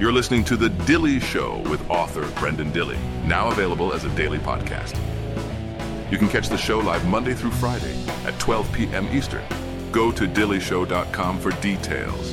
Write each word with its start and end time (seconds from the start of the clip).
You're 0.00 0.12
listening 0.12 0.42
to 0.46 0.56
The 0.56 0.70
Dilley 0.70 1.22
Show 1.22 1.58
with 1.70 1.88
author 1.88 2.22
Brenden 2.40 2.72
Dilley, 2.72 2.98
now 3.24 3.46
available 3.46 3.92
as 3.92 4.04
a 4.04 4.08
daily 4.16 4.38
podcast. 4.38 4.98
You 6.10 6.18
can 6.18 6.28
catch 6.28 6.48
the 6.48 6.58
show 6.58 6.80
live 6.80 7.06
Monday 7.06 7.32
through 7.32 7.52
Friday 7.52 7.94
at 8.24 8.36
12 8.40 8.72
p.m. 8.72 9.06
Eastern. 9.12 9.44
Go 9.92 10.10
to 10.10 10.26
DilleyShow.com 10.26 11.38
for 11.38 11.52
details. 11.62 12.32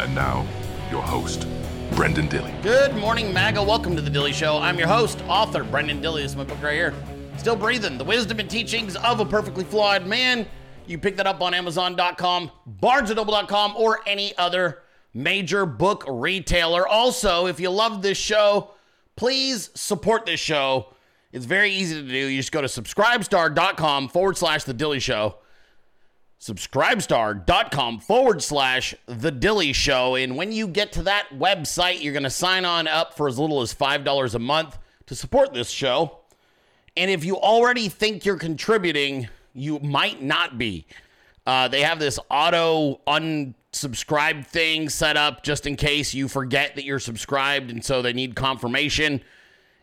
And 0.00 0.14
now, 0.14 0.46
your 0.90 1.00
host, 1.00 1.48
Brenden 1.92 2.28
Dilley. 2.28 2.62
Good 2.62 2.94
morning, 2.96 3.32
MAGA. 3.32 3.62
Welcome 3.62 3.96
to 3.96 4.02
the 4.02 4.10
Dilley 4.10 4.34
Show. 4.34 4.58
I'm 4.58 4.78
your 4.78 4.88
host, 4.88 5.18
author 5.28 5.64
Brenden 5.64 6.02
Dilley. 6.02 6.20
This 6.20 6.32
is 6.32 6.36
my 6.36 6.44
book 6.44 6.62
right 6.62 6.74
here. 6.74 6.94
Still 7.38 7.56
breathing. 7.56 7.96
The 7.96 8.04
wisdom 8.04 8.38
and 8.38 8.50
teachings 8.50 8.96
of 8.96 9.18
a 9.18 9.24
perfectly 9.24 9.64
flawed 9.64 10.06
man. 10.06 10.46
You 10.86 10.98
pick 10.98 11.16
that 11.16 11.26
up 11.26 11.40
on 11.40 11.54
Amazon.com, 11.54 12.50
BarnesandNoble.com, 12.82 13.76
or 13.78 14.00
any 14.06 14.36
other 14.36 14.81
major 15.14 15.66
book 15.66 16.04
retailer. 16.08 16.86
Also, 16.86 17.46
if 17.46 17.60
you 17.60 17.70
love 17.70 18.02
this 18.02 18.18
show, 18.18 18.70
please 19.16 19.70
support 19.74 20.26
this 20.26 20.40
show. 20.40 20.94
It's 21.32 21.46
very 21.46 21.70
easy 21.70 22.02
to 22.02 22.06
do. 22.06 22.26
You 22.26 22.38
just 22.38 22.52
go 22.52 22.60
to 22.60 22.66
subscribestar.com 22.66 24.08
forward 24.08 24.36
slash 24.36 24.64
The 24.64 24.74
Dilley 24.74 25.00
Show. 25.00 25.36
Subscribestar.com 26.40 28.00
forward 28.00 28.42
slash 28.42 28.94
The 29.06 29.32
Dilley 29.32 29.74
Show. 29.74 30.16
And 30.16 30.36
when 30.36 30.52
you 30.52 30.66
get 30.66 30.92
to 30.92 31.02
that 31.04 31.28
website, 31.30 32.02
you're 32.02 32.12
going 32.12 32.24
to 32.24 32.30
sign 32.30 32.64
on 32.64 32.86
up 32.86 33.16
for 33.16 33.28
as 33.28 33.38
little 33.38 33.62
as 33.62 33.72
$5 33.72 34.34
a 34.34 34.38
month 34.38 34.78
to 35.06 35.14
support 35.14 35.54
this 35.54 35.70
show. 35.70 36.18
And 36.96 37.10
if 37.10 37.24
you 37.24 37.36
already 37.36 37.88
think 37.88 38.26
you're 38.26 38.36
contributing, 38.36 39.28
you 39.54 39.78
might 39.78 40.20
not 40.20 40.58
be. 40.58 40.86
Uh, 41.46 41.68
they 41.68 41.80
have 41.80 41.98
this 41.98 42.18
auto 42.30 43.00
unsubscribe 43.72 44.46
thing 44.46 44.88
set 44.88 45.16
up 45.16 45.42
just 45.42 45.66
in 45.66 45.76
case 45.76 46.14
you 46.14 46.28
forget 46.28 46.74
that 46.76 46.84
you're 46.84 46.98
subscribed, 46.98 47.70
and 47.70 47.84
so 47.84 48.02
they 48.02 48.12
need 48.12 48.36
confirmation. 48.36 49.22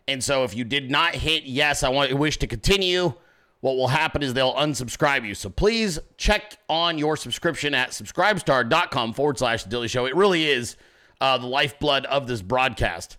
And 0.08 0.22
so 0.22 0.44
if 0.44 0.54
you 0.54 0.64
did 0.64 0.90
not 0.90 1.14
hit 1.14 1.44
yes, 1.44 1.82
I 1.82 1.88
want 1.88 2.12
wish 2.14 2.38
to 2.38 2.46
continue, 2.46 3.14
what 3.60 3.76
will 3.76 3.88
happen 3.88 4.22
is 4.22 4.34
they'll 4.34 4.54
unsubscribe 4.54 5.26
you. 5.26 5.34
So 5.34 5.50
please 5.50 5.98
check 6.16 6.56
on 6.68 6.98
your 6.98 7.16
subscription 7.16 7.74
at 7.74 7.90
subscribestar.com 7.90 9.12
forward 9.12 9.38
slash 9.38 9.66
Dilley 9.66 9.88
Show. 9.88 10.06
It 10.06 10.16
really 10.16 10.46
is 10.48 10.76
uh, 11.20 11.38
the 11.38 11.46
lifeblood 11.46 12.06
of 12.06 12.26
this 12.26 12.42
broadcast. 12.42 13.18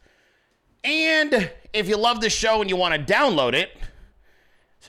And 0.83 1.52
if 1.73 1.88
you 1.88 1.95
love 1.95 2.22
this 2.22 2.33
show 2.33 2.61
and 2.61 2.69
you 2.69 2.75
want 2.75 2.95
to 2.95 3.14
download 3.14 3.53
it, 3.53 3.77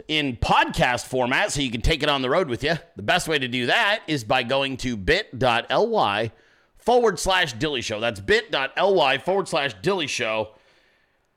in 0.08 0.36
podcast 0.36 1.06
format 1.06 1.52
so 1.52 1.60
you 1.60 1.70
can 1.70 1.80
take 1.80 2.02
it 2.02 2.08
on 2.08 2.22
the 2.22 2.30
road 2.30 2.48
with 2.48 2.62
you. 2.64 2.74
The 2.96 3.02
best 3.02 3.28
way 3.28 3.38
to 3.38 3.48
do 3.48 3.66
that 3.66 4.02
is 4.06 4.24
by 4.24 4.42
going 4.42 4.76
to 4.78 4.96
bit.ly 4.96 6.32
forward 6.76 7.18
slash 7.18 7.54
dilley 7.54 7.82
show. 7.82 8.00
That's 8.00 8.20
bit.ly 8.20 9.18
forward 9.18 9.48
slash 9.48 9.74
dilley 9.82 10.08
show. 10.08 10.54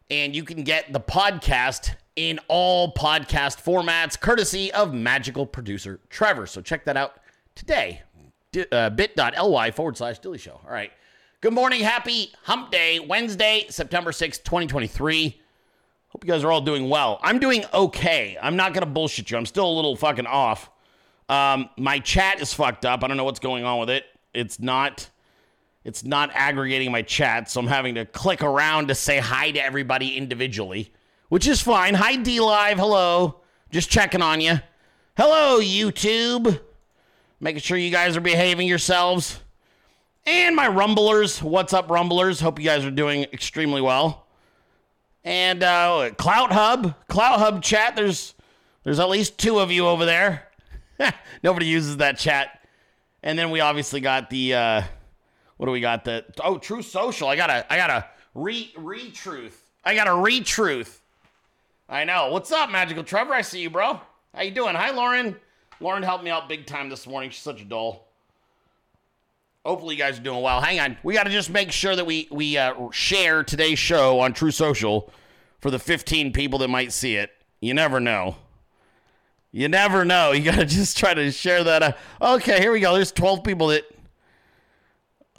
And 0.10 0.36
you 0.36 0.44
can 0.44 0.64
get 0.64 0.94
the 0.94 1.00
podcast 1.00 1.96
in 2.16 2.40
all 2.48 2.94
podcast 2.94 3.62
formats, 3.64 4.20
courtesy 4.20 4.72
of 4.72 4.94
magical 4.94 5.46
producer 5.46 6.00
Trevor. 6.10 6.48
So 6.48 6.62
check 6.62 6.86
that 6.86 6.96
out 6.96 7.20
today. 7.56 8.04
D- 8.52 8.66
uh, 8.72 8.90
bit.ly 8.92 9.72
forward 9.72 9.98
slash 9.98 10.20
dilley 10.22 10.40
show. 10.40 10.62
All 10.66 10.72
right. 10.72 10.92
Good 11.42 11.54
morning. 11.54 11.82
Happy 11.82 12.32
hump 12.44 12.72
day, 12.72 13.00
Wednesday, 13.00 13.66
September 13.70 14.12
6th, 14.12 14.44
2023. 14.44 15.42
Hope 16.16 16.24
you 16.24 16.32
guys 16.32 16.46
are 16.46 16.52
all 16.54 16.62
doing 16.62 16.88
well. 16.88 17.20
I'm 17.22 17.40
doing 17.40 17.66
okay. 17.74 18.38
I'm 18.42 18.56
not 18.56 18.74
gonna 18.74 18.86
bullshit 18.86 19.30
you. 19.30 19.36
I'm 19.36 19.46
still 19.46 19.70
a 19.70 19.76
little 19.76 19.98
fucking 19.98 20.26
off. 20.26 20.70
Um, 21.28 21.70
my 21.78 22.00
chat 22.00 22.40
is 22.40 22.54
fucked 22.54 22.86
up. 22.86 23.04
I 23.04 23.08
don't 23.10 23.18
know 23.18 23.26
what's 23.26 23.42
going 23.42 23.66
on 23.66 23.82
with 23.82 23.90
it. 23.90 24.06
It's 24.34 24.58
not. 24.58 25.10
It's 25.84 26.06
not 26.06 26.32
aggregating 26.34 26.90
my 26.90 27.02
chat, 27.02 27.50
so 27.50 27.60
I'm 27.60 27.68
having 27.68 27.96
to 27.96 28.06
click 28.06 28.44
around 28.44 28.88
to 28.88 28.96
say 28.96 29.20
hi 29.20 29.52
to 29.52 29.62
everybody 29.62 30.16
individually, 30.16 30.94
which 31.28 31.48
is 31.48 31.62
fine. 31.62 31.96
Hi, 31.96 32.16
D 32.16 32.40
Live. 32.40 32.78
Hello. 32.78 33.42
Just 33.70 33.90
checking 33.90 34.22
on 34.22 34.40
you. 34.40 34.62
Hello, 35.18 35.60
YouTube. 35.60 36.62
Making 37.42 37.60
sure 37.60 37.78
you 37.78 37.92
guys 37.92 38.16
are 38.16 38.22
behaving 38.22 38.70
yourselves. 38.70 39.42
And 40.26 40.56
my 40.56 40.70
Rumblers. 40.70 41.44
What's 41.44 41.74
up, 41.74 41.90
Rumblers? 41.90 42.40
Hope 42.40 42.58
you 42.58 42.64
guys 42.64 42.86
are 42.86 42.90
doing 42.90 43.24
extremely 43.34 43.82
well. 43.82 44.25
And 45.26 45.64
uh, 45.64 46.12
Clout 46.18 46.54
Hub, 46.54 46.94
Clout 47.08 47.40
Hub 47.40 47.64
chat. 47.64 47.96
There's 47.96 48.36
there's 48.84 49.00
at 49.00 49.10
least 49.10 49.40
two 49.40 49.58
of 49.60 49.72
you 49.72 49.88
over 49.88 50.06
there. 50.06 50.48
Nobody 51.44 51.66
uses 51.66 51.98
that 51.98 52.20
chat. 52.20 52.62
And 53.24 53.38
then 53.38 53.50
we 53.50 53.60
obviously 53.60 54.02
got 54.02 54.30
the 54.30 54.54
uh, 54.54 54.82
what 55.58 55.66
do 55.66 55.72
we 55.72 55.82
got? 55.82 56.06
The 56.06 56.24
oh, 56.44 56.60
Truth 56.60 56.86
Social. 56.86 57.28
I 57.28 57.36
gotta 57.36 57.66
I 57.74 57.76
gotta 57.76 58.06
re 58.36 58.72
re 58.78 59.10
truth. 59.10 59.60
I 59.84 59.96
gotta 59.96 60.14
re 60.14 60.42
truth. 60.42 61.02
I 61.90 62.04
know. 62.04 62.30
What's 62.30 62.52
up, 62.52 62.70
Magical 62.70 63.04
Trevor? 63.04 63.34
I 63.34 63.42
see 63.42 63.62
you, 63.62 63.72
bro. 63.72 64.00
How 64.34 64.42
you 64.44 64.52
doing? 64.52 64.76
Hi, 64.76 64.92
Lauren. 64.92 65.36
Lauren 65.80 66.04
helped 66.04 66.24
me 66.24 66.30
out 66.30 66.48
big 66.48 66.68
time 66.68 66.88
this 66.88 67.08
morning. 67.08 67.32
She's 67.32 67.42
such 67.42 67.62
a 67.62 67.66
doll. 67.66 68.05
Hopefully, 69.66 69.96
you 69.96 70.00
guys 70.00 70.20
are 70.20 70.22
doing 70.22 70.44
well. 70.44 70.62
Hang 70.62 70.80
on, 70.80 70.98
we 71.02 71.16
got 71.16 71.24
to 71.24 71.32
just 71.32 71.50
make 71.50 71.72
sure 71.72 71.96
that 71.96 72.06
we 72.06 72.28
we 72.30 72.56
uh, 72.56 72.92
share 72.92 73.44
today's 73.44 73.80
show 73.80 74.20
on 74.20 74.32
Truth 74.32 74.54
Social 74.54 75.12
for 75.60 75.72
the 75.72 75.80
15 75.80 76.32
people 76.34 76.60
that 76.60 76.68
might 76.68 76.94
see 76.94 77.16
it. 77.16 77.32
You 77.62 77.74
never 77.74 78.00
know. 78.00 78.36
You 79.52 79.68
never 79.68 80.06
know. 80.06 80.34
You 80.34 80.44
got 80.44 80.60
to 80.60 80.66
just 80.68 80.98
try 80.98 81.16
to 81.16 81.32
share 81.32 81.64
that. 81.64 81.98
Okay, 82.22 82.60
here 82.60 82.72
we 82.72 82.80
go. 82.80 82.94
There's 82.94 83.12
12 83.12 83.44
people 83.44 83.68
that. 83.68 83.86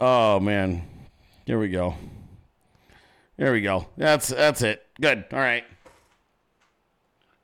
Oh 0.00 0.40
man, 0.40 0.82
here 1.46 1.60
we 1.60 1.68
go. 1.68 1.94
There 3.36 3.52
we 3.52 3.60
go. 3.60 3.86
That's 3.96 4.26
that's 4.26 4.62
it. 4.62 4.84
Good. 5.00 5.24
All 5.32 5.38
right. 5.38 5.64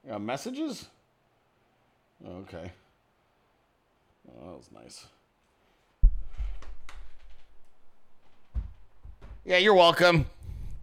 Got 0.09 0.21
messages. 0.21 0.89
Okay. 2.27 2.73
Oh, 4.29 4.47
that 4.51 4.57
was 4.57 4.71
nice. 4.73 5.07
Yeah, 9.45 9.57
you're 9.59 9.75
welcome. 9.75 10.27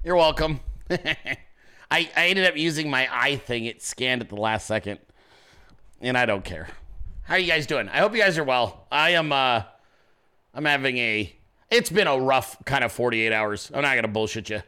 You're 0.04 0.18
welcome. 0.18 0.60
I, 0.90 0.98
I 1.92 2.28
ended 2.28 2.46
up 2.46 2.58
using 2.58 2.90
my 2.90 3.08
eye 3.10 3.38
thing. 3.38 3.66
It 3.66 3.82
scanned 3.82 4.22
at 4.22 4.30
the 4.30 4.36
last 4.36 4.68
second. 4.68 5.00
And 6.02 6.18
I 6.18 6.26
don't 6.26 6.44
care. 6.44 6.68
How 7.24 7.36
are 7.36 7.40
you 7.40 7.48
guys 7.48 7.66
doing? 7.68 7.88
I 7.90 8.00
hope 8.00 8.14
you 8.14 8.20
guys 8.22 8.38
are 8.38 8.44
well. 8.44 8.86
I 8.92 9.12
am 9.12 9.32
uh 9.32 9.64
I'm 10.54 10.66
having 10.66 10.98
a 10.98 11.34
it's 11.70 11.90
been 11.90 12.08
a 12.08 12.20
rough 12.20 12.58
kind 12.66 12.84
of 12.84 12.92
48 12.92 13.32
hours. 13.32 13.72
I'm 13.74 13.82
not 13.82 13.96
gonna 13.96 14.08
bullshit 14.08 14.50
you. 14.50 14.62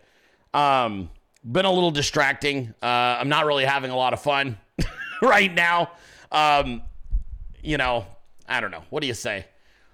Um 0.53 1.09
been 1.43 1.65
a 1.65 1.71
little 1.71 1.91
distracting. 1.91 2.73
Uh 2.81 2.85
I'm 2.85 3.29
not 3.29 3.45
really 3.45 3.65
having 3.65 3.91
a 3.91 3.95
lot 3.97 4.13
of 4.13 4.21
fun 4.21 4.57
right 5.21 5.53
now. 5.53 5.91
Um 6.31 6.83
you 7.63 7.77
know, 7.77 8.05
I 8.47 8.61
don't 8.61 8.71
know. 8.71 8.83
What 8.89 9.01
do 9.01 9.07
you 9.07 9.13
say? 9.13 9.45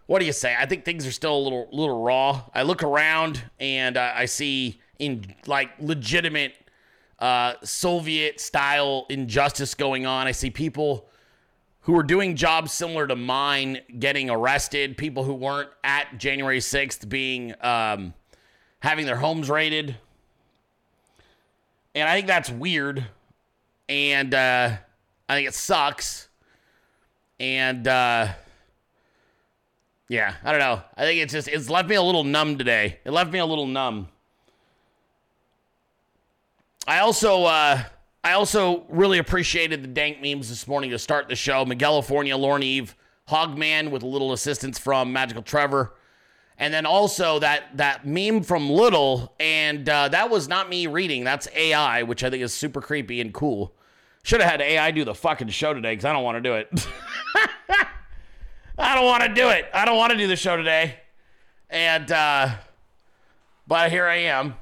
What 0.07 0.19
do 0.19 0.25
you 0.25 0.33
say? 0.33 0.55
I 0.57 0.65
think 0.65 0.85
things 0.85 1.05
are 1.05 1.11
still 1.11 1.37
a 1.37 1.43
little 1.43 1.67
little 1.71 2.01
raw. 2.01 2.43
I 2.53 2.63
look 2.63 2.81
around 2.81 3.43
and 3.59 3.97
uh, 3.97 4.13
I 4.15 4.25
see 4.25 4.81
in 4.99 5.35
like 5.45 5.69
legitimate 5.79 6.53
uh, 7.19 7.53
Soviet 7.63 8.39
style 8.39 9.05
injustice 9.09 9.75
going 9.75 10.05
on. 10.05 10.25
I 10.25 10.31
see 10.31 10.49
people 10.49 11.07
who 11.81 11.97
are 11.97 12.03
doing 12.03 12.35
jobs 12.35 12.71
similar 12.71 13.05
to 13.07 13.15
mine 13.15 13.79
getting 13.99 14.29
arrested. 14.29 14.97
People 14.97 15.23
who 15.23 15.33
weren't 15.33 15.69
at 15.83 16.17
January 16.17 16.61
sixth 16.61 17.07
being 17.07 17.53
um, 17.61 18.13
having 18.79 19.05
their 19.05 19.17
homes 19.17 19.49
raided, 19.49 19.95
and 21.93 22.07
I 22.07 22.15
think 22.15 22.27
that's 22.27 22.49
weird. 22.49 23.05
And 23.89 24.33
uh, 24.33 24.77
I 25.29 25.35
think 25.35 25.47
it 25.47 25.53
sucks. 25.53 26.29
And 27.39 27.87
uh, 27.87 28.29
yeah, 30.09 30.35
I 30.43 30.51
don't 30.51 30.59
know. 30.59 30.81
I 30.95 31.03
think 31.03 31.21
it's 31.21 31.33
just 31.33 31.47
it's 31.47 31.69
left 31.69 31.89
me 31.89 31.95
a 31.95 32.01
little 32.01 32.23
numb 32.23 32.57
today. 32.57 32.99
It 33.03 33.11
left 33.11 33.31
me 33.31 33.39
a 33.39 33.45
little 33.45 33.67
numb. 33.67 34.07
I 36.87 36.99
also 36.99 37.43
uh 37.43 37.83
I 38.23 38.33
also 38.33 38.85
really 38.89 39.17
appreciated 39.17 39.83
the 39.83 39.87
dank 39.87 40.21
memes 40.21 40.49
this 40.49 40.67
morning 40.67 40.91
to 40.91 40.99
start 40.99 41.27
the 41.27 41.35
show. 41.35 41.65
California, 41.65 42.35
Lauren 42.37 42.63
Eve, 42.63 42.95
Hogman 43.29 43.91
with 43.91 44.03
a 44.03 44.07
little 44.07 44.33
assistance 44.33 44.79
from 44.79 45.11
Magical 45.11 45.41
Trevor. 45.41 45.93
And 46.57 46.73
then 46.73 46.85
also 46.85 47.39
that 47.39 47.77
that 47.77 48.07
meme 48.07 48.41
from 48.41 48.69
Little, 48.69 49.35
and 49.39 49.87
uh, 49.87 50.07
that 50.09 50.31
was 50.31 50.47
not 50.47 50.69
me 50.69 50.87
reading. 50.87 51.23
That's 51.23 51.47
AI, 51.53 52.01
which 52.01 52.23
I 52.23 52.31
think 52.31 52.41
is 52.41 52.51
super 52.51 52.81
creepy 52.81 53.21
and 53.21 53.31
cool. 53.31 53.75
Should 54.23 54.41
have 54.41 54.49
had 54.49 54.61
AI 54.61 54.89
do 54.91 55.05
the 55.05 55.13
fucking 55.13 55.49
show 55.49 55.73
today 55.73 55.91
because 55.91 56.05
I 56.05 56.13
don't 56.13 56.23
want 56.23 56.37
to 56.37 56.41
do 56.41 56.55
it. 56.55 56.87
I 58.77 58.95
don't 58.95 59.05
want 59.05 59.23
to 59.23 59.33
do 59.33 59.49
it. 59.49 59.65
I 59.73 59.85
don't 59.85 59.97
want 59.97 60.11
to 60.11 60.17
do 60.17 60.27
the 60.27 60.35
show 60.35 60.55
today. 60.55 60.95
And, 61.69 62.11
uh, 62.11 62.55
but 63.67 63.91
here 63.91 64.05
I 64.05 64.17
am. 64.17 64.55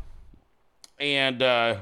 And, 1.00 1.42
uh, 1.44 1.82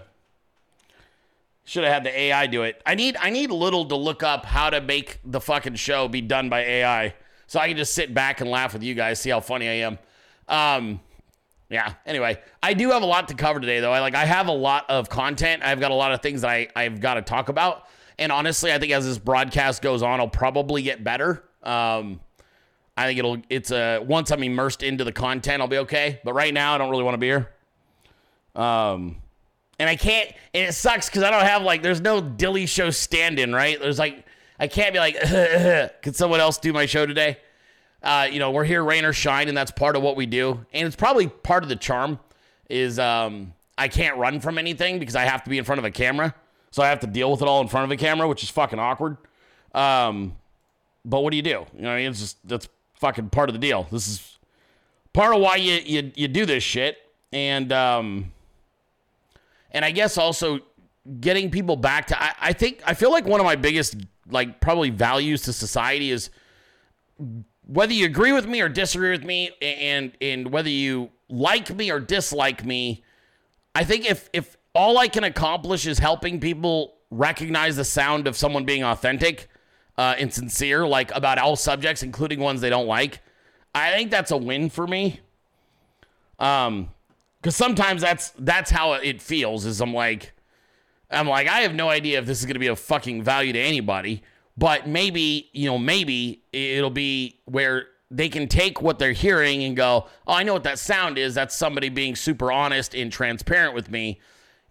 should 1.65 1.83
have 1.83 1.93
had 1.93 2.03
the 2.03 2.17
AI 2.17 2.47
do 2.47 2.63
it. 2.63 2.81
I 2.85 2.95
need 2.95 3.15
I 3.17 3.29
need 3.29 3.49
little 3.49 3.85
to 3.85 3.95
look 3.95 4.21
up 4.21 4.45
how 4.45 4.69
to 4.69 4.81
make 4.81 5.19
the 5.23 5.39
fucking 5.39 5.75
show 5.75 6.07
be 6.07 6.21
done 6.21 6.49
by 6.49 6.61
AI, 6.61 7.15
so 7.47 7.59
I 7.59 7.69
can 7.69 7.77
just 7.77 7.93
sit 7.93 8.13
back 8.13 8.41
and 8.41 8.49
laugh 8.49 8.73
with 8.73 8.83
you 8.83 8.93
guys, 8.95 9.19
see 9.19 9.29
how 9.29 9.39
funny 9.39 9.67
I 9.67 9.73
am. 9.87 9.99
Um, 10.47 10.99
yeah. 11.69 11.93
Anyway, 12.05 12.39
I 12.61 12.73
do 12.73 12.91
have 12.91 13.01
a 13.01 13.05
lot 13.05 13.29
to 13.29 13.33
cover 13.33 13.59
today, 13.59 13.79
though. 13.79 13.93
I 13.93 13.99
like 13.99 14.15
I 14.15 14.25
have 14.25 14.47
a 14.47 14.53
lot 14.53 14.89
of 14.89 15.09
content. 15.09 15.63
I've 15.63 15.79
got 15.79 15.91
a 15.91 15.95
lot 15.95 16.11
of 16.11 16.21
things 16.21 16.41
that 16.41 16.49
I 16.49 16.67
I've 16.75 16.99
got 16.99 17.13
to 17.15 17.21
talk 17.21 17.49
about. 17.49 17.87
And 18.19 18.31
honestly, 18.31 18.71
I 18.71 18.77
think 18.77 18.91
as 18.91 19.05
this 19.05 19.17
broadcast 19.17 19.81
goes 19.81 20.03
on, 20.03 20.19
I'll 20.19 20.27
probably 20.27 20.83
get 20.83 21.03
better. 21.03 21.43
Um, 21.63 22.19
I 22.95 23.07
think 23.07 23.19
it'll 23.19 23.37
it's 23.49 23.71
a 23.71 23.99
once 23.99 24.31
I'm 24.31 24.43
immersed 24.43 24.83
into 24.83 25.03
the 25.03 25.11
content, 25.11 25.61
I'll 25.61 25.67
be 25.67 25.79
okay. 25.79 26.19
But 26.23 26.33
right 26.33 26.53
now, 26.53 26.75
I 26.75 26.77
don't 26.77 26.89
really 26.89 27.03
want 27.03 27.15
to 27.15 27.19
be 27.19 27.27
here. 27.27 27.49
Um, 28.55 29.17
and 29.79 29.89
I 29.89 29.95
can't, 29.95 30.29
and 30.53 30.69
it 30.69 30.73
sucks 30.73 31.09
because 31.09 31.23
I 31.23 31.31
don't 31.31 31.43
have 31.43 31.63
like 31.63 31.81
there's 31.81 32.01
no 32.01 32.21
Dilley 32.21 32.67
show 32.67 32.91
stand-in, 32.91 33.53
right? 33.53 33.79
There's 33.79 33.97
like 33.99 34.25
I 34.59 34.67
can't 34.67 34.93
be 34.93 34.99
like, 34.99 35.19
could 36.01 36.15
someone 36.15 36.39
else 36.39 36.57
do 36.57 36.71
my 36.71 36.85
show 36.85 37.05
today? 37.05 37.37
Uh, 38.01 38.27
you 38.31 38.37
know, 38.37 38.51
we're 38.51 38.65
here 38.65 38.83
rain 38.83 39.05
or 39.05 39.13
shine, 39.13 39.47
and 39.47 39.57
that's 39.57 39.71
part 39.71 39.95
of 39.95 40.03
what 40.03 40.15
we 40.15 40.25
do, 40.25 40.65
and 40.73 40.85
it's 40.85 40.95
probably 40.95 41.27
part 41.27 41.63
of 41.63 41.69
the 41.69 41.75
charm. 41.75 42.19
Is 42.69 42.99
um, 42.99 43.53
I 43.77 43.87
can't 43.87 44.17
run 44.17 44.39
from 44.39 44.57
anything 44.57 44.99
because 44.99 45.15
I 45.15 45.23
have 45.23 45.43
to 45.43 45.49
be 45.49 45.57
in 45.57 45.63
front 45.63 45.79
of 45.79 45.85
a 45.85 45.91
camera, 45.91 46.35
so 46.71 46.83
I 46.83 46.89
have 46.89 46.99
to 46.99 47.07
deal 47.07 47.31
with 47.31 47.41
it 47.41 47.47
all 47.47 47.61
in 47.61 47.67
front 47.67 47.85
of 47.85 47.91
a 47.91 47.97
camera, 47.97 48.27
which 48.27 48.43
is 48.43 48.49
fucking 48.49 48.79
awkward. 48.79 49.17
Um, 49.73 50.35
but 51.05 51.21
what 51.21 51.31
do 51.31 51.37
you 51.37 51.43
do? 51.43 51.65
You 51.75 51.81
know, 51.81 51.95
it's 51.95 52.19
just 52.19 52.47
that's 52.47 52.67
fucking 52.95 53.29
part 53.29 53.49
of 53.49 53.53
the 53.53 53.59
deal. 53.59 53.87
This 53.91 54.07
is 54.07 54.39
part 55.13 55.35
of 55.35 55.41
why 55.41 55.55
you 55.57 55.73
you, 55.83 56.11
you 56.15 56.27
do 56.27 56.45
this 56.45 56.63
shit, 56.63 56.97
and 57.31 57.71
um, 57.71 58.31
and 59.71 59.83
I 59.83 59.91
guess 59.91 60.17
also 60.17 60.59
getting 61.19 61.51
people 61.51 61.75
back 61.75 62.07
to. 62.07 62.21
I, 62.21 62.33
I 62.39 62.53
think 62.53 62.81
I 62.85 62.93
feel 62.93 63.11
like 63.11 63.25
one 63.25 63.39
of 63.39 63.45
my 63.45 63.55
biggest 63.55 63.95
like 64.29 64.59
probably 64.61 64.89
values 64.89 65.41
to 65.43 65.53
society 65.53 66.11
is 66.11 66.29
whether 67.65 67.93
you 67.93 68.05
agree 68.05 68.31
with 68.31 68.47
me 68.47 68.61
or 68.61 68.69
disagree 68.69 69.11
with 69.11 69.23
me 69.23 69.51
and 69.61 70.11
and 70.21 70.51
whether 70.51 70.69
you 70.69 71.09
like 71.29 71.73
me 71.73 71.91
or 71.91 71.99
dislike 71.99 72.65
me 72.65 73.03
i 73.75 73.83
think 73.83 74.09
if 74.09 74.29
if 74.33 74.57
all 74.73 74.97
i 74.97 75.07
can 75.07 75.23
accomplish 75.23 75.85
is 75.85 75.99
helping 75.99 76.39
people 76.39 76.95
recognize 77.11 77.75
the 77.75 77.85
sound 77.85 78.27
of 78.27 78.35
someone 78.35 78.65
being 78.65 78.83
authentic 78.83 79.47
uh, 79.97 80.15
and 80.17 80.33
sincere 80.33 80.87
like 80.87 81.13
about 81.15 81.37
all 81.37 81.55
subjects 81.55 82.03
including 82.03 82.39
ones 82.39 82.61
they 82.61 82.69
don't 82.69 82.87
like 82.87 83.19
i 83.75 83.91
think 83.91 84.09
that's 84.11 84.31
a 84.31 84.37
win 84.37 84.69
for 84.69 84.87
me 84.87 85.19
um 86.39 86.89
because 87.41 87.55
sometimes 87.55 88.01
that's 88.01 88.31
that's 88.39 88.71
how 88.71 88.93
it 88.93 89.21
feels 89.21 89.65
is 89.65 89.81
i'm 89.81 89.93
like 89.93 90.33
i'm 91.11 91.27
like 91.27 91.47
i 91.47 91.59
have 91.59 91.75
no 91.75 91.89
idea 91.89 92.17
if 92.17 92.25
this 92.25 92.39
is 92.39 92.45
going 92.45 92.55
to 92.55 92.59
be 92.59 92.67
of 92.67 92.79
fucking 92.79 93.21
value 93.21 93.53
to 93.53 93.59
anybody 93.59 94.23
but 94.57 94.87
maybe, 94.87 95.49
you 95.53 95.67
know, 95.67 95.77
maybe 95.77 96.43
it'll 96.51 96.89
be 96.89 97.39
where 97.45 97.87
they 98.11 98.29
can 98.29 98.47
take 98.47 98.81
what 98.81 98.99
they're 98.99 99.11
hearing 99.11 99.63
and 99.63 99.75
go, 99.75 100.05
oh, 100.27 100.33
I 100.33 100.43
know 100.43 100.53
what 100.53 100.63
that 100.63 100.77
sound 100.77 101.17
is. 101.17 101.33
That's 101.33 101.55
somebody 101.55 101.89
being 101.89 102.15
super 102.15 102.51
honest 102.51 102.93
and 102.93 103.11
transparent 103.11 103.73
with 103.73 103.89
me. 103.89 104.19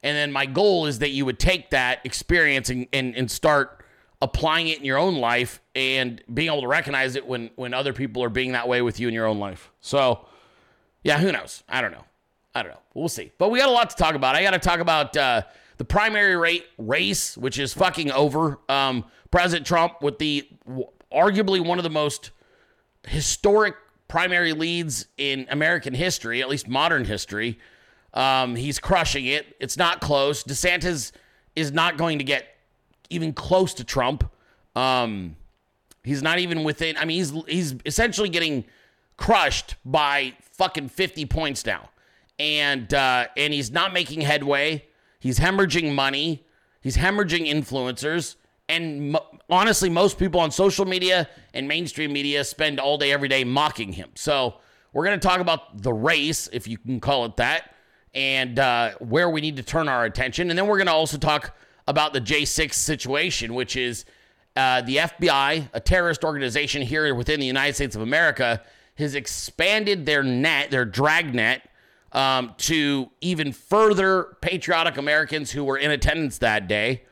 And 0.05 0.17
then 0.17 0.31
my 0.31 0.47
goal 0.47 0.87
is 0.87 1.01
that 1.01 1.11
you 1.11 1.25
would 1.25 1.39
take 1.39 1.71
that 1.71 2.01
experience 2.05 2.71
and, 2.71 2.87
and, 2.93 3.17
and 3.17 3.31
start 3.31 3.82
applying 4.23 4.69
it 4.69 4.79
in 4.79 4.85
your 4.85 4.99
own 4.99 5.17
life 5.17 5.61
and 5.75 6.23
being 6.33 6.47
able 6.47 6.63
to 6.63 6.69
recognize 6.69 7.17
it 7.17 7.27
when, 7.27 7.51
when 7.57 7.75
other 7.75 7.93
people 7.93 8.23
are 8.23 8.31
being 8.31 8.53
that 8.53 8.69
way 8.69 8.81
with 8.81 9.01
you 9.01 9.09
in 9.09 9.15
your 9.15 9.27
own 9.27 9.41
life. 9.41 9.73
So, 9.81 10.25
yeah, 11.03 11.19
who 11.19 11.33
knows? 11.33 11.65
I 11.69 11.81
don't 11.81 11.91
know. 11.91 12.05
I 12.55 12.63
don't 12.63 12.71
know. 12.71 12.79
We'll 12.95 13.09
see. 13.09 13.33
But 13.37 13.51
we 13.51 13.59
got 13.59 13.69
a 13.69 13.73
lot 13.73 13.91
to 13.91 13.97
talk 13.97 14.15
about. 14.15 14.37
I 14.37 14.43
got 14.43 14.53
to 14.53 14.61
talk 14.61 14.79
about 14.79 15.17
uh, 15.17 15.43
the 15.79 15.85
primary 15.85 16.37
rate 16.37 16.65
race, 16.79 17.37
which 17.37 17.59
is 17.59 17.75
fucking 17.75 18.13
over. 18.13 18.61
Um, 18.69 19.05
President 19.33 19.67
Trump 19.67 20.01
with 20.01 20.19
the 20.19 20.49
arguably 21.13 21.65
one 21.65 21.79
of 21.79 21.83
the 21.83 21.91
most 21.91 22.31
historic 23.09 23.75
primary 24.07 24.53
leads 24.53 25.07
in 25.17 25.47
American 25.51 25.95
history, 25.95 26.41
at 26.41 26.49
least 26.49 26.69
modern 26.69 27.05
history. 27.05 27.59
Um, 28.15 28.55
he's 28.55 28.79
crushing 28.79 29.27
it. 29.27 29.57
It's 29.59 29.77
not 29.77 30.01
close. 30.01 30.45
DeSantis 30.45 31.11
is 31.57 31.73
not 31.73 31.97
going 31.97 32.19
to 32.19 32.25
get 32.25 32.47
even 33.13 33.33
close 33.33 33.75
to 33.75 33.85
Trump. 33.85 34.31
Um, 34.75 35.37
he's 36.03 36.23
not 36.23 36.39
even 36.39 36.65
within. 36.65 36.97
I 36.97 37.05
mean, 37.05 37.19
he's 37.19 37.33
he's 37.47 37.75
essentially 37.85 38.29
getting 38.29 38.65
crushed 39.17 39.77
by 39.85 40.35
fucking 40.53 40.89
fifty 40.89 41.27
points 41.27 41.65
now, 41.67 41.91
and 42.39 42.93
uh, 42.93 43.27
and 43.37 43.53
he's 43.53 43.71
not 43.71 43.93
making 43.93 44.23
headway. 44.23 44.87
He's 45.21 45.39
hemorrhaging 45.39 45.95
money. 45.95 46.45
He's 46.81 46.97
hemorrhaging 46.97 47.47
influencers. 47.49 48.37
And 48.69 49.13
mo- 49.13 49.27
honestly, 49.51 49.91
most 49.91 50.19
people 50.19 50.41
on 50.41 50.51
social 50.51 50.85
media 50.85 51.29
and 51.55 51.69
mainstream 51.69 52.13
media 52.13 52.43
spend 52.43 52.81
all 52.81 52.97
day, 52.99 53.13
every 53.13 53.29
day 53.29 53.45
mocking 53.45 53.93
him. 53.93 54.11
So 54.15 54.55
we're 54.93 55.05
going 55.05 55.19
to 55.19 55.27
talk 55.27 55.41
about 55.41 55.83
the 55.83 55.93
race, 55.93 56.49
if 56.53 56.67
you 56.67 56.79
can 56.79 56.99
call 56.99 57.25
it 57.27 57.37
that, 57.37 57.75
and 58.15 58.59
uh, 58.59 58.93
where 58.99 59.31
we 59.31 59.41
need 59.41 59.57
to 59.57 59.63
turn 59.63 59.89
our 59.89 60.05
attention. 60.05 60.51
And 60.51 60.59
then 60.59 60.67
we're 60.67 60.79
going 60.79 60.87
to 60.87 60.93
also 60.93 61.19
talk 61.19 61.55
about 61.87 62.13
the 62.13 62.21
J6 62.21 62.75
situation, 62.75 63.55
which 63.55 63.77
is 63.77 64.05
uh, 64.57 64.83
the 64.83 64.97
FBI, 64.97 65.69
a 65.73 65.81
terrorist 65.81 66.25
organization 66.25 66.83
here 66.83 67.15
within 67.15 67.41
the 67.41 67.47
United 67.47 67.75
States 67.75 67.97
of 67.97 68.03
America, 68.03 68.63
has 68.97 69.15
expanded 69.15 70.07
their 70.07 70.23
net, 70.23 70.71
their 70.71 70.85
dragnet, 70.85 71.63
um, 72.13 72.55
to 72.59 73.11
even 73.21 73.53
further 73.53 74.37
patriotic 74.43 74.99
Americans 74.99 75.51
who 75.51 75.65
were 75.65 75.79
in 75.79 75.91
attendance 75.91 76.39
that 76.39 76.69
day. 76.69 77.03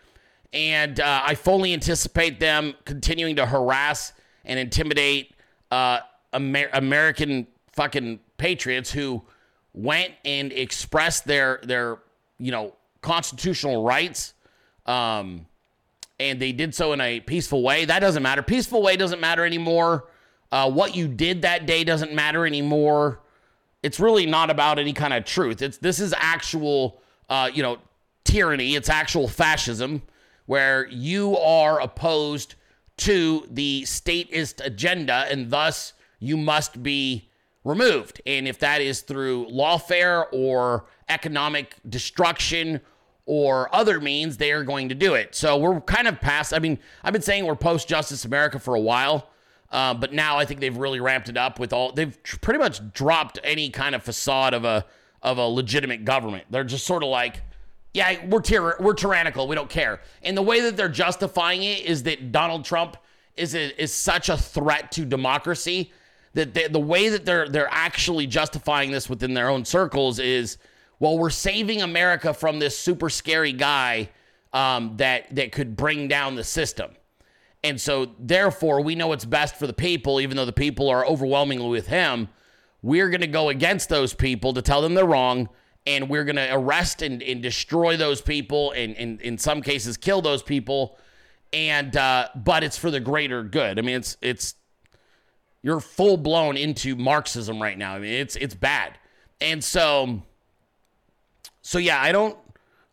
And 0.52 1.00
uh, 1.00 1.22
I 1.24 1.34
fully 1.34 1.72
anticipate 1.72 2.40
them 2.40 2.74
continuing 2.84 3.36
to 3.36 3.46
harass 3.46 4.12
and 4.44 4.58
intimidate 4.58 5.32
uh, 5.70 6.00
Amer- 6.34 6.70
American 6.72 7.46
fucking 7.72 8.20
patriots 8.36 8.90
who 8.90 9.22
went 9.72 10.12
and 10.24 10.52
expressed 10.52 11.24
their 11.24 11.60
their 11.62 11.98
you 12.38 12.50
know 12.50 12.74
constitutional 13.00 13.84
rights. 13.84 14.34
Um, 14.90 15.46
and 16.18 16.40
they 16.40 16.52
did 16.52 16.74
so 16.74 16.92
in 16.92 17.00
a 17.00 17.20
peaceful 17.20 17.62
way. 17.62 17.84
That 17.84 18.00
doesn't 18.00 18.22
matter. 18.22 18.42
Peaceful 18.42 18.82
way 18.82 18.96
doesn't 18.96 19.20
matter 19.20 19.44
anymore. 19.44 20.08
Uh, 20.52 20.70
what 20.70 20.94
you 20.96 21.08
did 21.08 21.42
that 21.42 21.66
day 21.66 21.84
doesn't 21.84 22.12
matter 22.12 22.46
anymore 22.46 23.20
it's 23.82 23.98
really 23.98 24.26
not 24.26 24.50
about 24.50 24.78
any 24.78 24.92
kind 24.92 25.12
of 25.12 25.24
truth. 25.24 25.62
It's 25.62 25.78
this 25.78 26.00
is 26.00 26.14
actual, 26.16 27.00
uh, 27.28 27.50
you 27.52 27.62
know, 27.62 27.78
tyranny. 28.24 28.74
It's 28.74 28.88
actual 28.88 29.28
fascism, 29.28 30.02
where 30.46 30.86
you 30.88 31.36
are 31.38 31.80
opposed 31.80 32.54
to 32.98 33.46
the 33.50 33.84
statist 33.86 34.60
agenda, 34.62 35.26
and 35.30 35.50
thus 35.50 35.94
you 36.18 36.36
must 36.36 36.82
be 36.82 37.30
removed. 37.64 38.20
And 38.26 38.46
if 38.46 38.58
that 38.58 38.82
is 38.82 39.00
through 39.00 39.46
lawfare 39.46 40.26
or 40.32 40.84
economic 41.08 41.76
destruction 41.88 42.80
or 43.30 43.72
other 43.72 44.00
means, 44.00 44.38
they 44.38 44.50
are 44.50 44.64
going 44.64 44.88
to 44.88 44.94
do 44.96 45.14
it. 45.14 45.36
So 45.36 45.56
we're 45.56 45.80
kind 45.82 46.08
of 46.08 46.20
past. 46.20 46.52
I 46.52 46.58
mean, 46.58 46.80
I've 47.04 47.12
been 47.12 47.22
saying 47.22 47.46
we're 47.46 47.54
post 47.54 47.86
Justice 47.86 48.24
America 48.24 48.58
for 48.58 48.74
a 48.74 48.80
while. 48.80 49.30
Uh, 49.70 49.94
but 49.94 50.12
now 50.12 50.36
I 50.36 50.44
think 50.44 50.58
they've 50.58 50.76
really 50.76 50.98
ramped 50.98 51.28
it 51.28 51.36
up 51.36 51.60
with 51.60 51.72
all. 51.72 51.92
They've 51.92 52.20
tr- 52.24 52.38
pretty 52.38 52.58
much 52.58 52.92
dropped 52.92 53.38
any 53.44 53.70
kind 53.70 53.94
of 53.94 54.02
facade 54.02 54.52
of 54.52 54.64
a 54.64 54.84
of 55.22 55.38
a 55.38 55.44
legitimate 55.44 56.04
government. 56.04 56.46
They're 56.50 56.64
just 56.64 56.84
sort 56.84 57.04
of 57.04 57.08
like, 57.08 57.42
yeah, 57.94 58.26
we're 58.26 58.40
tyr- 58.40 58.76
we're 58.80 58.94
tyrannical. 58.94 59.46
We 59.46 59.54
don't 59.54 59.70
care. 59.70 60.00
And 60.24 60.36
the 60.36 60.42
way 60.42 60.60
that 60.62 60.76
they're 60.76 60.88
justifying 60.88 61.62
it 61.62 61.84
is 61.86 62.02
that 62.02 62.32
Donald 62.32 62.64
Trump 62.64 62.96
is 63.36 63.54
a, 63.54 63.80
is 63.80 63.94
such 63.94 64.28
a 64.28 64.36
threat 64.36 64.90
to 64.90 65.04
democracy 65.04 65.92
that 66.34 66.52
they, 66.52 66.66
the 66.66 66.80
way 66.80 67.08
that 67.08 67.24
they're 67.24 67.48
they're 67.48 67.70
actually 67.70 68.26
justifying 68.26 68.90
this 68.90 69.08
within 69.08 69.34
their 69.34 69.48
own 69.48 69.64
circles 69.64 70.18
is, 70.18 70.58
well, 71.00 71.18
we're 71.18 71.30
saving 71.30 71.82
America 71.82 72.32
from 72.32 72.58
this 72.58 72.78
super 72.78 73.10
scary 73.10 73.52
guy 73.52 74.10
um, 74.52 74.96
that 74.98 75.34
that 75.34 75.50
could 75.50 75.74
bring 75.74 76.06
down 76.06 76.36
the 76.36 76.44
system. 76.44 76.92
And 77.62 77.80
so, 77.80 78.12
therefore, 78.18 78.80
we 78.80 78.94
know 78.94 79.08
what's 79.08 79.24
best 79.24 79.56
for 79.56 79.66
the 79.66 79.72
people, 79.72 80.20
even 80.20 80.36
though 80.36 80.44
the 80.44 80.52
people 80.52 80.88
are 80.88 81.04
overwhelmingly 81.04 81.68
with 81.68 81.88
him. 81.88 82.28
We're 82.82 83.10
going 83.10 83.20
to 83.20 83.26
go 83.26 83.50
against 83.50 83.88
those 83.90 84.14
people 84.14 84.54
to 84.54 84.62
tell 84.62 84.80
them 84.80 84.94
they're 84.94 85.04
wrong. 85.04 85.48
And 85.86 86.08
we're 86.08 86.24
going 86.24 86.36
to 86.36 86.54
arrest 86.54 87.02
and, 87.02 87.22
and 87.22 87.42
destroy 87.42 87.96
those 87.96 88.20
people 88.20 88.72
and, 88.72 88.94
and, 88.96 89.20
in 89.22 89.38
some 89.38 89.62
cases, 89.62 89.96
kill 89.96 90.20
those 90.20 90.42
people. 90.42 90.98
And, 91.52 91.96
uh, 91.96 92.28
but 92.34 92.62
it's 92.62 92.76
for 92.76 92.90
the 92.90 93.00
greater 93.00 93.42
good. 93.42 93.78
I 93.78 93.82
mean, 93.82 93.96
it's, 93.96 94.16
it's, 94.20 94.54
you're 95.62 95.80
full 95.80 96.16
blown 96.16 96.56
into 96.56 96.96
Marxism 96.96 97.60
right 97.60 97.76
now. 97.76 97.94
I 97.94 97.98
mean, 97.98 98.12
it's, 98.12 98.36
it's 98.36 98.54
bad. 98.54 98.98
And 99.40 99.64
so, 99.64 100.22
so 101.62 101.78
yeah, 101.78 102.00
I 102.00 102.12
don't, 102.12 102.36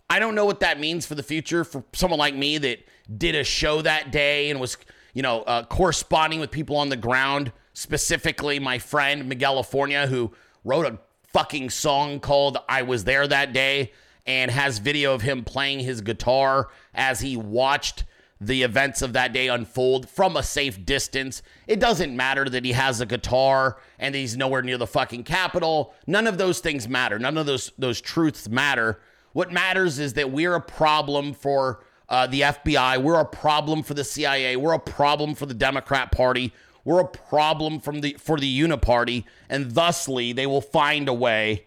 I 0.09 0.19
don't 0.19 0.35
know 0.35 0.45
what 0.45 0.61
that 0.61 0.79
means 0.79 1.05
for 1.05 1.15
the 1.15 1.23
future 1.23 1.63
for 1.63 1.83
someone 1.93 2.19
like 2.19 2.35
me 2.35 2.57
that 2.57 2.79
did 3.17 3.35
a 3.35 3.43
show 3.43 3.81
that 3.81 4.11
day 4.11 4.49
and 4.49 4.59
was, 4.59 4.77
you 5.13 5.21
know, 5.21 5.41
uh, 5.43 5.63
corresponding 5.63 6.39
with 6.39 6.51
people 6.51 6.77
on 6.77 6.89
the 6.89 6.97
ground, 6.97 7.51
specifically 7.73 8.59
my 8.59 8.79
friend 8.79 9.27
Miguel 9.27 9.61
Lafornia, 9.61 10.07
who 10.07 10.31
wrote 10.63 10.85
a 10.85 10.99
fucking 11.33 11.69
song 11.69 12.19
called 12.19 12.57
I 12.67 12.81
Was 12.81 13.03
There 13.03 13.27
That 13.27 13.53
Day 13.53 13.91
and 14.25 14.51
has 14.51 14.79
video 14.79 15.13
of 15.13 15.21
him 15.21 15.43
playing 15.43 15.79
his 15.79 16.01
guitar 16.01 16.69
as 16.93 17.21
he 17.21 17.37
watched 17.37 18.03
the 18.39 18.63
events 18.63 19.01
of 19.01 19.13
that 19.13 19.33
day 19.33 19.47
unfold 19.47 20.09
from 20.09 20.35
a 20.35 20.43
safe 20.43 20.85
distance. 20.85 21.41
It 21.65 21.79
doesn't 21.79 22.15
matter 22.15 22.47
that 22.49 22.65
he 22.65 22.73
has 22.73 23.01
a 23.01 23.05
guitar 23.05 23.77
and 23.97 24.13
he's 24.13 24.37
nowhere 24.37 24.61
near 24.61 24.77
the 24.77 24.87
fucking 24.87 25.23
Capitol. 25.23 25.93
None 26.05 26.27
of 26.27 26.37
those 26.37 26.59
things 26.59 26.87
matter. 26.87 27.17
None 27.17 27.37
of 27.37 27.45
those 27.45 27.71
those 27.77 27.99
truths 28.01 28.47
matter. 28.47 28.99
What 29.33 29.51
matters 29.51 29.99
is 29.99 30.13
that 30.13 30.31
we're 30.31 30.55
a 30.55 30.61
problem 30.61 31.33
for 31.33 31.83
uh, 32.09 32.27
the 32.27 32.41
FBI. 32.41 33.01
We're 33.01 33.19
a 33.19 33.25
problem 33.25 33.83
for 33.83 33.93
the 33.93 34.03
CIA. 34.03 34.55
We're 34.55 34.73
a 34.73 34.79
problem 34.79 35.35
for 35.35 35.45
the 35.45 35.53
Democrat 35.53 36.11
Party. 36.11 36.53
We're 36.85 37.01
a 37.01 37.07
problem 37.07 37.79
from 37.79 38.01
the 38.01 38.15
for 38.19 38.39
the 38.39 38.61
Uniparty, 38.61 39.25
and 39.49 39.71
thusly 39.71 40.31
they 40.31 40.45
will 40.45 40.61
find 40.61 41.09
a 41.09 41.13
way 41.13 41.65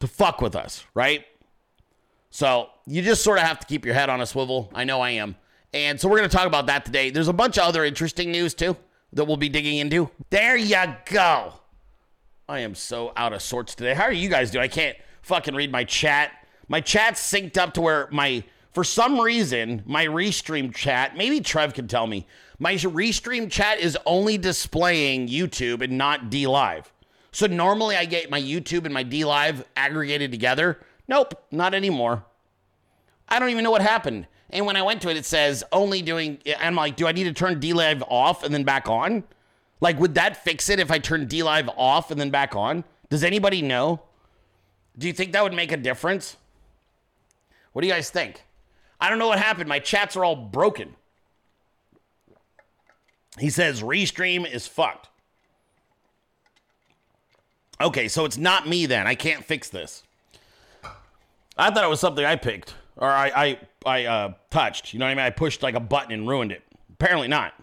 to 0.00 0.06
fuck 0.06 0.42
with 0.42 0.54
us, 0.54 0.84
right? 0.92 1.24
So 2.36 2.68
you 2.86 3.00
just 3.00 3.24
sort 3.24 3.38
of 3.38 3.44
have 3.44 3.60
to 3.60 3.66
keep 3.66 3.86
your 3.86 3.94
head 3.94 4.10
on 4.10 4.20
a 4.20 4.26
swivel. 4.26 4.70
I 4.74 4.84
know 4.84 5.00
I 5.00 5.12
am. 5.12 5.36
And 5.72 5.98
so 5.98 6.06
we're 6.06 6.18
going 6.18 6.28
to 6.28 6.36
talk 6.36 6.46
about 6.46 6.66
that 6.66 6.84
today. 6.84 7.08
There's 7.08 7.28
a 7.28 7.32
bunch 7.32 7.56
of 7.56 7.64
other 7.64 7.82
interesting 7.82 8.30
news 8.30 8.52
too 8.52 8.76
that 9.14 9.24
we'll 9.24 9.38
be 9.38 9.48
digging 9.48 9.78
into. 9.78 10.10
There 10.28 10.54
you 10.54 10.76
go. 11.06 11.54
I 12.46 12.58
am 12.58 12.74
so 12.74 13.14
out 13.16 13.32
of 13.32 13.40
sorts 13.40 13.74
today. 13.74 13.94
How 13.94 14.02
are 14.02 14.12
you 14.12 14.28
guys 14.28 14.50
doing? 14.50 14.64
I 14.64 14.68
can't 14.68 14.98
fucking 15.22 15.54
read 15.54 15.72
my 15.72 15.84
chat. 15.84 16.30
My 16.68 16.82
chat's 16.82 17.22
synced 17.22 17.56
up 17.56 17.72
to 17.72 17.80
where 17.80 18.06
my, 18.12 18.44
for 18.74 18.84
some 18.84 19.18
reason, 19.18 19.82
my 19.86 20.04
restream 20.04 20.74
chat, 20.74 21.16
maybe 21.16 21.40
Trev 21.40 21.72
can 21.72 21.88
tell 21.88 22.06
me, 22.06 22.26
my 22.58 22.74
restream 22.74 23.50
chat 23.50 23.80
is 23.80 23.96
only 24.04 24.36
displaying 24.36 25.28
YouTube 25.28 25.80
and 25.80 25.96
not 25.96 26.28
D 26.28 26.46
Live. 26.46 26.92
So 27.32 27.46
normally 27.46 27.96
I 27.96 28.04
get 28.04 28.28
my 28.28 28.42
YouTube 28.42 28.84
and 28.84 28.92
my 28.92 29.04
D 29.04 29.24
Live 29.24 29.64
aggregated 29.74 30.30
together. 30.30 30.78
Nope, 31.08 31.34
not 31.50 31.74
anymore. 31.74 32.24
I 33.28 33.38
don't 33.38 33.50
even 33.50 33.64
know 33.64 33.70
what 33.70 33.82
happened. 33.82 34.26
And 34.50 34.66
when 34.66 34.76
I 34.76 34.82
went 34.82 35.02
to 35.02 35.10
it, 35.10 35.16
it 35.16 35.24
says 35.24 35.64
only 35.72 36.02
doing. 36.02 36.38
I'm 36.58 36.74
like, 36.74 36.96
do 36.96 37.06
I 37.06 37.12
need 37.12 37.24
to 37.24 37.32
turn 37.32 37.58
D 37.58 37.72
Live 37.72 38.02
off 38.08 38.44
and 38.44 38.54
then 38.54 38.64
back 38.64 38.88
on? 38.88 39.24
Like, 39.80 39.98
would 39.98 40.14
that 40.14 40.42
fix 40.42 40.70
it 40.70 40.80
if 40.80 40.90
I 40.90 40.98
turn 40.98 41.26
D 41.26 41.42
Live 41.42 41.68
off 41.76 42.10
and 42.10 42.20
then 42.20 42.30
back 42.30 42.54
on? 42.54 42.84
Does 43.10 43.24
anybody 43.24 43.62
know? 43.62 44.02
Do 44.96 45.06
you 45.06 45.12
think 45.12 45.32
that 45.32 45.42
would 45.42 45.52
make 45.52 45.72
a 45.72 45.76
difference? 45.76 46.36
What 47.72 47.82
do 47.82 47.88
you 47.88 47.92
guys 47.92 48.08
think? 48.08 48.42
I 49.00 49.10
don't 49.10 49.18
know 49.18 49.28
what 49.28 49.38
happened. 49.38 49.68
My 49.68 49.78
chats 49.78 50.16
are 50.16 50.24
all 50.24 50.36
broken. 50.36 50.94
He 53.38 53.50
says 53.50 53.82
Restream 53.82 54.50
is 54.50 54.66
fucked. 54.66 55.08
Okay, 57.78 58.08
so 58.08 58.24
it's 58.24 58.38
not 58.38 58.66
me 58.66 58.86
then. 58.86 59.06
I 59.06 59.14
can't 59.14 59.44
fix 59.44 59.68
this. 59.68 60.02
I 61.56 61.70
thought 61.70 61.84
it 61.84 61.88
was 61.88 62.00
something 62.00 62.24
I 62.24 62.36
picked 62.36 62.74
or 62.96 63.08
I 63.08 63.28
I, 63.28 63.58
I 63.84 64.04
uh, 64.04 64.32
touched. 64.50 64.92
You 64.92 64.98
know 64.98 65.06
what 65.06 65.12
I 65.12 65.14
mean? 65.14 65.24
I 65.24 65.30
pushed 65.30 65.62
like 65.62 65.74
a 65.74 65.80
button 65.80 66.12
and 66.12 66.28
ruined 66.28 66.52
it. 66.52 66.62
Apparently 66.92 67.28
not. 67.28 67.54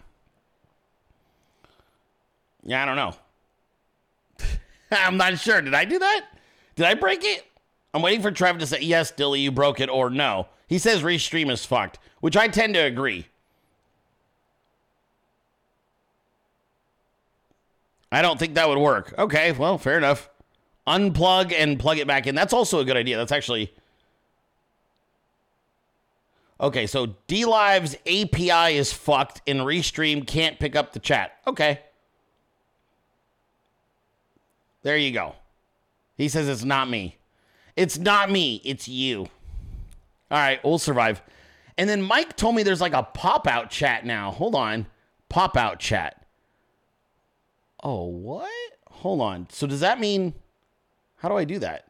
Yeah, 2.62 2.82
I 2.82 2.86
don't 2.86 2.96
know. 2.96 3.14
I'm 4.90 5.16
not 5.16 5.38
sure. 5.38 5.60
Did 5.60 5.74
I 5.74 5.84
do 5.84 5.98
that? 5.98 6.26
Did 6.76 6.86
I 6.86 6.94
break 6.94 7.24
it? 7.24 7.44
I'm 7.92 8.02
waiting 8.02 8.22
for 8.22 8.30
Trevor 8.30 8.58
to 8.58 8.66
say 8.66 8.80
yes, 8.80 9.12
Dilley, 9.12 9.42
you 9.42 9.52
broke 9.52 9.80
it, 9.80 9.88
or 9.88 10.10
no. 10.10 10.48
He 10.66 10.78
says 10.78 11.02
restream 11.02 11.50
is 11.50 11.64
fucked, 11.64 11.98
which 12.20 12.36
I 12.36 12.48
tend 12.48 12.74
to 12.74 12.80
agree. 12.80 13.26
I 18.10 18.22
don't 18.22 18.38
think 18.38 18.54
that 18.54 18.68
would 18.68 18.78
work. 18.78 19.14
Okay, 19.18 19.52
well, 19.52 19.76
fair 19.78 19.98
enough. 19.98 20.30
Unplug 20.86 21.52
and 21.52 21.78
plug 21.78 21.98
it 21.98 22.06
back 22.06 22.26
in. 22.26 22.34
That's 22.34 22.52
also 22.52 22.80
a 22.80 22.84
good 22.84 22.96
idea. 22.96 23.16
That's 23.16 23.32
actually 23.32 23.72
Okay, 26.60 26.86
so 26.86 27.14
D 27.26 27.44
Live's 27.44 27.96
API 28.06 28.76
is 28.76 28.92
fucked 28.92 29.42
and 29.46 29.60
Restream 29.60 30.26
can't 30.26 30.58
pick 30.58 30.76
up 30.76 30.92
the 30.92 31.00
chat. 31.00 31.32
Okay. 31.46 31.80
There 34.82 34.96
you 34.96 35.12
go. 35.12 35.34
He 36.16 36.28
says 36.28 36.48
it's 36.48 36.64
not 36.64 36.88
me. 36.88 37.16
It's 37.74 37.98
not 37.98 38.30
me, 38.30 38.60
it's 38.64 38.86
you. 38.86 39.26
All 40.30 40.38
right, 40.38 40.62
we'll 40.62 40.78
survive. 40.78 41.22
And 41.76 41.88
then 41.88 42.02
Mike 42.02 42.36
told 42.36 42.54
me 42.54 42.62
there's 42.62 42.80
like 42.80 42.92
a 42.92 43.02
pop 43.02 43.48
out 43.48 43.70
chat 43.70 44.06
now. 44.06 44.30
Hold 44.30 44.54
on. 44.54 44.86
Pop 45.28 45.56
out 45.56 45.80
chat. 45.80 46.24
Oh, 47.82 48.04
what? 48.04 48.50
Hold 48.88 49.20
on. 49.20 49.48
So 49.50 49.66
does 49.66 49.80
that 49.80 49.98
mean 49.98 50.34
how 51.16 51.28
do 51.28 51.36
I 51.36 51.44
do 51.44 51.58
that? 51.58 51.88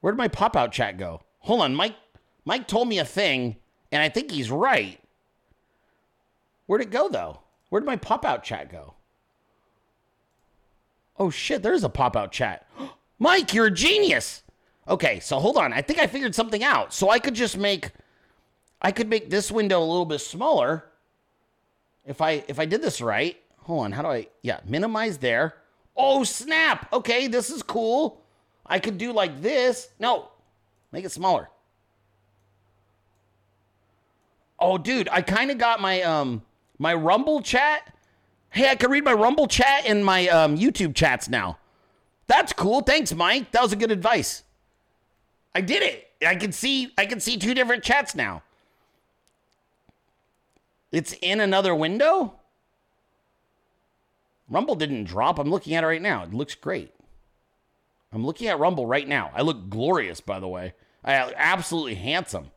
Where 0.00 0.12
did 0.12 0.18
my 0.18 0.28
pop 0.28 0.54
out 0.54 0.72
chat 0.72 0.98
go? 0.98 1.22
Hold 1.40 1.62
on, 1.62 1.74
Mike 1.74 1.96
Mike 2.48 2.66
told 2.66 2.88
me 2.88 2.98
a 2.98 3.04
thing, 3.04 3.56
and 3.92 4.00
I 4.00 4.08
think 4.08 4.30
he's 4.30 4.50
right. 4.50 4.98
Where'd 6.64 6.80
it 6.80 6.90
go, 6.90 7.10
though? 7.10 7.40
Where'd 7.68 7.84
my 7.84 7.96
pop 7.96 8.24
out 8.24 8.42
chat 8.42 8.72
go? 8.72 8.94
Oh, 11.18 11.28
shit, 11.28 11.62
there's 11.62 11.84
a 11.84 11.90
pop 11.90 12.16
out 12.16 12.32
chat. 12.32 12.66
Mike, 13.18 13.52
you're 13.52 13.66
a 13.66 13.70
genius. 13.70 14.44
Okay, 14.88 15.20
so 15.20 15.38
hold 15.38 15.58
on. 15.58 15.74
I 15.74 15.82
think 15.82 15.98
I 15.98 16.06
figured 16.06 16.34
something 16.34 16.64
out. 16.64 16.94
So 16.94 17.10
I 17.10 17.18
could 17.18 17.34
just 17.34 17.58
make 17.58 17.90
I 18.80 18.92
could 18.92 19.10
make 19.10 19.28
this 19.28 19.50
window 19.50 19.80
a 19.80 19.84
little 19.84 20.06
bit 20.06 20.20
smaller 20.20 20.86
if 22.06 22.22
I 22.22 22.44
if 22.48 22.58
I 22.58 22.64
did 22.64 22.80
this 22.80 23.02
right. 23.02 23.36
Hold 23.64 23.84
on, 23.84 23.92
how 23.92 24.00
do 24.00 24.08
I 24.08 24.28
yeah, 24.40 24.60
minimize 24.64 25.18
there. 25.18 25.56
Oh, 25.94 26.24
snap. 26.24 26.90
Okay, 26.94 27.26
this 27.26 27.50
is 27.50 27.62
cool. 27.62 28.22
I 28.64 28.78
could 28.78 28.96
do 28.96 29.12
like 29.12 29.42
this. 29.42 29.90
No. 30.00 30.30
Make 30.92 31.04
it 31.04 31.12
smaller. 31.12 31.50
Oh, 34.60 34.78
dude, 34.78 35.08
I 35.10 35.22
kind 35.22 35.50
of 35.50 35.58
got 35.58 35.80
my 35.80 36.02
um 36.02 36.42
my 36.78 36.94
Rumble 36.94 37.42
chat. 37.42 37.94
Hey, 38.50 38.68
I 38.68 38.76
can 38.76 38.90
read 38.90 39.04
my 39.04 39.12
Rumble 39.12 39.46
chat 39.46 39.84
in 39.84 40.02
my 40.02 40.26
um, 40.28 40.56
YouTube 40.56 40.94
chats 40.94 41.28
now. 41.28 41.58
That's 42.28 42.52
cool. 42.52 42.80
Thanks, 42.80 43.12
Mike. 43.14 43.52
That 43.52 43.62
was 43.62 43.72
a 43.72 43.76
good 43.76 43.90
advice. 43.90 44.42
I 45.54 45.60
did 45.60 45.82
it. 45.82 46.08
I 46.26 46.36
can 46.36 46.52
see 46.52 46.92
I 46.96 47.06
can 47.06 47.20
see 47.20 47.36
two 47.36 47.54
different 47.54 47.82
chats 47.82 48.14
now. 48.14 48.42
It's 50.90 51.14
in 51.20 51.40
another 51.40 51.74
window. 51.74 52.34
Rumble 54.48 54.74
didn't 54.74 55.04
drop. 55.04 55.38
I'm 55.38 55.50
looking 55.50 55.74
at 55.74 55.84
it 55.84 55.86
right 55.86 56.00
now. 56.00 56.22
It 56.22 56.32
looks 56.32 56.54
great. 56.54 56.94
I'm 58.12 58.24
looking 58.24 58.48
at 58.48 58.58
Rumble 58.58 58.86
right 58.86 59.06
now. 59.06 59.30
I 59.34 59.42
look 59.42 59.68
glorious, 59.68 60.20
by 60.20 60.40
the 60.40 60.48
way. 60.48 60.72
I 61.04 61.32
absolutely 61.36 61.96
handsome. 61.96 62.50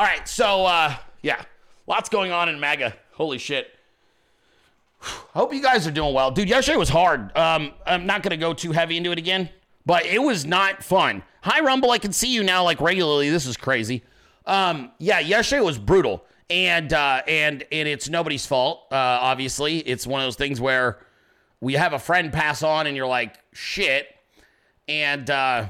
All 0.00 0.06
right, 0.06 0.26
so 0.26 0.64
uh, 0.64 0.94
yeah, 1.20 1.42
lots 1.86 2.08
going 2.08 2.32
on 2.32 2.48
in 2.48 2.58
MAGA. 2.58 2.96
Holy 3.12 3.36
shit. 3.36 3.68
Hope 5.00 5.52
you 5.52 5.60
guys 5.60 5.86
are 5.86 5.90
doing 5.90 6.14
well, 6.14 6.30
dude. 6.30 6.48
Yesterday 6.48 6.78
was 6.78 6.88
hard. 6.88 7.36
Um, 7.36 7.72
I'm 7.84 8.06
not 8.06 8.22
gonna 8.22 8.38
go 8.38 8.54
too 8.54 8.72
heavy 8.72 8.96
into 8.96 9.12
it 9.12 9.18
again, 9.18 9.50
but 9.84 10.06
it 10.06 10.22
was 10.22 10.46
not 10.46 10.82
fun. 10.82 11.22
Hi, 11.42 11.60
Rumble. 11.60 11.90
I 11.90 11.98
can 11.98 12.14
see 12.14 12.32
you 12.32 12.42
now 12.42 12.64
like 12.64 12.80
regularly. 12.80 13.28
This 13.28 13.44
is 13.44 13.58
crazy. 13.58 14.02
Um, 14.46 14.90
yeah, 14.98 15.18
yesterday 15.18 15.60
was 15.60 15.76
brutal, 15.76 16.24
and 16.48 16.90
uh, 16.94 17.20
and 17.28 17.62
and 17.70 17.86
it's 17.86 18.08
nobody's 18.08 18.46
fault. 18.46 18.86
Uh, 18.90 18.94
obviously, 18.96 19.80
it's 19.80 20.06
one 20.06 20.22
of 20.22 20.26
those 20.26 20.36
things 20.36 20.62
where 20.62 20.98
we 21.60 21.74
have 21.74 21.92
a 21.92 21.98
friend 21.98 22.32
pass 22.32 22.62
on, 22.62 22.86
and 22.86 22.96
you're 22.96 23.06
like, 23.06 23.36
shit, 23.52 24.06
and 24.88 25.28
uh, 25.28 25.66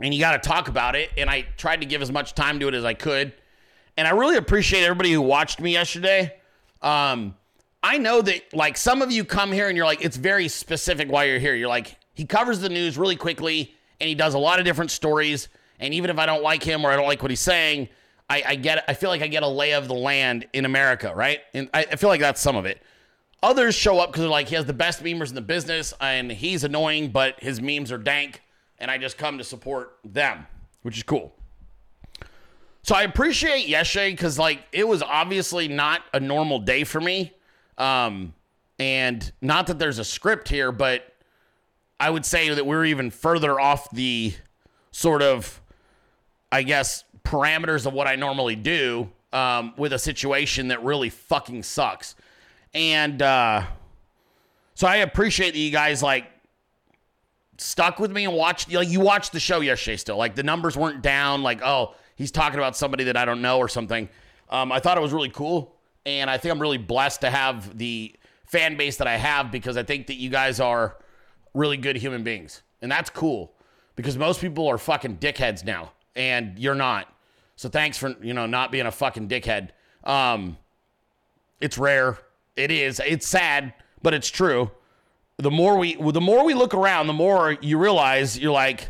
and 0.00 0.14
you 0.14 0.20
got 0.20 0.40
to 0.40 0.48
talk 0.48 0.68
about 0.68 0.94
it. 0.94 1.10
And 1.16 1.28
I 1.28 1.42
tried 1.56 1.80
to 1.80 1.86
give 1.86 2.02
as 2.02 2.12
much 2.12 2.34
time 2.34 2.60
to 2.60 2.68
it 2.68 2.74
as 2.74 2.84
I 2.84 2.94
could. 2.94 3.32
And 3.96 4.06
I 4.06 4.12
really 4.12 4.36
appreciate 4.36 4.84
everybody 4.84 5.12
who 5.12 5.20
watched 5.20 5.60
me 5.60 5.72
yesterday. 5.72 6.34
Um, 6.82 7.34
I 7.82 7.98
know 7.98 8.22
that 8.22 8.54
like 8.54 8.76
some 8.76 9.02
of 9.02 9.10
you 9.10 9.24
come 9.24 9.52
here 9.52 9.68
and 9.68 9.76
you're 9.76 9.86
like, 9.86 10.04
it's 10.04 10.16
very 10.16 10.48
specific 10.48 11.10
why 11.10 11.24
you're 11.24 11.38
here. 11.38 11.54
You're 11.54 11.68
like, 11.68 11.96
he 12.14 12.24
covers 12.24 12.60
the 12.60 12.68
news 12.68 12.98
really 12.98 13.16
quickly 13.16 13.74
and 14.00 14.08
he 14.08 14.14
does 14.14 14.34
a 14.34 14.38
lot 14.38 14.58
of 14.58 14.64
different 14.64 14.90
stories. 14.90 15.48
And 15.80 15.94
even 15.94 16.10
if 16.10 16.18
I 16.18 16.26
don't 16.26 16.42
like 16.42 16.62
him 16.62 16.84
or 16.84 16.90
I 16.90 16.96
don't 16.96 17.06
like 17.06 17.22
what 17.22 17.30
he's 17.30 17.40
saying, 17.40 17.88
I, 18.30 18.42
I 18.46 18.54
get 18.56 18.84
I 18.88 18.94
feel 18.94 19.10
like 19.10 19.22
I 19.22 19.26
get 19.26 19.42
a 19.42 19.48
lay 19.48 19.72
of 19.72 19.88
the 19.88 19.94
land 19.94 20.46
in 20.52 20.64
America, 20.64 21.12
right? 21.14 21.40
And 21.54 21.70
I, 21.72 21.86
I 21.90 21.96
feel 21.96 22.10
like 22.10 22.20
that's 22.20 22.40
some 22.40 22.56
of 22.56 22.66
it. 22.66 22.82
Others 23.42 23.74
show 23.74 24.00
up 24.00 24.10
because 24.10 24.22
they're 24.22 24.30
like, 24.30 24.48
he 24.48 24.56
has 24.56 24.66
the 24.66 24.72
best 24.72 25.02
memers 25.02 25.28
in 25.28 25.36
the 25.36 25.40
business 25.40 25.94
and 26.00 26.30
he's 26.30 26.64
annoying, 26.64 27.10
but 27.10 27.40
his 27.40 27.60
memes 27.60 27.92
are 27.92 27.98
dank 27.98 28.42
and 28.78 28.90
I 28.90 28.98
just 28.98 29.18
come 29.18 29.38
to 29.38 29.44
support 29.44 29.98
them, 30.04 30.46
which 30.82 30.96
is 30.96 31.02
cool. 31.02 31.34
So 32.82 32.94
I 32.94 33.02
appreciate 33.02 33.68
yesterday 33.68 34.12
because 34.12 34.38
like 34.38 34.60
it 34.72 34.86
was 34.86 35.02
obviously 35.02 35.68
not 35.68 36.02
a 36.14 36.20
normal 36.20 36.58
day 36.58 36.84
for 36.84 37.00
me. 37.00 37.32
Um, 37.76 38.34
and 38.78 39.30
not 39.42 39.66
that 39.66 39.78
there's 39.78 39.98
a 39.98 40.04
script 40.04 40.48
here, 40.48 40.72
but 40.72 41.14
I 42.00 42.10
would 42.10 42.24
say 42.24 42.48
that 42.48 42.64
we're 42.64 42.84
even 42.86 43.10
further 43.10 43.58
off 43.58 43.90
the 43.90 44.34
sort 44.90 45.20
of, 45.20 45.60
I 46.50 46.62
guess, 46.62 47.04
parameters 47.24 47.86
of 47.86 47.92
what 47.92 48.06
I 48.06 48.16
normally 48.16 48.56
do 48.56 49.10
um, 49.32 49.74
with 49.76 49.92
a 49.92 49.98
situation 49.98 50.68
that 50.68 50.82
really 50.82 51.10
fucking 51.10 51.64
sucks. 51.64 52.14
And 52.72 53.20
uh, 53.20 53.64
so 54.74 54.86
I 54.86 54.96
appreciate 54.96 55.52
that 55.52 55.58
you 55.58 55.70
guys 55.70 56.02
like 56.02 56.26
stuck 57.58 57.98
with 57.98 58.10
me 58.10 58.24
and 58.24 58.34
watched 58.34 58.72
like 58.72 58.88
you 58.88 59.00
watched 59.00 59.32
the 59.32 59.40
show 59.40 59.60
yesterday 59.60 59.96
still. 59.96 60.16
Like 60.16 60.34
the 60.34 60.42
numbers 60.42 60.76
weren't 60.76 61.02
down, 61.02 61.42
like, 61.42 61.60
oh, 61.62 61.94
he's 62.16 62.30
talking 62.30 62.58
about 62.58 62.76
somebody 62.76 63.04
that 63.04 63.16
I 63.16 63.24
don't 63.24 63.42
know 63.42 63.58
or 63.58 63.68
something. 63.68 64.08
Um, 64.48 64.72
I 64.72 64.80
thought 64.80 64.96
it 64.96 65.00
was 65.00 65.12
really 65.12 65.28
cool, 65.28 65.76
and 66.06 66.30
I 66.30 66.38
think 66.38 66.52
I'm 66.52 66.60
really 66.60 66.78
blessed 66.78 67.20
to 67.20 67.30
have 67.30 67.76
the 67.76 68.14
fan 68.46 68.76
base 68.76 68.96
that 68.96 69.06
I 69.06 69.16
have 69.16 69.50
because 69.50 69.76
I 69.76 69.82
think 69.82 70.06
that 70.06 70.14
you 70.14 70.30
guys 70.30 70.58
are 70.58 70.96
really 71.52 71.76
good 71.76 71.96
human 71.96 72.22
beings, 72.22 72.62
and 72.80 72.90
that's 72.90 73.10
cool 73.10 73.52
because 73.94 74.16
most 74.16 74.40
people 74.40 74.66
are 74.68 74.78
fucking 74.78 75.18
dickheads 75.18 75.64
now, 75.64 75.92
and 76.16 76.58
you're 76.58 76.74
not. 76.74 77.12
So 77.56 77.68
thanks 77.68 77.98
for 77.98 78.14
you 78.22 78.32
know 78.32 78.46
not 78.46 78.72
being 78.72 78.86
a 78.86 78.92
fucking 78.92 79.28
dickhead. 79.28 79.70
Um, 80.04 80.56
it's 81.60 81.76
rare. 81.76 82.18
It 82.56 82.70
is. 82.70 83.00
It's 83.04 83.26
sad, 83.26 83.74
but 84.02 84.14
it's 84.14 84.28
true. 84.28 84.70
The 85.40 85.50
more 85.52 85.78
we 85.78 85.94
the 85.94 86.20
more 86.20 86.44
we 86.44 86.54
look 86.54 86.74
around, 86.74 87.06
the 87.06 87.12
more 87.12 87.56
you 87.60 87.78
realize 87.78 88.36
you're 88.36 88.52
like 88.52 88.88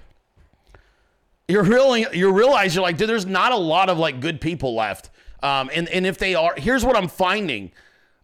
you're 1.46 1.62
really 1.62 2.06
you 2.12 2.32
realize 2.32 2.74
you're 2.74 2.82
like 2.82 2.96
dude, 2.96 3.08
there's 3.08 3.26
not 3.26 3.52
a 3.52 3.56
lot 3.56 3.90
of 3.90 3.98
like 3.98 4.20
good 4.20 4.40
people 4.40 4.74
left. 4.74 5.10
Um, 5.42 5.70
and 5.74 5.88
and 5.90 6.06
if 6.06 6.16
they 6.16 6.34
are, 6.34 6.54
here's 6.56 6.86
what 6.86 6.96
I'm 6.96 7.08
finding: 7.08 7.70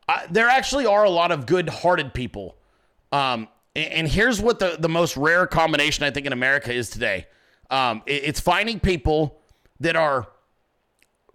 uh, 0.08 0.20
there 0.30 0.48
actually 0.48 0.86
are 0.86 1.04
a 1.04 1.10
lot 1.10 1.32
of 1.32 1.44
good-hearted 1.44 2.14
people. 2.14 2.56
Um, 3.12 3.46
and, 3.76 3.92
and 3.92 4.08
here's 4.08 4.40
what 4.40 4.58
the 4.58 4.76
the 4.78 4.88
most 4.88 5.18
rare 5.18 5.46
combination 5.46 6.04
I 6.04 6.10
think 6.10 6.26
in 6.26 6.32
America 6.32 6.72
is 6.72 6.88
today. 6.88 7.26
Um, 7.70 8.02
it, 8.06 8.22
it's 8.24 8.40
finding 8.40 8.80
people 8.80 9.38
that 9.80 9.96
are 9.96 10.28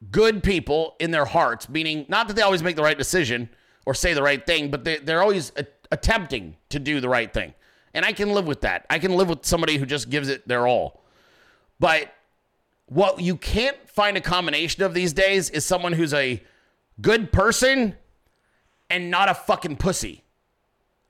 good 0.09 0.41
people 0.41 0.95
in 0.99 1.11
their 1.11 1.25
hearts, 1.25 1.69
meaning 1.69 2.05
not 2.09 2.27
that 2.27 2.35
they 2.35 2.41
always 2.41 2.63
make 2.63 2.75
the 2.75 2.83
right 2.83 2.97
decision 2.97 3.47
or 3.85 3.93
say 3.93 4.13
the 4.13 4.23
right 4.23 4.43
thing, 4.45 4.71
but 4.71 4.83
they, 4.83 4.97
they're 4.97 5.21
always 5.21 5.51
a- 5.55 5.67
attempting 5.91 6.55
to 6.69 6.79
do 6.79 6.99
the 6.99 7.09
right 7.09 7.33
thing. 7.33 7.53
And 7.93 8.05
I 8.05 8.13
can 8.13 8.29
live 8.33 8.45
with 8.45 8.61
that. 8.61 8.85
I 8.89 8.99
can 8.99 9.15
live 9.15 9.29
with 9.29 9.45
somebody 9.45 9.77
who 9.77 9.85
just 9.85 10.09
gives 10.09 10.29
it 10.29 10.47
their 10.47 10.67
all. 10.67 11.03
But 11.79 12.13
what 12.85 13.21
you 13.21 13.35
can't 13.35 13.77
find 13.89 14.17
a 14.17 14.21
combination 14.21 14.83
of 14.83 14.93
these 14.93 15.13
days 15.13 15.49
is 15.49 15.65
someone 15.65 15.93
who's 15.93 16.13
a 16.13 16.43
good 17.01 17.31
person 17.31 17.95
and 18.89 19.09
not 19.11 19.29
a 19.29 19.33
fucking 19.33 19.77
pussy, 19.77 20.23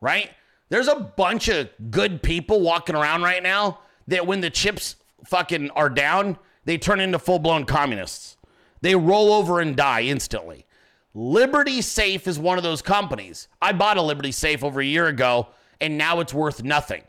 right? 0.01 0.29
There's 0.69 0.87
a 0.87 0.95
bunch 0.95 1.47
of 1.47 1.69
good 1.89 2.21
people 2.21 2.61
walking 2.61 2.95
around 2.95 3.23
right 3.23 3.41
now 3.41 3.79
that 4.07 4.27
when 4.27 4.41
the 4.41 4.49
chips 4.49 4.95
fucking 5.25 5.71
are 5.71 5.89
down, 5.89 6.37
they 6.65 6.77
turn 6.77 6.99
into 6.99 7.19
full 7.19 7.39
blown 7.39 7.65
communists. 7.65 8.37
They 8.81 8.95
roll 8.95 9.33
over 9.33 9.59
and 9.59 9.75
die 9.75 10.03
instantly. 10.03 10.65
Liberty 11.13 11.81
Safe 11.81 12.27
is 12.27 12.37
one 12.37 12.57
of 12.57 12.63
those 12.63 12.81
companies. 12.81 13.47
I 13.61 13.73
bought 13.73 13.97
a 13.97 14.01
Liberty 14.01 14.31
Safe 14.31 14.63
over 14.63 14.79
a 14.79 14.85
year 14.85 15.07
ago, 15.07 15.47
and 15.81 15.97
now 15.97 16.19
it's 16.19 16.33
worth 16.33 16.63
nothing. 16.63 17.03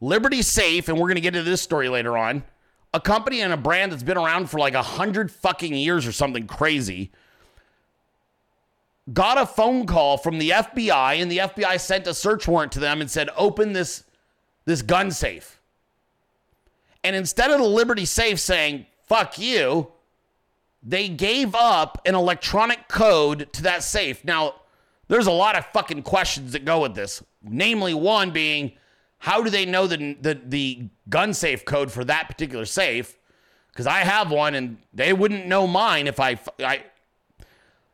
Liberty 0.00 0.42
Safe, 0.42 0.88
and 0.88 0.98
we're 0.98 1.08
going 1.08 1.16
to 1.16 1.20
get 1.20 1.34
into 1.34 1.48
this 1.48 1.62
story 1.62 1.88
later 1.88 2.16
on, 2.16 2.44
a 2.92 3.00
company 3.00 3.40
and 3.40 3.52
a 3.52 3.56
brand 3.56 3.90
that's 3.90 4.02
been 4.02 4.16
around 4.16 4.50
for 4.50 4.58
like 4.58 4.74
a 4.74 4.82
hundred 4.82 5.30
fucking 5.30 5.74
years 5.74 6.06
or 6.06 6.12
something 6.12 6.46
crazy, 6.46 7.10
got 9.12 9.36
a 9.36 9.46
phone 9.46 9.86
call 9.86 10.16
from 10.16 10.38
the 10.38 10.50
FBI, 10.50 11.20
and 11.20 11.30
the 11.30 11.38
FBI 11.38 11.80
sent 11.80 12.06
a 12.06 12.14
search 12.14 12.46
warrant 12.46 12.70
to 12.72 12.80
them 12.80 13.00
and 13.00 13.10
said, 13.10 13.28
"Open 13.36 13.72
this 13.72 14.04
this 14.64 14.82
gun 14.82 15.10
safe." 15.10 15.60
And 17.02 17.16
instead 17.16 17.50
of 17.50 17.58
the 17.58 17.66
Liberty 17.66 18.04
Safe 18.04 18.38
saying 18.38 18.86
"fuck 19.06 19.38
you," 19.38 19.90
they 20.84 21.08
gave 21.08 21.54
up 21.54 22.00
an 22.04 22.14
electronic 22.14 22.88
code 22.88 23.50
to 23.54 23.62
that 23.62 23.82
safe. 23.82 24.22
Now, 24.24 24.56
there's 25.08 25.26
a 25.26 25.32
lot 25.32 25.56
of 25.56 25.64
fucking 25.66 26.02
questions 26.02 26.52
that 26.52 26.64
go 26.64 26.82
with 26.82 26.94
this. 26.94 27.22
Namely, 27.42 27.94
one 27.94 28.30
being, 28.30 28.72
how 29.18 29.42
do 29.42 29.50
they 29.50 29.64
know 29.64 29.86
the 29.86 30.16
the, 30.20 30.40
the 30.44 30.88
gun 31.08 31.32
safe 31.32 31.64
code 31.64 31.90
for 31.90 32.04
that 32.04 32.28
particular 32.28 32.66
safe? 32.66 33.18
Because 33.72 33.86
I 33.86 34.00
have 34.00 34.30
one, 34.30 34.54
and 34.54 34.76
they 34.92 35.12
wouldn't 35.12 35.46
know 35.46 35.66
mine 35.66 36.06
if 36.06 36.20
I 36.20 36.38
I. 36.60 36.84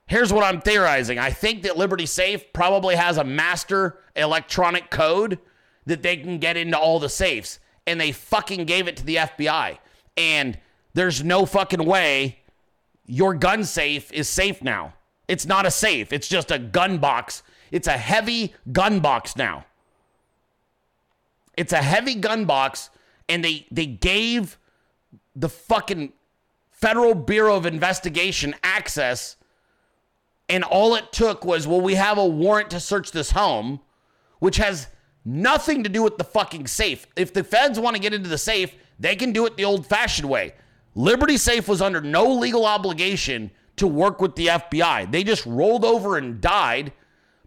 Here's 0.06 0.32
what 0.32 0.42
I'm 0.42 0.60
theorizing. 0.60 1.20
I 1.20 1.30
think 1.30 1.62
that 1.62 1.78
Liberty 1.78 2.04
Safe 2.06 2.52
probably 2.52 2.96
has 2.96 3.16
a 3.16 3.22
master 3.22 3.98
electronic 4.16 4.90
code 4.90 5.38
that 5.86 6.02
they 6.02 6.16
can 6.16 6.38
get 6.38 6.56
into 6.56 6.76
all 6.76 6.98
the 6.98 7.08
safes, 7.08 7.60
and 7.86 8.00
they 8.00 8.10
fucking 8.10 8.64
gave 8.64 8.88
it 8.88 8.96
to 8.96 9.06
the 9.06 9.16
FBI. 9.16 9.78
And 10.16 10.58
there's 10.94 11.22
no 11.22 11.46
fucking 11.46 11.84
way 11.84 12.39
your 13.10 13.34
gun 13.34 13.64
safe 13.64 14.12
is 14.12 14.28
safe 14.28 14.62
now. 14.62 14.94
It's 15.26 15.46
not 15.46 15.66
a 15.66 15.70
safe, 15.70 16.12
it's 16.12 16.28
just 16.28 16.50
a 16.50 16.58
gun 16.58 16.98
box. 16.98 17.42
It's 17.70 17.86
a 17.86 17.96
heavy 17.96 18.54
gun 18.72 19.00
box 19.00 19.36
now. 19.36 19.64
It's 21.56 21.72
a 21.72 21.82
heavy 21.82 22.14
gun 22.14 22.44
box, 22.44 22.90
and 23.28 23.44
they 23.44 23.66
they 23.70 23.86
gave 23.86 24.58
the 25.36 25.48
fucking 25.48 26.12
Federal 26.70 27.14
Bureau 27.14 27.56
of 27.56 27.66
Investigation 27.66 28.54
access, 28.62 29.36
and 30.48 30.64
all 30.64 30.94
it 30.94 31.12
took 31.12 31.44
was, 31.44 31.66
well, 31.66 31.80
we 31.80 31.94
have 31.94 32.18
a 32.18 32.26
warrant 32.26 32.70
to 32.70 32.80
search 32.80 33.12
this 33.12 33.32
home, 33.32 33.80
which 34.38 34.56
has 34.56 34.88
nothing 35.24 35.82
to 35.82 35.88
do 35.88 36.02
with 36.02 36.16
the 36.16 36.24
fucking 36.24 36.66
safe. 36.66 37.06
If 37.16 37.32
the 37.32 37.44
feds 37.44 37.78
want 37.78 37.96
to 37.96 38.02
get 38.02 38.14
into 38.14 38.28
the 38.28 38.38
safe, 38.38 38.74
they 38.98 39.14
can 39.14 39.32
do 39.32 39.46
it 39.46 39.56
the 39.56 39.64
old 39.64 39.86
fashioned 39.86 40.28
way. 40.28 40.54
Liberty 40.94 41.36
Safe 41.36 41.68
was 41.68 41.80
under 41.80 42.00
no 42.00 42.32
legal 42.32 42.66
obligation 42.66 43.50
to 43.76 43.86
work 43.86 44.20
with 44.20 44.34
the 44.34 44.48
FBI. 44.48 45.10
They 45.10 45.24
just 45.24 45.46
rolled 45.46 45.84
over 45.84 46.16
and 46.16 46.40
died 46.40 46.92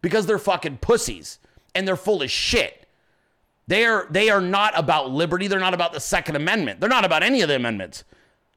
because 0.01 0.25
they're 0.25 0.39
fucking 0.39 0.77
pussies 0.77 1.39
and 1.75 1.87
they're 1.87 1.95
full 1.95 2.21
of 2.21 2.31
shit. 2.31 2.87
They 3.67 3.85
are 3.85 4.07
they 4.09 4.29
are 4.29 4.41
not 4.41 4.77
about 4.77 5.11
liberty. 5.11 5.47
They're 5.47 5.59
not 5.59 5.73
about 5.73 5.93
the 5.93 5.99
Second 5.99 6.35
Amendment. 6.35 6.79
They're 6.79 6.89
not 6.89 7.05
about 7.05 7.23
any 7.23 7.41
of 7.41 7.47
the 7.47 7.55
amendments. 7.55 8.03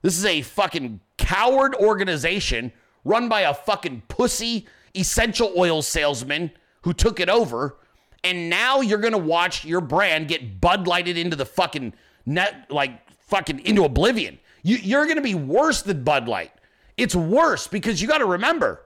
This 0.02 0.18
is 0.18 0.24
a 0.24 0.42
fucking 0.42 1.00
coward 1.16 1.74
organization 1.74 2.72
run 3.04 3.28
by 3.28 3.42
a 3.42 3.54
fucking 3.54 4.02
pussy 4.08 4.66
essential 4.94 5.52
oil 5.56 5.82
salesman 5.82 6.50
who 6.82 6.92
took 6.92 7.20
it 7.20 7.28
over. 7.28 7.76
And 8.24 8.50
now 8.50 8.80
you're 8.80 8.98
gonna 8.98 9.18
watch 9.18 9.64
your 9.64 9.80
brand 9.80 10.28
get 10.28 10.60
Bud 10.60 10.86
Lighted 10.88 11.16
into 11.16 11.36
the 11.36 11.46
fucking 11.46 11.94
net, 12.24 12.66
like 12.70 12.98
fucking 13.28 13.60
into 13.60 13.84
oblivion. 13.84 14.38
You, 14.66 14.78
you're 14.78 15.06
gonna 15.06 15.20
be 15.20 15.36
worse 15.36 15.82
than 15.82 16.02
Bud 16.02 16.26
Light. 16.26 16.50
It's 16.96 17.14
worse 17.14 17.68
because 17.68 18.02
you 18.02 18.08
got 18.08 18.18
to 18.18 18.26
remember, 18.26 18.82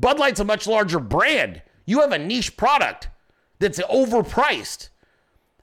Bud 0.00 0.18
Light's 0.18 0.40
a 0.40 0.44
much 0.44 0.66
larger 0.66 0.98
brand. 0.98 1.62
You 1.86 2.00
have 2.00 2.10
a 2.10 2.18
niche 2.18 2.56
product 2.56 3.08
that's 3.60 3.78
overpriced. 3.80 4.88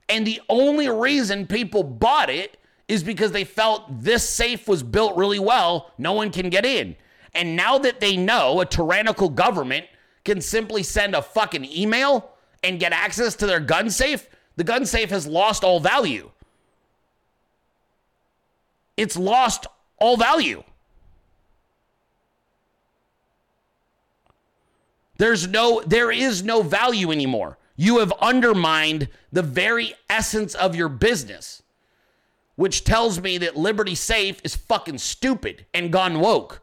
And 0.08 0.25
the 0.25 0.39
only 0.47 0.88
reason 0.88 1.47
people 1.47 1.84
bought 1.84 2.30
it 2.30 2.56
is 2.88 3.03
because 3.03 3.34
they 3.34 3.43
felt 3.43 4.01
this 4.01 4.27
safe 4.27 4.69
was 4.69 4.84
built 4.84 5.17
really 5.17 5.39
well. 5.39 5.91
No 5.97 6.13
one 6.13 6.32
can 6.32 6.49
get 6.49 6.65
in. 6.65 6.95
And 7.34 7.58
now 7.58 7.77
that 7.80 7.99
they 7.99 8.15
know 8.15 8.62
a 8.62 8.65
tyrannical 8.65 9.27
government 9.27 9.86
can 10.23 10.39
simply 10.39 10.82
send 10.82 11.13
a 11.13 11.21
fucking 11.21 11.65
email 11.65 12.32
and 12.63 12.80
get 12.80 12.93
access 12.93 13.36
to 13.36 13.45
their 13.45 13.60
gun 13.60 13.89
safe, 13.89 14.30
the 14.56 14.63
gun 14.63 14.86
safe 14.86 15.10
has 15.10 15.27
lost 15.27 15.65
all 15.65 15.82
value. 15.82 16.32
It's 18.97 19.15
lost 19.15 19.67
all 19.99 20.17
value. 20.17 20.63
There's 25.17 25.47
no 25.47 25.81
there 25.86 26.12
is 26.12 26.43
no 26.43 26.62
value 26.62 27.12
anymore. 27.12 27.57
You 27.75 27.99
have 27.99 28.12
undermined 28.19 29.07
the 29.31 29.43
very 29.43 29.93
essence 30.10 30.55
of 30.55 30.75
your 30.75 30.89
business, 30.89 31.62
which 32.55 32.83
tells 32.83 33.21
me 33.21 33.38
that 33.38 33.55
Liberty 33.55 33.95
Safe 33.95 34.41
is 34.43 34.55
fucking 34.55 34.97
stupid 34.97 35.65
and 35.73 35.91
gone 35.91 36.19
woke. 36.19 36.62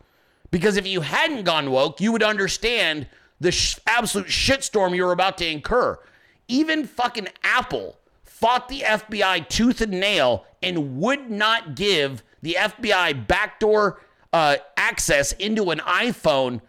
Because 0.50 0.76
if 0.76 0.86
you 0.86 1.00
hadn't 1.00 1.44
gone 1.44 1.70
woke, 1.70 2.00
you 2.00 2.12
would 2.12 2.22
understand 2.22 3.08
the 3.40 3.50
sh- 3.52 3.78
absolute 3.86 4.28
shitstorm 4.28 4.94
you 4.94 5.04
were 5.04 5.12
about 5.12 5.38
to 5.38 5.46
incur. 5.46 5.98
Even 6.46 6.86
fucking 6.86 7.28
Apple 7.42 7.98
fought 8.22 8.68
the 8.68 8.80
FBI 8.80 9.48
tooth 9.48 9.80
and 9.80 9.92
nail 9.92 10.44
and 10.64 10.98
would 10.98 11.30
not 11.30 11.74
give 11.74 12.22
the 12.42 12.56
FBI 12.58 13.26
backdoor 13.26 14.00
uh, 14.32 14.56
access 14.76 15.32
into 15.32 15.70
an 15.70 15.78
iPhone 15.78 16.60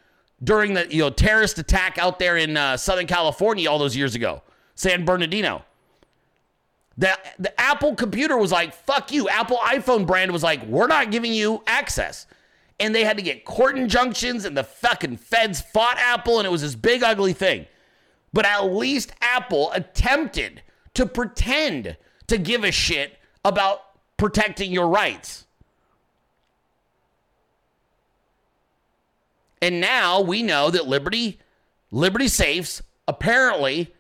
during 0.44 0.74
the 0.74 0.88
you 0.94 1.00
know 1.02 1.10
terrorist 1.10 1.58
attack 1.58 1.98
out 1.98 2.20
there 2.20 2.38
in 2.38 2.56
uh, 2.58 2.78
Southern 2.78 3.08
California 3.08 3.70
all 3.70 3.80
those 3.80 3.96
years 3.96 4.16
ago, 4.16 4.44
San 4.76 5.06
Bernardino. 5.06 5.64
The, 6.98 7.18
the 7.40 7.60
Apple 7.60 7.94
computer 7.94 8.38
was 8.38 8.54
like, 8.54 8.74
fuck 8.74 9.12
you. 9.12 9.28
Apple 9.28 9.58
iPhone 9.58 10.08
brand 10.08 10.32
was 10.32 10.44
like, 10.44 10.66
we're 10.66 10.88
not 10.88 11.12
giving 11.12 11.34
you 11.34 11.62
access. 11.68 12.26
And 12.80 12.96
they 12.96 13.04
had 13.04 13.18
to 13.18 13.24
get 13.24 13.44
court 13.44 13.78
injunctions, 13.78 14.46
and 14.46 14.56
the 14.56 14.64
fucking 14.64 15.18
feds 15.18 15.62
fought 15.62 15.98
Apple, 15.98 16.40
and 16.40 16.46
it 16.46 16.52
was 16.52 16.62
this 16.62 16.76
big, 16.76 17.04
ugly 17.04 17.34
thing. 17.34 17.66
But 18.32 18.46
at 18.46 18.66
least 18.66 19.14
Apple 19.22 19.72
attempted 19.74 20.62
to 20.94 21.06
pretend 21.06 21.98
to 22.28 22.38
give 22.38 22.64
a 22.64 22.72
shit 22.72 23.18
about 23.44 23.82
protecting 24.18 24.72
your 24.72 24.88
rights. 24.88 25.46
And 29.62 29.80
now 29.82 30.22
we 30.22 30.44
know 30.44 30.70
that 30.70 30.88
Liberty 30.88 31.40
Liberty 31.92 32.28
safes 32.28 32.82
apparently 33.08 33.94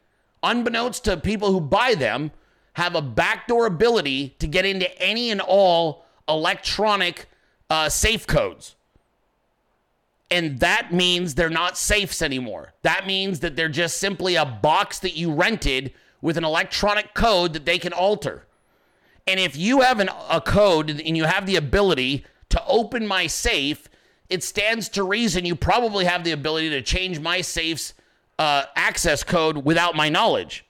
unbeknownst 0.44 1.06
to 1.06 1.18
people 1.18 1.52
who 1.52 1.62
buy 1.62 1.96
them 1.96 2.32
have 2.74 2.94
a 2.94 3.02
backdoor 3.02 3.66
ability 3.66 4.36
to 4.40 4.48
get 4.48 4.66
into 4.66 5.02
any 5.02 5.32
and 5.32 5.40
all 5.40 6.06
electronic 6.28 7.28
uh, 7.70 7.88
safe 7.90 8.28
codes. 8.28 8.76
And 10.30 10.60
that 10.60 10.94
means 10.94 11.36
they're 11.36 11.50
not 11.50 11.78
safes 11.78 12.22
anymore. 12.22 12.74
That 12.82 13.08
means 13.08 13.40
that 13.40 13.56
they're 13.56 13.70
just 13.70 13.98
simply 13.98 14.36
a 14.36 14.46
box 14.46 15.00
that 15.00 15.16
you 15.16 15.32
rented 15.32 15.94
with 16.22 16.38
an 16.38 16.44
electronic 16.44 17.14
code 17.14 17.54
that 17.54 17.66
they 17.66 17.80
can 17.80 17.94
alter. 17.94 18.46
And 19.28 19.40
if 19.40 19.58
you 19.58 19.82
have 19.82 20.00
an, 20.00 20.10
a 20.30 20.40
code 20.40 20.90
and 20.90 21.18
you 21.18 21.24
have 21.24 21.46
the 21.46 21.56
ability 21.56 22.26
to 22.50 22.64
open 22.68 23.08
my 23.08 23.28
safe, 23.28 23.90
it 24.30 24.44
stands 24.44 24.90
to 24.90 25.04
reason 25.04 25.46
you 25.46 25.56
probably 25.56 26.06
have 26.06 26.24
the 26.24 26.32
ability 26.32 26.70
to 26.72 26.82
change 26.82 27.20
my 27.20 27.42
safe's 27.42 27.94
uh, 28.38 28.64
access 28.76 29.24
code 29.24 29.58
without 29.66 29.96
my 29.96 30.10
knowledge. 30.10 30.66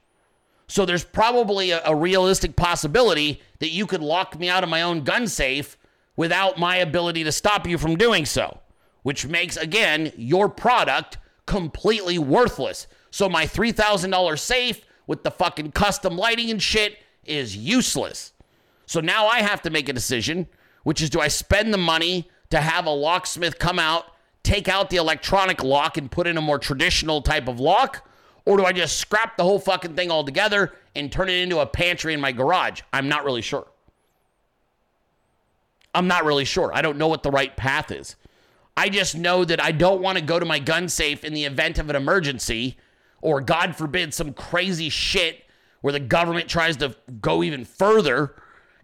So 0.68 0.86
there's 0.86 1.04
probably 1.04 1.72
a, 1.72 1.82
a 1.86 1.96
realistic 1.96 2.56
possibility 2.56 3.42
that 3.60 3.70
you 3.70 3.86
could 3.86 4.02
lock 4.02 4.38
me 4.40 4.50
out 4.50 4.64
of 4.64 4.70
my 4.70 4.82
own 4.82 5.04
gun 5.04 5.28
safe 5.28 5.78
without 6.16 6.58
my 6.58 6.78
ability 6.78 7.24
to 7.24 7.32
stop 7.32 7.68
you 7.68 7.78
from 7.78 7.96
doing 7.96 8.26
so, 8.26 8.60
which 9.04 9.28
makes, 9.28 9.58
again, 9.58 10.12
your 10.16 10.50
product 10.50 11.18
completely 11.46 12.18
worthless. 12.18 12.88
So 13.12 13.30
my 13.30 13.46
$3,000 13.46 14.40
safe 14.40 14.82
with 15.08 15.24
the 15.24 15.32
fucking 15.32 15.72
custom 15.72 16.18
lighting 16.18 16.50
and 16.50 16.62
shit 16.62 16.98
is 17.26 17.56
useless. 17.56 18.34
So 18.86 19.00
now 19.00 19.28
I 19.28 19.40
have 19.40 19.62
to 19.64 19.70
make 19.70 19.90
a 19.90 19.94
decision, 19.94 20.48
which 20.84 21.02
is 21.02 21.10
do 21.10 21.20
I 21.20 21.28
spend 21.28 21.74
the 21.74 21.78
money 21.78 22.30
to 22.50 22.62
have 22.62 22.86
a 22.86 22.92
locksmith 22.92 23.60
come 23.60 23.80
out, 23.80 24.06
take 24.44 24.68
out 24.68 24.90
the 24.90 24.98
electronic 24.98 25.64
lock 25.64 25.98
and 25.98 26.12
put 26.12 26.28
in 26.28 26.38
a 26.38 26.42
more 26.42 26.60
traditional 26.60 27.22
type 27.22 27.48
of 27.48 27.60
lock? 27.60 28.08
Or 28.46 28.58
do 28.58 28.66
I 28.66 28.74
just 28.74 29.00
scrap 29.00 29.38
the 29.38 29.44
whole 29.44 29.60
fucking 29.60 29.96
thing 29.96 30.12
altogether 30.12 30.74
and 30.96 31.12
turn 31.12 31.30
it 31.30 31.42
into 31.42 31.60
a 31.60 31.66
pantry 31.66 32.14
in 32.14 32.22
my 32.22 32.32
garage? 32.32 32.82
I'm 32.94 33.10
not 33.10 33.26
really 33.26 33.42
sure. 33.42 33.68
I'm 35.96 36.08
not 36.08 36.26
really 36.26 36.46
sure. 36.46 36.72
I 36.74 36.82
don't 36.82 36.98
know 36.98 37.08
what 37.08 37.24
the 37.24 37.32
right 37.32 37.56
path 37.56 37.90
is. 37.90 38.16
I 38.78 38.90
just 38.90 39.16
know 39.16 39.46
that 39.46 39.64
I 39.64 39.72
don't 39.72 40.02
want 40.02 40.18
to 40.18 40.24
go 40.24 40.38
to 40.38 40.46
my 40.46 40.60
gun 40.60 40.90
safe 40.90 41.24
in 41.24 41.34
the 41.34 41.46
event 41.46 41.80
of 41.80 41.90
an 41.90 41.96
emergency 41.96 42.78
or, 43.22 43.42
God 43.42 43.76
forbid, 43.76 44.14
some 44.14 44.34
crazy 44.34 44.90
shit 44.90 45.46
where 45.82 45.94
the 45.94 46.00
government 46.00 46.50
tries 46.50 46.78
to 46.78 46.96
go 47.22 47.42
even 47.42 47.66
further. 47.66 48.36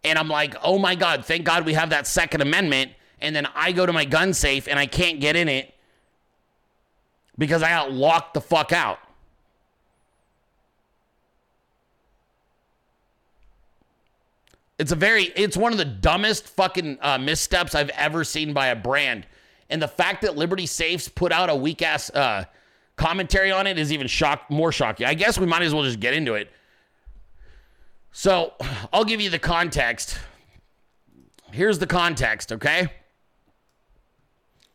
And 0.04 0.18
I'm 0.18 0.28
like, 0.28 0.56
oh 0.64 0.80
my 0.80 0.96
God, 0.96 1.26
thank 1.26 1.46
God 1.46 1.66
we 1.66 1.74
have 1.74 1.92
that 1.92 2.08
Second 2.08 2.42
Amendment. 2.42 2.92
And 3.20 3.36
then 3.36 3.48
I 3.54 3.72
go 3.72 3.86
to 3.86 3.94
my 3.94 4.06
gun 4.06 4.34
safe 4.34 4.68
and 4.68 4.80
I 4.80 4.88
can't 4.88 5.20
get 5.20 5.36
in 5.36 5.48
it 5.48 5.74
because 7.38 7.62
I 7.62 7.70
got 7.70 7.92
locked 7.92 8.34
the 8.34 8.42
fuck 8.42 8.72
out. 8.72 9.00
It's 14.80 14.92
a 14.92 14.96
very, 14.96 15.26
it's 15.36 15.56
one 15.56 15.72
of 15.72 15.78
the 15.78 15.86
dumbest 15.86 16.48
fucking 16.48 16.98
uh, 17.02 17.20
missteps 17.20 17.76
I've 17.76 17.90
ever 17.90 18.24
seen 18.24 18.52
by 18.52 18.68
a 18.68 18.76
brand. 18.76 19.28
And 19.70 19.80
the 19.80 19.88
fact 19.88 20.24
that 20.24 20.36
Liberty 20.36 20.66
Safes 20.66 21.08
put 21.08 21.32
out 21.32 21.52
a 21.52 21.56
weak 21.56 21.84
ass 21.84 22.10
uh, 22.10 22.46
commentary 22.96 23.52
on 23.52 23.68
it 23.68 23.78
is 23.78 23.94
even 23.94 24.08
shock, 24.08 24.50
more 24.50 24.72
shocking. 24.72 25.06
I 25.06 25.14
guess 25.14 25.38
we 25.38 25.46
might 25.46 25.62
as 25.62 25.72
well 25.72 25.84
just 25.84 26.00
get 26.00 26.16
into 26.16 26.34
it. 26.34 26.52
So 28.12 28.54
I'll 28.94 29.06
give 29.06 29.22
you 29.22 29.30
the 29.30 29.40
context. 29.40 30.18
Here's 31.52 31.80
the 31.80 31.88
context, 31.88 32.52
okay? 32.54 32.92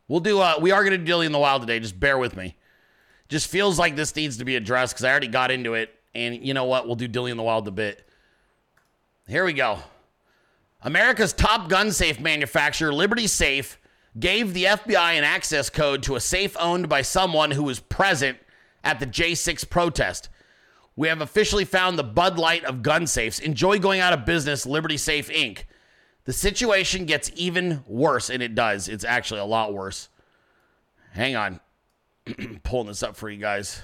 We'll 0.08 0.20
do, 0.20 0.40
uh, 0.40 0.56
we 0.60 0.70
are 0.70 0.84
going 0.84 0.98
to 0.98 1.04
do 1.04 1.12
Dilley 1.12 1.26
in 1.26 1.32
the 1.32 1.38
Wild 1.38 1.62
today. 1.62 1.80
Just 1.80 1.98
bear 1.98 2.18
with 2.18 2.36
me. 2.36 2.54
Just 3.28 3.48
feels 3.48 3.78
like 3.78 3.96
this 3.96 4.14
needs 4.14 4.36
to 4.36 4.44
be 4.44 4.56
addressed 4.56 4.94
because 4.94 5.04
I 5.04 5.10
already 5.10 5.26
got 5.26 5.50
into 5.50 5.74
it. 5.74 5.92
And 6.14 6.46
you 6.46 6.54
know 6.54 6.64
what? 6.64 6.86
We'll 6.86 6.96
do 6.96 7.08
Dilley 7.08 7.30
in 7.30 7.36
the 7.36 7.42
Wild 7.42 7.66
a 7.66 7.72
bit. 7.72 8.06
Here 9.26 9.44
we 9.44 9.52
go. 9.52 9.80
America's 10.82 11.32
top 11.32 11.68
gun 11.68 11.90
safe 11.90 12.20
manufacturer, 12.20 12.92
Liberty 12.92 13.26
Safe, 13.26 13.78
gave 14.18 14.54
the 14.54 14.64
FBI 14.64 15.18
an 15.18 15.24
access 15.24 15.68
code 15.68 16.02
to 16.04 16.14
a 16.14 16.20
safe 16.20 16.56
owned 16.60 16.88
by 16.88 17.02
someone 17.02 17.50
who 17.50 17.64
was 17.64 17.80
present 17.80 18.38
at 18.84 19.00
the 19.00 19.06
J6 19.06 19.68
protest. 19.68 20.28
We 20.96 21.08
have 21.08 21.20
officially 21.20 21.66
found 21.66 21.98
the 21.98 22.04
Bud 22.04 22.38
Light 22.38 22.64
of 22.64 22.82
gun 22.82 23.06
safes. 23.06 23.38
Enjoy 23.38 23.78
going 23.78 24.00
out 24.00 24.14
of 24.14 24.24
business, 24.24 24.64
Liberty 24.64 24.96
Safe 24.96 25.28
Inc. 25.28 25.64
The 26.24 26.32
situation 26.32 27.04
gets 27.04 27.30
even 27.36 27.84
worse, 27.86 28.30
and 28.30 28.42
it 28.42 28.54
does. 28.54 28.88
It's 28.88 29.04
actually 29.04 29.40
a 29.40 29.44
lot 29.44 29.74
worse. 29.74 30.08
Hang 31.12 31.36
on. 31.36 31.60
Pulling 32.64 32.88
this 32.88 33.02
up 33.02 33.14
for 33.14 33.28
you 33.28 33.38
guys. 33.38 33.82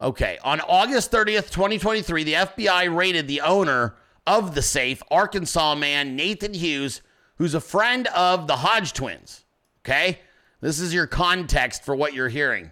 Okay. 0.00 0.38
On 0.42 0.60
August 0.60 1.10
30th, 1.10 1.50
2023, 1.50 2.24
the 2.24 2.32
FBI 2.32 2.94
raided 2.94 3.28
the 3.28 3.40
owner 3.40 3.94
of 4.26 4.54
the 4.54 4.62
safe, 4.62 5.02
Arkansas 5.10 5.74
man 5.74 6.16
Nathan 6.16 6.54
Hughes, 6.54 7.02
who's 7.36 7.54
a 7.54 7.60
friend 7.60 8.06
of 8.08 8.46
the 8.46 8.56
Hodge 8.56 8.92
twins. 8.92 9.44
Okay. 9.84 10.20
This 10.60 10.80
is 10.80 10.94
your 10.94 11.06
context 11.06 11.84
for 11.84 11.94
what 11.94 12.14
you're 12.14 12.28
hearing. 12.28 12.70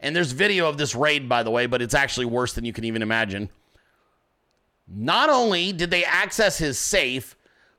And 0.00 0.16
there's 0.16 0.32
video 0.32 0.68
of 0.68 0.78
this 0.78 0.94
raid, 0.94 1.28
by 1.28 1.42
the 1.42 1.50
way, 1.50 1.66
but 1.66 1.82
it's 1.82 1.94
actually 1.94 2.26
worse 2.26 2.54
than 2.54 2.64
you 2.64 2.72
can 2.72 2.84
even 2.84 3.02
imagine. 3.02 3.50
Not 4.88 5.30
only 5.30 5.72
did 5.72 5.90
they 5.90 6.04
access 6.04 6.58
his 6.58 6.78
safe, 6.78 7.36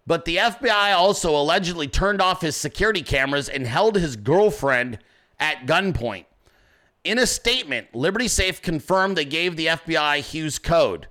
but 0.07 0.25
the 0.25 0.37
FBI 0.37 0.95
also 0.95 1.35
allegedly 1.35 1.87
turned 1.87 2.21
off 2.21 2.41
his 2.41 2.55
security 2.55 3.01
cameras 3.01 3.49
and 3.49 3.67
held 3.67 3.95
his 3.95 4.15
girlfriend 4.15 4.99
at 5.39 5.65
gunpoint. 5.65 6.25
In 7.03 7.17
a 7.17 7.25
statement, 7.25 7.93
Liberty 7.95 8.27
Safe 8.27 8.61
confirmed 8.61 9.17
they 9.17 9.25
gave 9.25 9.55
the 9.55 9.67
FBI 9.67 10.19
Hughes 10.19 10.59
code. 10.59 11.07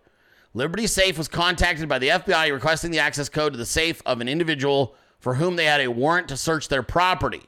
Liberty 0.54 0.86
Safe 0.86 1.18
was 1.18 1.28
contacted 1.28 1.88
by 1.88 1.98
the 1.98 2.08
FBI 2.08 2.52
requesting 2.52 2.90
the 2.90 3.00
access 3.00 3.28
code 3.28 3.52
to 3.52 3.58
the 3.58 3.66
safe 3.66 4.00
of 4.06 4.20
an 4.20 4.28
individual 4.28 4.94
for 5.18 5.34
whom 5.34 5.56
they 5.56 5.66
had 5.66 5.80
a 5.80 5.90
warrant 5.90 6.28
to 6.28 6.36
search 6.36 6.68
their 6.68 6.82
property. 6.82 7.42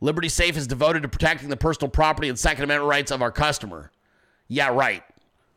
Liberty 0.00 0.28
Safe 0.28 0.56
is 0.56 0.66
devoted 0.66 1.02
to 1.02 1.08
protecting 1.08 1.48
the 1.48 1.56
personal 1.56 1.90
property 1.90 2.28
and 2.28 2.38
Second 2.38 2.64
Amendment 2.64 2.88
rights 2.88 3.10
of 3.10 3.22
our 3.22 3.32
customer. 3.32 3.90
Yeah, 4.46 4.68
right. 4.68 5.02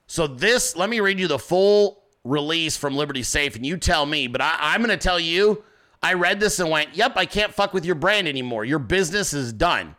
So, 0.08 0.28
this, 0.28 0.76
let 0.76 0.90
me 0.90 1.00
read 1.00 1.20
you 1.20 1.28
the 1.28 1.40
full 1.40 2.04
release 2.24 2.76
from 2.76 2.96
Liberty 2.96 3.24
Safe, 3.24 3.56
and 3.56 3.66
you 3.66 3.78
tell 3.78 4.06
me, 4.06 4.28
but 4.28 4.42
I, 4.42 4.76
am 4.76 4.82
going 4.82 4.90
to 4.90 4.98
tell 4.98 5.20
you, 5.20 5.64
I 6.04 6.14
read 6.14 6.40
this 6.40 6.60
and 6.60 6.70
went, 6.70 6.96
yep, 6.96 7.14
I 7.16 7.26
can't 7.26 7.54
fuck 7.54 7.74
with 7.74 7.86
your 7.86 7.96
brand 7.96 8.28
anymore. 8.28 8.66
Your 8.66 8.80
business 8.80 9.34
is 9.34 9.54
done. 9.54 9.96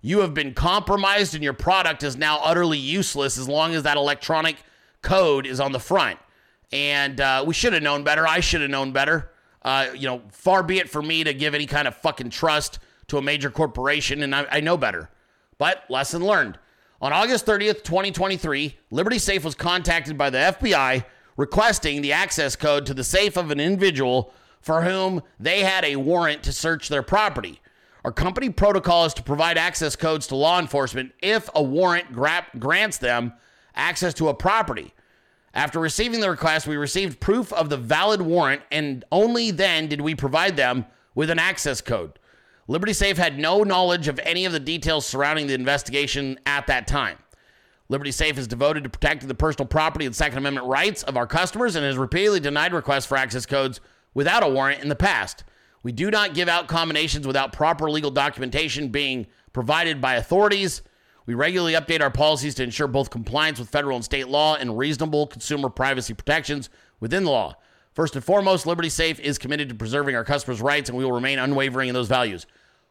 You 0.00 0.20
have 0.20 0.34
been 0.34 0.54
compromised 0.54 1.34
and 1.34 1.42
your 1.42 1.52
product 1.52 2.02
is 2.02 2.16
now 2.16 2.40
utterly 2.42 2.78
useless 2.78 3.38
as 3.38 3.48
long 3.48 3.74
as 3.74 3.82
that 3.84 3.96
electronic 3.96 4.56
code 5.02 5.46
is 5.46 5.60
on 5.60 5.72
the 5.72 5.80
front. 5.80 6.18
And 6.72 7.20
uh, 7.20 7.44
we 7.46 7.54
should 7.54 7.72
have 7.72 7.82
known 7.82 8.04
better. 8.04 8.26
I 8.26 8.40
should 8.40 8.60
have 8.60 8.70
known 8.70 8.92
better. 8.92 9.30
Uh, 9.62 9.88
you 9.94 10.06
know, 10.06 10.22
far 10.30 10.62
be 10.62 10.78
it 10.78 10.88
for 10.88 11.02
me 11.02 11.24
to 11.24 11.34
give 11.34 11.54
any 11.54 11.66
kind 11.66 11.88
of 11.88 11.96
fucking 11.96 12.30
trust 12.30 12.78
to 13.08 13.18
a 13.18 13.22
major 13.22 13.50
corporation, 13.50 14.22
and 14.22 14.34
I, 14.34 14.46
I 14.50 14.60
know 14.60 14.76
better. 14.76 15.10
But 15.58 15.84
lesson 15.88 16.24
learned. 16.24 16.58
On 17.00 17.12
August 17.12 17.46
30th, 17.46 17.82
2023, 17.84 18.76
Liberty 18.90 19.18
Safe 19.18 19.44
was 19.44 19.54
contacted 19.54 20.16
by 20.16 20.30
the 20.30 20.38
FBI 20.38 21.04
requesting 21.36 22.02
the 22.02 22.12
access 22.12 22.56
code 22.56 22.84
to 22.86 22.94
the 22.94 23.04
safe 23.04 23.36
of 23.36 23.50
an 23.50 23.60
individual 23.60 24.32
for 24.60 24.82
whom 24.82 25.22
they 25.38 25.62
had 25.62 25.84
a 25.84 25.96
warrant 25.96 26.42
to 26.42 26.52
search 26.52 26.88
their 26.88 27.02
property. 27.02 27.60
Our 28.04 28.12
company 28.12 28.50
protocol 28.50 29.04
is 29.04 29.14
to 29.14 29.22
provide 29.22 29.56
access 29.56 29.96
codes 29.96 30.26
to 30.28 30.36
law 30.36 30.58
enforcement 30.58 31.12
if 31.22 31.48
a 31.54 31.62
warrant 31.62 32.12
gra- 32.12 32.46
grants 32.58 32.98
them 32.98 33.34
access 33.74 34.14
to 34.14 34.28
a 34.28 34.34
property. 34.34 34.92
After 35.54 35.78
receiving 35.78 36.20
the 36.20 36.30
request, 36.30 36.66
we 36.66 36.76
received 36.76 37.20
proof 37.20 37.52
of 37.52 37.70
the 37.70 37.76
valid 37.76 38.20
warrant, 38.20 38.62
and 38.70 39.04
only 39.10 39.50
then 39.50 39.86
did 39.86 40.00
we 40.00 40.14
provide 40.14 40.56
them 40.56 40.86
with 41.14 41.30
an 41.30 41.38
access 41.38 41.80
code. 41.80 42.18
Liberty 42.70 42.92
Safe 42.92 43.16
had 43.16 43.38
no 43.38 43.62
knowledge 43.62 44.08
of 44.08 44.20
any 44.22 44.44
of 44.44 44.52
the 44.52 44.60
details 44.60 45.06
surrounding 45.06 45.46
the 45.46 45.54
investigation 45.54 46.38
at 46.44 46.66
that 46.66 46.86
time. 46.86 47.16
Liberty 47.88 48.10
Safe 48.10 48.36
is 48.36 48.46
devoted 48.46 48.84
to 48.84 48.90
protecting 48.90 49.26
the 49.26 49.34
personal 49.34 49.66
property 49.66 50.04
and 50.04 50.14
Second 50.14 50.36
Amendment 50.36 50.66
rights 50.66 51.02
of 51.02 51.16
our 51.16 51.26
customers 51.26 51.76
and 51.76 51.86
has 51.86 51.96
repeatedly 51.96 52.40
denied 52.40 52.74
requests 52.74 53.06
for 53.06 53.16
access 53.16 53.46
codes 53.46 53.80
without 54.12 54.42
a 54.42 54.48
warrant 54.50 54.82
in 54.82 54.90
the 54.90 54.94
past. 54.94 55.44
We 55.82 55.92
do 55.92 56.10
not 56.10 56.34
give 56.34 56.46
out 56.46 56.68
combinations 56.68 57.26
without 57.26 57.54
proper 57.54 57.90
legal 57.90 58.10
documentation 58.10 58.88
being 58.88 59.28
provided 59.54 60.02
by 60.02 60.16
authorities. 60.16 60.82
We 61.24 61.32
regularly 61.32 61.72
update 61.72 62.02
our 62.02 62.10
policies 62.10 62.54
to 62.56 62.64
ensure 62.64 62.86
both 62.86 63.08
compliance 63.08 63.58
with 63.58 63.70
federal 63.70 63.96
and 63.96 64.04
state 64.04 64.28
law 64.28 64.56
and 64.56 64.76
reasonable 64.76 65.26
consumer 65.26 65.70
privacy 65.70 66.12
protections 66.12 66.68
within 67.00 67.24
the 67.24 67.30
law. 67.30 67.54
First 67.94 68.14
and 68.14 68.22
foremost, 68.22 68.66
Liberty 68.66 68.90
Safe 68.90 69.18
is 69.18 69.38
committed 69.38 69.70
to 69.70 69.74
preserving 69.74 70.14
our 70.14 70.22
customers' 70.22 70.62
rights, 70.62 70.88
and 70.88 70.96
we 70.96 71.04
will 71.04 71.10
remain 71.10 71.38
unwavering 71.38 71.88
in 71.88 71.94
those 71.94 72.06
values. 72.06 72.46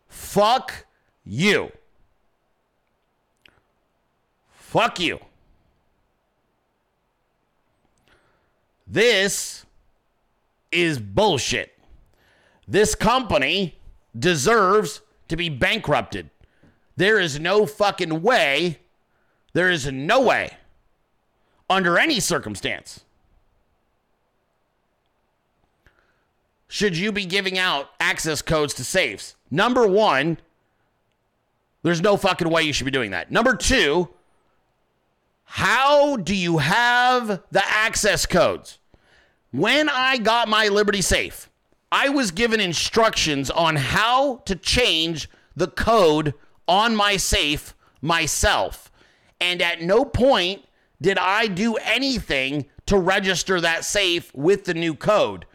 Fuck 0.08 0.86
you. 1.24 1.72
Fuck 4.52 5.00
you. 5.00 5.20
This 8.86 9.66
is 10.72 11.00
bullshit. 11.00 11.78
This 12.68 12.96
company 12.96 13.80
deserves 14.18 15.02
to 15.30 15.38
be 15.38 15.50
bankrupted. 15.50 16.30
There 16.98 17.20
is 17.20 17.40
no 17.40 17.66
fucking 17.66 18.22
way, 18.22 18.80
there 19.54 19.70
is 19.70 19.92
no 19.92 20.22
way, 20.22 20.58
under 21.70 21.98
any 21.98 22.20
circumstance, 22.20 23.06
should 26.68 26.98
you 26.98 27.12
be 27.12 27.26
giving 27.26 27.58
out 27.58 27.90
access 28.00 28.42
codes 28.42 28.74
to 28.76 28.84
safes? 28.84 29.37
Number 29.50 29.88
one, 29.88 30.38
there's 31.84 32.02
no 32.02 32.18
fucking 32.18 32.50
way 32.50 32.64
you 32.64 32.74
should 32.74 32.86
be 32.86 32.92
doing 32.92 33.12
that. 33.12 33.32
Number 33.32 33.56
two, 33.56 34.10
how 35.46 36.18
do 36.18 36.36
you 36.36 36.58
have 36.58 37.42
the 37.52 37.64
access 37.66 38.26
codes? 38.26 38.80
When 39.52 39.90
I 39.90 40.18
got 40.18 40.50
my 40.50 40.68
Liberty 40.68 41.02
Safe, 41.02 41.50
I 41.92 42.10
was 42.10 42.32
given 42.32 42.60
instructions 42.60 43.50
on 43.50 43.78
how 43.78 44.38
to 44.46 44.56
change 44.56 45.30
the 45.56 45.68
code 45.68 46.34
on 46.68 46.96
my 46.96 47.16
safe 47.16 47.74
myself. 48.02 48.92
And 49.40 49.62
at 49.62 49.82
no 49.82 50.04
point 50.04 50.66
did 51.02 51.18
I 51.18 51.48
do 51.48 51.76
anything 51.76 52.66
to 52.88 52.98
register 52.98 53.62
that 53.62 53.86
safe 53.86 54.34
with 54.36 54.66
the 54.66 54.74
new 54.74 54.96
code. 54.96 55.46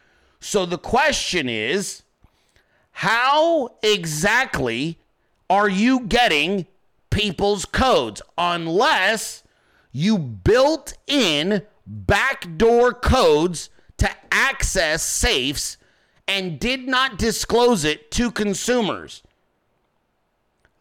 So 0.40 0.64
the 0.64 0.78
question 0.78 1.48
is 1.48 2.02
how 2.92 3.76
exactly 3.82 4.98
are 5.50 5.68
you 5.68 6.00
getting 6.00 6.66
people's 7.10 7.64
codes 7.64 8.22
unless 8.38 9.42
you 9.92 10.18
built 10.18 10.94
in 11.06 11.62
backdoor 11.86 12.94
codes 12.94 13.70
to 13.98 14.08
access 14.30 15.02
safes 15.02 15.76
and 16.28 16.58
did 16.58 16.86
not 16.86 17.18
disclose 17.18 17.84
it 17.84 18.10
to 18.12 18.30
consumers? 18.30 19.22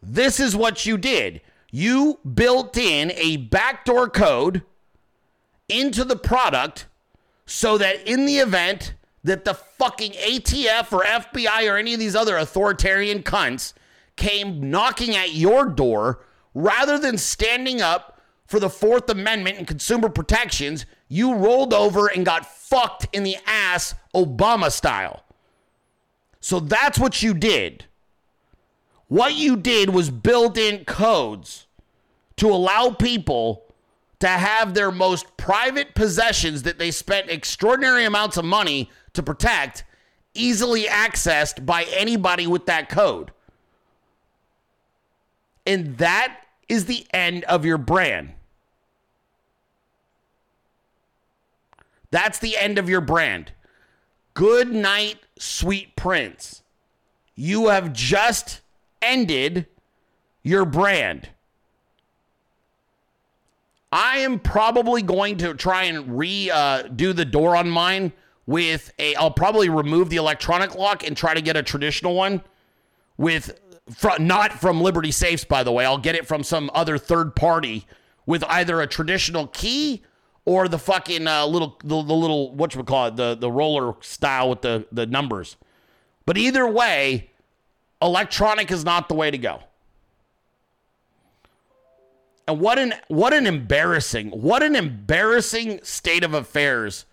This 0.02 0.40
is 0.40 0.56
what 0.56 0.86
you 0.86 0.96
did. 0.96 1.40
You 1.70 2.18
built 2.34 2.76
in 2.76 3.12
a 3.12 3.36
backdoor 3.36 4.08
code 4.10 4.62
into 5.68 6.04
the 6.04 6.16
product 6.16 6.86
so 7.46 7.78
that 7.78 8.06
in 8.06 8.26
the 8.26 8.38
event 8.38 8.94
that 9.24 9.44
the 9.44 9.54
fucking 9.54 10.12
ATF 10.12 10.92
or 10.92 11.04
FBI 11.04 11.70
or 11.70 11.76
any 11.76 11.94
of 11.94 12.00
these 12.00 12.16
other 12.16 12.36
authoritarian 12.36 13.22
cunts 13.22 13.72
came 14.16 14.70
knocking 14.70 15.16
at 15.16 15.32
your 15.32 15.66
door, 15.66 16.24
rather 16.54 16.98
than 16.98 17.16
standing 17.16 17.80
up 17.80 18.20
for 18.46 18.60
the 18.60 18.68
Fourth 18.68 19.08
Amendment 19.08 19.58
and 19.58 19.66
consumer 19.66 20.08
protections, 20.08 20.84
you 21.08 21.34
rolled 21.34 21.72
over 21.72 22.08
and 22.08 22.26
got 22.26 22.46
fucked 22.46 23.06
in 23.12 23.22
the 23.22 23.36
ass 23.46 23.94
Obama 24.14 24.70
style. 24.70 25.24
So 26.40 26.60
that's 26.60 26.98
what 26.98 27.22
you 27.22 27.32
did. 27.34 27.86
What 29.08 29.34
you 29.34 29.56
did 29.56 29.90
was 29.90 30.10
build 30.10 30.58
in 30.58 30.84
codes 30.84 31.66
to 32.36 32.48
allow 32.48 32.90
people 32.90 33.64
to 34.20 34.28
have 34.28 34.74
their 34.74 34.90
most 34.90 35.36
private 35.36 35.94
possessions 35.94 36.62
that 36.62 36.78
they 36.78 36.90
spent 36.90 37.30
extraordinary 37.30 38.04
amounts 38.04 38.36
of 38.36 38.44
money 38.44 38.90
to 39.14 39.22
protect 39.22 39.84
easily 40.34 40.84
accessed 40.84 41.64
by 41.66 41.84
anybody 41.94 42.46
with 42.46 42.66
that 42.66 42.88
code. 42.88 43.30
And 45.66 45.98
that 45.98 46.38
is 46.68 46.86
the 46.86 47.06
end 47.12 47.44
of 47.44 47.64
your 47.64 47.78
brand. 47.78 48.32
That's 52.10 52.38
the 52.38 52.56
end 52.56 52.78
of 52.78 52.88
your 52.88 53.00
brand. 53.00 53.52
Good 54.34 54.72
night, 54.72 55.18
sweet 55.38 55.96
prince. 55.96 56.62
You 57.34 57.68
have 57.68 57.92
just 57.92 58.60
ended 59.00 59.66
your 60.42 60.64
brand. 60.64 61.30
I 63.90 64.18
am 64.18 64.38
probably 64.38 65.02
going 65.02 65.36
to 65.38 65.54
try 65.54 65.84
and 65.84 66.08
redo 66.08 66.50
uh, 66.50 67.12
the 67.12 67.24
door 67.24 67.56
on 67.56 67.68
mine 67.68 68.12
with 68.52 68.92
a. 68.98 69.14
I'll 69.16 69.30
probably 69.30 69.68
remove 69.68 70.10
the 70.10 70.16
electronic 70.16 70.74
lock 70.74 71.04
and 71.06 71.16
try 71.16 71.32
to 71.34 71.40
get 71.40 71.56
a 71.56 71.62
traditional 71.62 72.14
one 72.14 72.42
with 73.16 73.58
from, 73.90 74.26
not 74.26 74.52
from 74.52 74.80
Liberty 74.80 75.10
Safes, 75.10 75.44
by 75.44 75.62
the 75.62 75.72
way. 75.72 75.84
I'll 75.84 75.98
get 75.98 76.14
it 76.14 76.26
from 76.26 76.44
some 76.44 76.70
other 76.74 76.98
third 76.98 77.34
party 77.34 77.86
with 78.26 78.44
either 78.44 78.80
a 78.80 78.86
traditional 78.86 79.46
key 79.48 80.02
or 80.44 80.68
the 80.68 80.78
fucking 80.78 81.26
uh, 81.26 81.46
little 81.46 81.78
the, 81.82 82.02
the 82.02 82.14
little 82.14 82.54
what 82.54 82.74
you 82.74 82.82
call 82.84 83.06
it 83.06 83.16
the 83.16 83.34
the 83.34 83.50
roller 83.50 83.94
style 84.00 84.50
with 84.50 84.60
the 84.60 84.86
the 84.92 85.06
numbers. 85.06 85.56
But 86.26 86.36
either 86.36 86.66
way, 86.68 87.30
electronic 88.00 88.70
is 88.70 88.84
not 88.84 89.08
the 89.08 89.14
way 89.14 89.30
to 89.30 89.38
go. 89.38 89.60
And 92.46 92.60
what 92.60 92.78
an 92.78 92.94
what 93.08 93.32
an 93.32 93.46
embarrassing 93.46 94.30
what 94.30 94.62
an 94.62 94.76
embarrassing 94.76 95.80
state 95.84 96.24
of 96.24 96.34
affairs, 96.34 97.06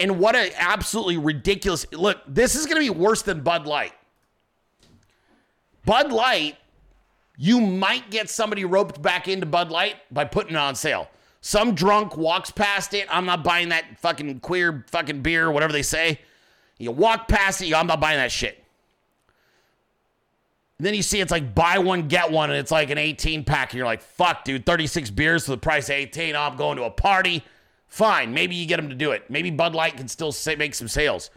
and 0.00 0.18
what 0.18 0.34
an 0.36 0.50
absolutely 0.56 1.16
ridiculous 1.16 1.86
look. 1.92 2.20
This 2.26 2.54
is 2.54 2.66
going 2.66 2.76
to 2.76 2.92
be 2.92 2.98
worse 2.98 3.22
than 3.22 3.40
Bud 3.40 3.66
Light. 3.66 3.92
Bud 5.84 6.12
Light, 6.12 6.56
you 7.36 7.60
might 7.60 8.10
get 8.10 8.30
somebody 8.30 8.64
roped 8.64 9.00
back 9.02 9.28
into 9.28 9.46
Bud 9.46 9.70
Light 9.70 9.96
by 10.10 10.24
putting 10.24 10.52
it 10.52 10.58
on 10.58 10.74
sale. 10.74 11.08
Some 11.40 11.74
drunk 11.74 12.16
walks 12.16 12.50
past 12.50 12.94
it. 12.94 13.06
I'm 13.10 13.26
not 13.26 13.44
buying 13.44 13.68
that 13.68 13.98
fucking 13.98 14.40
queer 14.40 14.84
fucking 14.90 15.20
beer, 15.20 15.50
whatever 15.50 15.72
they 15.72 15.82
say. 15.82 16.20
You 16.78 16.90
walk 16.90 17.28
past 17.28 17.60
it, 17.62 17.72
I'm 17.74 17.86
not 17.86 18.00
buying 18.00 18.16
that 18.16 18.32
shit. 18.32 18.64
And 20.78 20.86
then 20.86 20.94
you 20.94 21.02
see 21.02 21.20
it's 21.20 21.30
like 21.30 21.54
buy 21.54 21.78
one, 21.78 22.08
get 22.08 22.32
one, 22.32 22.50
and 22.50 22.58
it's 22.58 22.70
like 22.72 22.90
an 22.90 22.98
18 22.98 23.44
pack. 23.44 23.72
And 23.72 23.78
you're 23.78 23.86
like, 23.86 24.02
fuck, 24.02 24.44
dude, 24.44 24.66
36 24.66 25.10
beers 25.10 25.44
for 25.44 25.52
the 25.52 25.58
price 25.58 25.88
of 25.88 25.94
18. 25.94 26.34
Oh, 26.34 26.40
I'm 26.40 26.56
going 26.56 26.76
to 26.78 26.84
a 26.84 26.90
party. 26.90 27.44
Fine. 27.94 28.34
Maybe 28.34 28.56
you 28.56 28.66
get 28.66 28.78
them 28.78 28.88
to 28.88 28.94
do 28.96 29.12
it. 29.12 29.30
Maybe 29.30 29.52
Bud 29.52 29.72
Light 29.72 29.96
can 29.96 30.08
still 30.08 30.32
say, 30.32 30.56
make 30.56 30.74
some 30.74 30.88
sales. 30.88 31.30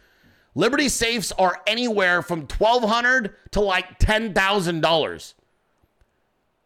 Liberty 0.55 0.89
safes 0.89 1.31
are 1.33 1.61
anywhere 1.67 2.23
from 2.23 2.47
1,200 2.47 3.35
to 3.51 3.61
like 3.61 3.99
$10,000. 3.99 5.33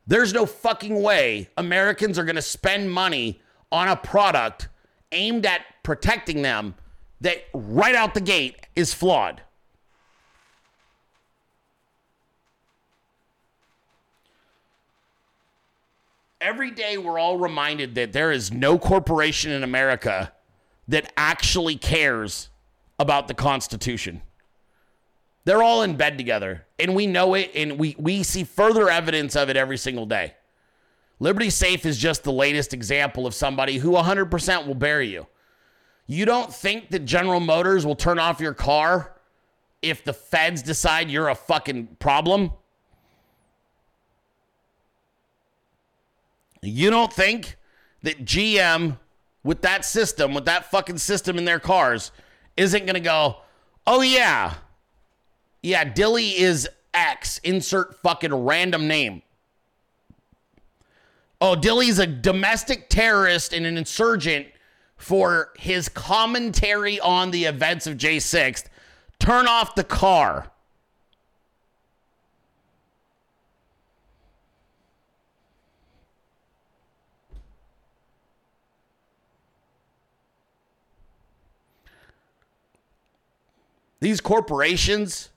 There's 0.07 0.33
no 0.33 0.45
fucking 0.45 1.01
way 1.01 1.49
Americans 1.57 2.17
are 2.17 2.23
going 2.23 2.37
to 2.37 2.41
spend 2.41 2.89
money 2.89 3.41
on 3.69 3.89
a 3.89 3.97
product 3.97 4.69
aimed 5.11 5.45
at 5.45 5.65
protecting 5.83 6.41
them 6.41 6.75
that 7.19 7.43
right 7.53 7.93
out 7.93 8.13
the 8.13 8.21
gate 8.21 8.67
is 8.77 8.93
flawed. 8.93 9.41
Every 16.41 16.71
day, 16.71 16.97
we're 16.97 17.19
all 17.19 17.37
reminded 17.37 17.93
that 17.93 18.13
there 18.13 18.31
is 18.31 18.51
no 18.51 18.79
corporation 18.79 19.51
in 19.51 19.63
America 19.63 20.33
that 20.87 21.13
actually 21.15 21.75
cares 21.75 22.49
about 22.97 23.27
the 23.27 23.35
Constitution. 23.35 24.23
They're 25.45 25.61
all 25.61 25.83
in 25.83 25.97
bed 25.97 26.17
together, 26.17 26.65
and 26.79 26.95
we 26.95 27.05
know 27.05 27.35
it, 27.35 27.51
and 27.53 27.77
we, 27.77 27.95
we 27.99 28.23
see 28.23 28.43
further 28.43 28.89
evidence 28.89 29.35
of 29.35 29.49
it 29.49 29.55
every 29.55 29.77
single 29.77 30.07
day. 30.07 30.33
Liberty 31.19 31.51
Safe 31.51 31.85
is 31.85 31.99
just 31.99 32.23
the 32.23 32.33
latest 32.33 32.73
example 32.73 33.27
of 33.27 33.35
somebody 33.35 33.77
who 33.77 33.91
100% 33.91 34.65
will 34.65 34.73
bury 34.73 35.09
you. 35.09 35.27
You 36.07 36.25
don't 36.25 36.51
think 36.51 36.89
that 36.89 37.05
General 37.05 37.39
Motors 37.39 37.85
will 37.85 37.95
turn 37.95 38.17
off 38.17 38.39
your 38.39 38.55
car 38.55 39.15
if 39.83 40.03
the 40.03 40.13
feds 40.13 40.63
decide 40.63 41.11
you're 41.11 41.29
a 41.29 41.35
fucking 41.35 41.97
problem? 41.99 42.51
You 46.61 46.89
don't 46.89 47.11
think 47.11 47.57
that 48.03 48.23
GM, 48.23 48.97
with 49.43 49.61
that 49.61 49.85
system, 49.85 50.33
with 50.33 50.45
that 50.45 50.69
fucking 50.69 50.99
system 50.99 51.37
in 51.37 51.45
their 51.45 51.59
cars, 51.59 52.11
isn't 52.55 52.85
going 52.85 52.95
to 52.95 52.99
go, 52.99 53.37
oh, 53.87 54.01
yeah, 54.01 54.55
yeah, 55.63 55.85
Dilley 55.85 56.33
is 56.35 56.69
X, 56.93 57.39
insert 57.39 57.95
fucking 58.01 58.33
random 58.33 58.87
name. 58.87 59.21
Oh, 61.39 61.55
Dilley's 61.55 61.97
a 61.97 62.05
domestic 62.05 62.89
terrorist 62.89 63.53
and 63.53 63.65
an 63.65 63.77
insurgent 63.77 64.47
for 64.97 65.49
his 65.57 65.89
commentary 65.89 66.99
on 66.99 67.31
the 67.31 67.45
events 67.45 67.87
of 67.87 67.97
J6th. 67.97 68.65
Turn 69.17 69.47
off 69.47 69.73
the 69.73 69.83
car. 69.83 70.51
These 84.01 84.19
corporations 84.19 85.29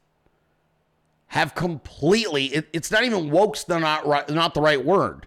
have 1.29 1.55
completely, 1.55 2.47
it, 2.47 2.69
it's 2.73 2.91
not 2.91 3.05
even 3.05 3.31
woke's 3.31 3.69
not, 3.69 4.07
right, 4.07 4.29
not 4.29 4.55
the 4.55 4.61
right 4.61 4.85
word. 4.85 5.27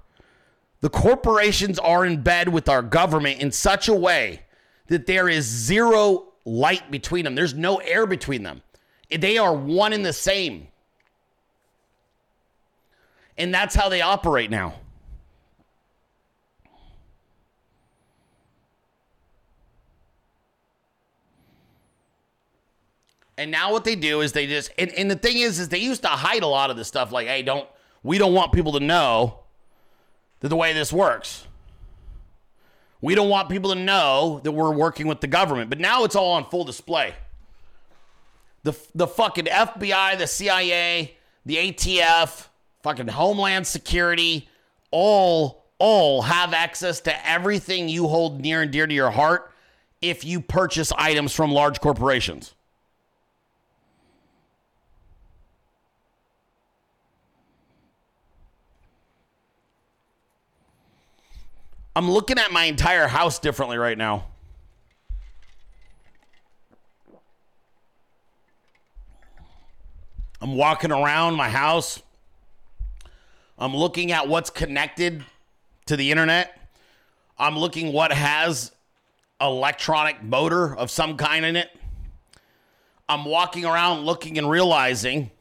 The 0.82 0.90
corporations 0.90 1.80
are 1.80 2.06
in 2.06 2.22
bed 2.22 2.50
with 2.50 2.68
our 2.68 2.82
government 2.82 3.40
in 3.40 3.52
such 3.52 3.88
a 3.88 3.94
way 3.94 4.42
that 4.88 5.06
there 5.06 5.30
is 5.30 5.46
zero 5.46 6.34
light 6.46 6.90
between 6.92 7.26
them. 7.26 7.36
There's 7.36 7.54
no 7.54 7.78
air 7.78 8.06
between 8.08 8.44
them. 8.44 8.62
They 9.10 9.38
are 9.38 9.54
one 9.54 9.94
and 9.94 10.06
the 10.06 10.14
same. 10.14 10.68
And 13.38 13.54
that's 13.54 13.76
how 13.76 13.90
they 13.90 14.02
operate 14.02 14.50
now. 14.50 14.76
And 23.38 23.52
now 23.52 23.72
what 23.72 23.84
they 23.84 23.96
do 23.96 24.22
is 24.22 24.32
they 24.32 24.48
just 24.48 24.72
and, 24.78 24.92
and 24.94 25.12
the 25.12 25.16
thing 25.16 25.38
is 25.38 25.60
is 25.60 25.70
they 25.70 25.78
used 25.78 26.02
to 26.02 26.08
hide 26.08 26.44
a 26.44 26.48
lot 26.48 26.72
of 26.72 26.78
this 26.78 26.88
stuff 26.88 27.12
like, 27.12 27.28
hey, 27.28 27.44
don't 27.44 27.68
we 28.04 28.18
don't 28.18 28.34
want 28.34 28.52
people 28.52 28.74
to 28.74 28.80
know 28.80 29.40
that 30.40 30.50
the 30.50 30.56
way 30.56 30.74
this 30.74 30.92
works. 30.92 31.46
We 33.00 33.14
don't 33.14 33.30
want 33.30 33.50
people 33.50 33.74
to 33.74 33.80
know 33.80 34.42
that 34.44 34.52
we're 34.52 34.74
working 34.74 35.08
with 35.08 35.22
the 35.22 35.28
government. 35.28 35.70
But 35.70 35.80
now 35.80 36.04
it's 36.04 36.16
all 36.16 36.34
on 36.34 36.46
full 36.46 36.64
display. 36.64 37.14
The 38.64 38.78
the 38.96 39.08
fucking 39.08 39.46
FBI, 39.46 40.18
the 40.18 40.28
CIA, 40.28 41.16
the 41.46 41.58
ATF, 41.58 42.48
fucking 42.82 43.08
Homeland 43.08 43.68
Security, 43.68 44.50
all 44.90 45.66
all 45.80 46.24
have 46.24 46.54
access 46.54 47.02
to 47.02 47.30
everything 47.30 47.88
you 47.88 48.08
hold 48.08 48.42
near 48.42 48.64
and 48.64 48.72
dear 48.72 48.88
to 48.88 48.94
your 48.94 49.12
heart 49.12 49.52
if 50.02 50.26
you 50.26 50.42
purchase 50.42 50.92
items 50.98 51.34
from 51.34 51.52
large 51.52 51.80
corporations. 51.82 52.56
I'm 61.98 62.12
looking 62.12 62.38
at 62.38 62.52
my 62.52 62.66
entire 62.66 63.08
house 63.08 63.40
differently 63.40 63.80
right 63.80 63.98
now. 63.98 64.26
I'm 70.40 70.56
walking 70.56 70.92
around 70.92 71.34
my 71.34 71.50
house. 71.50 72.04
I'm 73.58 73.76
looking 73.76 74.12
at 74.12 74.28
what's 74.28 74.52
connected 74.52 75.26
to 75.88 75.98
the 75.98 76.12
internet. 76.12 76.70
I'm 77.36 77.58
looking 77.58 77.92
what 77.92 78.12
has 78.12 78.74
electronic 79.42 80.22
motor 80.22 80.76
of 80.76 80.92
some 80.92 81.18
kind 81.18 81.44
in 81.46 81.56
it. 81.56 81.76
I'm 83.10 83.26
walking 83.26 83.66
around 83.66 84.06
looking 84.06 84.38
and 84.38 84.48
realizing 84.48 85.32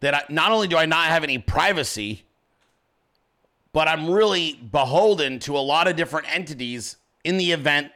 that 0.00 0.14
I, 0.14 0.22
not 0.28 0.50
only 0.50 0.66
do 0.66 0.76
I 0.76 0.86
not 0.86 1.06
have 1.06 1.22
any 1.22 1.38
privacy, 1.38 2.24
but 3.72 3.88
I'm 3.88 4.10
really 4.10 4.54
beholden 4.54 5.38
to 5.40 5.56
a 5.56 5.60
lot 5.60 5.88
of 5.88 5.96
different 5.96 6.34
entities 6.34 6.96
in 7.24 7.38
the 7.38 7.52
event 7.52 7.92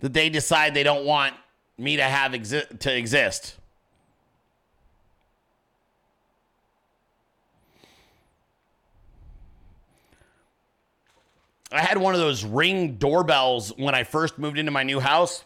that 0.00 0.12
they 0.12 0.28
decide 0.28 0.74
they 0.74 0.82
don't 0.82 1.04
want 1.04 1.34
me 1.78 1.96
to 1.96 2.02
have 2.02 2.32
exi- 2.32 2.78
to 2.78 2.96
exist. 2.96 3.56
I 11.72 11.80
had 11.80 11.98
one 11.98 12.14
of 12.14 12.20
those 12.20 12.44
ring 12.44 12.94
doorbells 12.94 13.72
when 13.76 13.94
I 13.94 14.04
first 14.04 14.38
moved 14.38 14.58
into 14.58 14.70
my 14.70 14.84
new 14.84 15.00
house. 15.00 15.44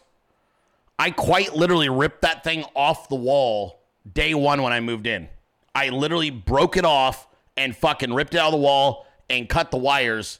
I 0.99 1.09
quite 1.09 1.55
literally 1.55 1.89
ripped 1.89 2.21
that 2.21 2.43
thing 2.43 2.63
off 2.75 3.09
the 3.09 3.15
wall 3.15 3.81
day 4.13 4.33
one 4.35 4.61
when 4.61 4.71
I 4.71 4.79
moved 4.79 5.07
in. 5.07 5.29
I 5.73 5.89
literally 5.89 6.29
broke 6.29 6.77
it 6.77 6.85
off 6.85 7.27
and 7.57 7.75
fucking 7.75 8.13
ripped 8.13 8.35
it 8.35 8.37
out 8.37 8.47
of 8.47 8.51
the 8.51 8.57
wall 8.57 9.07
and 9.31 9.49
cut 9.49 9.71
the 9.71 9.77
wires. 9.77 10.39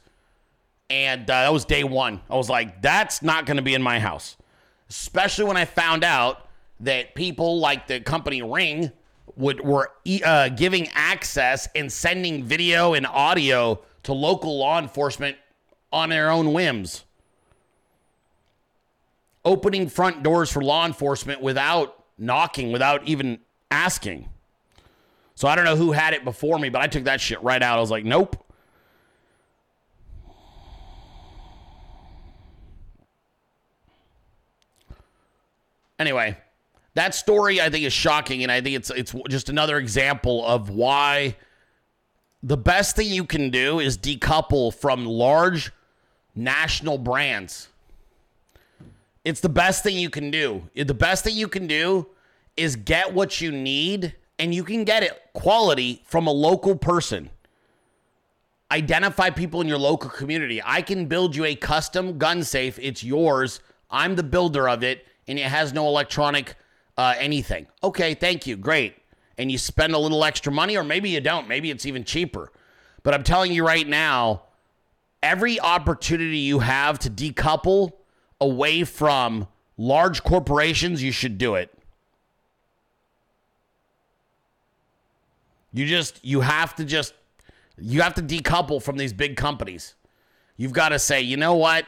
And 0.90 1.22
uh, 1.22 1.42
that 1.42 1.52
was 1.52 1.64
day 1.64 1.84
one. 1.84 2.20
I 2.30 2.36
was 2.36 2.50
like, 2.50 2.82
that's 2.82 3.22
not 3.22 3.46
going 3.46 3.56
to 3.56 3.62
be 3.62 3.74
in 3.74 3.82
my 3.82 3.98
house. 3.98 4.36
Especially 4.90 5.44
when 5.46 5.56
I 5.56 5.64
found 5.64 6.04
out 6.04 6.48
that 6.80 7.14
people 7.14 7.58
like 7.58 7.86
the 7.86 8.00
company 8.00 8.42
Ring 8.42 8.92
would 9.36 9.60
were 9.60 9.90
uh, 10.24 10.50
giving 10.50 10.88
access 10.94 11.66
and 11.74 11.90
sending 11.90 12.44
video 12.44 12.92
and 12.92 13.06
audio 13.06 13.80
to 14.02 14.12
local 14.12 14.58
law 14.58 14.78
enforcement 14.78 15.36
on 15.92 16.10
their 16.10 16.30
own 16.30 16.52
whims. 16.52 17.04
Opening 19.44 19.88
front 19.88 20.22
doors 20.22 20.50
for 20.50 20.62
law 20.62 20.84
enforcement 20.84 21.40
without 21.40 22.04
knocking, 22.18 22.70
without 22.72 23.06
even 23.08 23.38
asking. 23.70 24.28
So 25.34 25.48
I 25.48 25.56
don't 25.56 25.64
know 25.64 25.76
who 25.76 25.92
had 25.92 26.12
it 26.12 26.24
before 26.24 26.58
me, 26.58 26.68
but 26.68 26.82
I 26.82 26.86
took 26.86 27.04
that 27.04 27.20
shit 27.20 27.42
right 27.42 27.62
out. 27.62 27.78
I 27.78 27.80
was 27.80 27.90
like, 27.90 28.04
nope. 28.04 28.44
Anyway, 36.02 36.36
that 36.94 37.14
story 37.14 37.60
I 37.60 37.70
think 37.70 37.84
is 37.84 37.92
shocking, 37.92 38.42
and 38.42 38.50
I 38.50 38.60
think 38.60 38.74
it's 38.74 38.90
it's 38.90 39.14
just 39.28 39.48
another 39.48 39.78
example 39.78 40.44
of 40.44 40.68
why 40.68 41.36
the 42.42 42.56
best 42.56 42.96
thing 42.96 43.06
you 43.06 43.24
can 43.24 43.50
do 43.50 43.78
is 43.78 43.96
decouple 43.96 44.74
from 44.74 45.06
large 45.06 45.70
national 46.34 46.98
brands. 46.98 47.68
It's 49.24 49.38
the 49.38 49.48
best 49.48 49.84
thing 49.84 49.96
you 49.96 50.10
can 50.10 50.32
do. 50.32 50.68
The 50.74 50.92
best 50.92 51.22
thing 51.22 51.36
you 51.36 51.46
can 51.46 51.68
do 51.68 52.08
is 52.56 52.74
get 52.74 53.14
what 53.14 53.40
you 53.40 53.52
need, 53.52 54.16
and 54.40 54.52
you 54.52 54.64
can 54.64 54.82
get 54.82 55.04
it 55.04 55.12
quality 55.34 56.02
from 56.04 56.26
a 56.26 56.32
local 56.32 56.74
person. 56.74 57.30
Identify 58.72 59.30
people 59.30 59.60
in 59.60 59.68
your 59.68 59.78
local 59.78 60.10
community. 60.10 60.60
I 60.64 60.82
can 60.82 61.06
build 61.06 61.36
you 61.36 61.44
a 61.44 61.54
custom 61.54 62.18
gun 62.18 62.42
safe. 62.42 62.76
It's 62.82 63.04
yours. 63.04 63.60
I'm 63.88 64.16
the 64.16 64.24
builder 64.24 64.68
of 64.68 64.82
it 64.82 65.06
and 65.28 65.38
it 65.38 65.46
has 65.46 65.72
no 65.72 65.86
electronic 65.86 66.56
uh, 66.96 67.14
anything. 67.18 67.66
Okay, 67.82 68.14
thank 68.14 68.46
you. 68.46 68.56
Great. 68.56 68.96
And 69.38 69.50
you 69.50 69.58
spend 69.58 69.94
a 69.94 69.98
little 69.98 70.24
extra 70.24 70.52
money, 70.52 70.76
or 70.76 70.84
maybe 70.84 71.10
you 71.10 71.20
don't. 71.20 71.48
Maybe 71.48 71.70
it's 71.70 71.86
even 71.86 72.04
cheaper. 72.04 72.52
But 73.02 73.14
I'm 73.14 73.22
telling 73.22 73.52
you 73.52 73.66
right 73.66 73.86
now, 73.86 74.42
every 75.22 75.58
opportunity 75.60 76.38
you 76.38 76.60
have 76.60 76.98
to 77.00 77.10
decouple 77.10 77.92
away 78.40 78.84
from 78.84 79.48
large 79.76 80.22
corporations, 80.22 81.02
you 81.02 81.12
should 81.12 81.38
do 81.38 81.54
it. 81.54 81.72
You 85.72 85.86
just, 85.86 86.22
you 86.24 86.42
have 86.42 86.74
to 86.76 86.84
just, 86.84 87.14
you 87.78 88.02
have 88.02 88.14
to 88.14 88.22
decouple 88.22 88.82
from 88.82 88.98
these 88.98 89.12
big 89.12 89.36
companies. 89.36 89.94
You've 90.56 90.74
got 90.74 90.90
to 90.90 90.98
say, 90.98 91.22
you 91.22 91.36
know 91.36 91.54
what? 91.54 91.86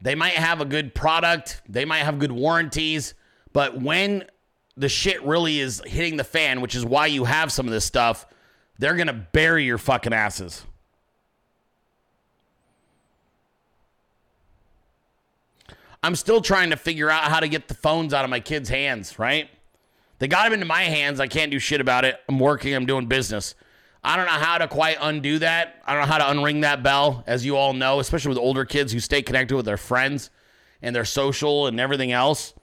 They 0.00 0.14
might 0.14 0.34
have 0.34 0.60
a 0.60 0.64
good 0.64 0.94
product, 0.94 1.60
they 1.68 1.84
might 1.84 1.98
have 1.98 2.18
good 2.18 2.32
warranties, 2.32 3.14
but 3.52 3.80
when 3.80 4.24
the 4.76 4.88
shit 4.88 5.22
really 5.24 5.58
is 5.58 5.82
hitting 5.84 6.16
the 6.16 6.24
fan, 6.24 6.60
which 6.60 6.76
is 6.76 6.84
why 6.84 7.06
you 7.06 7.24
have 7.24 7.50
some 7.50 7.66
of 7.66 7.72
this 7.72 7.84
stuff, 7.84 8.26
they're 8.78 8.94
going 8.94 9.08
to 9.08 9.12
bury 9.12 9.64
your 9.64 9.78
fucking 9.78 10.12
asses. 10.12 10.64
I'm 16.00 16.14
still 16.14 16.40
trying 16.40 16.70
to 16.70 16.76
figure 16.76 17.10
out 17.10 17.24
how 17.24 17.40
to 17.40 17.48
get 17.48 17.66
the 17.66 17.74
phones 17.74 18.14
out 18.14 18.24
of 18.24 18.30
my 18.30 18.38
kids' 18.38 18.68
hands, 18.68 19.18
right? 19.18 19.50
They 20.20 20.28
got 20.28 20.44
them 20.44 20.52
into 20.52 20.66
my 20.66 20.82
hands. 20.82 21.18
I 21.18 21.26
can't 21.26 21.50
do 21.50 21.58
shit 21.58 21.80
about 21.80 22.04
it. 22.04 22.20
I'm 22.28 22.38
working, 22.38 22.72
I'm 22.74 22.86
doing 22.86 23.06
business. 23.06 23.56
I 24.08 24.16
don't 24.16 24.24
know 24.24 24.32
how 24.32 24.56
to 24.56 24.68
quite 24.68 24.96
undo 25.02 25.38
that. 25.40 25.82
I 25.84 25.92
don't 25.92 26.00
know 26.00 26.08
how 26.08 26.16
to 26.16 26.24
unring 26.24 26.62
that 26.62 26.82
bell, 26.82 27.22
as 27.26 27.44
you 27.44 27.58
all 27.58 27.74
know, 27.74 28.00
especially 28.00 28.30
with 28.30 28.38
older 28.38 28.64
kids 28.64 28.90
who 28.90 29.00
stay 29.00 29.20
connected 29.20 29.54
with 29.54 29.66
their 29.66 29.76
friends 29.76 30.30
and 30.80 30.96
their 30.96 31.04
social 31.04 31.66
and 31.66 31.78
everything 31.78 32.10
else. 32.10 32.54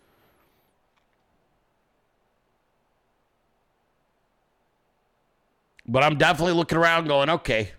But 5.86 6.02
I'm 6.02 6.18
definitely 6.18 6.54
looking 6.54 6.80
around 6.80 7.06
going, 7.06 7.30
okay, 7.30 7.74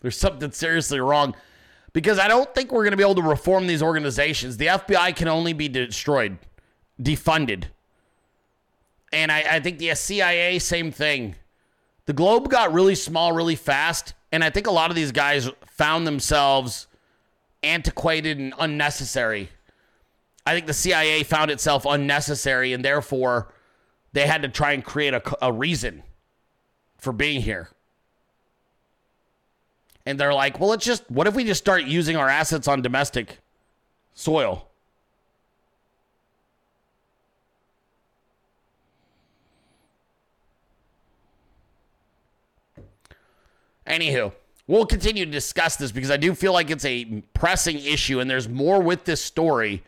there's 0.00 0.16
something 0.16 0.50
seriously 0.50 0.98
wrong 0.98 1.36
because 1.92 2.18
I 2.18 2.26
don't 2.26 2.54
think 2.54 2.72
we're 2.72 2.84
going 2.84 2.92
to 2.92 2.96
be 2.96 3.02
able 3.02 3.16
to 3.16 3.22
reform 3.22 3.66
these 3.66 3.82
organizations. 3.82 4.56
The 4.56 4.68
FBI 4.68 5.14
can 5.14 5.28
only 5.28 5.52
be 5.52 5.68
destroyed, 5.68 6.38
defunded. 6.98 7.64
And 9.12 9.30
I, 9.30 9.56
I 9.56 9.60
think 9.60 9.76
the 9.76 9.94
CIA, 9.94 10.58
same 10.58 10.90
thing. 10.90 11.34
The 12.06 12.12
globe 12.12 12.48
got 12.48 12.72
really 12.72 12.94
small 12.94 13.32
really 13.32 13.56
fast, 13.56 14.14
and 14.32 14.42
I 14.42 14.50
think 14.50 14.66
a 14.66 14.72
lot 14.72 14.90
of 14.90 14.96
these 14.96 15.12
guys 15.12 15.50
found 15.66 16.06
themselves 16.06 16.86
antiquated 17.62 18.38
and 18.38 18.54
unnecessary. 18.58 19.50
I 20.46 20.54
think 20.54 20.66
the 20.66 20.74
CIA 20.74 21.24
found 21.24 21.50
itself 21.50 21.84
unnecessary, 21.84 22.72
and 22.72 22.84
therefore 22.84 23.52
they 24.12 24.26
had 24.26 24.42
to 24.42 24.48
try 24.48 24.72
and 24.72 24.84
create 24.84 25.14
a, 25.14 25.44
a 25.44 25.52
reason 25.52 26.04
for 26.96 27.12
being 27.12 27.42
here. 27.42 27.70
And 30.06 30.20
they're 30.20 30.32
like, 30.32 30.60
well, 30.60 30.70
let's 30.70 30.84
just, 30.84 31.10
what 31.10 31.26
if 31.26 31.34
we 31.34 31.42
just 31.42 31.58
start 31.58 31.82
using 31.82 32.16
our 32.16 32.28
assets 32.28 32.68
on 32.68 32.80
domestic 32.80 33.40
soil? 34.14 34.65
Anywho, 43.86 44.32
we'll 44.66 44.86
continue 44.86 45.24
to 45.24 45.30
discuss 45.30 45.76
this 45.76 45.92
because 45.92 46.10
I 46.10 46.16
do 46.16 46.34
feel 46.34 46.52
like 46.52 46.70
it's 46.70 46.84
a 46.84 47.22
pressing 47.34 47.78
issue 47.78 48.20
and 48.20 48.28
there's 48.28 48.48
more 48.48 48.82
with 48.82 49.04
this 49.04 49.22
story. 49.22 49.82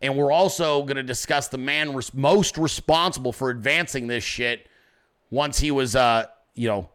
And 0.00 0.16
we're 0.16 0.32
also 0.32 0.82
going 0.82 0.96
to 0.96 1.02
discuss 1.02 1.48
the 1.48 1.58
man 1.58 1.94
res- 1.94 2.12
most 2.12 2.58
responsible 2.58 3.32
for 3.32 3.50
advancing 3.50 4.08
this 4.08 4.24
shit 4.24 4.66
once 5.30 5.58
he 5.58 5.70
was, 5.70 5.94
uh, 5.94 6.26
you 6.54 6.68
know, 6.68 6.88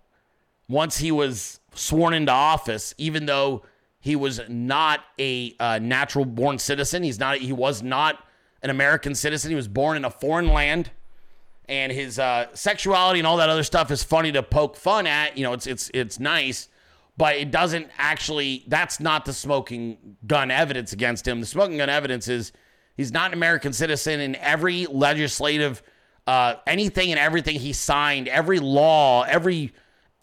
once 0.68 0.98
he 0.98 1.12
was 1.12 1.60
sworn 1.74 2.14
into 2.14 2.32
office, 2.32 2.94
even 2.98 3.26
though 3.26 3.64
he 4.00 4.16
was 4.16 4.42
not 4.48 5.02
a 5.20 5.56
uh, 5.60 5.80
natural 5.80 6.26
born 6.26 6.60
citizen. 6.60 7.04
He's 7.04 7.20
not, 7.20 7.38
he 7.38 7.54
was 7.54 7.82
not 7.82 8.24
an 8.62 8.70
American 8.70 9.16
citizen. 9.16 9.50
He 9.50 9.56
was 9.56 9.68
born 9.68 9.98
in 9.98 10.06
a 10.06 10.10
foreign 10.10 10.48
land, 10.48 10.92
and 11.70 11.92
his 11.92 12.18
uh, 12.18 12.48
sexuality 12.54 13.20
and 13.20 13.28
all 13.28 13.38
that 13.38 13.50
other 13.50 13.64
stuff 13.64 13.92
is 13.92 14.04
funny 14.04 14.32
to 14.32 14.44
poke 14.44 14.76
fun 14.76 15.08
at. 15.08 15.38
You 15.38 15.44
know, 15.44 15.54
it's 15.54 15.68
it's 15.68 15.92
it's 15.94 16.20
nice, 16.20 16.70
but 17.18 17.36
it 17.36 17.52
doesn't 17.52 17.90
actually. 17.98 18.64
That's 18.68 19.00
not 19.00 19.26
the 19.26 19.34
smoking 19.34 20.18
gun 20.26 20.52
evidence 20.52 20.94
against 20.94 21.28
him. 21.28 21.40
The 21.40 21.46
smoking 21.46 21.78
gun 21.78 21.90
evidence 21.90 22.28
is 22.28 22.52
he's 22.96 23.12
not 23.12 23.32
an 23.32 23.34
American 23.34 23.74
citizen 23.74 24.20
in 24.20 24.36
every 24.36 24.86
legislative, 24.86 25.84
uh, 26.26 26.56
anything 26.66 27.12
and 27.12 27.20
everything 27.20 27.60
he 27.60 27.74
signed, 27.74 28.28
every 28.28 28.60
law, 28.60 29.24
every 29.24 29.74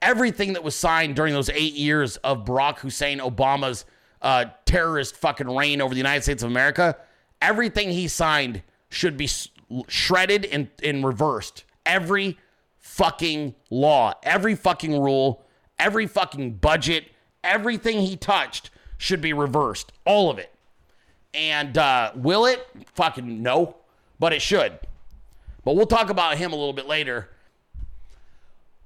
everything 0.01 0.53
that 0.53 0.63
was 0.63 0.75
signed 0.75 1.17
during 1.17 1.33
those 1.33 1.51
eight 1.51 1.75
years 1.75 2.17
of 2.19 2.45
Barack 2.45 2.79
Hussein 2.79 3.19
Obama's 3.19 3.87
uh, 4.21 4.47
terrorist 4.67 5.17
fucking 5.17 5.49
reign 5.49 5.81
over 5.81 5.95
the 5.95 5.99
United 5.99 6.23
States 6.23 6.43
of 6.43 6.51
America, 6.51 6.97
everything 7.41 7.91
he 7.91 8.09
signed 8.09 8.63
should 8.89 9.17
be 9.17 9.27
shredded 9.89 10.45
and, 10.45 10.69
and 10.83 11.05
reversed. 11.05 11.65
Every 11.87 12.39
fucking 12.79 13.55
law, 13.71 14.15
every 14.23 14.55
fucking 14.55 15.01
rule, 15.01 15.45
every 15.79 16.07
fucking 16.07 16.55
budget, 16.55 17.07
everything 17.43 18.01
he 18.01 18.17
touched 18.17 18.71
should 18.99 19.21
be 19.21 19.33
reversed. 19.33 19.93
All 20.05 20.31
of 20.31 20.39
it. 20.39 20.53
And 21.33 21.77
uh, 21.77 22.13
will 22.15 22.47
it? 22.47 22.67
Fucking 22.95 23.43
no, 23.43 23.77
but 24.19 24.33
it 24.33 24.41
should. 24.41 24.79
But 25.65 25.77
we'll 25.77 25.87
talk 25.87 26.11
about 26.11 26.37
him 26.37 26.53
a 26.53 26.57
little 26.57 26.73
bit 26.73 26.87
later. 26.87 27.31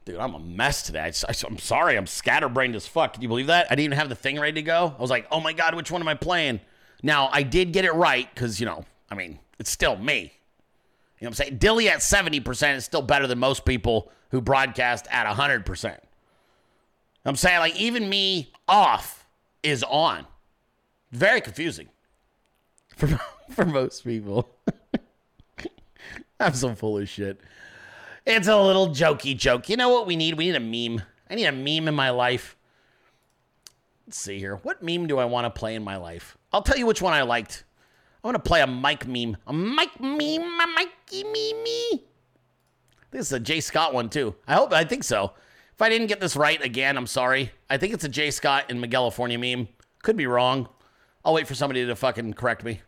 Dude, 0.04 0.16
I'm 0.16 0.34
a 0.34 0.38
mess 0.38 0.82
today. 0.82 1.00
I, 1.00 1.34
am 1.46 1.58
sorry. 1.58 1.96
I'm 1.96 2.06
scatterbrained 2.06 2.74
as 2.74 2.86
fuck. 2.86 3.12
Can 3.12 3.22
you 3.22 3.28
believe 3.28 3.48
that? 3.48 3.66
I 3.66 3.74
didn't 3.74 3.86
even 3.86 3.98
have 3.98 4.08
the 4.08 4.14
thing 4.14 4.40
ready 4.40 4.54
to 4.54 4.62
go. 4.62 4.94
I 4.96 5.02
was 5.02 5.10
like, 5.10 5.26
oh 5.30 5.40
my 5.40 5.52
God, 5.52 5.74
which 5.74 5.90
one 5.90 6.00
am 6.00 6.08
I 6.08 6.14
playing? 6.14 6.60
Now, 7.02 7.28
I 7.30 7.42
did 7.42 7.72
get 7.72 7.84
it 7.84 7.92
right 7.92 8.26
because, 8.34 8.58
you 8.58 8.64
know, 8.64 8.86
I 9.10 9.14
mean, 9.14 9.38
it's 9.58 9.70
still 9.70 9.96
me. 9.96 10.32
You 11.20 11.24
know 11.24 11.30
what 11.30 11.40
I'm 11.40 11.46
saying? 11.46 11.58
Dilley 11.58 11.86
at 11.86 11.98
70% 11.98 12.76
is 12.76 12.84
still 12.84 13.02
better 13.02 13.26
than 13.26 13.38
most 13.38 13.64
people 13.64 14.10
who 14.30 14.40
broadcast 14.40 15.06
at 15.10 15.26
100%. 15.26 15.98
I'm 17.24 17.36
saying, 17.36 17.58
like, 17.58 17.76
even 17.76 18.08
me 18.08 18.52
off 18.68 19.26
is 19.62 19.82
on. 19.82 20.26
Very 21.10 21.40
confusing 21.40 21.88
for, 22.96 23.20
for 23.50 23.64
most 23.64 24.04
people. 24.04 24.48
I'm 26.40 26.54
so 26.54 26.74
full 26.74 26.98
of 26.98 27.08
shit. 27.08 27.40
It's 28.24 28.46
a 28.46 28.56
little 28.56 28.88
jokey 28.88 29.36
joke. 29.36 29.68
You 29.68 29.76
know 29.76 29.88
what 29.88 30.06
we 30.06 30.14
need? 30.14 30.34
We 30.34 30.50
need 30.50 30.54
a 30.54 30.60
meme. 30.60 31.02
I 31.28 31.34
need 31.34 31.46
a 31.46 31.52
meme 31.52 31.88
in 31.88 31.94
my 31.94 32.10
life. 32.10 32.56
Let's 34.06 34.18
see 34.18 34.38
here. 34.38 34.56
What 34.56 34.82
meme 34.82 35.06
do 35.06 35.18
I 35.18 35.24
want 35.24 35.46
to 35.46 35.50
play 35.50 35.74
in 35.74 35.82
my 35.82 35.96
life? 35.96 36.38
I'll 36.52 36.62
tell 36.62 36.78
you 36.78 36.86
which 36.86 37.02
one 37.02 37.12
I 37.12 37.22
liked. 37.22 37.64
I 38.28 38.30
want 38.30 38.44
to 38.44 38.48
play 38.50 38.60
a 38.60 38.66
Mike 38.66 39.06
meme. 39.06 39.38
A 39.46 39.54
Mike 39.54 39.98
meme, 40.02 40.60
a 40.60 40.66
Mikey 40.66 41.24
meme. 41.24 42.00
This 43.10 43.24
is 43.24 43.32
a 43.32 43.40
Jay 43.40 43.60
Scott 43.60 43.94
one 43.94 44.10
too. 44.10 44.34
I 44.46 44.52
hope. 44.52 44.70
I 44.74 44.84
think 44.84 45.04
so. 45.04 45.32
If 45.72 45.80
I 45.80 45.88
didn't 45.88 46.08
get 46.08 46.20
this 46.20 46.36
right 46.36 46.62
again, 46.62 46.98
I'm 46.98 47.06
sorry. 47.06 47.52
I 47.70 47.78
think 47.78 47.94
it's 47.94 48.04
a 48.04 48.08
Jay 48.10 48.30
Scott 48.30 48.70
Miguel 48.70 49.04
California 49.04 49.38
meme. 49.38 49.68
Could 50.02 50.18
be 50.18 50.26
wrong. 50.26 50.68
I'll 51.24 51.32
wait 51.32 51.48
for 51.48 51.54
somebody 51.54 51.86
to 51.86 51.96
fucking 51.96 52.34
correct 52.34 52.64
me. 52.64 52.82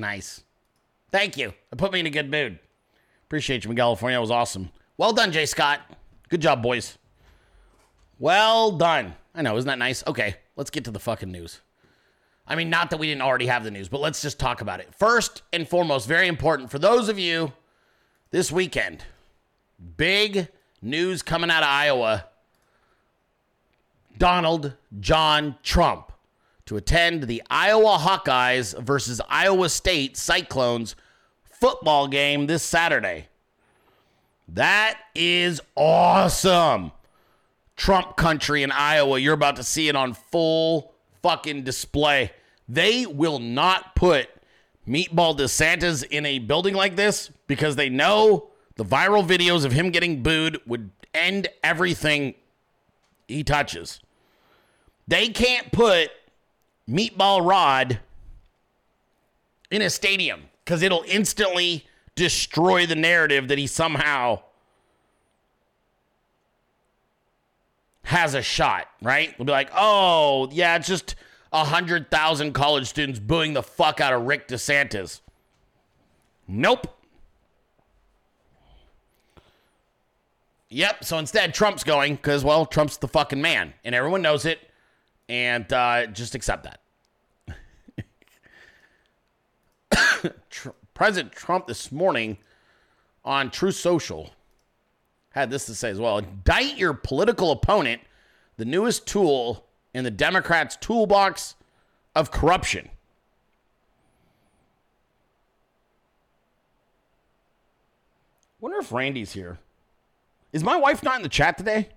Nice. 0.00 0.42
Thank 1.12 1.36
you. 1.36 1.52
It 1.70 1.78
put 1.78 1.92
me 1.92 2.00
in 2.00 2.06
a 2.06 2.10
good 2.10 2.30
mood. 2.30 2.58
Appreciate 3.24 3.64
you, 3.64 3.74
California. 3.74 4.16
That 4.16 4.20
was 4.20 4.30
awesome. 4.30 4.70
Well 4.96 5.12
done, 5.12 5.32
Jay 5.32 5.46
Scott. 5.46 5.80
Good 6.28 6.40
job, 6.40 6.62
boys. 6.62 6.98
Well 8.18 8.72
done. 8.72 9.14
I 9.34 9.42
know, 9.42 9.56
isn't 9.56 9.68
that 9.68 9.78
nice? 9.78 10.04
Okay, 10.06 10.36
let's 10.56 10.70
get 10.70 10.84
to 10.84 10.90
the 10.90 10.98
fucking 10.98 11.30
news. 11.30 11.60
I 12.46 12.56
mean, 12.56 12.68
not 12.68 12.90
that 12.90 12.96
we 12.98 13.06
didn't 13.06 13.22
already 13.22 13.46
have 13.46 13.62
the 13.62 13.70
news, 13.70 13.88
but 13.88 14.00
let's 14.00 14.20
just 14.20 14.40
talk 14.40 14.60
about 14.60 14.80
it. 14.80 14.92
First 14.94 15.42
and 15.52 15.68
foremost, 15.68 16.08
very 16.08 16.26
important 16.26 16.70
for 16.70 16.80
those 16.80 17.08
of 17.08 17.18
you 17.18 17.52
this 18.30 18.50
weekend, 18.50 19.04
big 19.96 20.48
news 20.82 21.22
coming 21.22 21.50
out 21.50 21.62
of 21.62 21.68
Iowa. 21.68 22.26
Donald 24.18 24.74
John 24.98 25.56
Trump 25.62 26.09
to 26.70 26.76
attend 26.76 27.24
the 27.24 27.42
Iowa 27.50 27.98
Hawkeyes 27.98 28.80
versus 28.80 29.20
Iowa 29.28 29.68
State 29.68 30.16
Cyclones 30.16 30.94
football 31.42 32.06
game 32.06 32.46
this 32.46 32.62
Saturday. 32.62 33.26
That 34.46 34.96
is 35.12 35.60
awesome. 35.74 36.92
Trump 37.74 38.16
country 38.16 38.62
in 38.62 38.70
Iowa. 38.70 39.18
You're 39.18 39.34
about 39.34 39.56
to 39.56 39.64
see 39.64 39.88
it 39.88 39.96
on 39.96 40.14
full 40.14 40.94
fucking 41.24 41.64
display. 41.64 42.30
They 42.68 43.04
will 43.04 43.40
not 43.40 43.96
put 43.96 44.28
Meatball 44.86 45.36
DeSantis 45.36 46.04
in 46.04 46.24
a 46.24 46.38
building 46.38 46.74
like 46.74 46.94
this 46.94 47.32
because 47.48 47.74
they 47.74 47.88
know 47.88 48.46
the 48.76 48.84
viral 48.84 49.26
videos 49.26 49.64
of 49.64 49.72
him 49.72 49.90
getting 49.90 50.22
booed 50.22 50.60
would 50.68 50.90
end 51.14 51.48
everything 51.64 52.36
he 53.26 53.42
touches. 53.42 53.98
They 55.08 55.30
can't 55.30 55.72
put 55.72 56.10
Meatball 56.90 57.46
Ron 57.46 57.98
in 59.70 59.82
a 59.82 59.90
stadium 59.90 60.42
because 60.64 60.82
it'll 60.82 61.04
instantly 61.06 61.86
destroy 62.16 62.86
the 62.86 62.96
narrative 62.96 63.48
that 63.48 63.58
he 63.58 63.66
somehow 63.66 64.40
has 68.02 68.34
a 68.34 68.42
shot, 68.42 68.88
right? 69.00 69.34
We'll 69.38 69.46
be 69.46 69.52
like, 69.52 69.70
oh, 69.74 70.48
yeah, 70.50 70.76
it's 70.76 70.88
just 70.88 71.14
100,000 71.50 72.52
college 72.52 72.88
students 72.88 73.20
booing 73.20 73.52
the 73.52 73.62
fuck 73.62 74.00
out 74.00 74.12
of 74.12 74.22
Rick 74.22 74.48
DeSantis. 74.48 75.20
Nope. 76.48 76.98
Yep. 80.70 81.04
So 81.04 81.18
instead, 81.18 81.54
Trump's 81.54 81.84
going 81.84 82.16
because, 82.16 82.44
well, 82.44 82.66
Trump's 82.66 82.96
the 82.96 83.08
fucking 83.08 83.40
man, 83.40 83.74
and 83.84 83.94
everyone 83.94 84.22
knows 84.22 84.44
it, 84.44 84.58
and 85.28 85.72
uh, 85.72 86.06
just 86.06 86.34
accept 86.34 86.64
that. 86.64 86.79
Tr- 90.50 90.70
President 90.94 91.32
Trump 91.32 91.66
this 91.66 91.90
morning 91.90 92.38
on 93.24 93.50
Truth 93.50 93.76
Social 93.76 94.30
had 95.30 95.50
this 95.50 95.66
to 95.66 95.74
say 95.74 95.90
as 95.90 96.00
well 96.00 96.18
indict 96.18 96.76
your 96.76 96.92
political 96.92 97.52
opponent, 97.52 98.00
the 98.56 98.64
newest 98.64 99.06
tool 99.06 99.66
in 99.94 100.04
the 100.04 100.10
Democrats' 100.10 100.76
toolbox 100.76 101.54
of 102.14 102.30
corruption. 102.30 102.88
Wonder 108.60 108.78
if 108.78 108.92
Randy's 108.92 109.32
here. 109.32 109.58
Is 110.52 110.62
my 110.62 110.76
wife 110.76 111.02
not 111.02 111.16
in 111.16 111.22
the 111.22 111.28
chat 111.28 111.56
today? 111.56 111.88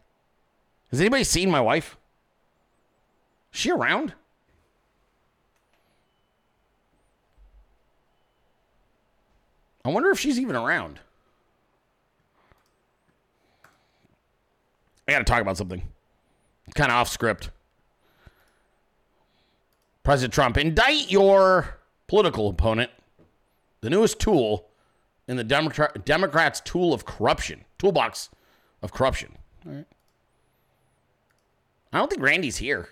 Has 0.92 1.02
anybody 1.02 1.24
seen 1.24 1.50
my 1.50 1.60
wife? 1.60 1.98
Is 3.52 3.60
she 3.60 3.72
around? 3.72 4.14
I 9.86 9.90
wonder 9.90 10.10
if 10.12 10.20
she's 10.20 10.40
even 10.40 10.56
around. 10.56 11.00
I 15.08 15.12
got 15.12 15.18
to 15.20 15.26
talk 15.26 15.42
about 15.42 15.58
something. 15.58 15.82
Kind 16.76 16.92
of 16.92 16.96
off 16.96 17.10
script. 17.10 17.50
President 20.04 20.34
Trump, 20.34 20.58
indict 20.58 21.12
your 21.12 21.78
political 22.08 22.50
opponent, 22.50 22.92
the 23.82 23.90
newest 23.90 24.20
tool 24.20 24.70
in 25.28 25.38
the 25.38 25.44
Democrat, 25.44 26.06
Democrats' 26.06 26.62
tool 26.62 26.94
of 26.94 27.06
corruption, 27.06 27.64
toolbox 27.78 28.30
of 28.82 28.92
corruption. 28.92 29.38
I 29.66 29.86
don't 32.00 32.10
think 32.10 32.22
Randy's 32.22 32.58
here. 32.58 32.90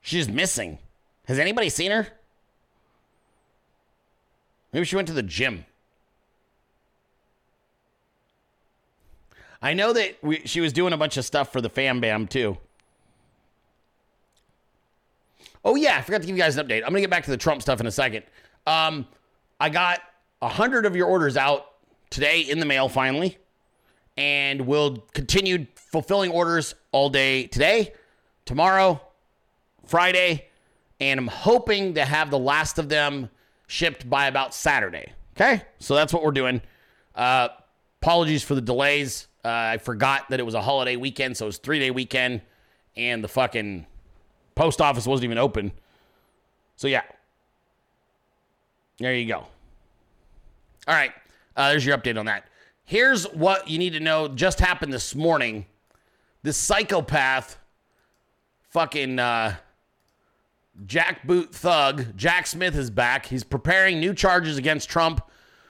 She's 0.00 0.28
missing. 0.28 0.78
Has 1.26 1.38
anybody 1.38 1.68
seen 1.68 1.90
her? 1.90 2.08
Maybe 4.72 4.84
she 4.84 4.96
went 4.96 5.08
to 5.08 5.14
the 5.14 5.22
gym. 5.22 5.66
I 9.60 9.74
know 9.74 9.92
that 9.92 10.16
we, 10.22 10.42
she 10.44 10.60
was 10.60 10.72
doing 10.72 10.92
a 10.92 10.96
bunch 10.96 11.16
of 11.16 11.24
stuff 11.24 11.52
for 11.52 11.60
the 11.60 11.68
Fam 11.68 12.00
Bam 12.00 12.26
too. 12.26 12.58
Oh 15.64 15.76
yeah, 15.76 15.96
I 15.96 16.02
forgot 16.02 16.22
to 16.22 16.26
give 16.26 16.36
you 16.36 16.42
guys 16.42 16.56
an 16.56 16.66
update. 16.66 16.78
I'm 16.78 16.88
gonna 16.88 17.00
get 17.00 17.10
back 17.10 17.24
to 17.24 17.30
the 17.30 17.36
Trump 17.36 17.62
stuff 17.62 17.80
in 17.80 17.86
a 17.86 17.92
second. 17.92 18.24
Um, 18.66 19.06
I 19.60 19.68
got 19.68 20.00
a 20.40 20.48
hundred 20.48 20.86
of 20.86 20.96
your 20.96 21.06
orders 21.06 21.36
out 21.36 21.66
today 22.10 22.40
in 22.40 22.58
the 22.58 22.66
mail 22.66 22.88
finally, 22.88 23.38
and 24.16 24.62
we'll 24.62 24.96
continue 25.14 25.66
fulfilling 25.76 26.32
orders 26.32 26.74
all 26.90 27.10
day 27.10 27.46
today, 27.46 27.92
tomorrow, 28.44 29.00
Friday, 29.86 30.48
and 30.98 31.20
I'm 31.20 31.28
hoping 31.28 31.94
to 31.94 32.04
have 32.04 32.30
the 32.30 32.38
last 32.38 32.78
of 32.78 32.88
them 32.88 33.30
shipped 33.72 34.08
by 34.08 34.26
about 34.26 34.54
Saturday. 34.54 35.12
Okay, 35.34 35.62
so 35.78 35.94
that's 35.94 36.12
what 36.12 36.22
we're 36.22 36.30
doing. 36.30 36.60
Uh, 37.14 37.48
apologies 38.02 38.42
for 38.42 38.54
the 38.54 38.60
delays. 38.60 39.28
Uh, 39.42 39.48
I 39.48 39.78
forgot 39.78 40.28
that 40.28 40.38
it 40.38 40.42
was 40.42 40.54
a 40.54 40.60
holiday 40.60 40.96
weekend, 40.96 41.36
so 41.36 41.46
it 41.46 41.48
was 41.48 41.56
three 41.56 41.78
day 41.78 41.90
weekend, 41.90 42.42
and 42.96 43.24
the 43.24 43.28
fucking 43.28 43.86
post 44.54 44.82
office 44.82 45.06
wasn't 45.06 45.24
even 45.24 45.38
open. 45.38 45.72
So 46.76 46.86
yeah, 46.86 47.02
there 48.98 49.14
you 49.14 49.26
go. 49.26 49.46
All 50.86 50.94
right, 50.94 51.12
uh, 51.56 51.70
there's 51.70 51.86
your 51.86 51.96
update 51.96 52.18
on 52.18 52.26
that. 52.26 52.44
Here's 52.84 53.24
what 53.24 53.68
you 53.68 53.78
need 53.78 53.94
to 53.94 54.00
know. 54.00 54.28
Just 54.28 54.60
happened 54.60 54.92
this 54.92 55.14
morning. 55.14 55.64
This 56.42 56.58
psychopath, 56.58 57.56
fucking 58.68 59.18
uh, 59.18 59.56
jackboot 60.86 61.50
thug, 61.52 62.16
Jack 62.16 62.46
Smith 62.46 62.76
is 62.76 62.90
back. 62.90 63.26
He's 63.26 63.44
preparing 63.44 64.00
new 64.00 64.14
charges 64.14 64.56
against 64.56 64.88
Trump 64.88 65.20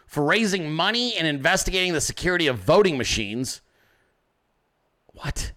for 0.07 0.23
raising 0.23 0.73
money 0.73 1.17
and 1.17 1.27
investigating 1.27 1.93
the 1.93 2.01
security 2.01 2.47
of 2.47 2.59
voting 2.59 2.97
machines. 2.99 3.61
What? 5.07 5.53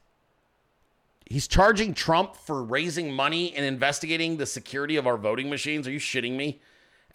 He's 1.25 1.47
charging 1.47 1.93
Trump 1.93 2.35
for 2.35 2.63
raising 2.63 3.11
money 3.11 3.53
and 3.55 3.65
investigating 3.65 4.37
the 4.37 4.45
security 4.45 4.95
of 4.95 5.07
our 5.07 5.17
voting 5.17 5.49
machines. 5.49 5.87
Are 5.87 5.91
you 5.91 5.99
shitting 5.99 6.35
me? 6.35 6.61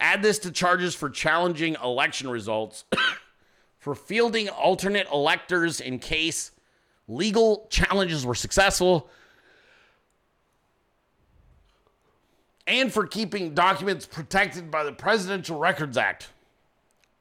Add 0.00 0.22
this 0.22 0.38
to 0.40 0.50
charges 0.50 0.94
for 0.94 1.10
challenging 1.10 1.76
election 1.82 2.28
results, 2.28 2.84
for 3.78 3.94
fielding 3.94 4.48
alternate 4.48 5.06
electors 5.12 5.80
in 5.80 5.98
case 5.98 6.52
legal 7.06 7.66
challenges 7.70 8.24
were 8.24 8.34
successful, 8.34 9.10
and 12.70 12.92
for 12.92 13.06
keeping 13.06 13.52
documents 13.52 14.06
protected 14.06 14.70
by 14.70 14.84
the 14.84 14.92
Presidential 14.92 15.58
Records 15.58 15.96
Act. 15.96 16.28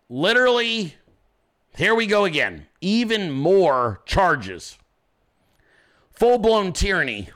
Literally, 0.07 0.95
here 1.75 1.95
we 1.95 2.05
go 2.05 2.25
again. 2.25 2.67
Even 2.81 3.31
more 3.31 4.01
charges. 4.05 4.77
Full 6.11 6.37
blown 6.37 6.71
tyranny. 6.71 7.29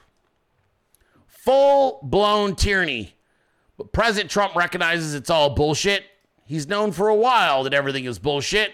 Full 1.28 2.00
blown 2.04 2.56
tyranny. 2.56 3.16
But 3.78 3.92
President 3.92 4.30
Trump 4.30 4.56
recognizes 4.56 5.16
it's 5.16 5.30
all 5.30 5.50
bullshit. 5.50 6.04
He's 6.46 6.68
known 6.68 6.92
for 6.92 7.10
a 7.10 7.16
while 7.16 7.64
that 7.64 7.74
everything 7.74 8.06
is 8.06 8.20
bullshit. 8.20 8.74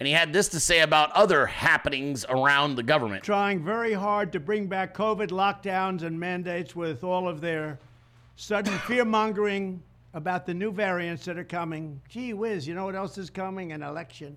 And 0.00 0.06
he 0.06 0.14
had 0.14 0.32
this 0.32 0.48
to 0.48 0.60
say 0.60 0.80
about 0.80 1.12
other 1.12 1.46
happenings 1.46 2.24
around 2.28 2.76
the 2.76 2.82
government. 2.82 3.22
Trying 3.22 3.62
very 3.62 3.92
hard 3.92 4.32
to 4.32 4.40
bring 4.40 4.66
back 4.66 4.96
COVID 4.96 5.28
lockdowns 5.28 6.02
and 6.02 6.18
mandates 6.18 6.74
with 6.74 7.04
all 7.04 7.28
of 7.28 7.40
their 7.40 7.78
sudden 8.42 8.76
fear 8.80 9.04
mongering 9.04 9.80
about 10.14 10.46
the 10.46 10.52
new 10.52 10.72
variants 10.72 11.24
that 11.24 11.38
are 11.38 11.44
coming. 11.44 12.00
Gee 12.08 12.32
whiz, 12.32 12.66
you 12.66 12.74
know 12.74 12.84
what 12.84 12.96
else 12.96 13.16
is 13.16 13.30
coming? 13.30 13.70
An 13.70 13.84
election. 13.84 14.36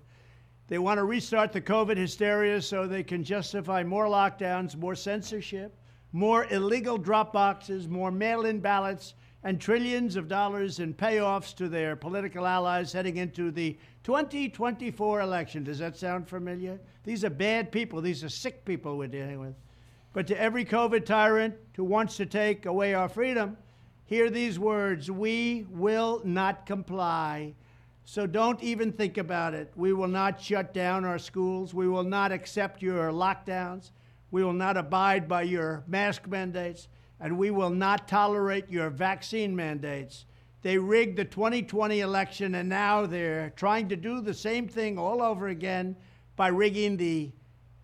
They 0.68 0.78
want 0.78 0.98
to 0.98 1.04
restart 1.04 1.52
the 1.52 1.60
COVID 1.60 1.96
hysteria 1.96 2.62
so 2.62 2.86
they 2.86 3.02
can 3.02 3.24
justify 3.24 3.82
more 3.82 4.06
lockdowns, 4.06 4.76
more 4.76 4.94
censorship, 4.94 5.76
more 6.12 6.46
illegal 6.52 6.96
drop 6.96 7.32
boxes, 7.32 7.88
more 7.88 8.12
mail 8.12 8.46
in 8.46 8.60
ballots, 8.60 9.14
and 9.42 9.60
trillions 9.60 10.14
of 10.14 10.28
dollars 10.28 10.78
in 10.78 10.94
payoffs 10.94 11.52
to 11.56 11.68
their 11.68 11.96
political 11.96 12.46
allies 12.46 12.92
heading 12.92 13.16
into 13.16 13.50
the 13.50 13.76
2024 14.04 15.20
election. 15.20 15.64
Does 15.64 15.80
that 15.80 15.96
sound 15.96 16.28
familiar? 16.28 16.78
These 17.02 17.24
are 17.24 17.30
bad 17.30 17.72
people. 17.72 18.00
These 18.00 18.22
are 18.22 18.28
sick 18.28 18.64
people 18.64 18.96
we're 18.96 19.08
dealing 19.08 19.40
with. 19.40 19.54
But 20.12 20.28
to 20.28 20.40
every 20.40 20.64
COVID 20.64 21.04
tyrant 21.04 21.56
who 21.74 21.82
wants 21.82 22.16
to 22.18 22.26
take 22.26 22.66
away 22.66 22.94
our 22.94 23.08
freedom, 23.08 23.56
hear 24.06 24.30
these 24.30 24.58
words 24.58 25.10
We 25.10 25.66
will 25.68 26.22
not 26.24 26.64
comply. 26.64 27.54
So 28.04 28.24
don't 28.26 28.62
even 28.62 28.92
think 28.92 29.18
about 29.18 29.52
it. 29.52 29.72
We 29.74 29.92
will 29.92 30.08
not 30.08 30.40
shut 30.40 30.72
down 30.72 31.04
our 31.04 31.18
schools. 31.18 31.74
We 31.74 31.88
will 31.88 32.04
not 32.04 32.30
accept 32.30 32.80
your 32.80 33.10
lockdowns. 33.10 33.90
We 34.30 34.44
will 34.44 34.52
not 34.52 34.76
abide 34.76 35.26
by 35.28 35.42
your 35.42 35.82
mask 35.88 36.28
mandates. 36.28 36.86
And 37.18 37.36
we 37.36 37.50
will 37.50 37.70
not 37.70 38.06
tolerate 38.06 38.70
your 38.70 38.90
vaccine 38.90 39.56
mandates. 39.56 40.24
They 40.62 40.78
rigged 40.78 41.16
the 41.16 41.24
2020 41.24 42.00
election, 42.00 42.54
and 42.56 42.68
now 42.68 43.06
they're 43.06 43.50
trying 43.56 43.88
to 43.88 43.96
do 43.96 44.20
the 44.20 44.34
same 44.34 44.68
thing 44.68 44.98
all 44.98 45.22
over 45.22 45.48
again 45.48 45.96
by 46.36 46.48
rigging 46.48 46.96
the 46.96 47.32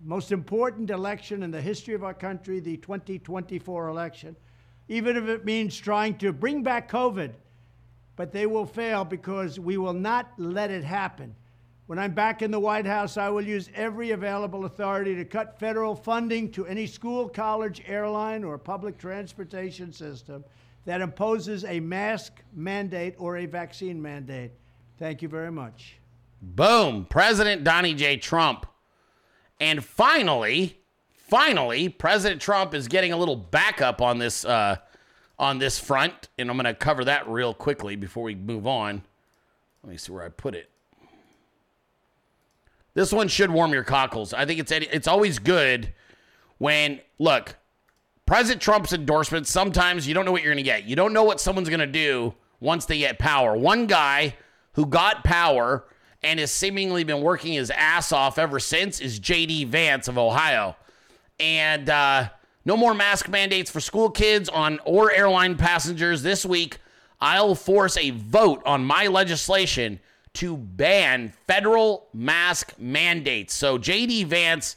most 0.00 0.30
important 0.30 0.90
election 0.90 1.42
in 1.42 1.50
the 1.50 1.60
history 1.60 1.94
of 1.94 2.04
our 2.04 2.14
country, 2.14 2.60
the 2.60 2.76
2024 2.76 3.88
election 3.88 4.36
even 4.88 5.16
if 5.16 5.28
it 5.28 5.44
means 5.44 5.76
trying 5.76 6.16
to 6.18 6.32
bring 6.32 6.62
back 6.62 6.90
COVID. 6.90 7.32
But 8.16 8.32
they 8.32 8.46
will 8.46 8.66
fail 8.66 9.04
because 9.04 9.58
we 9.58 9.78
will 9.78 9.94
not 9.94 10.32
let 10.36 10.70
it 10.70 10.84
happen. 10.84 11.34
When 11.86 11.98
I'm 11.98 12.14
back 12.14 12.42
in 12.42 12.50
the 12.50 12.60
White 12.60 12.86
House, 12.86 13.16
I 13.16 13.28
will 13.28 13.42
use 13.42 13.68
every 13.74 14.12
available 14.12 14.64
authority 14.64 15.14
to 15.16 15.24
cut 15.24 15.58
federal 15.58 15.94
funding 15.94 16.50
to 16.52 16.66
any 16.66 16.86
school, 16.86 17.28
college, 17.28 17.82
airline, 17.86 18.44
or 18.44 18.56
public 18.58 18.98
transportation 18.98 19.92
system 19.92 20.44
that 20.84 21.00
imposes 21.00 21.64
a 21.64 21.80
mask 21.80 22.42
mandate 22.54 23.14
or 23.18 23.38
a 23.38 23.46
vaccine 23.46 24.00
mandate. 24.00 24.52
Thank 24.98 25.22
you 25.22 25.28
very 25.28 25.50
much. 25.50 25.98
Boom. 26.40 27.04
President 27.04 27.64
Donnie 27.64 27.94
J. 27.94 28.16
Trump. 28.16 28.66
And 29.60 29.84
finally, 29.84 30.81
finally, 31.32 31.88
President 31.88 32.42
Trump 32.42 32.74
is 32.74 32.88
getting 32.88 33.10
a 33.10 33.16
little 33.16 33.36
backup 33.36 34.02
on 34.02 34.18
this 34.18 34.44
uh, 34.44 34.76
on 35.38 35.58
this 35.58 35.78
front, 35.78 36.28
and 36.36 36.50
I'm 36.50 36.58
going 36.58 36.66
to 36.66 36.74
cover 36.74 37.06
that 37.06 37.26
real 37.26 37.54
quickly 37.54 37.96
before 37.96 38.24
we 38.24 38.34
move 38.34 38.66
on. 38.66 39.00
Let 39.82 39.90
me 39.90 39.96
see 39.96 40.12
where 40.12 40.24
I 40.24 40.28
put 40.28 40.54
it. 40.54 40.68
This 42.92 43.14
one 43.14 43.28
should 43.28 43.50
warm 43.50 43.72
your 43.72 43.82
cockles. 43.82 44.34
I 44.34 44.44
think 44.44 44.60
it's 44.60 44.70
it's 44.70 45.08
always 45.08 45.38
good 45.38 45.94
when 46.58 47.00
look, 47.18 47.56
President 48.26 48.60
Trump's 48.60 48.92
endorsements. 48.92 49.50
Sometimes 49.50 50.06
you 50.06 50.12
don't 50.12 50.26
know 50.26 50.32
what 50.32 50.42
you're 50.42 50.52
going 50.52 50.62
to 50.62 50.70
get. 50.70 50.84
You 50.84 50.96
don't 50.96 51.14
know 51.14 51.24
what 51.24 51.40
someone's 51.40 51.70
going 51.70 51.80
to 51.80 51.86
do 51.86 52.34
once 52.60 52.84
they 52.84 52.98
get 52.98 53.18
power. 53.18 53.56
One 53.56 53.86
guy 53.86 54.36
who 54.74 54.84
got 54.84 55.24
power 55.24 55.86
and 56.22 56.38
has 56.38 56.50
seemingly 56.50 57.04
been 57.04 57.22
working 57.22 57.54
his 57.54 57.70
ass 57.70 58.12
off 58.12 58.38
ever 58.38 58.60
since 58.60 59.00
is 59.00 59.18
J.D. 59.18 59.64
Vance 59.64 60.08
of 60.08 60.18
Ohio, 60.18 60.76
and 61.42 61.90
uh, 61.90 62.28
no 62.64 62.76
more 62.76 62.94
mask 62.94 63.28
mandates 63.28 63.70
for 63.70 63.80
school 63.80 64.08
kids 64.08 64.48
on 64.48 64.78
or 64.84 65.12
airline 65.12 65.56
passengers 65.56 66.22
this 66.22 66.46
week. 66.46 66.78
I'll 67.20 67.56
force 67.56 67.96
a 67.96 68.10
vote 68.10 68.62
on 68.64 68.84
my 68.84 69.08
legislation 69.08 69.98
to 70.34 70.56
ban 70.56 71.32
federal 71.46 72.06
mask 72.14 72.74
mandates. 72.78 73.54
So 73.54 73.76
JD 73.76 74.26
Vance 74.26 74.76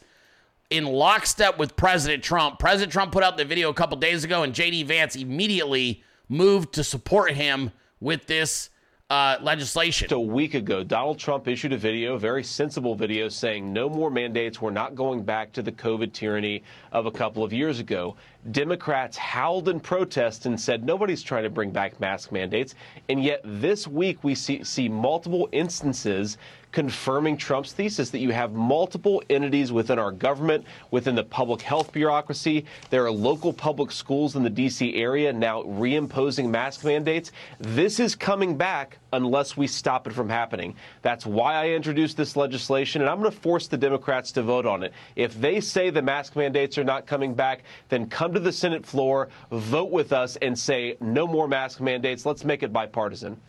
in 0.72 0.86
lockstep 0.86 1.60
with 1.60 1.76
President 1.76 2.24
Trump. 2.24 2.58
President 2.58 2.92
Trump 2.92 3.12
put 3.12 3.24
out 3.24 3.38
the 3.38 3.46
video 3.46 3.70
a 3.70 3.74
couple 3.74 3.98
days 3.98 4.24
ago 4.24 4.42
and 4.44 4.54
JD 4.54 4.86
Vance 4.86 5.16
immediately 5.16 6.04
moved 6.28 6.74
to 6.74 6.84
support 6.84 7.32
him 7.34 7.72
with 8.00 8.26
this 8.26 8.70
uh, 9.10 9.38
legislation. 9.42 10.12
A 10.12 10.20
week 10.20 10.56
ago, 10.56 10.84
Donald 10.84 11.20
Trump 11.20 11.48
issued 11.48 11.74
a 11.74 11.78
video, 11.78 12.16
a 12.16 12.20
very 12.20 12.44
sensible 12.44 12.96
video, 12.96 13.30
saying 13.30 13.72
no 13.72 13.88
more 13.88 14.10
mandates. 14.10 14.62
We're 14.62 14.72
not 14.72 14.96
going 14.96 15.24
back 15.24 15.52
to 15.54 15.62
the 15.62 15.72
COVID 15.72 16.12
tyranny 16.12 16.64
of 16.92 17.06
a 17.06 17.12
couple 17.12 17.44
of 17.44 17.54
years 17.54 17.80
ago. 17.80 18.16
Democrats 18.52 19.18
howled 19.18 19.70
in 19.70 19.80
protest 19.80 20.46
and 20.46 20.60
said 20.60 20.84
nobody's 20.84 21.24
trying 21.24 21.44
to 21.44 21.50
bring 21.50 21.72
back 21.72 22.00
mask 22.00 22.32
mandates. 22.32 22.76
And 23.10 23.24
yet 23.24 23.42
this 23.44 23.88
week 23.88 24.24
we 24.24 24.36
see, 24.36 24.64
see 24.64 24.88
multiple 24.88 25.50
instances 25.52 26.38
confirming 26.72 27.38
Trump's 27.38 27.72
thesis 27.72 28.10
that 28.10 28.20
you 28.20 28.32
have 28.32 28.52
multiple 28.52 29.24
entities 29.30 29.72
within 29.72 29.98
our 29.98 30.12
government, 30.12 30.66
within 30.92 31.16
the 31.16 31.24
public 31.24 31.62
health 31.62 31.94
bureaucracy. 31.94 32.66
There 32.90 33.06
are 33.06 33.12
local 33.12 33.54
public 33.54 33.92
schools 33.92 34.36
in 34.36 34.44
the 34.44 34.50
D.C. 34.50 34.94
area 34.94 35.32
now 35.32 35.64
reimposing 35.64 36.50
mask 36.50 36.84
mandates. 36.84 37.32
This 37.60 38.02
is 38.02 38.14
coming 38.14 38.58
back 38.58 38.98
unless 39.16 39.58
we 39.58 39.68
stop 39.68 40.08
it 40.08 40.14
from 40.14 40.30
happening. 40.30 40.76
That's 41.02 41.26
why 41.26 41.56
I 41.56 41.70
introduced 41.70 42.18
this 42.18 42.36
legislation, 42.36 43.02
and 43.02 43.10
I'm 43.10 43.20
going 43.20 43.32
to 43.32 43.38
force 43.38 43.68
the 43.68 43.78
Democrats 43.78 44.32
to 44.34 44.44
vote 44.44 44.66
on 44.66 44.84
it. 44.84 44.94
If 45.16 45.40
they 45.40 45.60
say 45.60 45.90
the 45.90 46.02
mask 46.02 46.36
mandates 46.36 46.78
are 46.78 46.84
not 46.84 47.08
coming 47.08 47.34
back, 47.34 47.64
then 47.90 48.08
come 48.08 48.34
to 48.34 48.40
the 48.40 48.52
Senate 48.52 48.86
floor, 48.86 49.30
vote 49.52 49.92
with 49.92 50.14
us, 50.14 50.36
and 50.38 50.58
say 50.58 50.98
no 51.00 51.26
more 51.26 51.48
mask 51.48 51.82
mandates. 51.82 52.26
Let's 52.26 52.44
make 52.44 52.62
it 52.62 52.72
bipartisan. 52.72 53.40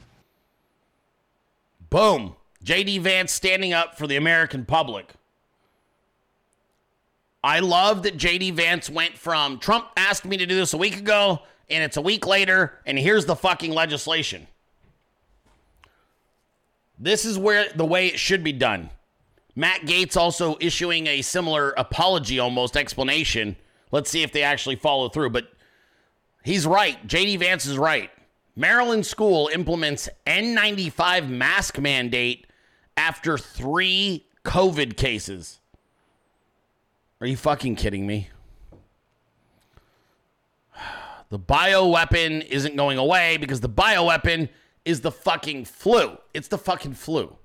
Boom. 1.90 2.34
JD 2.64 3.00
Vance 3.00 3.32
standing 3.32 3.72
up 3.72 3.96
for 3.98 4.06
the 4.06 4.16
American 4.16 4.64
public. 4.64 5.12
I 7.44 7.60
love 7.60 8.02
that 8.02 8.16
JD 8.16 8.54
Vance 8.54 8.90
went 8.90 9.16
from 9.16 9.60
Trump 9.60 9.86
asked 9.96 10.24
me 10.24 10.36
to 10.36 10.46
do 10.46 10.56
this 10.56 10.72
a 10.72 10.78
week 10.78 10.96
ago, 10.96 11.42
and 11.70 11.84
it's 11.84 11.96
a 11.96 12.00
week 12.00 12.26
later, 12.26 12.80
and 12.86 12.98
here's 12.98 13.24
the 13.24 13.36
fucking 13.36 13.70
legislation. 13.72 14.48
This 16.98 17.24
is 17.24 17.38
where 17.38 17.68
the 17.74 17.84
way 17.84 18.08
it 18.08 18.18
should 18.18 18.42
be 18.42 18.52
done. 18.52 18.90
Matt 19.54 19.82
Gaetz 19.82 20.16
also 20.16 20.56
issuing 20.60 21.06
a 21.06 21.22
similar 21.22 21.70
apology 21.76 22.38
almost 22.38 22.76
explanation. 22.76 23.56
Let's 23.90 24.10
see 24.10 24.22
if 24.22 24.32
they 24.32 24.42
actually 24.42 24.76
follow 24.76 25.08
through. 25.08 25.30
But 25.30 25.48
he's 26.44 26.66
right. 26.66 27.04
JD 27.06 27.38
Vance 27.38 27.66
is 27.66 27.78
right. 27.78 28.10
Maryland 28.54 29.04
school 29.04 29.50
implements 29.52 30.08
N95 30.26 31.28
mask 31.28 31.78
mandate 31.78 32.46
after 32.96 33.36
three 33.36 34.26
COVID 34.44 34.96
cases. 34.96 35.60
Are 37.20 37.26
you 37.26 37.36
fucking 37.36 37.76
kidding 37.76 38.06
me? 38.06 38.30
The 41.28 41.40
bioweapon 41.40 42.46
isn't 42.46 42.76
going 42.76 42.98
away 42.98 43.36
because 43.36 43.60
the 43.60 43.68
bioweapon 43.68 44.48
is 44.86 45.00
the 45.02 45.10
fucking 45.10 45.64
flu. 45.66 46.16
It's 46.32 46.48
the 46.48 46.56
fucking 46.56 46.94
flu. 46.94 47.36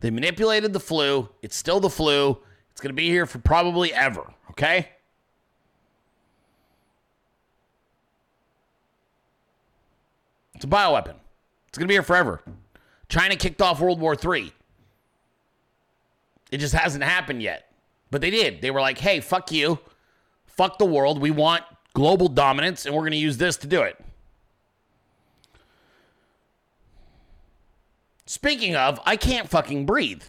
They 0.00 0.10
manipulated 0.10 0.74
the 0.74 0.78
flu. 0.78 1.30
It's 1.42 1.56
still 1.56 1.80
the 1.80 1.90
flu. 1.90 2.38
It's 2.70 2.82
going 2.82 2.94
to 2.94 2.96
be 2.96 3.08
here 3.08 3.24
for 3.24 3.38
probably 3.38 3.92
ever, 3.94 4.30
okay? 4.50 4.90
It's 10.54 10.66
a 10.66 10.68
bioweapon. 10.68 11.14
It's 11.68 11.78
going 11.78 11.86
to 11.86 11.88
be 11.88 11.94
here 11.94 12.02
forever. 12.02 12.42
China 13.08 13.34
kicked 13.34 13.62
off 13.62 13.80
World 13.80 13.98
War 13.98 14.14
III. 14.14 14.52
It 16.52 16.58
just 16.58 16.74
hasn't 16.74 17.04
happened 17.04 17.42
yet. 17.42 17.72
But 18.10 18.20
they 18.20 18.30
did. 18.30 18.60
They 18.60 18.70
were 18.70 18.80
like, 18.80 18.98
hey, 18.98 19.20
fuck 19.20 19.50
you. 19.50 19.78
Fuck 20.46 20.78
the 20.78 20.86
world. 20.86 21.20
We 21.20 21.30
want 21.30 21.64
global 21.94 22.28
dominance, 22.28 22.84
and 22.84 22.94
we're 22.94 23.02
going 23.02 23.12
to 23.12 23.16
use 23.16 23.38
this 23.38 23.56
to 23.58 23.66
do 23.66 23.80
it. 23.82 23.98
Speaking 28.26 28.74
of, 28.74 29.00
I 29.06 29.16
can't 29.16 29.48
fucking 29.48 29.86
breathe. 29.86 30.22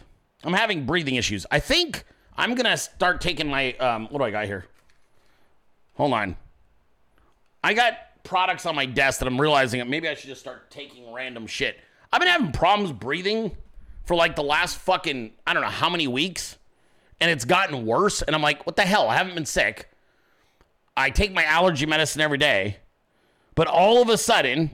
I'm 0.44 0.52
having 0.52 0.86
breathing 0.86 1.16
issues. 1.16 1.44
I 1.50 1.58
think 1.58 2.04
I'm 2.36 2.54
to 2.54 2.76
start 2.76 3.20
taking 3.20 3.48
my, 3.48 3.72
um, 3.74 4.06
what 4.10 4.18
do 4.18 4.24
I 4.24 4.30
got 4.30 4.46
here? 4.46 4.64
Hold 5.94 6.12
on. 6.12 6.36
I 7.62 7.74
got 7.74 7.94
products 8.22 8.66
on 8.66 8.76
my 8.76 8.86
desk 8.86 9.18
that 9.18 9.26
I'm 9.26 9.40
realizing 9.40 9.80
that 9.80 9.88
maybe 9.88 10.08
I 10.08 10.14
should 10.14 10.28
just 10.28 10.40
start 10.40 10.70
taking 10.70 11.12
random 11.12 11.48
shit. 11.48 11.80
I've 12.12 12.20
been 12.20 12.28
having 12.28 12.52
problems 12.52 12.92
breathing 12.92 13.56
for 14.04 14.14
like 14.14 14.36
the 14.36 14.44
last 14.44 14.78
fucking, 14.78 15.32
I 15.44 15.52
don't 15.52 15.62
know 15.62 15.68
how 15.68 15.90
many 15.90 16.06
weeks. 16.06 16.56
And 17.20 17.30
it's 17.32 17.44
gotten 17.44 17.84
worse. 17.84 18.22
And 18.22 18.36
I'm 18.36 18.42
like, 18.42 18.64
what 18.64 18.76
the 18.76 18.82
hell? 18.82 19.08
I 19.08 19.16
haven't 19.16 19.34
been 19.34 19.44
sick. 19.44 19.90
I 20.96 21.10
take 21.10 21.32
my 21.32 21.42
allergy 21.42 21.84
medicine 21.84 22.20
every 22.20 22.38
day. 22.38 22.76
But 23.56 23.66
all 23.66 24.00
of 24.00 24.08
a 24.08 24.16
sudden, 24.16 24.70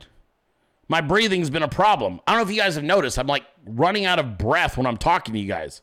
my 0.89 1.01
breathing's 1.01 1.51
been 1.51 1.63
a 1.63 1.69
problem. 1.69 2.21
I 2.27 2.33
don't 2.33 2.41
know 2.41 2.51
if 2.51 2.55
you 2.55 2.61
guys 2.61 2.75
have 2.75 2.85
noticed. 2.85 3.19
I'm 3.19 3.27
like 3.27 3.45
running 3.67 4.05
out 4.05 4.19
of 4.19 4.39
breath 4.39 4.77
when 4.77 4.87
I'm 4.87 4.97
talking 4.97 5.35
to 5.35 5.41
you 5.41 5.49
guys. 5.49 5.83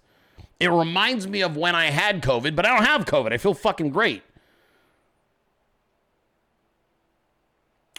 It 0.60 0.70
reminds 0.70 1.28
me 1.28 1.41
of 1.41 1.58
when 1.58 1.74
I 1.76 1.86
had 1.86 2.22
COVID, 2.22 2.56
but 2.56 2.66
I 2.66 2.76
don't 2.76 2.86
have 2.86 3.06
COVID. 3.06 3.34
I 3.34 3.38
feel 3.38 3.54
fucking 3.54 3.89
great. 3.89 4.22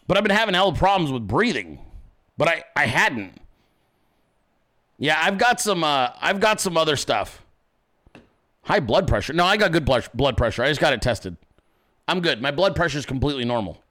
But 0.07 0.17
I've 0.17 0.23
been 0.23 0.37
having 0.37 0.55
hell 0.55 0.73
problems 0.73 1.11
with 1.11 1.27
breathing. 1.27 1.79
But 2.37 2.49
I, 2.49 2.65
I 2.77 2.87
hadn't. 2.87 3.41
Yeah, 4.99 5.21
I've 5.21 5.39
got 5.39 5.61
some 5.61 5.83
uh, 5.83 6.11
I've 6.21 6.39
got 6.39 6.61
some 6.61 6.77
other 6.77 6.97
stuff. 6.97 7.45
High 8.63 8.81
blood 8.81 9.09
pressure. 9.09 9.33
No, 9.33 9.45
I 9.45 9.57
got 9.57 9.73
good 9.73 9.85
blood 9.85 10.09
blood 10.15 10.37
pressure. 10.37 10.63
I 10.63 10.69
just 10.69 10.81
got 10.81 10.93
it 10.93 11.03
tested. 11.03 11.37
I'm 12.07 12.21
good. 12.21 12.41
My 12.41 12.53
blood 12.53 12.77
pressure 12.77 12.99
is 12.99 13.07
completely 13.07 13.45
normal. 13.45 13.82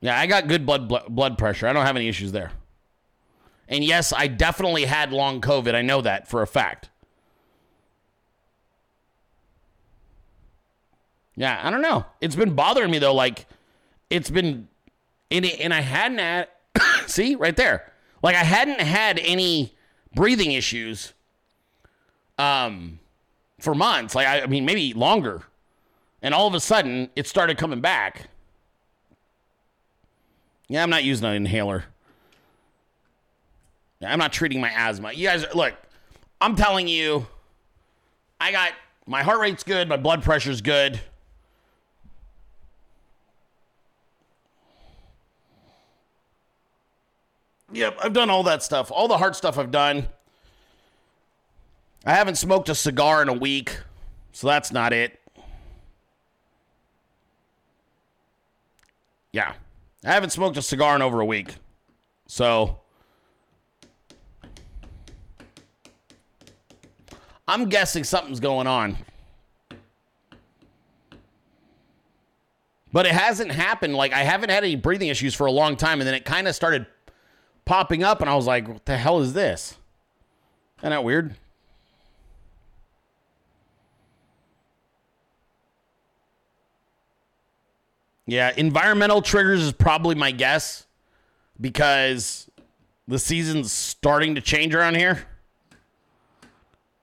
Yeah, 0.00 0.18
I 0.18 0.26
got 0.26 0.46
good 0.46 0.64
blood 0.64 0.88
blood 1.08 1.38
pressure. 1.38 1.66
I 1.66 1.72
don't 1.72 1.86
have 1.86 1.96
any 1.96 2.08
issues 2.08 2.32
there. 2.32 2.52
And 3.68 3.84
yes, 3.84 4.12
I 4.12 4.28
definitely 4.28 4.84
had 4.84 5.12
long 5.12 5.40
COVID. 5.40 5.74
I 5.74 5.82
know 5.82 6.00
that 6.00 6.28
for 6.28 6.42
a 6.42 6.46
fact. 6.46 6.88
Yeah, 11.36 11.60
I 11.62 11.70
don't 11.70 11.82
know. 11.82 12.06
It's 12.20 12.34
been 12.34 12.54
bothering 12.54 12.90
me 12.90 12.98
though. 12.98 13.14
Like, 13.14 13.46
it's 14.10 14.30
been 14.30 14.68
and, 15.30 15.44
it, 15.44 15.60
and 15.60 15.74
I 15.74 15.80
hadn't 15.80 16.18
had, 16.18 16.48
see, 17.06 17.34
right 17.34 17.56
there. 17.56 17.92
Like 18.22 18.36
I 18.36 18.44
hadn't 18.44 18.80
had 18.80 19.18
any 19.18 19.74
breathing 20.14 20.52
issues 20.52 21.12
um, 22.38 22.98
for 23.60 23.74
months. 23.74 24.14
Like, 24.14 24.26
I, 24.26 24.42
I 24.42 24.46
mean, 24.46 24.64
maybe 24.64 24.94
longer. 24.94 25.42
And 26.22 26.34
all 26.34 26.46
of 26.46 26.54
a 26.54 26.60
sudden, 26.60 27.10
it 27.14 27.26
started 27.26 27.58
coming 27.58 27.80
back. 27.80 28.28
Yeah, 30.68 30.82
I'm 30.82 30.90
not 30.90 31.02
using 31.02 31.26
an 31.26 31.34
inhaler. 31.34 31.84
I'm 34.02 34.18
not 34.18 34.32
treating 34.32 34.60
my 34.60 34.70
asthma. 34.70 35.12
You 35.12 35.26
guys, 35.26 35.44
look, 35.54 35.74
I'm 36.40 36.54
telling 36.54 36.86
you, 36.86 37.26
I 38.40 38.52
got 38.52 38.72
my 39.06 39.22
heart 39.22 39.40
rate's 39.40 39.64
good, 39.64 39.88
my 39.88 39.96
blood 39.96 40.22
pressure's 40.22 40.60
good. 40.60 41.00
Yep, 47.72 47.98
I've 48.02 48.12
done 48.12 48.30
all 48.30 48.42
that 48.44 48.62
stuff. 48.62 48.90
All 48.90 49.08
the 49.08 49.18
hard 49.18 49.36
stuff 49.36 49.58
I've 49.58 49.70
done. 49.70 50.06
I 52.06 52.14
haven't 52.14 52.36
smoked 52.36 52.68
a 52.68 52.74
cigar 52.74 53.20
in 53.20 53.28
a 53.28 53.34
week, 53.34 53.78
so 54.32 54.46
that's 54.46 54.72
not 54.72 54.92
it. 54.92 55.20
Yeah. 59.32 59.52
I 60.08 60.12
haven't 60.12 60.30
smoked 60.30 60.56
a 60.56 60.62
cigar 60.62 60.96
in 60.96 61.02
over 61.02 61.20
a 61.20 61.24
week. 61.26 61.56
So 62.26 62.80
I'm 67.46 67.68
guessing 67.68 68.04
something's 68.04 68.40
going 68.40 68.66
on. 68.66 68.96
But 72.90 73.04
it 73.04 73.12
hasn't 73.12 73.52
happened. 73.52 73.94
Like, 73.96 74.14
I 74.14 74.20
haven't 74.20 74.48
had 74.48 74.64
any 74.64 74.76
breathing 74.76 75.08
issues 75.08 75.34
for 75.34 75.46
a 75.46 75.52
long 75.52 75.76
time. 75.76 76.00
And 76.00 76.08
then 76.08 76.14
it 76.14 76.24
kind 76.24 76.48
of 76.48 76.54
started 76.54 76.86
popping 77.66 78.02
up, 78.02 78.22
and 78.22 78.30
I 78.30 78.34
was 78.34 78.46
like, 78.46 78.66
what 78.66 78.86
the 78.86 78.96
hell 78.96 79.20
is 79.20 79.34
this? 79.34 79.76
Isn't 80.78 80.90
that 80.90 81.04
weird? 81.04 81.34
Yeah, 88.28 88.52
environmental 88.54 89.22
triggers 89.22 89.62
is 89.62 89.72
probably 89.72 90.14
my 90.14 90.32
guess 90.32 90.86
because 91.58 92.50
the 93.08 93.18
season's 93.18 93.72
starting 93.72 94.34
to 94.34 94.42
change 94.42 94.74
around 94.74 94.96
here. 94.96 95.24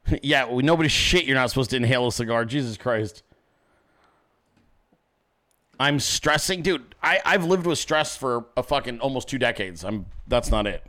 yeah, 0.22 0.48
we, 0.48 0.62
nobody 0.62 0.88
shit 0.88 1.26
you're 1.26 1.36
not 1.36 1.50
supposed 1.50 1.72
to 1.72 1.78
inhale 1.78 2.06
a 2.06 2.12
cigar. 2.12 2.46
Jesus 2.46 2.78
Christ. 2.78 3.24
I'm 5.80 6.00
stressing, 6.00 6.62
dude. 6.62 6.94
I, 7.02 7.20
I've 7.26 7.44
lived 7.44 7.66
with 7.66 7.80
stress 7.80 8.16
for 8.16 8.46
a 8.56 8.62
fucking 8.62 9.00
almost 9.00 9.28
two 9.28 9.40
decades. 9.40 9.84
I'm 9.84 10.06
that's 10.28 10.52
not 10.52 10.68
it. 10.68 10.86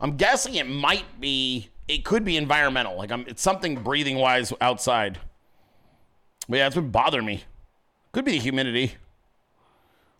I'm 0.00 0.16
guessing 0.16 0.56
it 0.56 0.66
might 0.66 1.20
be 1.20 1.68
it 1.86 2.04
could 2.04 2.24
be 2.24 2.36
environmental. 2.36 2.96
Like 2.98 3.12
I'm 3.12 3.24
it's 3.28 3.42
something 3.42 3.76
breathing 3.76 4.16
wise 4.18 4.52
outside. 4.60 5.20
But 6.48 6.56
yeah, 6.56 6.66
it's 6.66 6.74
been 6.74 6.90
bothering 6.90 7.26
me. 7.26 7.44
Could 8.10 8.24
be 8.24 8.32
the 8.32 8.38
humidity. 8.40 8.96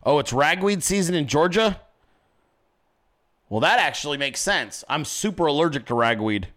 Oh, 0.03 0.19
it's 0.19 0.33
ragweed 0.33 0.83
season 0.83 1.15
in 1.15 1.27
Georgia? 1.27 1.81
Well, 3.49 3.61
that 3.61 3.79
actually 3.79 4.17
makes 4.17 4.41
sense. 4.41 4.85
I'm 4.89 5.05
super 5.05 5.47
allergic 5.47 5.87
to 5.87 5.95
ragweed. 5.95 6.49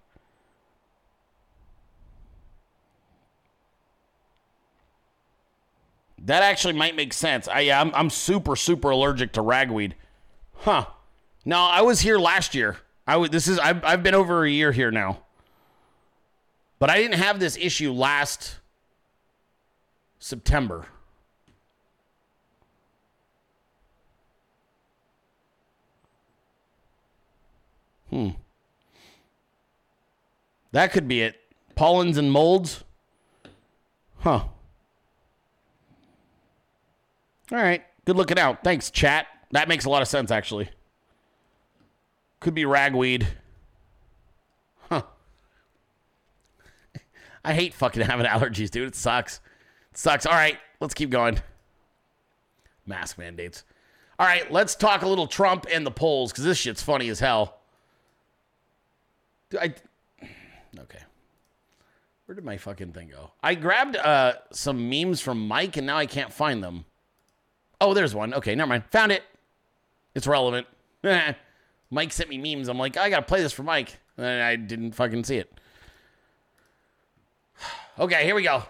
That 6.25 6.41
actually 6.41 6.75
might 6.75 6.95
make 6.95 7.11
sense. 7.11 7.49
I, 7.49 7.61
yeah, 7.61 7.81
I'm, 7.81 7.93
I'm 7.93 8.09
super, 8.09 8.55
super 8.55 8.91
allergic 8.91 9.33
to 9.33 9.41
ragweed. 9.41 9.95
Huh. 10.57 10.85
No, 11.43 11.57
I 11.59 11.81
was 11.81 11.99
here 11.99 12.17
last 12.17 12.55
year. 12.55 12.77
I 13.05 13.17
was, 13.17 13.29
this 13.29 13.49
is 13.49 13.59
I've, 13.59 13.83
I've 13.83 14.03
been 14.03 14.15
over 14.15 14.45
a 14.45 14.49
year 14.49 14.71
here 14.71 14.91
now. 14.91 15.19
But 16.79 16.89
I 16.89 16.97
didn't 16.97 17.19
have 17.19 17.39
this 17.39 17.57
issue 17.57 17.91
last 17.91 18.59
September. 20.19 20.85
Hmm. 28.13 28.29
That 30.71 30.91
could 30.91 31.07
be 31.07 31.23
it. 31.23 31.35
Pollens 31.73 32.19
and 32.19 32.31
molds. 32.31 32.83
Huh. 34.19 34.43
All 37.51 37.57
right. 37.57 37.83
Good 38.05 38.15
looking 38.15 38.37
out. 38.37 38.63
Thanks, 38.63 38.91
chat. 38.91 39.25
That 39.51 39.67
makes 39.67 39.85
a 39.85 39.89
lot 39.89 40.03
of 40.03 40.07
sense, 40.07 40.29
actually. 40.29 40.69
Could 42.39 42.53
be 42.53 42.65
ragweed. 42.65 43.27
Huh. 44.89 45.01
I 47.43 47.53
hate 47.55 47.73
fucking 47.73 48.03
having 48.03 48.27
allergies, 48.27 48.69
dude. 48.69 48.89
It 48.89 48.95
sucks. 48.95 49.41
It 49.91 49.97
sucks. 49.97 50.27
All 50.27 50.33
right. 50.33 50.59
Let's 50.79 50.93
keep 50.93 51.09
going. 51.09 51.39
Mask 52.85 53.17
mandates. 53.17 53.63
All 54.19 54.27
right. 54.27 54.51
Let's 54.51 54.75
talk 54.75 55.01
a 55.01 55.07
little 55.07 55.25
Trump 55.25 55.65
and 55.71 55.83
the 55.83 55.91
polls 55.91 56.31
because 56.31 56.43
this 56.43 56.59
shit's 56.59 56.83
funny 56.83 57.09
as 57.09 57.19
hell. 57.19 57.62
I 59.55 59.73
okay. 60.79 60.99
Where 62.25 62.35
did 62.35 62.45
my 62.45 62.57
fucking 62.57 62.93
thing 62.93 63.09
go? 63.09 63.31
I 63.41 63.55
grabbed 63.55 63.97
uh, 63.97 64.33
some 64.51 64.89
memes 64.89 65.19
from 65.19 65.47
Mike 65.47 65.77
and 65.77 65.85
now 65.85 65.97
I 65.97 66.05
can't 66.05 66.31
find 66.31 66.63
them. 66.63 66.85
Oh, 67.81 67.93
there's 67.93 68.15
one. 68.15 68.33
Okay, 68.33 68.55
never 68.55 68.69
mind. 68.69 68.85
Found 68.91 69.11
it. 69.11 69.23
It's 70.15 70.27
relevant. 70.27 70.67
Mike 71.89 72.11
sent 72.11 72.29
me 72.29 72.37
memes. 72.37 72.69
I'm 72.69 72.77
like, 72.77 72.97
I 72.97 73.09
gotta 73.09 73.25
play 73.25 73.41
this 73.41 73.53
for 73.53 73.63
Mike, 73.63 73.99
and 74.17 74.25
I 74.25 74.55
didn't 74.55 74.93
fucking 74.93 75.23
see 75.23 75.37
it. 75.37 75.51
Okay, 77.99 78.25
here 78.25 78.33
we 78.33 78.41
go. 78.41 78.63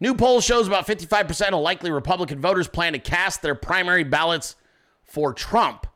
New 0.00 0.14
poll 0.14 0.42
shows 0.42 0.66
about 0.66 0.86
55% 0.86 1.48
of 1.48 1.60
likely 1.60 1.90
Republican 1.90 2.42
voters 2.42 2.68
plan 2.68 2.92
to 2.92 2.98
cast 2.98 3.40
their 3.40 3.54
primary 3.54 4.04
ballots 4.04 4.54
for 5.02 5.32
Trump. 5.32 5.86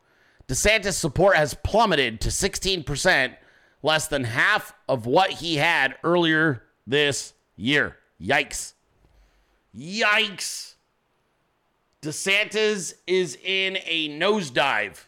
DeSantis' 0.48 0.94
support 0.94 1.36
has 1.36 1.52
plummeted 1.52 2.22
to 2.22 2.30
16%, 2.30 3.34
less 3.82 4.08
than 4.08 4.24
half 4.24 4.74
of 4.88 5.06
what 5.06 5.30
he 5.30 5.56
had 5.56 5.96
earlier 6.04 6.62
this 6.86 7.32
year. 7.56 7.96
Yikes. 8.20 8.74
Yikes. 9.76 10.74
DeSantis 12.02 12.94
is 13.06 13.36
in 13.44 13.78
a 13.84 14.08
nosedive. 14.08 15.04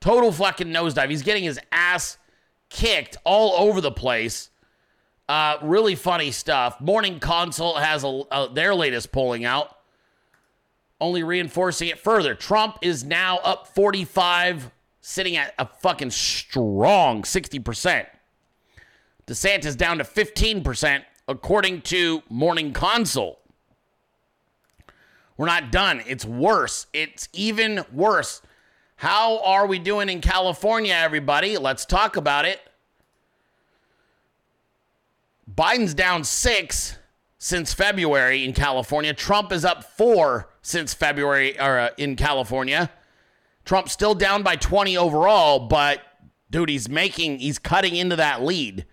Total 0.00 0.32
fucking 0.32 0.68
nosedive. 0.68 1.10
He's 1.10 1.22
getting 1.22 1.44
his 1.44 1.58
ass 1.72 2.18
kicked 2.68 3.16
all 3.24 3.68
over 3.68 3.80
the 3.80 3.90
place. 3.90 4.50
Uh, 5.28 5.58
really 5.62 5.94
funny 5.94 6.30
stuff. 6.30 6.80
Morning 6.80 7.20
Consult 7.20 7.78
has 7.78 8.04
a, 8.04 8.22
a, 8.30 8.48
their 8.52 8.74
latest 8.74 9.12
polling 9.12 9.44
out, 9.44 9.76
only 11.00 11.22
reinforcing 11.22 11.88
it 11.88 11.98
further. 11.98 12.34
Trump 12.34 12.78
is 12.82 13.04
now 13.04 13.38
up 13.38 13.68
45 13.68 14.70
sitting 15.10 15.36
at 15.36 15.52
a 15.58 15.66
fucking 15.66 16.10
strong 16.10 17.22
60%. 17.22 18.06
DeSantis 19.26 19.76
down 19.76 19.98
to 19.98 20.04
15%, 20.04 21.02
according 21.26 21.82
to 21.82 22.22
Morning 22.28 22.72
Consult. 22.72 23.40
We're 25.36 25.46
not 25.46 25.72
done. 25.72 26.02
It's 26.06 26.24
worse. 26.24 26.86
It's 26.92 27.28
even 27.32 27.84
worse. 27.92 28.40
How 28.96 29.42
are 29.42 29.66
we 29.66 29.78
doing 29.78 30.08
in 30.08 30.20
California, 30.20 30.94
everybody? 30.94 31.58
Let's 31.58 31.84
talk 31.84 32.16
about 32.16 32.44
it. 32.44 32.60
Biden's 35.52 35.94
down 35.94 36.22
six 36.22 36.98
since 37.38 37.74
February 37.74 38.44
in 38.44 38.52
California. 38.52 39.12
Trump 39.12 39.50
is 39.50 39.64
up 39.64 39.82
four 39.82 40.50
since 40.62 40.94
February 40.94 41.58
or, 41.58 41.78
uh, 41.78 41.88
in 41.96 42.14
California. 42.14 42.90
Trump's 43.70 43.92
still 43.92 44.16
down 44.16 44.42
by 44.42 44.56
20 44.56 44.96
overall, 44.96 45.68
but 45.68 46.00
dude, 46.50 46.68
he's 46.68 46.88
making, 46.88 47.38
he's 47.38 47.60
cutting 47.60 47.94
into 47.94 48.16
that 48.16 48.42
lead. 48.42 48.84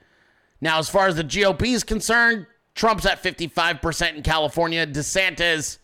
Now, 0.62 0.78
as 0.78 0.88
far 0.88 1.08
as 1.08 1.16
the 1.16 1.24
GOP 1.24 1.74
is 1.74 1.84
concerned, 1.84 2.46
Trump's 2.76 3.04
at 3.08 3.24
55% 3.24 4.18
in 4.18 4.22
California. 4.22 4.86
DeSantis 4.86 5.80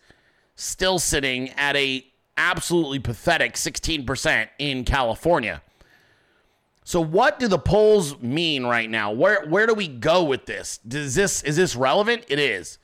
still 0.54 1.00
sitting 1.00 1.50
at 1.56 1.74
a 1.74 2.06
absolutely 2.36 3.00
pathetic 3.00 3.54
16% 3.54 4.46
in 4.60 4.84
California. 4.84 5.60
So 6.84 7.00
what 7.00 7.40
do 7.40 7.48
the 7.48 7.58
polls 7.58 8.20
mean 8.20 8.64
right 8.64 8.88
now? 8.88 9.10
Where 9.10 9.44
where 9.48 9.66
do 9.66 9.74
we 9.74 9.88
go 9.88 10.22
with 10.22 10.46
this? 10.46 10.78
Does 10.86 11.16
this 11.16 11.42
is 11.42 11.56
this 11.56 11.74
relevant? 11.74 12.26
It 12.28 12.38
is. 12.38 12.78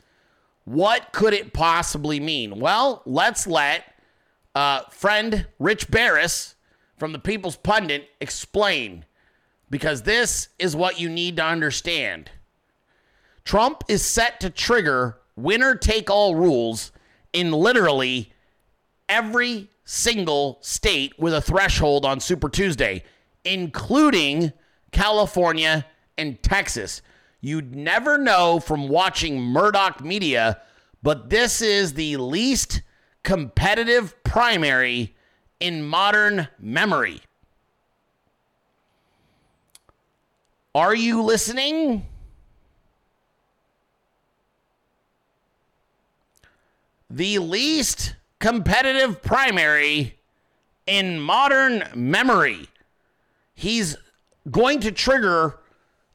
What 0.65 1.13
could 1.13 1.35
it 1.35 1.53
possibly 1.53 2.19
mean? 2.19 2.59
Well, 2.59 3.03
let's 3.07 3.47
let 3.47 3.85
uh, 4.55 4.83
friend 4.91 5.47
Rich 5.59 5.91
Barris 5.91 6.55
from 6.97 7.13
the 7.13 7.19
People's 7.19 7.57
Pundit 7.57 8.09
explain 8.21 9.05
because 9.71 10.03
this 10.03 10.49
is 10.59 10.75
what 10.75 11.01
you 11.01 11.09
need 11.09 11.37
to 11.37 11.45
understand. 11.45 12.31
Trump 13.45 13.85
is 13.89 14.05
set 14.05 14.41
to 14.41 14.51
trigger 14.51 15.19
winner 15.37 15.75
take 15.75 16.11
all 16.11 16.35
rules 16.35 16.93
in 17.33 17.53
literally 17.53 18.33
every 19.09 19.71
single 19.85 20.59
state 20.61 21.19
with 21.19 21.33
a 21.33 21.41
threshold 21.41 22.05
on 22.05 22.21
Super 22.21 22.49
Tuesday, 22.49 23.03
including 23.45 24.53
California 24.93 25.87
and 26.19 26.43
Texas. 26.43 27.03
You'd 27.41 27.75
never 27.75 28.19
know 28.19 28.61
from 28.61 28.89
watching 28.89 29.41
Murdoch 29.41 30.05
Media, 30.05 30.61
but 31.03 31.31
this 31.31 31.63
is 31.63 31.95
the 31.95 32.19
least 32.19 32.83
competitive 33.23 34.23
primary 34.25 35.15
in 35.59 35.83
modern 35.83 36.49
memory. 36.59 37.21
Are 40.75 40.95
you 40.95 41.23
listening? 41.23 42.07
The 47.11 47.39
least 47.41 48.15
competitive 48.39 49.21
primary 49.21 50.19
in 50.87 51.21
modern 51.21 51.85
memory. 51.95 52.69
He's 53.55 53.97
going 54.51 54.81
to 54.81 54.93
trigger 54.93 55.59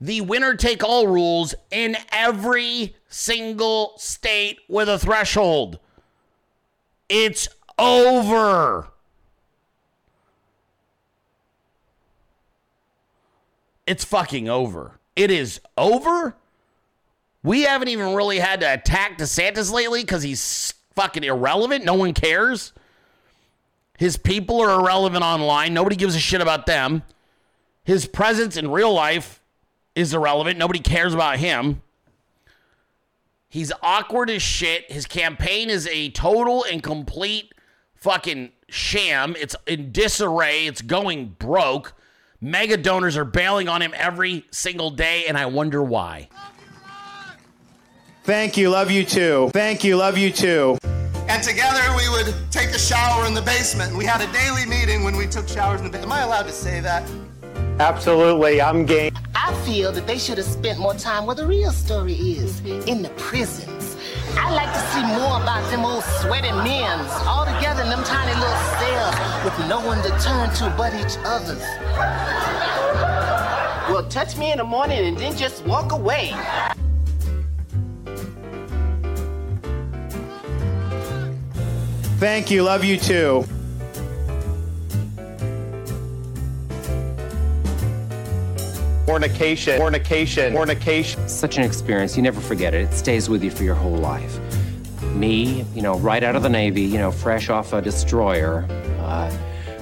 the 0.02 0.22
winner 0.22 0.56
take 0.56 0.84
all 0.84 1.08
rules 1.08 1.56
in 1.72 1.98
every 2.12 2.96
single 3.08 3.94
state 3.98 4.60
with 4.68 4.90
a 4.90 5.00
threshold. 5.00 5.80
It's 7.10 7.48
over. 7.78 8.88
It's 13.86 14.04
fucking 14.04 14.50
over. 14.50 15.00
It 15.16 15.30
is 15.32 15.62
over. 15.78 16.36
We 17.44 17.62
haven't 17.62 17.90
even 17.90 18.16
really 18.16 18.40
had 18.40 18.62
to 18.62 18.74
attack 18.74 19.20
DeSantis 19.20 19.72
lately 19.72 20.02
because 20.02 20.24
he's 20.24 20.74
fucking 20.96 21.24
irrelevant. 21.24 21.86
No 21.86 21.94
one 21.94 22.14
cares. 22.14 22.74
His 23.98 24.18
people 24.18 24.60
are 24.62 24.80
irrelevant 24.80 25.24
online. 25.24 25.74
Nobody 25.74 25.96
gives 25.96 26.16
a 26.16 26.20
shit 26.20 26.42
about 26.42 26.66
them. 26.66 27.04
His 27.84 28.08
presence 28.08 28.58
in 28.58 28.72
real 28.72 28.92
life 28.92 29.42
is 29.94 30.14
irrelevant. 30.14 30.58
Nobody 30.58 30.80
cares 30.80 31.14
about 31.14 31.38
him. 31.38 31.82
He's 33.56 33.72
awkward 33.82 34.30
as 34.30 34.42
shit. 34.42 34.92
His 34.92 35.06
campaign 35.06 35.70
is 35.70 35.88
a 35.88 36.10
total 36.10 36.66
and 36.70 36.84
complete 36.84 37.54
fucking 37.94 38.52
sham. 38.68 39.34
It's 39.40 39.56
in 39.66 39.94
disarray. 39.94 40.66
It's 40.68 40.82
going 40.82 41.38
broke. 41.40 41.94
Mega 42.42 42.76
donors 42.76 43.16
are 43.16 43.24
bailing 43.24 43.70
on 43.70 43.82
him 43.82 43.94
every 43.96 44.44
single 44.52 44.90
day, 44.90 45.28
and 45.28 45.38
I 45.38 45.46
wonder 45.46 45.82
why. 45.82 46.28
Thank 48.26 48.58
you. 48.58 48.72
Love 48.72 48.92
you 48.92 49.06
too. 49.06 49.52
Thank 49.54 49.86
you. 49.86 49.96
Love 49.96 50.18
you 50.18 50.32
too. 50.32 50.78
And 51.30 51.42
together 51.42 51.82
we 51.96 52.10
would 52.10 52.36
take 52.52 52.72
a 52.72 52.78
shower 52.78 53.26
in 53.26 53.34
the 53.34 53.42
basement. 53.42 53.96
We 53.96 54.04
had 54.04 54.20
a 54.20 54.30
daily 54.34 54.66
meeting 54.66 55.06
when 55.06 55.16
we 55.16 55.28
took 55.28 55.48
showers 55.48 55.80
in 55.80 55.86
the 55.86 55.92
basement. 55.92 56.12
Am 56.12 56.20
I 56.20 56.24
allowed 56.24 56.48
to 56.48 56.52
say 56.52 56.82
that? 56.82 57.10
Absolutely. 57.80 58.62
I'm 58.62 58.86
game. 58.86 59.14
I 59.36 59.54
feel 59.66 59.92
that 59.92 60.08
they 60.08 60.18
should 60.18 60.38
have 60.38 60.48
spent 60.48 60.80
more 60.80 60.94
time 60.94 61.26
where 61.26 61.36
the 61.36 61.46
real 61.46 61.72
story 61.72 62.14
is 62.14 62.62
in 62.88 63.02
the 63.02 63.10
prisons. 63.18 63.98
I'd 64.38 64.56
like 64.56 64.72
to 64.72 64.80
see 64.92 65.02
more 65.20 65.42
about 65.42 65.70
them 65.70 65.84
old 65.84 66.04
sweaty 66.22 66.52
men's 66.52 67.12
all 67.28 67.46
together 67.46 67.84
in 67.84 67.90
them 67.90 68.04
tiny 68.04 68.34
little 68.40 68.56
cells 68.80 69.16
with 69.44 69.70
no 69.70 69.86
one 69.86 70.02
to 70.04 70.10
turn 70.24 70.50
to 70.56 70.74
but 70.78 70.94
each 70.94 71.18
other's. 71.26 71.62
Well, 73.90 74.08
touch 74.10 74.38
me 74.38 74.52
in 74.52 74.58
the 74.58 74.64
morning 74.64 75.06
and 75.06 75.18
then 75.18 75.36
just 75.36 75.66
walk 75.66 75.92
away. 75.92 76.34
Thank 82.18 82.50
you. 82.50 82.64
Love 82.64 82.86
you 82.86 82.98
too. 82.98 83.46
Fornication, 89.06 89.78
fornication, 89.78 90.54
fornication. 90.54 91.30
Such 91.30 91.58
an 91.58 91.64
experience, 91.64 92.18
you 92.18 92.24
never 92.24 92.42
forget 92.42 92.74
it. 92.74 92.92
It 92.92 92.94
stays 92.94 93.30
with 93.30 93.44
you 93.44 93.52
for 93.52 93.64
your 93.64 93.76
whole 93.76 93.98
life. 93.98 94.40
Me, 95.14 95.64
you 95.76 95.82
know, 95.82 96.00
right 96.00 96.24
out 96.24 96.36
of 96.36 96.42
the 96.42 96.50
Navy, 96.50 96.82
you 96.82 96.98
know, 96.98 97.12
fresh 97.12 97.50
off 97.50 97.72
a 97.72 97.82
destroyer, 97.82 98.66
uh, 99.00 99.32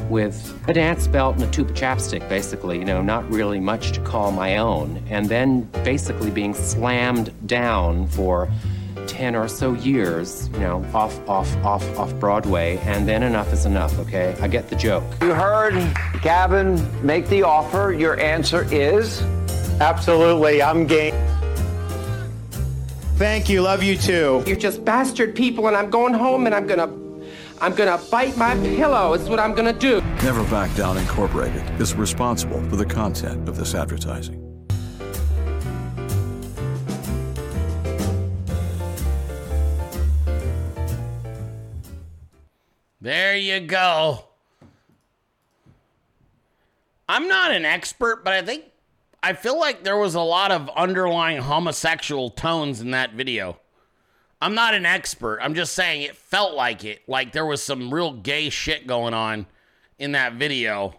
with 0.09 0.53
a 0.67 0.73
dance 0.73 1.07
belt 1.07 1.35
and 1.35 1.43
a 1.45 1.51
tube 1.51 1.69
of 1.69 1.75
chapstick, 1.75 2.27
basically, 2.27 2.77
you 2.77 2.85
know, 2.85 3.01
not 3.01 3.29
really 3.31 3.59
much 3.59 3.93
to 3.93 4.01
call 4.01 4.31
my 4.31 4.57
own. 4.57 5.01
And 5.09 5.29
then 5.29 5.61
basically 5.83 6.29
being 6.29 6.53
slammed 6.53 7.33
down 7.47 8.07
for 8.07 8.49
10 9.07 9.35
or 9.35 9.47
so 9.47 9.73
years, 9.73 10.49
you 10.53 10.59
know, 10.59 10.85
off, 10.93 11.17
off, 11.27 11.55
off, 11.57 11.97
off 11.97 12.13
Broadway, 12.19 12.77
and 12.83 13.07
then 13.07 13.23
enough 13.23 13.51
is 13.53 13.65
enough, 13.65 13.97
okay? 13.99 14.35
I 14.41 14.47
get 14.47 14.69
the 14.69 14.75
joke. 14.75 15.03
You 15.21 15.33
heard 15.33 15.73
Gavin 16.21 16.81
make 17.05 17.27
the 17.27 17.43
offer. 17.43 17.93
Your 17.93 18.19
answer 18.19 18.67
is? 18.71 19.21
Absolutely. 19.81 20.61
I'm 20.61 20.85
game. 20.87 21.13
Thank 23.15 23.47
you. 23.49 23.61
Love 23.61 23.83
you 23.83 23.97
too. 23.97 24.43
You're 24.47 24.57
just 24.57 24.83
bastard 24.83 25.35
people, 25.35 25.67
and 25.67 25.75
I'm 25.75 25.89
going 25.89 26.13
home 26.13 26.45
and 26.45 26.55
I'm 26.55 26.67
gonna. 26.67 26.91
I'm 27.61 27.73
gonna 27.75 27.97
bite 28.11 28.35
my 28.35 28.55
pillow. 28.55 29.13
It's 29.13 29.29
what 29.29 29.39
I'm 29.39 29.53
gonna 29.53 29.71
do. 29.71 30.01
Never 30.21 30.43
Back 30.45 30.75
Down 30.75 30.97
Incorporated 30.97 31.63
is 31.79 31.95
responsible 31.95 32.61
for 32.69 32.75
the 32.75 32.85
content 32.85 33.47
of 33.47 33.55
this 33.55 33.73
advertising. 33.73 34.52
There 43.03 43.35
you 43.35 43.59
go. 43.59 44.23
I'm 47.09 47.27
not 47.27 47.51
an 47.51 47.65
expert, 47.65 48.23
but 48.23 48.31
I 48.31 48.41
think 48.41 48.63
I 49.21 49.33
feel 49.33 49.59
like 49.59 49.83
there 49.83 49.97
was 49.97 50.15
a 50.15 50.21
lot 50.21 50.53
of 50.53 50.69
underlying 50.69 51.39
homosexual 51.39 52.29
tones 52.29 52.79
in 52.79 52.91
that 52.91 53.11
video. 53.11 53.59
I'm 54.41 54.55
not 54.55 54.73
an 54.73 54.85
expert. 54.85 55.39
I'm 55.41 55.53
just 55.53 55.73
saying 55.73 56.03
it 56.03 56.15
felt 56.15 56.53
like 56.53 56.85
it. 56.85 57.01
Like 57.05 57.33
there 57.33 57.45
was 57.45 57.61
some 57.61 57.93
real 57.93 58.13
gay 58.13 58.49
shit 58.49 58.87
going 58.87 59.13
on 59.13 59.47
in 59.99 60.13
that 60.13 60.35
video. 60.35 60.95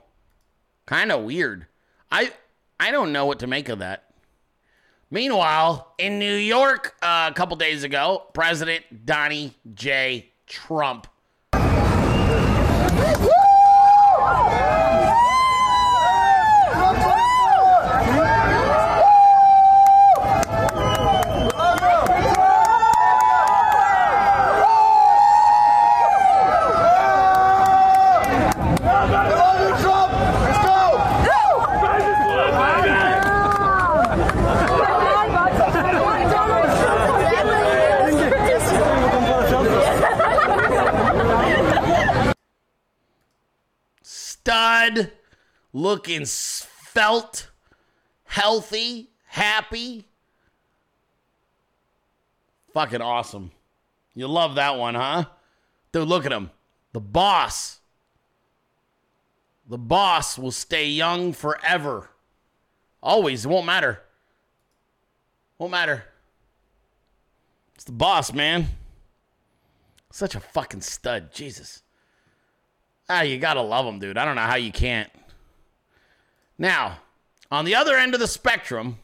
Kind 0.85 1.11
of 1.11 1.25
weird. 1.25 1.65
I 2.13 2.35
I 2.79 2.91
don't 2.91 3.13
know 3.13 3.25
what 3.25 3.39
to 3.39 3.47
make 3.47 3.71
of 3.71 3.79
that. 3.79 4.13
Meanwhile, 5.11 5.95
in 5.97 6.19
New 6.19 6.37
York 6.37 6.97
uh, 7.01 7.31
a 7.33 7.35
couple 7.35 7.57
days 7.57 7.83
ago, 7.83 8.27
President 8.35 9.07
Donnie 9.07 9.55
J. 9.73 10.33
Trump 10.47 11.07
stud, 44.85 45.13
looking 45.73 46.25
felt, 46.25 47.51
healthy, 48.25 49.11
happy. 49.27 50.07
Fucking 52.73 53.03
awesome. 53.03 53.53
You 54.15 54.29
love 54.29 54.57
that 54.57 54.77
one, 54.77 54.95
huh? 54.95 55.27
Dude, 55.93 56.09
look 56.09 56.27
at 56.27 56.33
him. 56.33 56.51
The 56.93 57.01
boss. 57.01 57.81
The 59.69 59.79
boss 59.79 60.39
will 60.39 60.51
stay 60.51 60.89
young 60.89 61.33
forever. 61.33 62.11
Always. 63.03 63.45
It 63.45 63.49
won't 63.49 63.67
matter. 63.67 64.03
Won't 65.59 65.71
matter. 65.71 66.05
It's 67.75 67.85
the 67.85 67.93
boss, 67.93 68.33
man. 68.33 68.67
Such 70.11 70.35
a 70.35 70.41
fucking 70.41 70.81
stud. 70.81 71.33
Jesus. 71.33 71.84
Ah, 73.09 73.23
you 73.23 73.39
gotta 73.39 73.61
love 73.61 73.87
him, 73.87 73.99
dude. 73.99 74.17
I 74.17 74.25
don't 74.25 74.37
know 74.37 74.43
how 74.43 74.57
you 74.57 74.73
can't. 74.73 75.11
Now, 76.59 76.99
on 77.51 77.65
the 77.65 77.75
other 77.75 77.97
end 77.97 78.15
of 78.15 78.21
the 78.21 78.27
spectrum, 78.27 78.99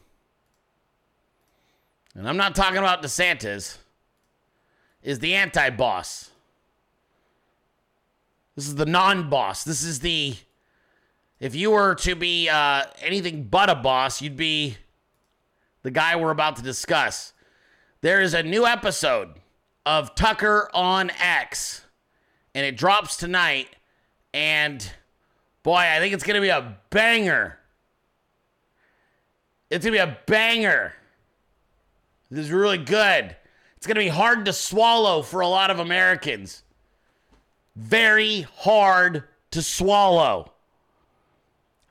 and 2.15 2.27
I'm 2.27 2.37
not 2.37 2.55
talking 2.55 2.77
about 2.77 3.03
DeSantis, 3.03 3.77
is 5.03 5.19
the 5.19 5.35
anti 5.35 5.69
boss. 5.69 6.31
This 8.55 8.67
is 8.67 8.75
the 8.75 8.85
non 8.85 9.29
boss. 9.29 9.63
This 9.63 9.83
is 9.83 9.99
the. 9.99 10.35
If 11.39 11.55
you 11.55 11.71
were 11.71 11.95
to 11.95 12.15
be 12.15 12.49
uh, 12.49 12.83
anything 13.01 13.43
but 13.45 13.69
a 13.69 13.75
boss, 13.75 14.21
you'd 14.21 14.35
be 14.37 14.77
the 15.81 15.91
guy 15.91 16.15
we're 16.15 16.31
about 16.31 16.57
to 16.57 16.61
discuss. 16.61 17.33
There 18.01 18.21
is 18.21 18.33
a 18.33 18.43
new 18.43 18.65
episode 18.65 19.29
of 19.85 20.13
Tucker 20.13 20.69
on 20.73 21.09
X, 21.19 21.83
and 22.53 22.65
it 22.65 22.77
drops 22.77 23.15
tonight. 23.17 23.67
And 24.33 24.89
boy, 25.63 25.77
I 25.77 25.99
think 25.99 26.13
it's 26.13 26.23
going 26.23 26.35
to 26.35 26.41
be 26.41 26.49
a 26.49 26.77
banger. 26.89 27.57
It's 29.69 29.85
going 29.85 29.97
to 29.97 30.05
be 30.05 30.11
a 30.11 30.17
banger. 30.25 30.93
This 32.29 32.45
is 32.45 32.51
really 32.51 32.77
good. 32.77 33.35
It's 33.77 33.87
going 33.87 33.95
to 33.95 34.01
be 34.01 34.09
hard 34.09 34.45
to 34.45 34.53
swallow 34.53 35.21
for 35.21 35.41
a 35.41 35.47
lot 35.47 35.71
of 35.71 35.79
Americans. 35.79 36.63
Very 37.75 38.41
hard 38.41 39.23
to 39.51 39.61
swallow. 39.61 40.51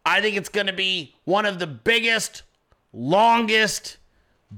I 0.04 0.20
think 0.20 0.36
it's 0.36 0.48
going 0.48 0.66
to 0.66 0.72
be 0.72 1.14
one 1.24 1.46
of 1.46 1.58
the 1.58 1.66
biggest, 1.66 2.42
longest, 2.92 3.98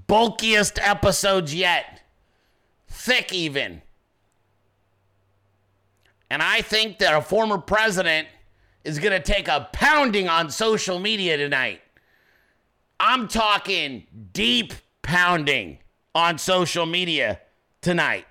bulkiest 0.09 0.78
episodes 0.80 1.55
yet. 1.55 2.03
Thick, 2.89 3.33
even. 3.33 3.83
And 6.33 6.43
I 6.43 6.62
think 6.62 6.97
that 7.01 7.12
a 7.12 7.20
former 7.20 7.59
president 7.59 8.26
is 8.85 8.99
going 8.99 9.12
to 9.12 9.20
take 9.20 9.49
a 9.49 9.68
pounding 9.70 10.30
on 10.30 10.51
social 10.51 10.99
media 10.99 11.37
tonight. 11.37 11.83
I'm 12.99 13.28
talking 13.28 14.07
deep 14.33 14.72
pounding 15.03 15.76
on 16.14 16.39
social 16.39 16.87
media 16.87 17.39
tonight. 17.83 18.24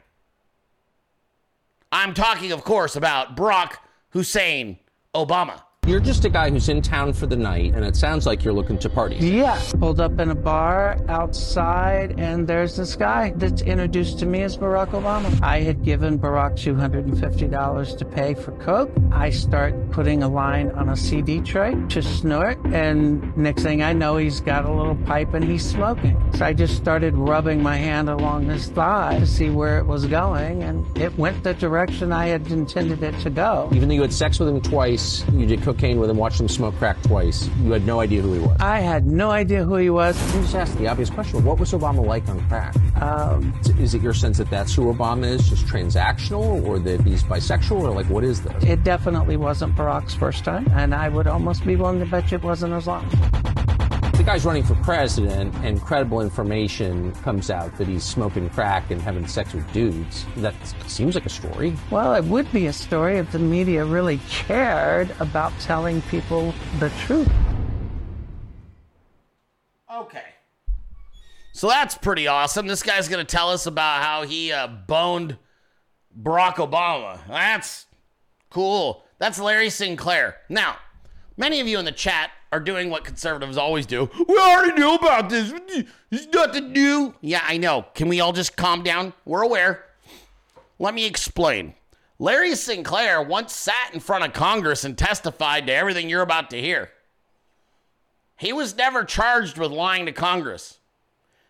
I'm 1.92 2.16
talking, 2.16 2.52
of 2.52 2.64
course, 2.64 2.96
about 2.96 3.38
Barack 3.38 3.74
Hussein 4.10 4.80
Obama. 5.14 5.62
You're 5.88 6.00
just 6.00 6.26
a 6.26 6.30
guy 6.30 6.52
who's 6.52 6.70
in 6.70 6.84
town 6.84 7.12
for 7.12 7.26
the 7.26 7.36
night, 7.36 7.74
and 7.74 7.84
it 7.84 7.96
sounds 7.96 8.28
like 8.28 8.44
you're 8.44 8.54
looking 8.54 8.78
to 8.78 8.88
party. 8.88 9.16
Yeah. 9.16 9.60
Pulled 9.80 10.00
up 10.00 10.20
in 10.20 10.30
a 10.30 10.36
bar 10.36 10.96
outside, 11.10 12.20
and 12.20 12.48
there's 12.48 12.76
this 12.78 12.96
guy 12.96 13.34
that's 13.36 13.64
introduced 13.64 14.20
to 14.20 14.28
me 14.28 14.44
as 14.44 14.56
Barack 14.56 14.90
Obama. 14.90 15.42
I 15.42 15.62
had 15.62 15.84
given 15.84 16.20
Barack 16.20 16.54
$250 16.54 17.98
to 17.98 18.06
pay 18.06 18.36
for 18.36 18.52
Coke. 18.60 18.92
I 19.12 19.32
start 19.32 19.74
putting 19.90 20.22
a 20.22 20.30
line 20.30 20.70
on 20.70 20.90
a 20.90 20.96
CD 20.96 21.42
tray 21.42 21.76
to 21.90 22.04
snort, 22.04 22.60
and 22.66 23.36
next 23.36 23.64
thing 23.64 23.82
I 23.82 23.92
know, 23.92 24.18
he's 24.18 24.40
got 24.40 24.66
a 24.66 24.72
little 24.72 24.96
pipe 25.08 25.34
and 25.34 25.44
he's 25.44 25.68
smoking. 25.68 26.16
So 26.36 26.46
I 26.46 26.54
just 26.54 26.78
started 26.78 27.16
rubbing 27.16 27.64
my 27.64 27.78
hand 27.78 28.08
along 28.08 28.46
his 28.46 28.68
thigh 28.68 29.18
to 29.18 29.26
see 29.26 29.50
where 29.50 29.80
it 29.80 29.88
was 29.88 30.06
going, 30.06 30.62
and 30.62 30.86
it 30.96 31.18
went 31.18 31.44
the 31.44 31.56
direction 31.56 32.12
I 32.12 32.28
had 32.28 32.52
intended 32.52 33.02
it 33.02 33.20
to 33.22 33.32
go. 33.32 33.68
Even 33.74 33.90
though 33.90 33.96
you 33.96 34.02
had 34.02 34.14
sex 34.14 34.40
with 34.40 34.48
him 34.48 34.62
twice, 34.62 35.28
you 35.34 35.48
did 35.48 35.64
cocaine 35.64 35.72
with 35.82 36.10
him, 36.10 36.18
watched 36.18 36.40
him 36.40 36.48
smoke 36.48 36.76
crack 36.76 37.02
twice, 37.02 37.50
you 37.64 37.72
had 37.72 37.86
no 37.86 38.00
idea 38.00 38.22
who 38.22 38.34
he 38.34 38.40
was. 38.40 38.56
I 38.60 38.80
had 38.80 39.08
no 39.08 39.32
idea 39.32 39.64
who 39.64 39.76
he 39.76 39.90
was. 39.90 40.16
Let 40.28 40.36
me 40.36 40.42
just 40.44 40.56
ask 40.56 40.78
the 40.78 40.88
obvious 40.88 41.10
question 41.10 41.44
what 41.44 41.60
was 41.60 41.72
Obama 41.72 42.06
like 42.06 42.28
on 42.30 42.40
crack? 42.48 42.76
Um, 43.02 43.54
is 43.80 43.96
it 43.96 44.02
your 44.02 44.14
sense 44.14 44.38
that 44.38 44.50
that's 44.50 44.76
who 44.76 44.94
Obama 44.94 45.26
is, 45.26 45.50
just 45.50 45.66
transactional, 45.66 46.64
or 46.68 46.78
that 46.80 47.02
he's 47.02 47.24
bisexual, 47.24 47.82
or 47.82 47.92
like 47.92 48.10
what 48.10 48.24
is 48.24 48.42
this? 48.44 48.64
It 48.64 48.84
definitely 48.84 49.38
wasn't 49.38 49.76
Barack's 49.76 50.14
first 50.14 50.44
time, 50.44 50.68
and 50.74 50.94
I 50.94 51.10
would 51.10 51.28
almost 51.28 51.66
be 51.66 51.76
willing 51.76 52.00
to 52.00 52.06
bet 52.06 52.32
you 52.32 52.38
it 52.38 52.44
wasn't 52.44 52.74
as 52.74 52.86
long. 52.86 53.10
The 54.22 54.28
guy's 54.28 54.46
running 54.46 54.64
for 54.64 54.76
president, 54.76 55.52
and 55.64 55.82
credible 55.82 56.22
information 56.22 57.12
comes 57.24 57.50
out 57.50 57.76
that 57.80 57.88
he's 57.88 58.04
smoking 58.04 58.52
crack 58.52 58.92
and 58.92 59.02
having 59.02 59.26
sex 59.26 59.52
with 59.52 59.74
dudes. 59.74 60.28
That 60.38 60.54
seems 60.86 61.16
like 61.16 61.26
a 61.26 61.30
story. 61.30 61.76
Well, 61.90 62.14
it 62.14 62.24
would 62.26 62.50
be 62.52 62.68
a 62.68 62.74
story 62.74 63.18
if 63.18 63.32
the 63.32 63.40
media 63.40 63.84
really 63.84 64.20
cared 64.30 65.10
about 65.20 65.60
telling 65.60 66.04
people 66.04 66.54
the 66.78 66.92
truth. 67.00 67.32
Okay. 69.92 70.26
So 71.54 71.68
that's 71.68 71.96
pretty 71.96 72.28
awesome. 72.28 72.68
This 72.68 72.84
guy's 72.84 73.08
going 73.08 73.26
to 73.26 73.36
tell 73.36 73.50
us 73.50 73.66
about 73.66 74.04
how 74.04 74.22
he 74.22 74.52
uh, 74.52 74.68
boned 74.68 75.36
Barack 76.22 76.58
Obama. 76.58 77.18
That's 77.28 77.88
cool. 78.52 79.04
That's 79.18 79.40
Larry 79.40 79.72
Sinclair. 79.72 80.38
Now, 80.48 80.76
many 81.38 81.60
of 81.60 81.68
you 81.68 81.80
in 81.80 81.86
the 81.86 81.92
chat 81.92 82.30
are 82.52 82.60
doing 82.60 82.90
what 82.90 83.04
conservatives 83.06 83.58
always 83.58 83.86
do. 83.86 84.10
We 84.28 84.38
already 84.38 84.74
knew 84.74 84.96
about 84.96 85.30
this. 85.30 85.54
It's 86.12 86.28
nothing 86.34 86.74
new. 86.74 87.16
Yeah, 87.22 87.44
I 87.44 87.58
know. 87.58 87.86
Can 87.94 88.10
we 88.10 88.20
all 88.20 88.34
just 88.34 88.58
calm 88.58 88.84
down? 88.84 89.14
We're 89.26 89.44
aware. 89.44 89.86
Let 90.80 90.94
me 90.94 91.06
explain. 91.06 91.76
Larry 92.20 92.56
Sinclair 92.56 93.22
once 93.22 93.54
sat 93.54 93.94
in 93.94 94.00
front 94.00 94.26
of 94.26 94.34
Congress 94.34 94.84
and 94.84 94.98
testified 94.98 95.68
to 95.68 95.74
everything 95.74 96.10
you're 96.10 96.22
about 96.22 96.50
to 96.52 96.62
hear. 96.62 96.90
He 98.38 98.52
was 98.52 98.76
never 98.76 99.04
charged 99.04 99.58
with 99.58 99.72
lying 99.72 100.06
to 100.08 100.12
Congress. 100.12 100.80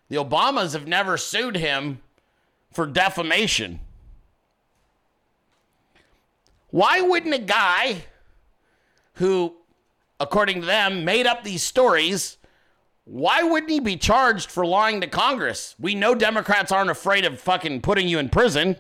The 0.10 0.18
Obamas 0.18 0.74
have 0.74 0.88
never 0.88 1.18
sued 1.18 1.56
him 1.56 2.02
for 2.72 2.86
defamation. 2.86 3.80
Why 6.70 7.02
wouldn't 7.02 7.34
a 7.34 7.40
guy 7.40 8.04
who, 9.16 9.56
according 10.22 10.62
to 10.62 10.68
them, 10.68 11.04
made 11.04 11.26
up 11.26 11.44
these 11.44 11.64
stories, 11.64 12.38
why 13.06 13.42
wouldn't 13.42 13.72
he 13.72 13.80
be 13.80 13.98
charged 13.98 14.52
for 14.52 14.66
lying 14.66 15.02
to 15.02 15.08
Congress? 15.08 15.76
We 15.80 15.96
know 15.96 16.14
Democrats 16.14 16.72
aren't 16.72 16.92
afraid 16.92 17.26
of 17.26 17.40
fucking 17.42 17.82
putting 17.82 18.08
you 18.08 18.20
in 18.20 18.30
prison. 18.30 18.78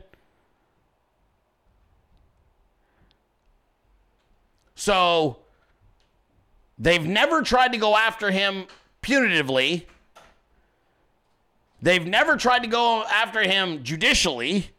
So 4.76 5.40
they've 6.78 7.06
never 7.06 7.42
tried 7.42 7.72
to 7.74 7.78
go 7.78 7.98
after 7.98 8.30
him 8.30 8.66
punitively. 9.02 9.86
They've 11.82 12.06
never 12.06 12.38
tried 12.38 12.60
to 12.60 12.68
go 12.68 13.04
after 13.04 13.42
him 13.42 13.84
judicially. 13.84 14.70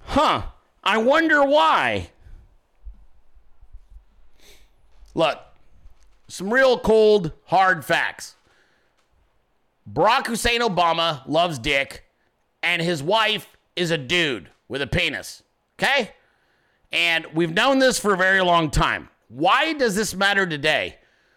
Huh. 0.00 0.42
I 0.82 0.98
wonder 0.98 1.44
why. 1.44 2.10
Look, 5.14 5.38
some 6.28 6.52
real 6.52 6.78
cold, 6.78 7.32
hard 7.46 7.84
facts. 7.84 8.36
Barack 9.90 10.26
Hussein 10.26 10.60
Obama 10.60 11.22
loves 11.26 11.58
dick, 11.58 12.04
and 12.62 12.80
his 12.80 13.02
wife 13.02 13.56
is 13.74 13.90
a 13.90 13.98
dude 13.98 14.50
with 14.68 14.82
a 14.82 14.86
penis. 14.86 15.42
Okay? 15.78 16.12
And 16.92 17.26
we've 17.34 17.52
known 17.52 17.78
this 17.78 17.98
for 17.98 18.14
a 18.14 18.16
very 18.16 18.40
long 18.40 18.70
time. 18.70 19.08
Why 19.28 19.72
does 19.72 19.94
this 19.94 20.14
matter 20.14 20.46
today? 20.46 20.96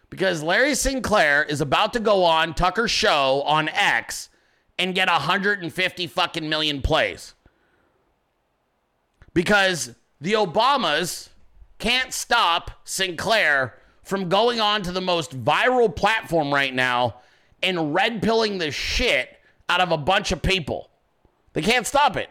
Because 0.09 0.43
Larry 0.43 0.75
Sinclair 0.75 1.43
is 1.43 1.61
about 1.61 1.93
to 1.93 1.99
go 1.99 2.23
on 2.23 2.53
Tucker's 2.53 2.91
show 2.91 3.41
on 3.43 3.69
X 3.69 4.29
and 4.77 4.93
get 4.93 5.07
150 5.07 6.07
fucking 6.07 6.47
million 6.47 6.81
plays. 6.81 7.33
Because 9.33 9.95
the 10.21 10.33
Obamas 10.33 11.29
can't 11.83 12.13
stop 12.13 12.71
Sinclair 12.85 13.73
from 14.03 14.29
going 14.29 14.61
on 14.61 14.83
to 14.83 14.93
the 14.93 15.01
most 15.01 15.43
viral 15.43 15.93
platform 15.93 16.53
right 16.53 16.73
now 16.73 17.15
and 17.61 17.93
red 17.93 18.21
pilling 18.21 18.57
the 18.57 18.71
shit 18.71 19.37
out 19.67 19.81
of 19.81 19.91
a 19.91 19.97
bunch 19.97 20.31
of 20.31 20.41
people. 20.41 20.89
They 21.51 21.61
can't 21.61 21.85
stop 21.85 22.15
it. 22.15 22.29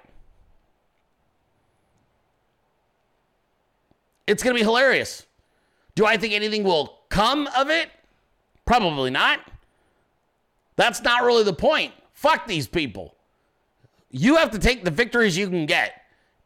It's 4.26 4.42
going 4.42 4.56
to 4.56 4.58
be 4.58 4.64
hilarious. 4.64 5.26
Do 5.96 6.06
I 6.06 6.16
think 6.16 6.32
anything 6.32 6.64
will 6.64 7.00
come 7.10 7.46
of 7.54 7.68
it? 7.68 7.90
Probably 8.64 9.10
not. 9.10 9.40
That's 10.76 11.02
not 11.02 11.24
really 11.24 11.44
the 11.44 11.52
point. 11.52 11.92
Fuck 12.14 12.46
these 12.46 12.66
people. 12.66 13.16
You 14.10 14.36
have 14.36 14.50
to 14.52 14.58
take 14.58 14.82
the 14.82 14.90
victories 14.90 15.36
you 15.36 15.50
can 15.50 15.66
get. 15.66 16.01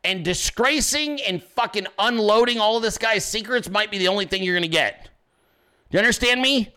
And 0.07 0.25
disgracing 0.25 1.21
and 1.21 1.43
fucking 1.43 1.89
unloading 1.99 2.61
all 2.61 2.77
of 2.77 2.83
this 2.83 2.97
guy's 2.97 3.25
secrets 3.25 3.69
might 3.69 3.91
be 3.91 3.99
the 3.99 4.07
only 4.07 4.25
thing 4.25 4.45
you're 4.45 4.55
going 4.55 4.63
to 4.63 4.69
get. 4.69 5.11
Do 5.91 5.97
you 5.97 5.99
understand 5.99 6.41
me? 6.41 6.73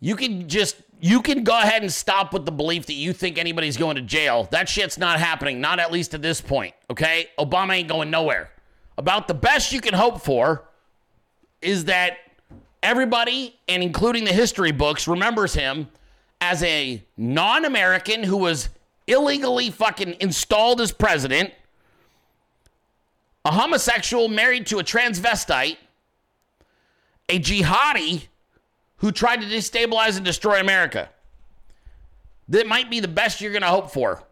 You 0.00 0.16
can 0.16 0.48
just 0.48 0.76
you 1.00 1.22
can 1.22 1.44
go 1.44 1.58
ahead 1.58 1.82
and 1.82 1.92
stop 1.92 2.32
with 2.32 2.44
the 2.44 2.52
belief 2.52 2.86
that 2.86 2.94
you 2.94 3.12
think 3.12 3.38
anybody's 3.38 3.76
going 3.76 3.96
to 3.96 4.02
jail. 4.02 4.48
That 4.50 4.68
shit's 4.68 4.98
not 4.98 5.18
happening, 5.18 5.60
not 5.60 5.78
at 5.78 5.92
least 5.92 6.14
at 6.14 6.22
this 6.22 6.40
point, 6.40 6.74
okay? 6.90 7.28
Obama 7.38 7.74
ain't 7.74 7.88
going 7.88 8.10
nowhere. 8.10 8.50
About 8.98 9.28
the 9.28 9.34
best 9.34 9.72
you 9.72 9.80
can 9.80 9.94
hope 9.94 10.22
for 10.22 10.64
is 11.62 11.86
that 11.86 12.18
everybody, 12.82 13.58
and 13.68 13.82
including 13.82 14.24
the 14.24 14.32
history 14.32 14.72
books, 14.72 15.08
remembers 15.08 15.54
him 15.54 15.88
as 16.40 16.62
a 16.62 17.02
non 17.16 17.64
American 17.64 18.22
who 18.22 18.36
was 18.36 18.68
illegally 19.10 19.70
fucking 19.70 20.16
installed 20.20 20.80
as 20.80 20.92
president, 20.92 21.52
a 23.44 23.52
homosexual 23.52 24.28
married 24.28 24.66
to 24.66 24.78
a 24.78 24.84
transvestite, 24.84 25.76
a 27.28 27.38
jihadi 27.38 28.26
who 28.96 29.10
tried 29.12 29.40
to 29.40 29.46
destabilize 29.46 30.16
and 30.16 30.24
destroy 30.24 30.60
America. 30.60 31.08
That 32.48 32.66
might 32.66 32.90
be 32.90 33.00
the 33.00 33.08
best 33.08 33.40
you're 33.40 33.52
going 33.52 33.62
to 33.62 33.68
hope 33.68 33.92
for. 33.92 34.22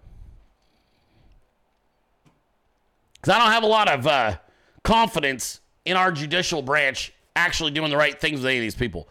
Because 3.15 3.35
I 3.35 3.39
don't 3.39 3.53
have 3.53 3.63
a 3.63 3.69
lot 3.69 3.89
of 3.89 4.07
uh, 4.07 4.37
confidence 4.85 5.61
in 5.85 5.97
our 5.97 6.13
judicial 6.13 6.63
branch 6.63 7.13
actually 7.35 7.71
doing 7.71 7.91
the 7.91 7.97
right 7.97 8.21
things 8.21 8.41
with 8.41 8.47
any 8.47 8.59
of 8.59 8.63
these 8.63 8.75
people. 8.75 9.09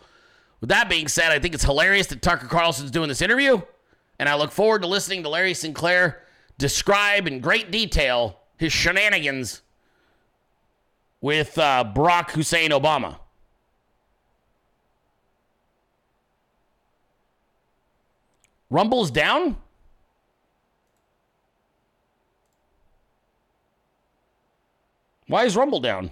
With 0.60 0.70
that 0.70 0.90
being 0.90 1.08
said, 1.08 1.32
I 1.32 1.40
think 1.40 1.54
it's 1.54 1.64
hilarious 1.64 2.08
that 2.08 2.22
Tucker 2.22 2.48
Carlson's 2.48 2.92
doing 2.92 3.10
this 3.10 3.22
interview, 3.22 3.62
and 4.20 4.28
I 4.28 4.36
look 4.36 4.52
forward 4.52 4.82
to 4.82 4.88
listening 4.88 5.24
to 5.24 5.30
Larry 5.30 5.54
Sinclair 5.54 6.24
describe 6.58 7.28
in 7.28 7.40
great 7.40 7.72
detail 7.72 8.40
his 8.58 8.74
shenanigans 8.74 9.62
with 11.22 11.58
uh, 11.58 11.84
Barack 11.96 12.32
Hussein 12.32 12.72
Obama. 12.72 13.20
Rumble's 18.70 19.12
down? 19.12 19.56
Why 25.28 25.46
is 25.46 25.56
Rumble 25.56 25.80
down? 25.80 26.12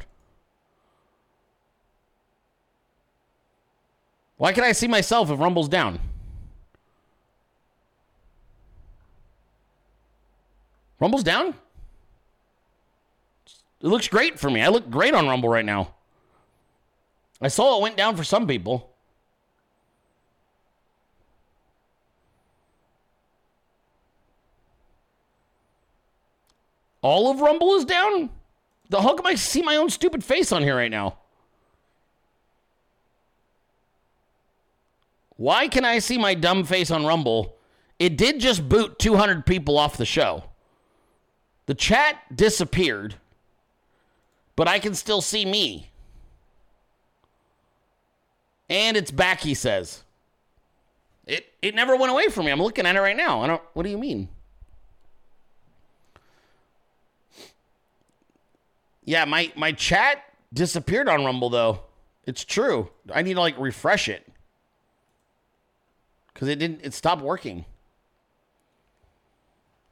Why 4.38 4.52
can 4.52 4.64
I 4.64 4.74
see 4.74 4.88
myself 4.88 5.30
if 5.30 5.40
Rumble's 5.40 5.70
down? 5.70 6.00
Rumble's 11.00 11.24
down? 11.24 11.54
It 13.82 13.88
looks 13.88 14.08
great 14.08 14.40
for 14.40 14.50
me. 14.50 14.62
I 14.62 14.70
look 14.70 14.90
great 14.90 15.14
on 15.14 15.28
Rumble 15.28 15.50
right 15.50 15.66
now. 15.66 15.94
I 17.42 17.50
saw 17.50 17.78
it 17.78 17.82
went 17.82 17.98
down 17.98 18.16
for 18.16 18.24
some 18.24 18.48
people. 18.48 18.90
All 27.02 27.30
of 27.30 27.40
Rumble 27.40 27.76
is 27.76 27.86
down? 27.86 28.32
The 28.90 29.02
how 29.02 29.14
come 29.14 29.28
I 29.28 29.36
see 29.36 29.62
my 29.62 29.76
own 29.76 29.90
stupid 29.90 30.24
face 30.24 30.52
on 30.52 30.64
here 30.64 30.76
right 30.76 30.90
now? 30.90 31.18
Why 35.38 35.68
can 35.68 35.86
I 35.86 36.00
see 36.00 36.18
my 36.18 36.34
dumb 36.34 36.64
face 36.64 36.90
on 36.90 37.06
Rumble? 37.06 37.58
It 38.00 38.18
did 38.18 38.40
just 38.40 38.68
boot 38.68 38.98
200 38.98 39.46
people 39.46 39.78
off 39.78 39.98
the 39.98 40.06
show. 40.06 40.46
The 41.66 41.74
chat 41.74 42.18
disappeared, 42.36 43.16
but 44.56 44.68
I 44.68 44.80
can 44.80 44.94
still 44.94 45.22
see 45.22 45.46
me. 45.46 45.90
And 48.70 48.98
it's 48.98 49.12
back, 49.12 49.42
he 49.42 49.54
says. 49.54 50.04
It 51.28 51.52
it 51.62 51.74
never 51.74 51.96
went 51.96 52.12
away 52.12 52.28
from 52.28 52.46
me. 52.46 52.52
I'm 52.52 52.62
looking 52.62 52.86
at 52.86 52.96
it 52.96 53.00
right 53.00 53.18
now. 53.18 53.42
I 53.42 53.48
don't 53.48 53.62
what 53.74 53.84
do 53.84 53.90
you 53.90 53.98
mean? 53.98 54.30
Yeah, 59.04 59.26
my 59.26 59.52
my 59.56 59.72
chat 59.72 60.24
disappeared 60.54 61.10
on 61.10 61.26
Rumble 61.26 61.50
though. 61.50 61.82
It's 62.26 62.44
true. 62.44 62.90
I 63.14 63.22
need 63.22 63.36
to 63.36 63.40
like 63.40 63.58
refresh 63.58 64.08
it. 64.08 64.28
Cuz 66.36 66.48
it 66.48 66.60
didn't 66.60 66.82
it 66.84 66.94
stopped 66.94 67.22
working. 67.22 67.66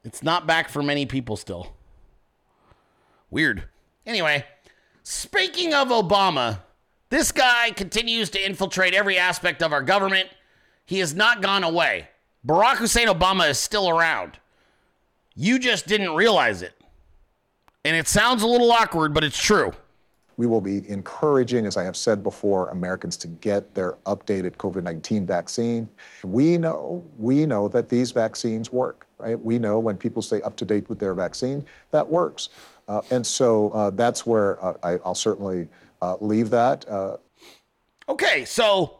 It's 0.03 0.21
not 0.23 0.45
back 0.45 0.69
for 0.69 0.83
many 0.83 1.05
people 1.05 1.37
still. 1.37 1.73
Weird. 3.29 3.63
Anyway, 4.05 4.45
speaking 5.03 5.73
of 5.73 5.87
Obama, 5.87 6.59
this 7.09 7.31
guy 7.31 7.71
continues 7.71 8.29
to 8.31 8.45
infiltrate 8.45 8.93
every 8.93 9.17
aspect 9.17 9.63
of 9.63 9.71
our 9.71 9.81
government. 9.81 10.29
He 10.85 10.99
has 10.99 11.15
not 11.15 11.41
gone 11.41 11.63
away. 11.63 12.09
Barack 12.45 12.77
Hussein 12.77 13.07
Obama 13.07 13.49
is 13.49 13.57
still 13.57 13.89
around. 13.89 14.39
You 15.35 15.57
just 15.57 15.87
didn't 15.87 16.15
realize 16.15 16.61
it. 16.61 16.73
And 17.85 17.95
it 17.95 18.07
sounds 18.07 18.43
a 18.43 18.47
little 18.47 18.71
awkward, 18.71 19.13
but 19.13 19.23
it's 19.23 19.41
true. 19.41 19.73
We 20.37 20.47
will 20.47 20.61
be 20.61 20.89
encouraging, 20.89 21.65
as 21.65 21.77
I 21.77 21.83
have 21.83 21.95
said 21.95 22.23
before, 22.23 22.69
Americans 22.69 23.17
to 23.17 23.27
get 23.27 23.73
their 23.75 23.93
updated 24.05 24.55
COVID-19 24.57 25.25
vaccine. 25.25 25.87
We 26.23 26.57
know, 26.57 27.03
we 27.17 27.45
know 27.45 27.67
that 27.69 27.89
these 27.89 28.11
vaccines 28.11 28.71
work, 28.71 29.05
right? 29.17 29.39
We 29.39 29.59
know 29.59 29.79
when 29.79 29.97
people 29.97 30.21
stay 30.21 30.41
up 30.41 30.55
to 30.57 30.65
date 30.65 30.89
with 30.89 30.99
their 30.99 31.13
vaccine, 31.13 31.65
that 31.91 32.07
works. 32.07 32.49
Uh, 32.87 33.01
and 33.11 33.25
so 33.25 33.69
uh, 33.71 33.89
that's 33.91 34.25
where 34.25 34.63
uh, 34.63 34.73
I, 34.83 34.95
will 34.97 35.15
certainly 35.15 35.67
uh, 36.01 36.17
leave 36.19 36.49
that. 36.49 36.87
Uh. 36.89 37.17
Okay, 38.09 38.43
so 38.45 38.99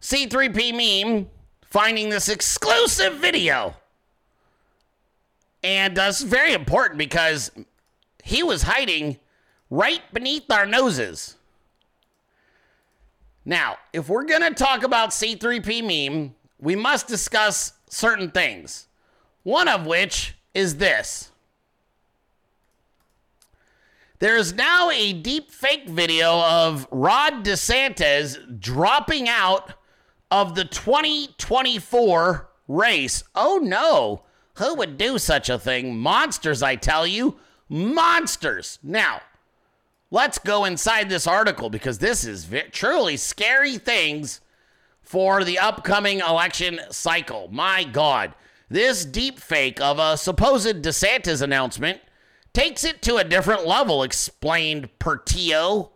C3P 0.00 1.04
meme 1.04 1.28
finding 1.62 2.08
this 2.08 2.28
exclusive 2.28 3.14
video. 3.18 3.74
And 5.62 5.96
that's 5.96 6.22
very 6.22 6.52
important 6.52 6.98
because 6.98 7.50
he 8.24 8.42
was 8.42 8.62
hiding 8.62 9.18
right 9.70 10.02
beneath 10.12 10.50
our 10.50 10.66
noses. 10.66 11.36
Now, 13.44 13.76
if 13.92 14.08
we're 14.08 14.24
going 14.24 14.42
to 14.42 14.52
talk 14.52 14.82
about 14.82 15.10
C3P 15.10 15.82
meme, 15.82 16.34
we 16.60 16.76
must 16.76 17.06
discuss 17.06 17.72
certain 17.88 18.30
things. 18.30 18.88
One 19.42 19.68
of 19.68 19.86
which 19.86 20.34
is 20.52 20.76
this. 20.76 21.30
There 24.18 24.36
is 24.36 24.52
now 24.52 24.90
a 24.90 25.14
deep 25.14 25.50
fake 25.50 25.88
video 25.88 26.40
of 26.42 26.86
Ron 26.90 27.42
DeSantis 27.42 28.60
dropping 28.60 29.30
out 29.30 29.72
of 30.30 30.54
the 30.54 30.66
2024 30.66 32.48
race. 32.68 33.24
Oh 33.34 33.58
no, 33.62 34.22
who 34.56 34.74
would 34.74 34.98
do 34.98 35.16
such 35.16 35.48
a 35.48 35.58
thing? 35.58 35.98
Monsters, 35.98 36.62
I 36.62 36.76
tell 36.76 37.06
you. 37.06 37.38
Monsters. 37.70 38.78
Now, 38.82 39.22
let's 40.10 40.38
go 40.38 40.64
inside 40.64 41.08
this 41.08 41.26
article 41.26 41.70
because 41.70 41.98
this 41.98 42.24
is 42.24 42.48
truly 42.72 43.16
scary 43.16 43.78
things 43.78 44.40
for 45.00 45.44
the 45.44 45.58
upcoming 45.58 46.20
election 46.20 46.80
cycle. 46.90 47.48
My 47.50 47.84
God, 47.84 48.34
this 48.68 49.04
deep 49.04 49.38
fake 49.38 49.80
of 49.80 49.98
a 49.98 50.16
supposed 50.16 50.82
DeSantis 50.82 51.42
announcement 51.42 52.00
takes 52.52 52.84
it 52.84 53.02
to 53.02 53.16
a 53.16 53.24
different 53.24 53.66
level, 53.66 54.02
explained 54.02 54.88
Pertillo. 54.98 55.90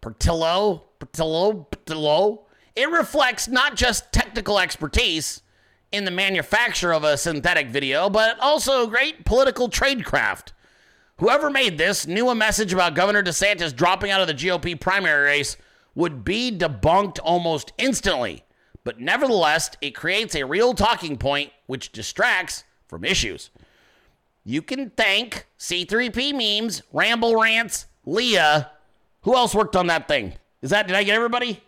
Pertillo? 0.00 0.82
Pertillo? 0.98 1.66
Pertillo? 1.70 2.40
It 2.76 2.90
reflects 2.90 3.48
not 3.48 3.76
just 3.76 4.12
technical 4.12 4.58
expertise 4.58 5.42
in 5.92 6.04
the 6.04 6.10
manufacture 6.10 6.92
of 6.92 7.02
a 7.02 7.16
synthetic 7.16 7.68
video, 7.68 8.08
but 8.08 8.38
also 8.38 8.86
great 8.86 9.24
political 9.24 9.68
tradecraft. 9.68 10.52
Whoever 11.20 11.50
made 11.50 11.76
this 11.76 12.06
knew 12.06 12.30
a 12.30 12.34
message 12.34 12.72
about 12.72 12.94
Governor 12.94 13.22
DeSantis 13.22 13.76
dropping 13.76 14.10
out 14.10 14.22
of 14.22 14.26
the 14.26 14.32
GOP 14.32 14.80
primary 14.80 15.26
race 15.26 15.58
would 15.94 16.24
be 16.24 16.50
debunked 16.50 17.18
almost 17.22 17.74
instantly. 17.76 18.42
But 18.84 19.00
nevertheless, 19.00 19.70
it 19.82 19.94
creates 19.94 20.34
a 20.34 20.46
real 20.46 20.72
talking 20.72 21.18
point 21.18 21.52
which 21.66 21.92
distracts 21.92 22.64
from 22.88 23.04
issues. 23.04 23.50
You 24.44 24.62
can 24.62 24.88
thank 24.96 25.46
C3P 25.58 26.32
memes, 26.32 26.80
Ramble 26.90 27.38
Rants, 27.38 27.84
Leah. 28.06 28.70
Who 29.20 29.34
else 29.34 29.54
worked 29.54 29.76
on 29.76 29.88
that 29.88 30.08
thing? 30.08 30.32
Is 30.62 30.70
that, 30.70 30.86
did 30.86 30.96
I 30.96 31.04
get 31.04 31.16
everybody? 31.16 31.62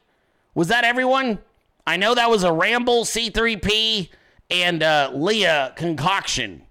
Was 0.54 0.68
that 0.68 0.84
everyone? 0.84 1.40
I 1.86 1.98
know 1.98 2.14
that 2.14 2.30
was 2.30 2.42
a 2.42 2.52
Ramble, 2.52 3.04
C3P, 3.04 4.08
and 4.50 4.82
uh, 4.82 5.10
Leah 5.12 5.74
concoction. 5.76 6.62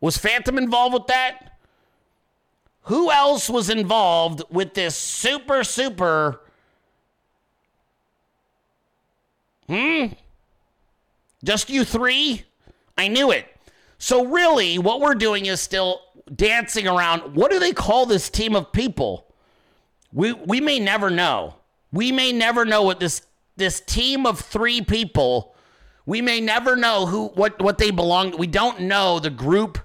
Was 0.00 0.16
Phantom 0.16 0.56
involved 0.56 0.94
with 0.94 1.06
that? 1.08 1.49
Who 2.84 3.10
else 3.10 3.48
was 3.48 3.70
involved 3.70 4.42
with 4.50 4.74
this 4.74 4.96
super, 4.96 5.64
super. 5.64 6.40
Hmm? 9.68 10.06
Just 11.44 11.70
you 11.70 11.84
three? 11.84 12.44
I 12.98 13.08
knew 13.08 13.30
it. 13.30 13.46
So, 13.98 14.24
really, 14.24 14.78
what 14.78 15.00
we're 15.00 15.14
doing 15.14 15.46
is 15.46 15.60
still 15.60 16.00
dancing 16.34 16.88
around. 16.88 17.34
What 17.34 17.50
do 17.50 17.58
they 17.58 17.72
call 17.72 18.06
this 18.06 18.30
team 18.30 18.56
of 18.56 18.72
people? 18.72 19.26
We, 20.12 20.32
we 20.32 20.60
may 20.60 20.78
never 20.78 21.10
know. 21.10 21.56
We 21.92 22.10
may 22.10 22.32
never 22.32 22.64
know 22.64 22.82
what 22.82 22.98
this 22.98 23.22
this 23.60 23.80
team 23.80 24.26
of 24.26 24.40
three 24.40 24.80
people, 24.80 25.54
we 26.06 26.20
may 26.20 26.40
never 26.40 26.74
know 26.74 27.06
who 27.06 27.28
what 27.28 27.62
what 27.62 27.78
they 27.78 27.92
belong. 27.92 28.36
We 28.36 28.48
don't 28.48 28.80
know 28.80 29.20
the 29.20 29.30
group 29.30 29.78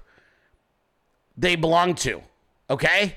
they 1.36 1.54
belong 1.54 1.94
to. 1.96 2.22
Okay? 2.68 3.16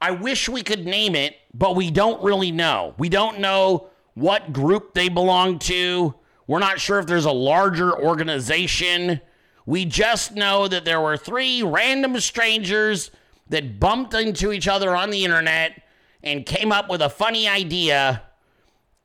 I 0.00 0.10
wish 0.10 0.48
we 0.48 0.62
could 0.62 0.84
name 0.84 1.14
it, 1.14 1.36
but 1.54 1.76
we 1.76 1.90
don't 1.90 2.22
really 2.22 2.50
know. 2.50 2.94
We 2.98 3.08
don't 3.08 3.38
know 3.40 3.88
what 4.14 4.52
group 4.52 4.94
they 4.94 5.08
belong 5.08 5.58
to. 5.60 6.14
We're 6.46 6.58
not 6.58 6.80
sure 6.80 6.98
if 6.98 7.06
there's 7.06 7.24
a 7.24 7.32
larger 7.32 7.96
organization. 7.96 9.20
We 9.64 9.84
just 9.84 10.34
know 10.34 10.68
that 10.68 10.84
there 10.84 11.00
were 11.00 11.16
three 11.16 11.62
random 11.62 12.18
strangers 12.20 13.10
that 13.48 13.78
bumped 13.78 14.14
into 14.14 14.52
each 14.52 14.66
other 14.66 14.94
on 14.94 15.10
the 15.10 15.24
internet 15.24 15.82
and 16.22 16.44
came 16.44 16.72
up 16.72 16.90
with 16.90 17.00
a 17.00 17.08
funny 17.08 17.48
idea 17.48 18.22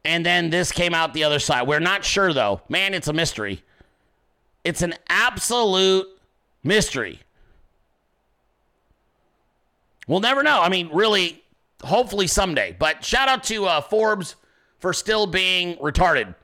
and 0.08 0.26
then 0.26 0.50
this 0.50 0.72
came 0.72 0.94
out 0.94 1.14
the 1.14 1.26
other 1.26 1.38
side. 1.38 1.68
We're 1.68 1.82
not 1.82 2.06
sure 2.06 2.32
though. 2.32 2.62
Man, 2.70 2.94
it's 2.94 3.10
a 3.10 3.14
mystery. 3.14 3.62
It's 4.64 4.82
an 4.82 4.96
absolute 5.10 6.08
mystery. 6.64 7.20
We'll 10.08 10.22
never 10.22 10.42
know. 10.42 10.62
I 10.62 10.70
mean, 10.70 10.90
really, 10.92 11.44
hopefully 11.84 12.28
someday. 12.28 12.76
But 12.78 13.04
shout 13.04 13.28
out 13.28 13.44
to 13.46 13.66
uh, 13.66 13.82
Forbes 13.82 14.36
for 14.80 14.94
still 14.94 15.28
being 15.28 15.76
retarded. 15.78 16.36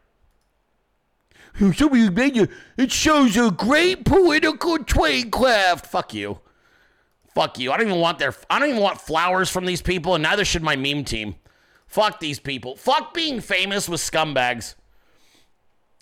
It 2.77 2.91
shows 2.91 3.37
a 3.37 3.51
great 3.51 4.05
political 4.05 4.77
tradecraft. 4.79 5.85
Fuck 5.85 6.13
you. 6.13 6.39
Fuck 7.33 7.57
you. 7.59 7.71
I 7.71 7.77
don't 7.77 7.87
even 7.87 7.99
want 7.99 8.19
their. 8.19 8.33
I 8.49 8.59
don't 8.59 8.69
even 8.69 8.81
want 8.81 8.99
flowers 8.99 9.49
from 9.49 9.65
these 9.65 9.81
people, 9.81 10.15
and 10.15 10.23
neither 10.23 10.45
should 10.45 10.63
my 10.63 10.75
meme 10.75 11.03
team. 11.03 11.35
Fuck 11.87 12.19
these 12.19 12.39
people. 12.39 12.75
Fuck 12.75 13.13
being 13.13 13.39
famous 13.39 13.87
with 13.87 14.01
scumbags. 14.01 14.75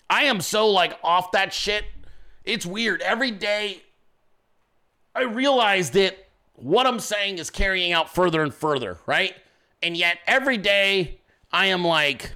I 0.08 0.24
am 0.24 0.40
so 0.40 0.68
like 0.68 0.98
off 1.02 1.32
that 1.32 1.52
shit. 1.52 1.84
It's 2.44 2.66
weird. 2.66 3.02
Every 3.02 3.30
day 3.30 3.82
I 5.14 5.22
realize 5.22 5.90
that 5.90 6.16
what 6.56 6.86
I'm 6.86 7.00
saying 7.00 7.38
is 7.38 7.50
carrying 7.50 7.92
out 7.92 8.14
further 8.14 8.42
and 8.42 8.52
further, 8.52 8.98
right? 9.06 9.34
And 9.82 9.96
yet 9.96 10.18
every 10.26 10.58
day 10.58 11.18
I 11.50 11.66
am 11.66 11.84
like, 11.84 12.32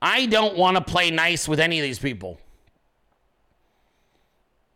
I 0.00 0.26
don't 0.26 0.56
want 0.56 0.76
to 0.76 0.82
play 0.82 1.10
nice 1.10 1.46
with 1.46 1.60
any 1.60 1.78
of 1.78 1.84
these 1.84 1.98
people. 1.98 2.40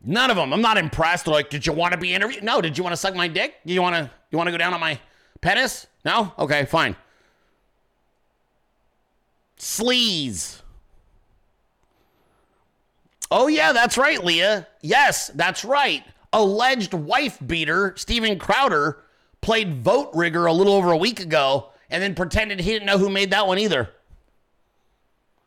None 0.04 0.30
of 0.30 0.36
them. 0.36 0.52
I'm 0.52 0.62
not 0.62 0.78
impressed. 0.78 1.26
like, 1.26 1.50
did 1.50 1.66
you 1.66 1.72
want 1.72 1.92
to 1.92 1.98
be 1.98 2.14
interviewed? 2.14 2.44
No. 2.44 2.60
Did 2.60 2.78
you 2.78 2.84
want 2.84 2.92
to 2.92 2.96
suck 2.96 3.16
my 3.16 3.26
dick? 3.26 3.56
Do 3.66 3.74
you 3.74 3.82
want 3.82 3.96
to? 3.96 4.10
You 4.30 4.38
want 4.38 4.46
to 4.46 4.52
go 4.52 4.58
down 4.58 4.72
on 4.72 4.80
my 4.80 5.00
penis? 5.40 5.88
No. 6.04 6.32
Okay, 6.38 6.64
fine. 6.64 6.94
Sleaze. 9.58 10.62
Oh, 13.30 13.48
yeah, 13.48 13.72
that's 13.72 13.98
right, 13.98 14.22
Leah. 14.24 14.68
Yes, 14.80 15.28
that's 15.34 15.64
right. 15.64 16.04
Alleged 16.36 16.92
wife 16.92 17.38
beater 17.46 17.94
Steven 17.96 18.38
Crowder 18.38 18.98
played 19.40 19.76
Vote 19.76 20.10
Rigger 20.12 20.44
a 20.44 20.52
little 20.52 20.74
over 20.74 20.92
a 20.92 20.96
week 20.96 21.18
ago 21.18 21.70
and 21.88 22.02
then 22.02 22.14
pretended 22.14 22.60
he 22.60 22.72
didn't 22.72 22.84
know 22.84 22.98
who 22.98 23.08
made 23.08 23.30
that 23.30 23.46
one 23.46 23.58
either. 23.58 23.88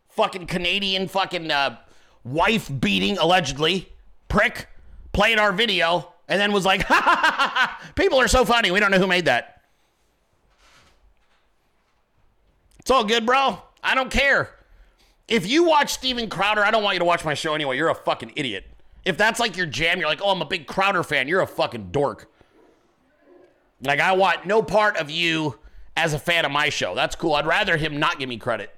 Fucking 0.09 0.47
Canadian 0.47 1.07
fucking 1.07 1.51
uh, 1.51 1.77
wife 2.23 2.71
beating, 2.79 3.19
allegedly, 3.19 3.87
prick, 4.29 4.67
played 5.13 5.37
our 5.37 5.53
video 5.53 6.11
and 6.27 6.41
then 6.41 6.51
was 6.51 6.65
like, 6.65 6.81
ha 6.87 7.01
ha 7.05 7.51
ha, 7.53 7.91
people 7.93 8.19
are 8.19 8.27
so 8.27 8.43
funny. 8.43 8.71
We 8.71 8.79
don't 8.79 8.89
know 8.89 8.97
who 8.97 9.05
made 9.05 9.25
that. 9.25 9.61
It's 12.79 12.89
all 12.89 13.03
good, 13.03 13.27
bro. 13.27 13.61
I 13.83 13.93
don't 13.93 14.09
care. 14.09 14.49
If 15.27 15.47
you 15.47 15.65
watch 15.65 15.93
Steven 15.93 16.29
Crowder, 16.29 16.65
I 16.65 16.71
don't 16.71 16.81
want 16.81 16.95
you 16.95 16.99
to 16.99 17.05
watch 17.05 17.23
my 17.23 17.35
show 17.35 17.53
anyway. 17.53 17.77
You're 17.77 17.89
a 17.89 17.95
fucking 17.95 18.33
idiot. 18.35 18.65
If 19.05 19.17
that's 19.17 19.39
like 19.39 19.57
your 19.57 19.65
jam, 19.65 19.99
you're 19.99 20.09
like, 20.09 20.21
oh, 20.23 20.29
I'm 20.29 20.41
a 20.41 20.45
big 20.45 20.67
Crowder 20.67 21.03
fan. 21.03 21.27
You're 21.27 21.41
a 21.41 21.47
fucking 21.47 21.89
dork. 21.91 22.31
Like, 23.81 23.99
I 23.99 24.11
want 24.11 24.45
no 24.45 24.61
part 24.61 24.97
of 24.97 25.09
you 25.09 25.57
as 25.95 26.13
a 26.13 26.19
fan 26.19 26.45
of 26.45 26.51
my 26.51 26.69
show. 26.69 26.95
That's 26.95 27.15
cool. 27.15 27.33
I'd 27.33 27.45
rather 27.45 27.77
him 27.77 27.97
not 27.97 28.19
give 28.19 28.27
me 28.27 28.37
credit. 28.37 28.75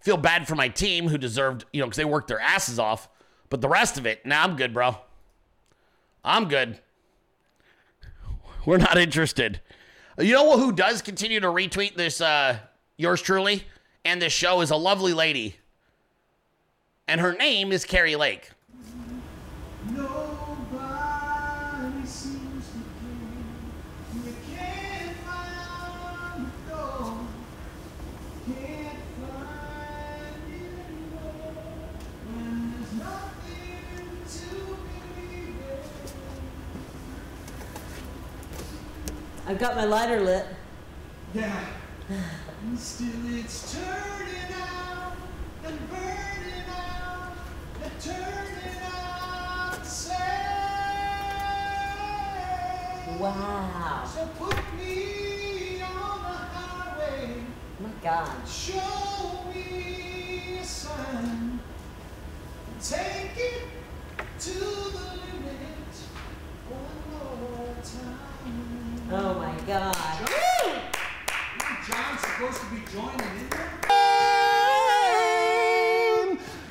Feel 0.00 0.16
bad 0.16 0.46
for 0.46 0.54
my 0.54 0.68
team 0.68 1.08
who 1.08 1.18
deserved, 1.18 1.64
you 1.72 1.80
know, 1.80 1.86
because 1.86 1.96
they 1.96 2.04
worked 2.04 2.28
their 2.28 2.40
asses 2.40 2.78
off. 2.78 3.08
But 3.48 3.60
the 3.60 3.68
rest 3.68 3.98
of 3.98 4.06
it, 4.06 4.24
nah, 4.24 4.42
I'm 4.42 4.56
good, 4.56 4.72
bro. 4.72 4.96
I'm 6.24 6.48
good. 6.48 6.80
We're 8.64 8.78
not 8.78 8.98
interested. 8.98 9.60
You 10.18 10.32
know 10.32 10.58
who 10.58 10.72
does 10.72 11.02
continue 11.02 11.40
to 11.40 11.48
retweet 11.48 11.94
this, 11.94 12.20
uh, 12.20 12.58
yours 12.96 13.20
truly, 13.20 13.64
and 14.04 14.20
this 14.20 14.32
show 14.32 14.60
is 14.60 14.70
a 14.70 14.76
lovely 14.76 15.12
lady. 15.12 15.56
And 17.08 17.20
her 17.20 17.34
name 17.34 17.70
is 17.70 17.84
Kari 17.84 18.16
Lake. 18.16 18.50
I've 39.48 39.60
got 39.60 39.76
my 39.76 39.84
lighter 39.84 40.20
lit. 40.20 40.44
Yeah. 41.32 41.64
Still 42.76 43.06
it's 43.38 43.72
turning 43.74 44.15
Wow. 53.18 54.04
So 54.04 54.28
put 54.38 54.58
me 54.78 55.80
on 55.80 56.18
the 56.22 56.36
highway. 56.36 57.40
My 57.80 57.88
God. 58.02 58.46
Show 58.46 59.44
me 59.54 60.58
a 60.60 60.64
sign. 60.64 61.60
Take 62.82 63.36
it 63.36 63.62
to 64.38 64.58
the 64.58 64.60
limit 64.60 65.94
one 66.68 66.98
more 67.10 67.74
time. 67.82 69.08
Oh 69.10 69.34
my 69.34 69.54
God. 69.66 69.96
John's 71.88 72.20
supposed 72.20 72.60
to 72.60 72.66
be 72.66 72.80
joining 72.92 73.36
in 73.40 73.48
there. 73.48 73.70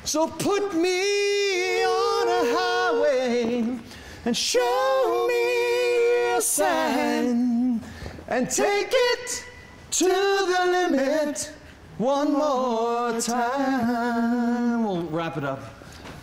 So 0.04 0.28
put 0.28 0.74
me 0.76 1.82
on 1.82 2.28
a 2.28 2.42
highway 2.56 3.80
and 4.24 4.36
show 4.36 5.26
me 5.28 5.45
a 6.36 6.42
sign 6.42 7.80
and 8.28 8.50
take 8.50 8.90
it 8.92 9.44
to 9.90 10.04
the 10.04 10.66
limit 10.66 11.50
one 11.96 12.34
more 12.34 13.18
time. 13.20 14.84
We'll 14.84 15.04
wrap 15.04 15.38
it 15.38 15.44
up. 15.44 15.60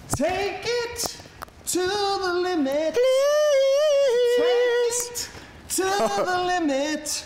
Take 0.10 0.65
it 0.65 1.18
to 1.65 1.80
the 1.80 2.34
limit. 2.44 2.94
Please. 4.38 5.30
Take 5.68 5.85
it 5.85 6.10
to 6.18 6.23
the 6.26 6.44
limit. 6.45 7.26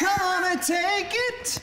Gonna 0.00 0.56
take 0.62 1.12
it 1.12 1.60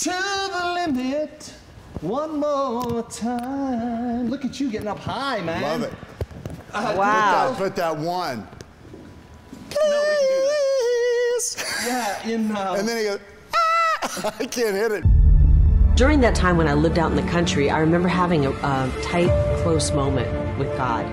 to 0.00 0.10
the 0.52 0.72
limit 0.74 1.54
one 2.00 2.40
more 2.40 3.04
time. 3.04 4.28
Look 4.28 4.44
at 4.44 4.58
you 4.58 4.68
getting 4.68 4.88
up 4.88 4.98
high, 4.98 5.40
man. 5.42 5.62
Love 5.62 5.82
it. 5.84 5.92
Uh, 6.72 6.88
Put 6.88 6.96
that, 6.96 7.56
put 7.56 7.76
that 7.76 7.96
one. 7.96 8.48
Please. 9.82 11.64
Yeah, 11.86 12.28
in. 12.28 12.50
Uh, 12.52 12.76
And 12.78 12.88
then 12.88 12.96
he 12.98 13.04
goes, 13.04 13.20
ah! 13.54 14.34
I 14.38 14.46
can't 14.46 14.74
hit 14.74 14.92
it. 14.92 15.04
During 15.96 16.20
that 16.20 16.34
time 16.34 16.56
when 16.56 16.68
I 16.68 16.74
lived 16.74 16.98
out 16.98 17.10
in 17.10 17.16
the 17.16 17.30
country, 17.30 17.70
I 17.70 17.78
remember 17.78 18.08
having 18.08 18.46
a, 18.46 18.50
a 18.50 18.92
tight, 19.02 19.30
close 19.62 19.90
moment 19.92 20.58
with 20.58 20.68
God. 20.76 21.04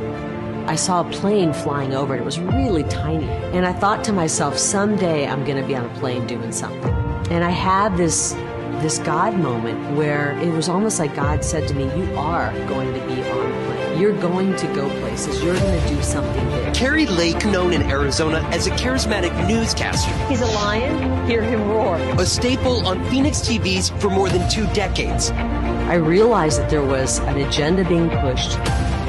I 0.67 0.75
saw 0.75 1.07
a 1.07 1.11
plane 1.11 1.53
flying 1.53 1.93
over 1.93 2.13
and 2.13 2.21
it 2.21 2.25
was 2.25 2.39
really 2.39 2.83
tiny. 2.83 3.27
And 3.27 3.65
I 3.65 3.73
thought 3.73 4.03
to 4.05 4.13
myself, 4.13 4.57
someday 4.57 5.27
I'm 5.27 5.43
going 5.43 5.61
to 5.61 5.67
be 5.67 5.75
on 5.75 5.85
a 5.85 5.93
plane 5.99 6.25
doing 6.27 6.51
something. 6.51 6.93
And 7.31 7.43
I 7.43 7.49
had 7.49 7.97
this 7.97 8.35
this 8.81 8.99
God 8.99 9.35
moment 9.39 9.95
where 9.95 10.37
it 10.39 10.51
was 10.51 10.67
almost 10.69 10.99
like 10.99 11.15
God 11.15 11.43
said 11.43 11.67
to 11.69 11.73
me, 11.73 11.85
You 11.95 12.15
are 12.17 12.51
going 12.67 12.93
to 12.93 12.99
be 13.07 13.23
on 13.23 13.51
a 13.51 13.65
plane. 13.65 13.74
You're 13.97 14.19
going 14.19 14.55
to 14.57 14.67
go 14.67 14.89
places. 14.99 15.41
You're 15.41 15.57
going 15.57 15.81
to 15.81 15.87
do 15.87 16.01
something 16.01 16.45
big. 16.49 16.73
Kari 16.73 17.05
Lake, 17.05 17.45
known 17.45 17.71
in 17.71 17.81
Arizona 17.83 18.39
as 18.51 18.67
a 18.67 18.71
charismatic 18.71 19.31
newscaster. 19.47 20.11
He's 20.27 20.41
a 20.41 20.47
lion. 20.47 21.27
Hear 21.27 21.41
him 21.41 21.65
roar. 21.69 21.95
A 22.19 22.25
staple 22.25 22.85
on 22.85 23.03
Phoenix 23.09 23.39
TVs 23.39 23.97
for 24.01 24.09
more 24.09 24.27
than 24.27 24.49
two 24.49 24.67
decades. 24.73 25.31
I 25.31 25.95
realized 25.95 26.59
that 26.59 26.69
there 26.69 26.83
was 26.83 27.19
an 27.19 27.37
agenda 27.37 27.87
being 27.87 28.09
pushed 28.09 28.57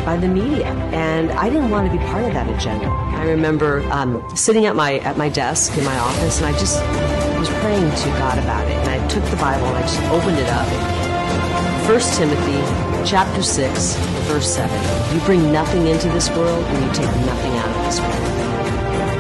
by 0.05 0.17
the 0.17 0.29
media, 0.29 0.67
and 0.93 1.33
I 1.33 1.51
didn't 1.51 1.71
want 1.71 1.91
to 1.91 1.99
be 1.99 2.03
part 2.05 2.25
of 2.25 2.33
that 2.35 2.49
agenda. 2.49 2.87
I 2.87 3.25
remember 3.25 3.83
um, 3.91 4.23
sitting 4.37 4.67
at 4.67 4.77
my 4.77 4.99
at 5.01 5.17
my 5.17 5.29
desk 5.29 5.77
in 5.77 5.85
my 5.85 5.99
office, 5.99 6.39
and 6.39 6.47
I 6.47 6.53
just 6.53 6.81
was 7.41 7.49
praying 7.61 7.91
to 7.91 8.09
God 8.21 8.39
about 8.39 8.69
it. 8.69 8.77
And 8.77 8.89
I 8.91 9.09
took 9.09 9.25
the 9.25 9.37
Bible 9.37 9.67
and 9.67 9.79
I 9.79 9.83
just 9.83 10.01
opened 10.13 10.39
it 10.39 10.49
up. 10.49 11.87
First 11.87 12.19
Timothy, 12.19 12.86
chapter 13.07 13.41
six, 13.41 13.95
verse 14.27 14.53
seven. 14.53 15.15
You 15.15 15.25
bring 15.25 15.53
nothing 15.53 15.87
into 15.87 16.09
this 16.09 16.29
world, 16.31 16.65
and 16.65 16.85
you 16.85 16.93
take 16.93 17.15
nothing 17.25 17.53
out 17.55 17.71
of 17.71 17.85
this 17.87 18.01
world. 18.01 18.15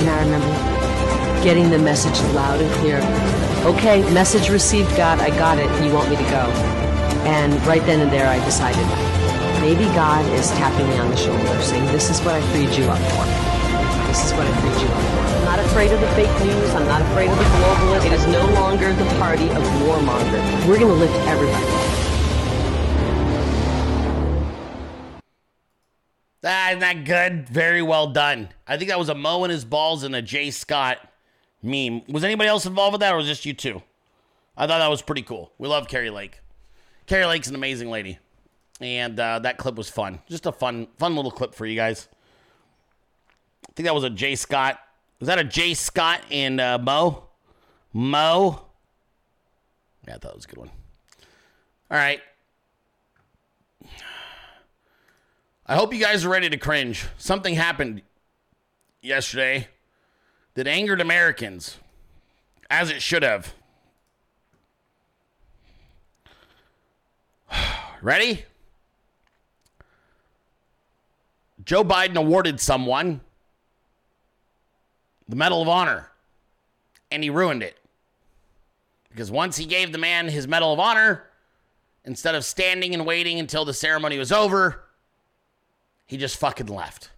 And 0.02 0.10
I 0.10 0.18
remember 0.24 1.44
getting 1.44 1.70
the 1.70 1.78
message 1.78 2.20
loud 2.34 2.60
and 2.60 2.70
clear. 2.82 2.98
Okay, 3.64 4.02
message 4.12 4.50
received, 4.50 4.90
God. 4.96 5.20
I 5.20 5.30
got 5.30 5.58
it. 5.58 5.70
You 5.84 5.94
want 5.94 6.10
me 6.10 6.16
to 6.16 6.22
go? 6.24 6.50
And 7.30 7.54
right 7.64 7.82
then 7.86 8.00
and 8.00 8.10
there, 8.10 8.26
I 8.26 8.44
decided 8.44 8.82
maybe 9.62 9.84
God 9.94 10.26
is 10.34 10.50
tapping 10.58 10.88
me 10.88 10.98
on 10.98 11.08
the 11.08 11.16
shoulder, 11.16 11.62
saying, 11.62 11.86
This 11.92 12.10
is 12.10 12.20
what 12.22 12.34
I 12.34 12.40
freed 12.50 12.74
you 12.74 12.86
up 12.90 12.98
for. 13.14 13.22
This 14.10 14.26
is 14.26 14.32
what 14.32 14.48
I 14.48 14.52
freed 14.66 14.82
you 14.82 14.88
up 14.88 15.02
for. 15.14 15.36
I'm 15.38 15.44
not 15.44 15.58
afraid 15.60 15.92
of 15.92 16.00
the 16.00 16.08
fake 16.18 16.34
news. 16.44 16.74
I'm 16.74 16.86
not 16.86 17.02
afraid 17.02 17.30
of 17.30 17.38
the 17.38 17.44
globalists. 17.44 18.06
It 18.06 18.12
is 18.14 18.26
no 18.26 18.44
longer 18.58 18.92
the 18.92 19.06
party 19.22 19.48
of 19.50 19.62
warmonger. 19.86 20.42
We're 20.66 20.80
going 20.80 20.90
to 20.90 20.98
lift 20.98 21.14
everybody 21.28 21.85
Ah, 26.46 26.68
isn't 26.68 26.80
that 26.80 27.04
good? 27.04 27.48
Very 27.48 27.82
well 27.82 28.06
done. 28.06 28.50
I 28.68 28.76
think 28.76 28.88
that 28.90 28.98
was 28.98 29.08
a 29.08 29.14
Mo 29.14 29.42
and 29.42 29.50
his 29.52 29.64
balls 29.64 30.04
and 30.04 30.14
a 30.14 30.22
Jay 30.22 30.50
Scott 30.52 30.98
meme. 31.62 32.02
Was 32.08 32.22
anybody 32.22 32.48
else 32.48 32.66
involved 32.66 32.92
with 32.92 33.00
that, 33.00 33.12
or 33.12 33.16
was 33.16 33.26
just 33.26 33.44
you 33.44 33.52
two? 33.52 33.82
I 34.56 34.66
thought 34.66 34.78
that 34.78 34.88
was 34.88 35.02
pretty 35.02 35.22
cool. 35.22 35.52
We 35.58 35.66
love 35.68 35.88
Kari 35.88 36.10
Lake. 36.10 36.40
Kari 37.06 37.26
Lake's 37.26 37.48
an 37.48 37.56
amazing 37.56 37.90
lady, 37.90 38.18
and 38.80 39.18
uh, 39.18 39.40
that 39.40 39.58
clip 39.58 39.74
was 39.74 39.90
fun. 39.90 40.20
Just 40.28 40.46
a 40.46 40.52
fun, 40.52 40.86
fun 40.98 41.16
little 41.16 41.30
clip 41.32 41.54
for 41.54 41.66
you 41.66 41.74
guys. 41.76 42.08
I 43.68 43.72
think 43.74 43.86
that 43.86 43.94
was 43.94 44.04
a 44.04 44.10
Jay 44.10 44.36
Scott. 44.36 44.78
Was 45.18 45.26
that 45.26 45.38
a 45.38 45.44
Jay 45.44 45.74
Scott 45.74 46.22
and 46.30 46.60
uh, 46.60 46.78
Mo? 46.78 47.24
Mo. 47.92 48.62
Yeah, 50.06 50.14
I 50.14 50.18
thought 50.18 50.30
it 50.30 50.36
was 50.36 50.44
a 50.44 50.48
good 50.48 50.58
one. 50.58 50.70
All 51.90 51.98
right. 51.98 52.20
I 55.68 55.74
hope 55.74 55.92
you 55.92 55.98
guys 55.98 56.24
are 56.24 56.28
ready 56.28 56.48
to 56.48 56.56
cringe. 56.56 57.06
Something 57.18 57.56
happened 57.56 58.02
yesterday 59.02 59.66
that 60.54 60.68
angered 60.68 61.00
Americans, 61.00 61.78
as 62.70 62.88
it 62.88 63.02
should 63.02 63.24
have. 63.24 63.52
Ready? 68.00 68.44
Joe 71.64 71.82
Biden 71.82 72.14
awarded 72.14 72.60
someone 72.60 73.20
the 75.28 75.34
Medal 75.34 75.62
of 75.62 75.68
Honor, 75.68 76.12
and 77.10 77.24
he 77.24 77.30
ruined 77.30 77.64
it. 77.64 77.76
Because 79.10 79.32
once 79.32 79.56
he 79.56 79.64
gave 79.64 79.90
the 79.90 79.98
man 79.98 80.28
his 80.28 80.46
Medal 80.46 80.72
of 80.72 80.78
Honor, 80.78 81.24
instead 82.04 82.36
of 82.36 82.44
standing 82.44 82.94
and 82.94 83.04
waiting 83.04 83.40
until 83.40 83.64
the 83.64 83.74
ceremony 83.74 84.16
was 84.16 84.30
over, 84.30 84.85
he 86.06 86.16
just 86.16 86.36
fucking 86.36 86.66
left. 86.66 87.10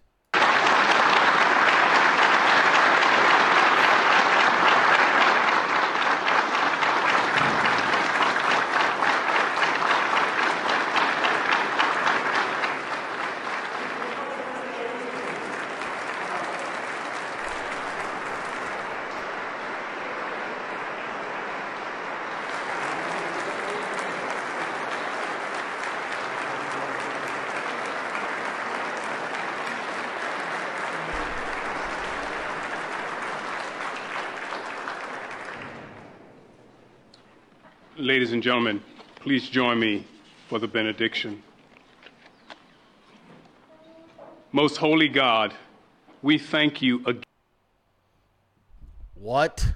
Ladies 37.99 38.31
and 38.31 38.41
gentlemen, 38.41 38.81
please 39.15 39.49
join 39.49 39.77
me 39.77 40.07
for 40.47 40.57
the 40.57 40.69
benediction. 40.69 41.43
Most 44.53 44.77
holy 44.77 45.09
God, 45.09 45.53
we 46.21 46.37
thank 46.37 46.81
you 46.81 47.01
again. 47.05 47.25
What 49.15 49.73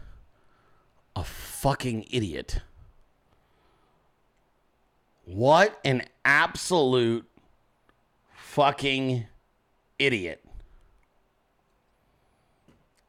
a 1.17 1.25
fucking 1.25 2.05
idiot. 2.11 2.61
What 5.25 5.77
an 5.83 6.03
absolute 6.23 7.25
fucking 8.37 9.25
idiot. 9.99 10.45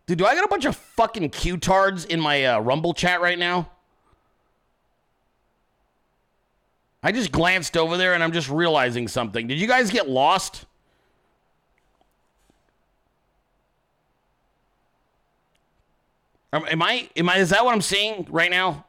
Dude, 0.07 0.19
do 0.19 0.27
I 0.27 0.35
got 0.35 0.45
a 0.45 0.49
bunch 0.49 0.65
of 0.65 0.75
fucking 0.75 1.31
Q-tards 1.31 2.05
in 2.05 2.19
my 2.19 2.47
uh, 2.47 2.59
Rumble 2.59 2.95
chat 2.95 3.21
right 3.21 3.39
now? 3.39 3.71
I 7.05 7.13
just 7.13 7.31
glanced 7.31 7.77
over 7.77 7.99
there 7.99 8.15
and 8.15 8.25
I'm 8.25 8.33
just 8.33 8.49
realizing 8.49 9.09
something. 9.09 9.47
Did 9.47 9.61
you 9.61 9.67
guys 9.67 9.91
get 9.91 10.09
lost? 10.09 10.65
Am 16.51 16.81
I? 16.81 17.11
Am 17.15 17.29
I? 17.29 17.37
Is 17.37 17.51
that 17.51 17.63
what 17.63 17.75
I'm 17.75 17.83
seeing 17.83 18.27
right 18.31 18.51
now? 18.51 18.87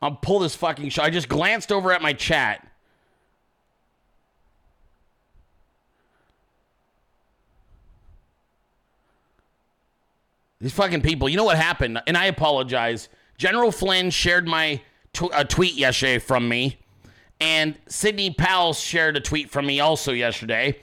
I'll 0.00 0.12
pull 0.12 0.38
this 0.38 0.54
fucking 0.54 0.90
show. 0.90 1.02
I 1.02 1.10
just 1.10 1.28
glanced 1.28 1.72
over 1.72 1.92
at 1.92 2.02
my 2.02 2.12
chat. 2.12 2.64
These 10.60 10.72
fucking 10.74 11.00
people. 11.00 11.28
You 11.28 11.36
know 11.36 11.44
what 11.44 11.56
happened? 11.56 12.00
And 12.06 12.16
I 12.16 12.26
apologize. 12.26 13.08
General 13.38 13.72
Flynn 13.72 14.10
shared 14.10 14.46
my 14.46 14.80
tw- 15.16 15.32
a 15.32 15.44
tweet 15.44 15.74
yesterday 15.74 16.18
from 16.18 16.48
me, 16.48 16.78
and 17.40 17.76
Sidney 17.88 18.30
Powell 18.30 18.72
shared 18.72 19.16
a 19.16 19.20
tweet 19.20 19.50
from 19.50 19.66
me 19.66 19.80
also 19.80 20.12
yesterday. 20.12 20.82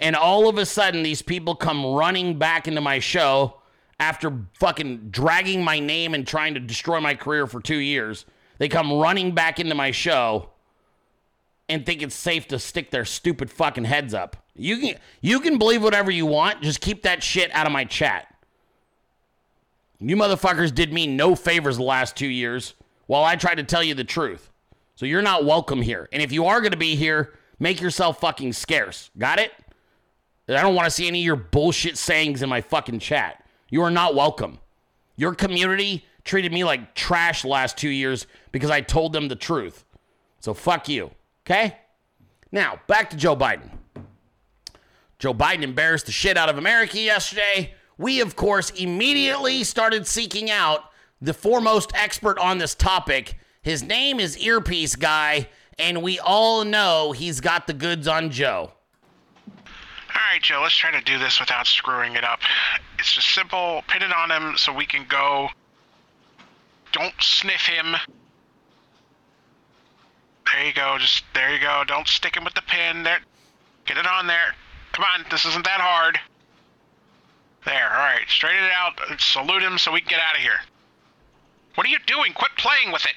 And 0.00 0.14
all 0.14 0.48
of 0.48 0.58
a 0.58 0.66
sudden, 0.66 1.02
these 1.02 1.22
people 1.22 1.54
come 1.54 1.84
running 1.84 2.38
back 2.38 2.68
into 2.68 2.80
my 2.80 2.98
show 2.98 3.54
after 3.98 4.32
fucking 4.54 5.08
dragging 5.10 5.64
my 5.64 5.80
name 5.80 6.14
and 6.14 6.26
trying 6.26 6.54
to 6.54 6.60
destroy 6.60 7.00
my 7.00 7.14
career 7.14 7.46
for 7.46 7.60
two 7.60 7.78
years. 7.78 8.24
They 8.58 8.68
come 8.68 8.92
running 8.92 9.32
back 9.34 9.58
into 9.58 9.74
my 9.74 9.90
show 9.90 10.50
and 11.68 11.84
think 11.84 12.02
it's 12.02 12.14
safe 12.14 12.46
to 12.48 12.58
stick 12.58 12.90
their 12.90 13.04
stupid 13.04 13.50
fucking 13.50 13.84
heads 13.84 14.14
up. 14.14 14.36
You 14.54 14.78
can 14.78 14.94
you 15.20 15.40
can 15.40 15.58
believe 15.58 15.82
whatever 15.82 16.10
you 16.10 16.26
want. 16.26 16.62
Just 16.62 16.80
keep 16.80 17.02
that 17.02 17.22
shit 17.22 17.50
out 17.52 17.66
of 17.66 17.72
my 17.72 17.84
chat. 17.84 18.32
You 20.00 20.16
motherfuckers 20.16 20.72
did 20.72 20.92
me 20.92 21.08
no 21.08 21.34
favors 21.34 21.76
the 21.76 21.82
last 21.82 22.16
two 22.16 22.28
years 22.28 22.74
while 23.08 23.24
I 23.24 23.34
try 23.34 23.56
to 23.56 23.64
tell 23.64 23.82
you 23.82 23.94
the 23.94 24.04
truth. 24.04 24.50
So 24.94 25.06
you're 25.06 25.22
not 25.22 25.44
welcome 25.44 25.82
here. 25.82 26.08
And 26.12 26.22
if 26.22 26.30
you 26.30 26.44
are 26.44 26.60
going 26.60 26.72
to 26.72 26.78
be 26.78 26.94
here, 26.94 27.34
make 27.58 27.80
yourself 27.80 28.20
fucking 28.20 28.52
scarce. 28.52 29.10
Got 29.18 29.40
it? 29.40 29.50
I 30.48 30.62
don't 30.62 30.74
want 30.74 30.86
to 30.86 30.90
see 30.90 31.08
any 31.08 31.20
of 31.20 31.24
your 31.24 31.36
bullshit 31.36 31.98
sayings 31.98 32.42
in 32.42 32.48
my 32.48 32.60
fucking 32.60 33.00
chat. 33.00 33.44
You 33.70 33.82
are 33.82 33.90
not 33.90 34.14
welcome. 34.14 34.58
Your 35.16 35.34
community 35.34 36.06
treated 36.24 36.52
me 36.52 36.64
like 36.64 36.94
trash 36.94 37.44
last 37.44 37.76
two 37.76 37.88
years 37.88 38.26
because 38.52 38.70
I 38.70 38.80
told 38.82 39.12
them 39.12 39.28
the 39.28 39.36
truth. 39.36 39.84
So 40.40 40.54
fuck 40.54 40.88
you. 40.88 41.10
Okay? 41.44 41.76
Now, 42.52 42.80
back 42.86 43.10
to 43.10 43.16
Joe 43.16 43.36
Biden. 43.36 43.70
Joe 45.18 45.34
Biden 45.34 45.62
embarrassed 45.62 46.06
the 46.06 46.12
shit 46.12 46.36
out 46.36 46.48
of 46.48 46.58
America 46.58 46.98
yesterday. 46.98 47.74
We, 47.96 48.20
of 48.20 48.36
course, 48.36 48.70
immediately 48.70 49.64
started 49.64 50.06
seeking 50.06 50.50
out 50.50 50.84
the 51.20 51.34
foremost 51.34 51.92
expert 51.94 52.38
on 52.38 52.58
this 52.58 52.74
topic. 52.74 53.36
His 53.62 53.82
name 53.82 54.20
is 54.20 54.38
Earpiece 54.38 54.96
Guy, 54.96 55.48
and 55.78 56.02
we 56.02 56.18
all 56.18 56.64
know 56.64 57.12
he's 57.12 57.40
got 57.40 57.66
the 57.66 57.72
goods 57.72 58.08
on 58.08 58.30
Joe. 58.30 58.72
All 59.48 60.32
right, 60.32 60.42
Joe, 60.42 60.60
let's 60.62 60.76
try 60.76 60.90
to 60.90 61.00
do 61.00 61.18
this 61.18 61.40
without 61.40 61.66
screwing 61.66 62.14
it 62.14 62.24
up. 62.24 62.40
It's 62.98 63.12
just 63.12 63.34
simple. 63.34 63.82
Pin 63.88 64.02
it 64.02 64.12
on 64.12 64.30
him 64.30 64.56
so 64.56 64.72
we 64.72 64.86
can 64.86 65.06
go. 65.08 65.48
Don't 66.92 67.14
sniff 67.20 67.62
him. 67.62 67.94
There 70.52 70.64
you 70.64 70.72
go. 70.72 70.96
Just 70.98 71.24
there 71.34 71.52
you 71.52 71.60
go. 71.60 71.84
Don't 71.86 72.08
stick 72.08 72.36
him 72.36 72.44
with 72.44 72.54
the 72.54 72.62
pin. 72.62 73.02
There. 73.02 73.18
Get 73.86 73.98
it 73.98 74.06
on 74.06 74.26
there. 74.26 74.54
Come 74.92 75.04
on. 75.04 75.24
This 75.30 75.44
isn't 75.44 75.64
that 75.64 75.80
hard. 75.80 76.18
There. 77.66 77.90
All 77.92 77.98
right. 77.98 78.24
Straighten 78.28 78.64
it 78.64 78.72
out. 78.74 78.98
Salute 79.20 79.62
him 79.62 79.76
so 79.78 79.92
we 79.92 80.00
can 80.00 80.08
get 80.08 80.20
out 80.20 80.36
of 80.36 80.40
here. 80.40 80.58
What 81.78 81.86
are 81.86 81.94
you 81.94 82.02
doing? 82.10 82.34
Quit 82.34 82.50
playing 82.58 82.90
with 82.90 83.06
it. 83.06 83.14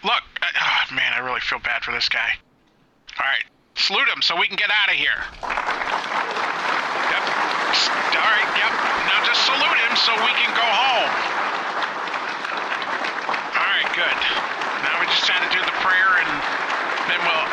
Look. 0.00 0.24
Uh, 0.40 0.48
oh, 0.48 0.94
man, 0.96 1.12
I 1.12 1.20
really 1.20 1.44
feel 1.44 1.60
bad 1.60 1.84
for 1.84 1.92
this 1.92 2.08
guy. 2.08 2.40
All 3.20 3.28
right. 3.28 3.44
Salute 3.76 4.08
him 4.08 4.24
so 4.24 4.32
we 4.32 4.48
can 4.48 4.56
get 4.56 4.72
out 4.72 4.88
of 4.88 4.96
here. 4.96 5.20
Yep. 5.44 5.52
All 8.16 8.32
right. 8.32 8.48
Yep. 8.56 8.72
Now 9.12 9.20
just 9.28 9.44
salute 9.44 9.76
him 9.76 9.92
so 9.92 10.16
we 10.24 10.32
can 10.40 10.48
go 10.56 10.64
home. 10.64 11.12
All 13.60 13.68
right. 13.76 13.84
Good. 13.92 14.18
Now 14.80 15.04
we 15.04 15.06
just 15.12 15.28
had 15.28 15.44
to 15.44 15.52
do 15.52 15.60
the 15.60 15.76
prayer 15.84 16.24
and 16.24 16.32
then 17.12 17.20
we'll. 17.28 17.44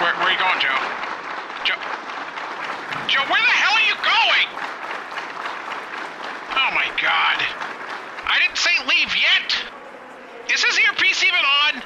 Where, 0.00 0.16
where 0.16 0.32
are 0.32 0.32
you 0.32 0.40
going, 0.40 0.64
Joe? 0.64 0.80
Joe. 1.68 1.76
Joe, 3.04 3.20
where 3.28 3.44
the 3.44 3.56
hell 3.60 3.76
are 3.76 3.84
you 3.84 4.00
going? 4.00 4.48
Oh 6.56 6.72
my 6.72 6.88
God. 6.96 7.59
I 8.40 8.44
didn't 8.44 8.56
say 8.56 8.70
leave 8.88 9.14
yet. 9.16 9.54
Is 10.50 10.64
his 10.64 10.78
earpiece 10.78 11.22
even 11.22 11.34
on? 11.34 11.82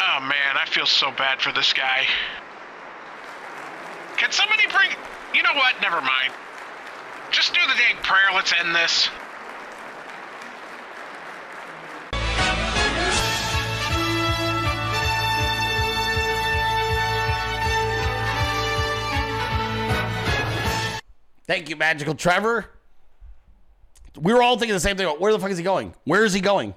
Oh 0.00 0.20
man, 0.22 0.56
I 0.56 0.64
feel 0.64 0.86
so 0.86 1.10
bad 1.10 1.42
for 1.42 1.52
this 1.52 1.74
guy. 1.74 2.06
Can 4.16 4.32
somebody 4.32 4.66
bring. 4.68 4.88
You 5.34 5.42
know 5.42 5.52
what? 5.52 5.74
Never 5.82 6.00
mind. 6.00 6.32
Just 7.30 7.52
do 7.52 7.60
the 7.60 7.74
dang 7.74 8.02
prayer. 8.02 8.30
Let's 8.34 8.54
end 8.58 8.74
this. 8.74 9.10
Thank 21.46 21.68
you, 21.68 21.76
Magical 21.76 22.14
Trevor. 22.14 22.70
We 24.16 24.32
were 24.32 24.42
all 24.42 24.58
thinking 24.58 24.74
the 24.74 24.80
same 24.80 24.96
thing. 24.96 25.06
Where 25.06 25.32
the 25.32 25.38
fuck 25.38 25.50
is 25.50 25.58
he 25.58 25.64
going? 25.64 25.94
Where 26.04 26.24
is 26.24 26.32
he 26.32 26.40
going? 26.40 26.74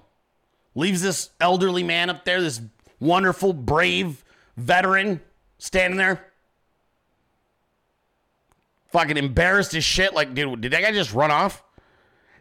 Leaves 0.75 1.01
this 1.01 1.29
elderly 1.39 1.83
man 1.83 2.09
up 2.09 2.25
there, 2.25 2.41
this 2.41 2.61
wonderful, 2.99 3.53
brave 3.53 4.23
veteran 4.57 5.21
standing 5.57 5.97
there. 5.97 6.25
Fucking 8.91 9.17
embarrassed 9.17 9.73
as 9.73 9.83
shit. 9.83 10.13
Like, 10.13 10.33
dude, 10.33 10.61
did 10.61 10.71
that 10.73 10.81
guy 10.81 10.91
just 10.91 11.13
run 11.13 11.31
off? 11.31 11.63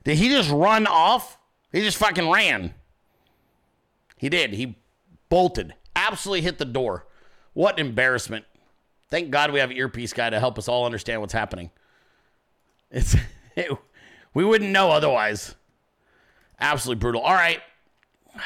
Did 0.05 0.19
he 0.19 0.29
just 0.29 0.51
run 0.51 0.87
off? 0.87 1.39
He 1.73 1.81
just 1.81 1.97
fucking 1.97 2.29
ran. 2.29 2.75
He 4.19 4.29
did. 4.29 4.53
He 4.53 4.77
bolted. 5.29 5.75
Absolutely 5.97 6.43
hit 6.43 6.59
the 6.59 6.65
door. 6.65 7.07
What 7.55 7.79
embarrassment. 7.79 8.45
Thank 9.09 9.31
God 9.31 9.53
we 9.53 9.61
have 9.61 9.73
earpiece 9.73 10.13
guy 10.13 10.31
to 10.31 10.41
help 10.41 10.59
us 10.59 10.69
all 10.69 10.87
understand 10.87 11.21
what's 11.21 11.33
happening. 11.33 11.71
It's 12.91 13.17
it, 13.57 13.71
we 14.35 14.45
wouldn't 14.45 14.71
know 14.71 14.91
otherwise. 14.91 15.55
Absolutely 16.61 17.01
brutal. 17.01 17.23
All 17.23 17.35
right. 17.35 17.61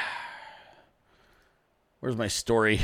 Where's 2.01 2.17
my 2.17 2.29
story? 2.29 2.81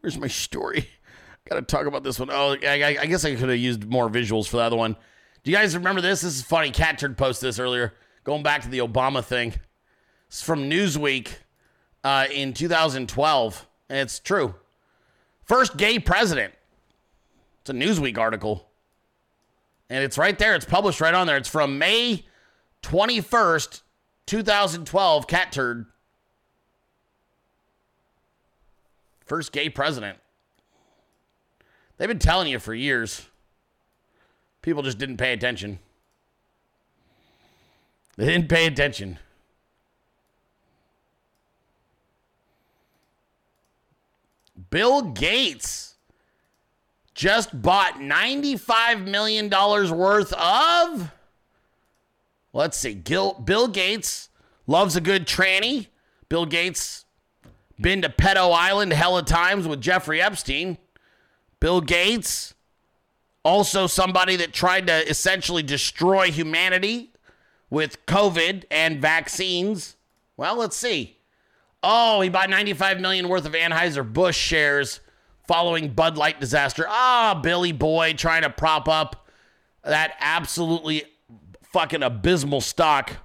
Where's 0.00 0.18
my 0.18 0.28
story? 0.28 0.88
Got 1.48 1.56
to 1.56 1.62
talk 1.62 1.86
about 1.86 2.02
this 2.02 2.18
one. 2.18 2.30
Oh, 2.30 2.56
I, 2.62 2.98
I 3.00 3.06
guess 3.06 3.24
I 3.24 3.34
could 3.34 3.48
have 3.48 3.58
used 3.58 3.84
more 3.84 4.08
visuals 4.10 4.46
for 4.46 4.58
the 4.58 4.62
other 4.62 4.76
one. 4.76 4.96
Do 5.42 5.50
you 5.50 5.56
guys 5.56 5.74
remember 5.74 6.00
this? 6.00 6.20
This 6.20 6.36
is 6.36 6.42
funny. 6.42 6.70
Catturd 6.70 7.16
posted 7.16 7.48
this 7.48 7.58
earlier. 7.58 7.94
Going 8.24 8.42
back 8.42 8.62
to 8.62 8.68
the 8.68 8.78
Obama 8.78 9.24
thing. 9.24 9.54
It's 10.26 10.42
from 10.42 10.68
Newsweek 10.68 11.28
uh, 12.04 12.26
in 12.32 12.52
2012. 12.52 13.66
And 13.88 13.98
it's 13.98 14.18
true. 14.18 14.54
First 15.44 15.78
gay 15.78 15.98
president. 15.98 16.52
It's 17.62 17.70
a 17.70 17.72
Newsweek 17.72 18.18
article. 18.18 18.68
And 19.88 20.04
it's 20.04 20.18
right 20.18 20.38
there. 20.38 20.54
It's 20.54 20.66
published 20.66 21.00
right 21.00 21.14
on 21.14 21.26
there. 21.26 21.38
It's 21.38 21.48
from 21.48 21.78
May 21.78 22.26
21st, 22.88 23.82
2012. 24.24 25.26
Catturd. 25.26 25.86
First 29.26 29.52
gay 29.52 29.68
president. 29.68 30.16
They've 31.98 32.08
been 32.08 32.18
telling 32.18 32.48
you 32.48 32.58
for 32.58 32.72
years. 32.72 33.26
People 34.62 34.82
just 34.82 34.96
didn't 34.96 35.18
pay 35.18 35.34
attention. 35.34 35.80
They 38.16 38.24
didn't 38.24 38.48
pay 38.48 38.66
attention. 38.66 39.18
Bill 44.70 45.02
Gates 45.02 45.96
just 47.14 47.60
bought 47.60 47.94
$95 47.96 49.04
million 49.04 49.50
worth 49.50 50.32
of. 50.32 51.12
Let's 52.58 52.76
see. 52.76 52.92
Gil, 52.94 53.34
Bill 53.34 53.68
Gates 53.68 54.28
Loves 54.68 54.96
a 54.96 55.00
good 55.00 55.26
tranny. 55.26 55.86
Bill 56.28 56.44
Gates 56.44 57.06
been 57.80 58.02
to 58.02 58.10
Pedo 58.10 58.52
Island 58.52 58.92
hella 58.92 59.22
times 59.22 59.66
with 59.66 59.80
Jeffrey 59.80 60.20
Epstein. 60.20 60.76
Bill 61.58 61.80
Gates, 61.80 62.54
also 63.42 63.86
somebody 63.86 64.36
that 64.36 64.52
tried 64.52 64.86
to 64.88 65.08
essentially 65.08 65.62
destroy 65.62 66.30
humanity 66.30 67.12
with 67.70 68.04
COVID 68.04 68.64
and 68.70 69.00
vaccines. 69.00 69.96
Well, 70.36 70.56
let's 70.56 70.76
see. 70.76 71.16
Oh, 71.82 72.20
he 72.20 72.28
bought 72.28 72.50
95 72.50 73.00
million 73.00 73.28
worth 73.28 73.46
of 73.46 73.52
Anheuser-Busch 73.52 74.36
shares 74.36 75.00
following 75.46 75.94
Bud 75.94 76.18
Light 76.18 76.40
disaster. 76.40 76.84
Ah, 76.86 77.40
Billy 77.42 77.72
Boy 77.72 78.12
trying 78.12 78.42
to 78.42 78.50
prop 78.50 78.86
up 78.86 79.26
that 79.82 80.14
absolutely 80.20 81.04
fucking 81.72 82.02
abysmal 82.02 82.60
stock. 82.60 83.16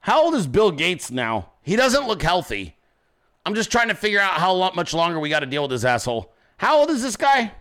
How 0.00 0.24
old 0.24 0.34
is 0.34 0.46
Bill 0.46 0.70
Gates 0.70 1.10
now? 1.10 1.50
He 1.62 1.76
doesn't 1.76 2.06
look 2.06 2.22
healthy. 2.22 2.76
I'm 3.44 3.54
just 3.54 3.70
trying 3.70 3.88
to 3.88 3.94
figure 3.94 4.20
out 4.20 4.34
how 4.34 4.52
lo- 4.52 4.72
much 4.74 4.94
longer 4.94 5.18
we 5.18 5.28
got 5.28 5.40
to 5.40 5.46
deal 5.46 5.62
with 5.62 5.70
this 5.70 5.84
asshole. 5.84 6.32
How 6.58 6.78
old 6.78 6.90
is 6.90 7.02
this 7.02 7.16
guy? 7.16 7.52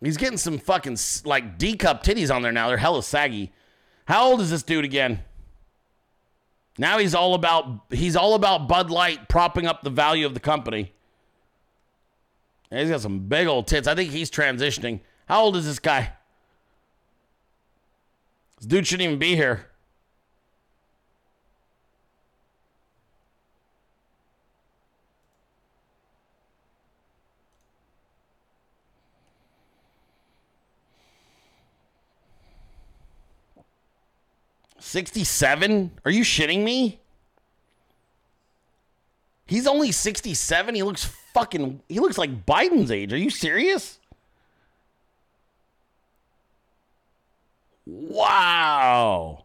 He's 0.00 0.16
getting 0.16 0.38
some 0.38 0.58
fucking 0.58 0.96
like 1.24 1.58
D 1.58 1.76
cup 1.76 2.04
titties 2.04 2.32
on 2.32 2.42
there 2.42 2.52
now. 2.52 2.68
They're 2.68 2.76
hella 2.76 3.02
saggy. 3.02 3.52
How 4.06 4.30
old 4.30 4.40
is 4.40 4.50
this 4.50 4.62
dude 4.62 4.84
again? 4.84 5.24
Now 6.78 6.98
he's 6.98 7.14
all 7.14 7.34
about 7.34 7.82
he's 7.90 8.14
all 8.14 8.34
about 8.34 8.68
Bud 8.68 8.90
Light 8.90 9.28
propping 9.28 9.66
up 9.66 9.82
the 9.82 9.90
value 9.90 10.24
of 10.24 10.34
the 10.34 10.40
company. 10.40 10.92
He's 12.70 12.90
got 12.90 13.00
some 13.00 13.20
big 13.20 13.46
old 13.46 13.66
tits. 13.66 13.88
I 13.88 13.94
think 13.94 14.10
he's 14.10 14.30
transitioning. 14.30 15.00
How 15.26 15.42
old 15.42 15.56
is 15.56 15.64
this 15.64 15.78
guy? 15.78 16.12
This 18.58 18.66
dude 18.66 18.86
shouldn't 18.86 19.06
even 19.06 19.18
be 19.18 19.36
here. 19.36 19.66
Sixty-seven? 34.80 36.00
Are 36.04 36.10
you 36.10 36.22
shitting 36.22 36.64
me? 36.64 37.00
He's 39.46 39.66
only 39.66 39.92
sixty-seven. 39.92 40.74
He 40.74 40.82
looks 40.82 41.14
fucking. 41.38 41.80
He 41.88 42.00
looks 42.00 42.18
like 42.18 42.44
Biden's 42.44 42.90
age. 42.90 43.12
Are 43.12 43.18
you 43.18 43.30
serious? 43.30 43.98
Wow. 47.86 49.44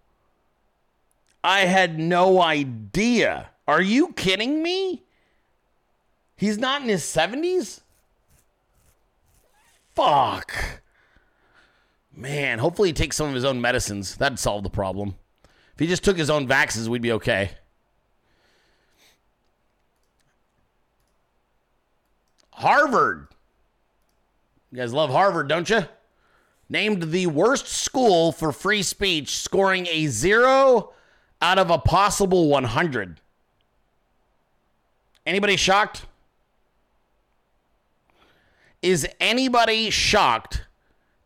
I 1.43 1.61
had 1.61 1.99
no 1.99 2.41
idea. 2.41 3.49
Are 3.67 3.81
you 3.81 4.13
kidding 4.13 4.63
me? 4.63 5.03
He's 6.35 6.57
not 6.57 6.81
in 6.81 6.89
his 6.89 7.03
70s? 7.03 7.81
Fuck. 9.93 10.81
Man, 12.15 12.59
hopefully 12.59 12.89
he 12.89 12.93
takes 12.93 13.15
some 13.15 13.27
of 13.27 13.35
his 13.35 13.45
own 13.45 13.61
medicines. 13.61 14.15
That'd 14.15 14.39
solve 14.39 14.63
the 14.63 14.69
problem. 14.69 15.15
If 15.73 15.79
he 15.79 15.87
just 15.87 16.03
took 16.03 16.17
his 16.17 16.29
own 16.29 16.47
vaxes, 16.47 16.87
we'd 16.87 17.01
be 17.01 17.11
okay. 17.13 17.51
Harvard. 22.55 23.27
You 24.71 24.77
guys 24.77 24.93
love 24.93 25.11
Harvard, 25.11 25.47
don't 25.47 25.69
you? 25.69 25.85
Named 26.69 27.11
the 27.11 27.27
worst 27.27 27.67
school 27.67 28.31
for 28.31 28.51
free 28.51 28.81
speech, 28.81 29.37
scoring 29.37 29.87
a 29.87 30.07
zero 30.07 30.93
out 31.41 31.59
of 31.59 31.69
a 31.69 31.77
possible 31.77 32.47
100. 32.49 33.19
Anybody 35.25 35.55
shocked? 35.55 36.05
Is 38.81 39.07
anybody 39.19 39.89
shocked 39.89 40.63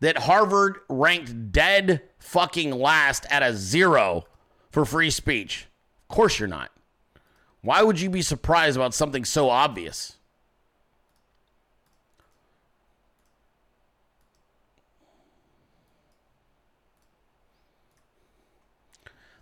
that 0.00 0.18
Harvard 0.18 0.78
ranked 0.88 1.50
dead 1.50 2.02
fucking 2.18 2.70
last 2.70 3.26
at 3.30 3.42
a 3.42 3.54
zero 3.56 4.24
for 4.70 4.84
free 4.84 5.10
speech? 5.10 5.66
Of 6.08 6.14
course 6.14 6.38
you're 6.38 6.48
not. 6.48 6.70
Why 7.62 7.82
would 7.82 8.00
you 8.00 8.10
be 8.10 8.22
surprised 8.22 8.76
about 8.76 8.94
something 8.94 9.24
so 9.24 9.50
obvious? 9.50 10.17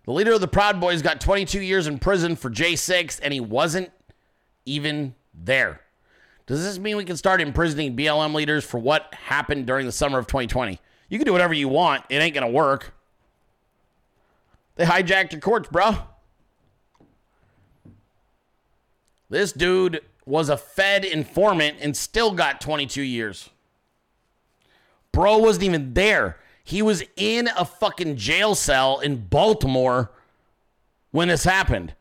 The 0.07 0.13
leader 0.13 0.31
of 0.31 0.39
the 0.39 0.47
Proud 0.47 0.79
Boys 0.79 1.01
got 1.01 1.19
22 1.19 1.59
years 1.59 1.85
in 1.85 1.99
prison 1.99 2.37
for 2.37 2.49
J6 2.49 3.19
and 3.21 3.33
he 3.33 3.41
wasn't 3.41 3.91
even 4.65 5.15
there. 5.33 5.81
Does 6.45 6.63
this 6.63 6.79
mean 6.79 6.95
we 6.95 7.03
can 7.03 7.17
start 7.17 7.41
imprisoning 7.41 7.97
BLM 7.97 8.33
leaders 8.33 8.63
for 8.63 8.77
what 8.79 9.13
happened 9.13 9.67
during 9.67 9.85
the 9.85 9.91
summer 9.91 10.17
of 10.17 10.25
2020? 10.25 10.79
You 11.09 11.19
can 11.19 11.25
do 11.25 11.33
whatever 11.33 11.53
you 11.53 11.67
want, 11.67 12.05
it 12.07 12.21
ain't 12.21 12.33
gonna 12.33 12.49
work. 12.49 12.93
They 14.75 14.85
hijacked 14.85 15.33
your 15.33 15.41
courts, 15.41 15.67
bro. 15.67 15.97
This 19.29 19.51
dude 19.51 19.99
was 20.25 20.47
a 20.47 20.55
Fed 20.55 21.03
informant 21.03 21.79
and 21.81 21.97
still 21.97 22.31
got 22.31 22.61
22 22.61 23.01
years. 23.01 23.49
Bro 25.11 25.39
wasn't 25.39 25.65
even 25.65 25.93
there. 25.93 26.37
He 26.67 26.81
was 26.81 27.01
in 27.15 27.47
a 27.55 27.63
fucking 27.63 28.17
jail 28.17 28.53
cell 28.53 28.99
in 28.99 29.25
Baltimore 29.27 30.11
when 31.11 31.29
this 31.29 31.45
happened. 31.45 31.93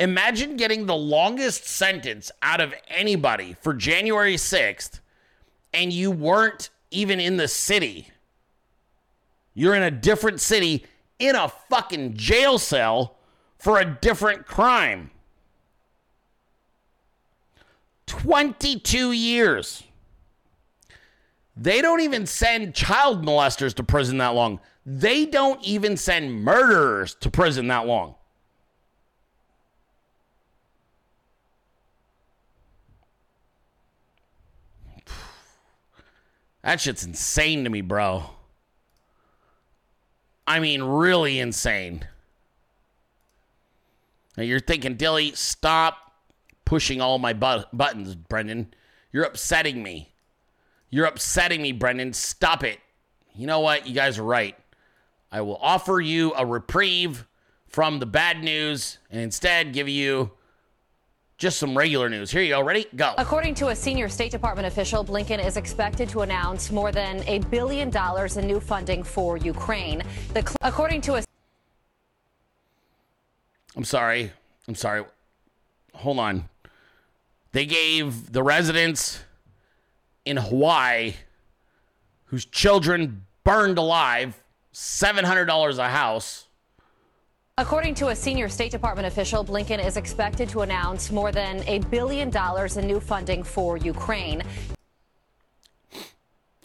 Imagine 0.00 0.56
getting 0.56 0.86
the 0.86 0.96
longest 0.96 1.64
sentence 1.64 2.32
out 2.42 2.60
of 2.60 2.74
anybody 2.88 3.54
for 3.60 3.72
January 3.72 4.34
6th 4.34 4.98
and 5.72 5.92
you 5.92 6.10
weren't 6.10 6.70
even 6.90 7.20
in 7.20 7.36
the 7.36 7.46
city. 7.46 8.08
You're 9.54 9.76
in 9.76 9.84
a 9.84 9.92
different 9.92 10.40
city 10.40 10.86
in 11.20 11.36
a 11.36 11.48
fucking 11.48 12.14
jail 12.14 12.58
cell 12.58 13.16
for 13.58 13.78
a 13.78 13.84
different 13.84 14.44
crime. 14.44 15.12
22 18.06 19.12
years. 19.12 19.84
They 21.60 21.82
don't 21.82 22.00
even 22.00 22.24
send 22.24 22.74
child 22.74 23.22
molesters 23.22 23.74
to 23.74 23.82
prison 23.82 24.16
that 24.16 24.28
long. 24.28 24.60
They 24.86 25.26
don't 25.26 25.62
even 25.62 25.98
send 25.98 26.42
murderers 26.42 27.14
to 27.16 27.30
prison 27.30 27.68
that 27.68 27.86
long. 27.86 28.14
That 36.62 36.80
shit's 36.80 37.04
insane 37.04 37.64
to 37.64 37.70
me, 37.70 37.82
bro. 37.82 38.24
I 40.46 40.60
mean, 40.60 40.82
really 40.82 41.40
insane. 41.40 42.06
Now 44.38 44.44
you're 44.44 44.60
thinking, 44.60 44.96
Dilley, 44.96 45.36
stop 45.36 46.12
pushing 46.64 47.02
all 47.02 47.18
my 47.18 47.34
but- 47.34 47.76
buttons, 47.76 48.16
Brenden. 48.16 48.68
You're 49.12 49.24
upsetting 49.24 49.82
me. 49.82 50.09
You're 50.90 51.06
upsetting 51.06 51.62
me, 51.62 51.72
Brenden. 51.72 52.14
Stop 52.14 52.64
it. 52.64 52.78
You 53.34 53.46
know 53.46 53.60
what? 53.60 53.86
You 53.86 53.94
guys 53.94 54.18
are 54.18 54.24
right. 54.24 54.56
I 55.32 55.40
will 55.42 55.56
offer 55.56 56.00
you 56.00 56.34
a 56.36 56.44
reprieve 56.44 57.26
from 57.68 58.00
the 58.00 58.06
bad 58.06 58.42
news 58.42 58.98
and 59.10 59.20
instead 59.20 59.72
give 59.72 59.88
you 59.88 60.32
just 61.38 61.58
some 61.58 61.78
regular 61.78 62.08
news. 62.08 62.30
Here 62.30 62.42
you 62.42 62.50
go. 62.50 62.62
Ready? 62.62 62.86
Go. 62.96 63.14
According 63.16 63.54
to 63.56 63.68
a 63.68 63.76
senior 63.76 64.08
State 64.08 64.32
Department 64.32 64.66
official, 64.66 65.04
Blinken 65.04 65.42
is 65.44 65.56
expected 65.56 66.08
to 66.10 66.20
announce 66.20 66.70
more 66.70 66.92
than 66.92 67.22
a 67.26 67.38
billion 67.38 67.88
dollars 67.88 68.36
in 68.36 68.46
new 68.46 68.60
funding 68.60 69.02
for 69.02 69.36
Ukraine. 69.36 70.02
The, 70.34 70.42
cl- 70.42 70.56
according 70.60 71.00
to 71.02 71.14
a 71.14 71.22
I'm 73.76 73.84
sorry. 73.84 74.32
I'm 74.66 74.74
sorry. 74.74 75.04
Hold 75.94 76.18
on. 76.18 76.48
They 77.52 77.64
gave 77.64 78.32
the 78.32 78.42
residents 78.42 79.20
in 80.30 80.36
Hawaii 80.36 81.12
whose 82.26 82.44
children 82.44 83.26
burned 83.42 83.76
alive 83.76 84.40
$700 84.72 85.78
a 85.78 85.88
house. 85.88 86.46
According 87.58 87.96
to 87.96 88.08
a 88.08 88.16
senior 88.16 88.48
State 88.48 88.70
Department 88.70 89.08
official, 89.08 89.44
Blinken 89.44 89.84
is 89.84 89.96
expected 89.96 90.48
to 90.50 90.60
announce 90.60 91.10
more 91.10 91.32
than 91.32 91.64
a 91.66 91.80
billion 91.80 92.30
dollars 92.30 92.76
in 92.76 92.86
new 92.86 93.00
funding 93.00 93.42
for 93.42 93.76
Ukraine. 93.76 94.42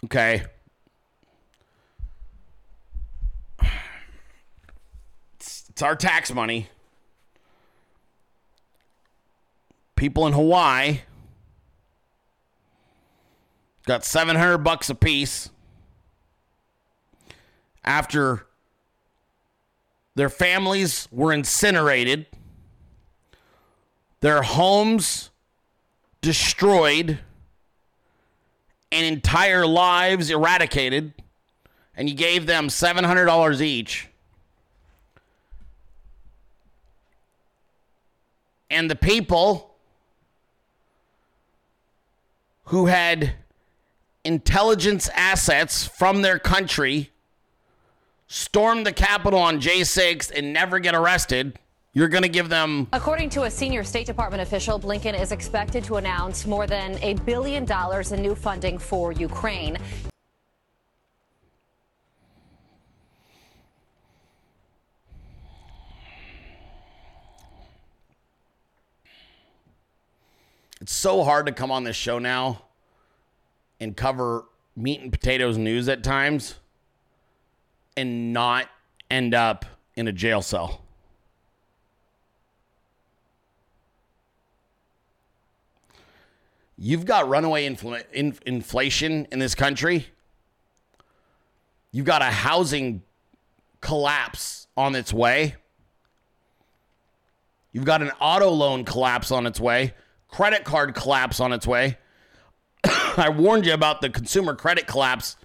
Okay. 0.06 0.44
It's, 5.34 5.66
it's 5.70 5.82
our 5.82 5.96
tax 5.96 6.32
money. 6.32 6.70
People 9.96 10.28
in 10.28 10.34
Hawaii 10.34 11.00
got 13.86 14.04
700 14.04 14.60
bucks 14.60 14.90
a 14.90 14.96
piece 14.96 15.50
after 17.84 18.48
their 20.16 20.30
families 20.30 21.08
were 21.12 21.32
incinerated, 21.32 22.26
their 24.22 24.42
homes 24.42 25.30
destroyed, 26.22 27.20
and 28.92 29.06
entire 29.06 29.68
lives 29.68 30.30
eradicated, 30.30 31.14
and 31.96 32.10
you 32.10 32.16
gave 32.16 32.46
them 32.46 32.70
$700 32.70 33.62
each. 33.62 34.08
And 38.70 38.90
the 38.90 38.96
people 38.96 39.76
who 42.66 42.88
had 42.88 43.36
intelligence 44.26 45.08
assets 45.14 45.88
from 45.88 46.22
their 46.24 46.40
country 46.40 47.12
storm 48.28 48.84
the 48.84 48.92
Capitol 48.92 49.40
on 49.40 49.62
J6 49.62 50.32
and 50.36 50.52
never 50.52 50.80
get 50.80 50.96
arrested, 50.96 51.60
you're 51.94 52.10
going 52.10 52.24
to 52.24 52.30
give 52.30 52.50
them. 52.50 52.88
According 52.92 53.30
to 53.32 53.44
a 53.44 53.52
senior 53.52 53.84
State 53.84 54.08
Department 54.08 54.42
official, 54.42 54.80
Blinken 54.80 55.20
is 55.20 55.32
expected 55.32 55.84
to 55.86 55.96
announce 55.96 56.46
more 56.46 56.68
than 56.68 56.98
a 57.04 57.14
billion 57.14 57.66
dollars 57.66 58.12
in 58.12 58.22
new 58.22 58.36
funding 58.36 58.78
for 58.78 59.12
Ukraine. 59.12 59.78
It's 70.82 70.94
so 70.94 71.24
hard 71.24 71.46
to 71.46 71.52
come 71.52 71.72
on 71.72 71.84
this 71.84 71.96
show 71.96 72.20
now 72.20 72.65
and 73.80 73.96
cover 73.96 74.46
meat 74.76 75.02
and 75.02 75.12
potatoes 75.12 75.58
news 75.58 75.88
at 75.88 76.04
times 76.04 76.56
and 77.98 78.34
not 78.34 78.68
end 79.10 79.34
up 79.34 79.66
in 79.96 80.08
a 80.08 80.12
jail 80.12 80.42
cell. 80.42 80.82
You've 86.78 87.06
got 87.06 87.30
runaway 87.30 87.70
infl- 87.70 88.04
in- 88.12 88.38
inflation 88.46 89.28
in 89.32 89.40
this 89.40 89.56
country. 89.56 90.08
You've 91.92 92.06
got 92.06 92.22
a 92.22 92.26
housing 92.26 93.02
collapse 93.80 94.68
on 94.76 94.96
its 94.96 95.14
way. 95.14 95.56
You've 97.72 97.86
got 97.86 98.02
an 98.02 98.12
auto 98.20 98.50
loan 98.50 98.84
collapse 98.84 99.32
on 99.32 99.46
its 99.46 99.60
way, 99.60 99.94
credit 100.28 100.66
card 100.66 100.96
collapse 100.96 101.40
on 101.40 101.54
its 101.54 101.66
way. 101.66 101.98
I 103.18 103.30
warned 103.30 103.66
you 103.66 103.74
about 103.74 104.02
the 104.02 104.10
consumer 104.10 104.56
credit 104.56 104.88
collapse 104.88 105.38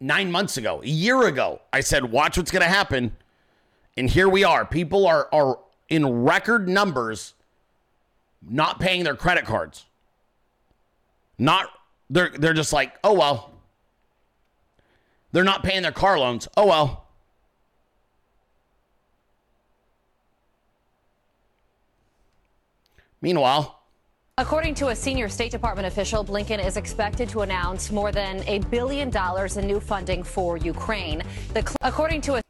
nine 0.00 0.30
months 0.30 0.56
ago, 0.56 0.82
a 0.82 0.86
year 0.86 1.26
ago. 1.26 1.60
I 1.72 1.80
said, 1.80 2.10
watch 2.10 2.36
what's 2.36 2.50
going 2.50 2.62
to 2.62 2.68
happen. 2.68 3.16
And 3.96 4.08
here 4.08 4.28
we 4.28 4.44
are. 4.44 4.64
People 4.64 5.06
are, 5.06 5.28
are 5.32 5.58
in 5.88 6.22
record 6.22 6.68
numbers 6.68 7.34
not 8.48 8.80
paying 8.80 9.04
their 9.04 9.14
credit 9.14 9.44
cards. 9.44 9.84
Not, 11.38 11.68
they're, 12.08 12.30
they're 12.30 12.54
just 12.54 12.72
like, 12.72 12.94
oh, 13.04 13.14
well. 13.14 13.50
They're 15.32 15.44
not 15.44 15.62
paying 15.62 15.82
their 15.82 15.92
car 15.92 16.18
loans. 16.18 16.48
Oh, 16.56 16.66
well. 16.66 17.06
Meanwhile, 23.22 23.79
According 24.40 24.74
to 24.76 24.88
a 24.88 24.96
senior 24.96 25.28
State 25.28 25.50
Department 25.50 25.86
official, 25.86 26.24
Blinken 26.24 26.64
is 26.64 26.78
expected 26.78 27.28
to 27.28 27.42
announce 27.42 27.90
more 27.90 28.10
than 28.10 28.42
a 28.48 28.60
billion 28.70 29.10
dollars 29.10 29.58
in 29.58 29.66
new 29.66 29.80
funding 29.80 30.22
for 30.22 30.56
Ukraine. 30.56 31.22
The, 31.52 31.76
according 31.82 32.22
to 32.22 32.36
a 32.36 32.42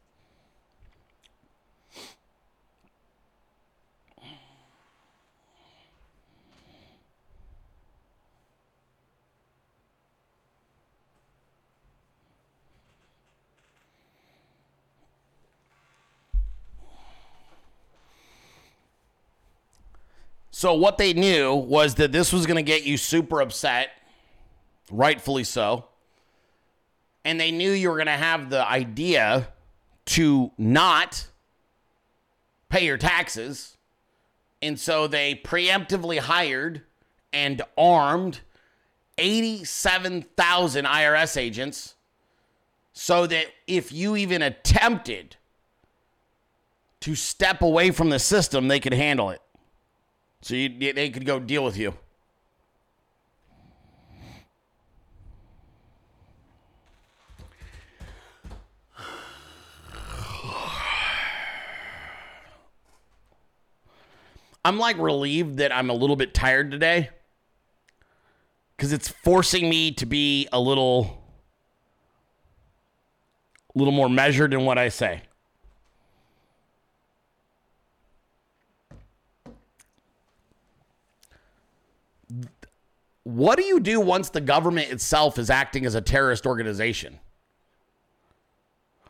So 20.61 20.75
what 20.75 20.99
they 20.99 21.13
knew 21.13 21.55
was 21.55 21.95
that 21.95 22.11
this 22.11 22.31
was 22.31 22.45
going 22.45 22.57
to 22.57 22.61
get 22.61 22.83
you 22.83 22.95
super 22.95 23.41
upset, 23.41 23.89
rightfully 24.91 25.43
so. 25.43 25.85
And 27.25 27.41
they 27.41 27.49
knew 27.49 27.71
you 27.71 27.89
were 27.89 27.95
going 27.95 28.05
to 28.05 28.11
have 28.11 28.51
the 28.51 28.63
idea 28.63 29.47
to 30.05 30.51
not 30.59 31.25
pay 32.69 32.85
your 32.85 32.99
taxes. 32.99 33.75
And 34.61 34.79
so 34.79 35.07
they 35.07 35.33
preemptively 35.33 36.19
hired 36.19 36.83
and 37.33 37.63
armed 37.75 38.41
87,000 39.17 40.85
IRS 40.85 41.37
agents 41.37 41.95
so 42.93 43.25
that 43.25 43.47
if 43.65 43.91
you 43.91 44.15
even 44.15 44.43
attempted 44.43 45.37
to 46.99 47.15
step 47.15 47.63
away 47.63 47.89
from 47.89 48.11
the 48.11 48.19
system, 48.19 48.67
they 48.67 48.79
could 48.79 48.93
handle 48.93 49.31
it. 49.31 49.41
So 50.41 50.55
you, 50.55 50.93
they 50.93 51.09
could 51.09 51.25
go 51.25 51.39
deal 51.39 51.63
with 51.63 51.77
you. 51.77 51.93
I'm 64.63 64.77
like 64.77 64.97
relieved 64.99 65.57
that 65.57 65.71
I'm 65.71 65.89
a 65.89 65.93
little 65.93 66.15
bit 66.15 66.33
tired 66.33 66.69
today 66.69 67.09
because 68.77 68.93
it's 68.93 69.07
forcing 69.09 69.69
me 69.69 69.91
to 69.93 70.05
be 70.05 70.47
a 70.51 70.59
little, 70.59 71.23
a 73.75 73.79
little 73.79 73.93
more 73.93 74.09
measured 74.09 74.53
in 74.53 74.65
what 74.65 74.77
I 74.77 74.89
say. 74.89 75.23
What 83.35 83.57
do 83.57 83.63
you 83.63 83.79
do 83.79 83.99
once 83.99 84.29
the 84.29 84.41
government 84.41 84.91
itself 84.91 85.37
is 85.37 85.49
acting 85.49 85.85
as 85.85 85.95
a 85.95 86.01
terrorist 86.01 86.45
organization? 86.45 87.19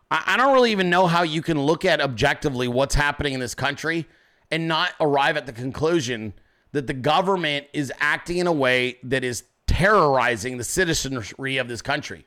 I, 0.10 0.24
I 0.28 0.38
don't 0.38 0.54
really 0.54 0.72
even 0.72 0.90
know 0.90 1.08
how 1.08 1.24
you 1.24 1.42
can 1.42 1.60
look 1.60 1.86
at 1.86 2.02
objectively 2.02 2.68
what's 2.68 2.96
happening 2.96 3.34
in 3.34 3.40
this 3.40 3.56
country 3.56 4.08
and 4.52 4.68
not 4.68 4.92
arrive 5.00 5.38
at 5.38 5.46
the 5.46 5.54
conclusion 5.54 6.34
that 6.74 6.88
the 6.88 6.94
government 6.94 7.68
is 7.74 7.92
acting 8.00 8.38
in 8.38 8.48
a 8.48 8.52
way 8.52 8.98
that 9.04 9.24
is 9.24 9.44
terrorizing 9.68 10.58
the 10.58 10.64
citizenry 10.64 11.58
of 11.58 11.68
this 11.68 11.82
country. 11.82 12.26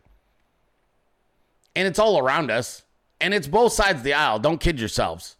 And 1.77 1.87
it's 1.87 1.99
all 1.99 2.19
around 2.19 2.51
us. 2.51 2.83
And 3.21 3.33
it's 3.33 3.47
both 3.47 3.73
sides 3.73 3.99
of 3.99 4.05
the 4.05 4.15
aisle. 4.15 4.39
Don't 4.39 4.61
kid 4.61 4.79
yourselves. 4.79 5.37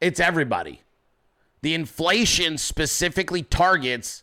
It's 0.00 0.20
everybody. 0.20 0.82
The 1.62 1.74
inflation 1.74 2.58
specifically 2.58 3.42
targets 3.42 4.22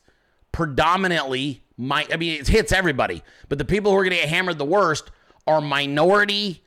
predominantly 0.52 1.63
my 1.78 2.06
I 2.12 2.18
mean 2.18 2.40
it 2.40 2.48
hits 2.48 2.72
everybody, 2.72 3.24
but 3.50 3.58
the 3.58 3.66
people 3.66 3.92
who 3.92 3.98
are 3.98 4.04
going 4.04 4.16
to 4.16 4.22
get 4.22 4.30
hammered 4.30 4.58
the 4.58 4.66
worst 4.66 5.12
are 5.48 5.62
minority, 5.62 6.64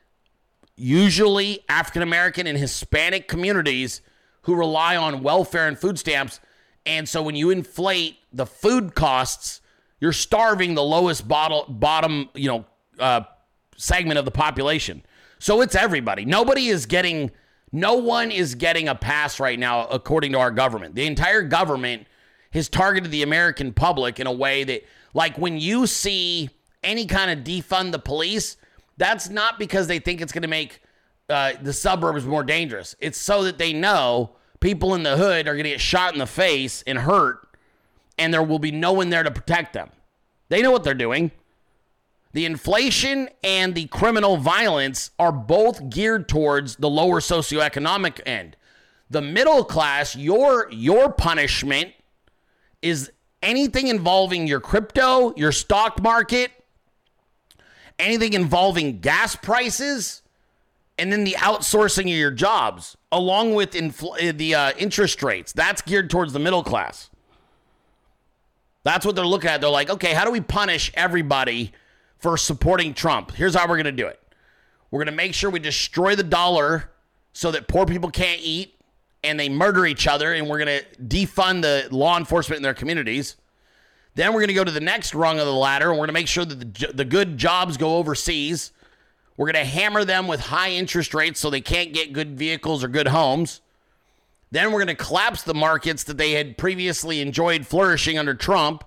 usually 0.76 1.60
African 1.68 2.02
American 2.02 2.46
and 2.46 2.58
Hispanic 2.58 3.28
communities 3.28 4.02
who 4.42 4.54
rely 4.54 4.96
on 4.96 5.22
welfare 5.22 5.66
and 5.66 5.78
food 5.78 5.98
stamps. 5.98 6.40
And 6.84 7.08
so 7.08 7.20
when 7.22 7.34
you 7.34 7.50
inflate 7.50 8.18
the 8.32 8.46
food 8.46 8.94
costs, 8.94 9.60
you're 10.00 10.12
starving 10.12 10.74
the 10.74 10.84
lowest 10.84 11.26
bottle, 11.26 11.64
bottom, 11.68 12.28
you 12.34 12.48
know, 12.48 12.64
uh, 12.98 13.22
segment 13.76 14.18
of 14.18 14.24
the 14.24 14.30
population. 14.30 15.02
So 15.38 15.60
it's 15.62 15.74
everybody. 15.74 16.24
Nobody 16.24 16.68
is 16.68 16.86
getting, 16.86 17.30
no 17.72 17.94
one 17.94 18.30
is 18.30 18.54
getting 18.54 18.88
a 18.88 18.94
pass 18.94 19.40
right 19.40 19.58
now, 19.58 19.86
according 19.88 20.32
to 20.32 20.38
our 20.38 20.50
government. 20.50 20.94
The 20.94 21.06
entire 21.06 21.42
government 21.42 22.06
has 22.56 22.68
targeted 22.68 23.10
the 23.10 23.22
American 23.22 23.72
public 23.72 24.18
in 24.18 24.26
a 24.26 24.32
way 24.32 24.64
that, 24.64 24.82
like, 25.14 25.38
when 25.38 25.58
you 25.58 25.86
see 25.86 26.50
any 26.82 27.06
kind 27.06 27.30
of 27.30 27.44
defund 27.44 27.92
the 27.92 27.98
police, 27.98 28.56
that's 28.96 29.28
not 29.28 29.58
because 29.58 29.86
they 29.86 29.98
think 29.98 30.20
it's 30.20 30.32
going 30.32 30.42
to 30.42 30.48
make 30.48 30.80
uh, 31.28 31.52
the 31.62 31.72
suburbs 31.72 32.24
more 32.24 32.42
dangerous. 32.42 32.96
It's 32.98 33.18
so 33.18 33.44
that 33.44 33.58
they 33.58 33.72
know 33.72 34.32
people 34.60 34.94
in 34.94 35.02
the 35.02 35.16
hood 35.16 35.46
are 35.46 35.52
going 35.52 35.64
to 35.64 35.70
get 35.70 35.80
shot 35.80 36.14
in 36.14 36.18
the 36.18 36.26
face 36.26 36.82
and 36.86 36.98
hurt, 36.98 37.46
and 38.18 38.32
there 38.32 38.42
will 38.42 38.58
be 38.58 38.70
no 38.70 38.92
one 38.92 39.10
there 39.10 39.22
to 39.22 39.30
protect 39.30 39.72
them. 39.72 39.90
They 40.48 40.62
know 40.62 40.70
what 40.70 40.82
they're 40.82 40.94
doing. 40.94 41.32
The 42.32 42.44
inflation 42.44 43.28
and 43.42 43.74
the 43.74 43.86
criminal 43.86 44.36
violence 44.36 45.10
are 45.18 45.32
both 45.32 45.88
geared 45.90 46.28
towards 46.28 46.76
the 46.76 46.88
lower 46.88 47.20
socioeconomic 47.20 48.20
end. 48.26 48.56
The 49.08 49.22
middle 49.22 49.64
class, 49.64 50.16
your 50.16 50.68
your 50.70 51.12
punishment 51.12 51.92
is 52.88 53.10
anything 53.42 53.88
involving 53.88 54.46
your 54.46 54.60
crypto, 54.60 55.34
your 55.36 55.52
stock 55.52 56.02
market, 56.02 56.50
anything 57.98 58.32
involving 58.32 59.00
gas 59.00 59.36
prices, 59.36 60.22
and 60.98 61.12
then 61.12 61.24
the 61.24 61.36
outsourcing 61.38 62.04
of 62.04 62.18
your 62.18 62.30
jobs, 62.30 62.96
along 63.12 63.54
with 63.54 63.72
infl- 63.72 64.28
uh, 64.28 64.32
the 64.34 64.54
uh, 64.54 64.72
interest 64.78 65.22
rates. 65.22 65.52
That's 65.52 65.82
geared 65.82 66.10
towards 66.10 66.32
the 66.32 66.38
middle 66.38 66.62
class. 66.62 67.10
That's 68.82 69.04
what 69.04 69.16
they're 69.16 69.26
looking 69.26 69.50
at. 69.50 69.60
They're 69.60 69.68
like, 69.68 69.90
okay, 69.90 70.14
how 70.14 70.24
do 70.24 70.30
we 70.30 70.40
punish 70.40 70.92
everybody 70.94 71.72
for 72.18 72.36
supporting 72.36 72.94
Trump? 72.94 73.32
Here's 73.32 73.54
how 73.54 73.68
we're 73.68 73.76
going 73.76 73.84
to 73.84 73.92
do 73.92 74.06
it. 74.06 74.20
We're 74.90 75.00
going 75.00 75.12
to 75.12 75.16
make 75.16 75.34
sure 75.34 75.50
we 75.50 75.58
destroy 75.58 76.14
the 76.14 76.22
dollar 76.22 76.92
so 77.32 77.50
that 77.50 77.66
poor 77.66 77.84
people 77.84 78.10
can't 78.10 78.40
eat 78.42 78.75
and 79.26 79.38
they 79.38 79.48
murder 79.48 79.86
each 79.86 80.06
other, 80.06 80.32
and 80.32 80.48
we're 80.48 80.64
going 80.64 80.80
to 80.80 80.84
defund 81.02 81.62
the 81.62 81.88
law 81.90 82.16
enforcement 82.16 82.58
in 82.58 82.62
their 82.62 82.74
communities. 82.74 83.36
Then 84.14 84.32
we're 84.32 84.40
going 84.40 84.48
to 84.48 84.54
go 84.54 84.64
to 84.64 84.70
the 84.70 84.80
next 84.80 85.14
rung 85.14 85.38
of 85.38 85.46
the 85.46 85.52
ladder, 85.52 85.90
and 85.90 85.98
we're 85.98 86.06
going 86.06 86.08
to 86.08 86.12
make 86.14 86.28
sure 86.28 86.44
that 86.44 86.74
the, 86.74 86.92
the 86.92 87.04
good 87.04 87.36
jobs 87.36 87.76
go 87.76 87.96
overseas. 87.96 88.72
We're 89.36 89.52
going 89.52 89.64
to 89.64 89.70
hammer 89.70 90.04
them 90.04 90.26
with 90.26 90.40
high 90.40 90.70
interest 90.70 91.12
rates 91.12 91.38
so 91.38 91.50
they 91.50 91.60
can't 91.60 91.92
get 91.92 92.14
good 92.14 92.38
vehicles 92.38 92.82
or 92.82 92.88
good 92.88 93.08
homes. 93.08 93.60
Then 94.50 94.72
we're 94.72 94.84
going 94.84 94.96
to 94.96 95.04
collapse 95.04 95.42
the 95.42 95.54
markets 95.54 96.04
that 96.04 96.16
they 96.16 96.32
had 96.32 96.56
previously 96.56 97.20
enjoyed 97.20 97.66
flourishing 97.66 98.18
under 98.18 98.34
Trump. 98.34 98.84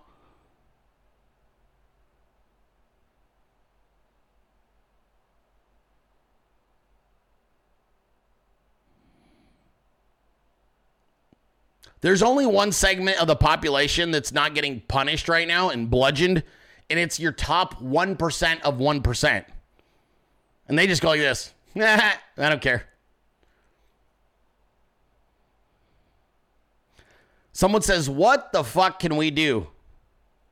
There's 12.02 12.24
only 12.24 12.46
one 12.46 12.72
segment 12.72 13.22
of 13.22 13.28
the 13.28 13.36
population 13.36 14.12
that's 14.12 14.32
not 14.32 14.56
getting 14.56 14.82
punished 14.88 15.28
right 15.28 15.48
now 15.48 15.70
and 15.70 15.90
bludgeoned, 15.90 16.44
and 16.90 17.00
it's 17.00 17.20
your 17.20 17.32
top 17.32 17.82
1% 17.82 18.62
of 18.62 18.78
1%. 18.78 19.46
And 20.68 20.78
they 20.78 20.88
just 20.88 21.02
go 21.02 21.10
like 21.10 21.20
this 21.20 21.54
I 21.76 22.18
don't 22.38 22.62
care. 22.62 22.86
Someone 27.52 27.82
says, 27.82 28.10
What 28.10 28.54
the 28.54 28.64
fuck 28.64 29.00
can 29.00 29.18
we 29.18 29.32
do? 29.32 29.68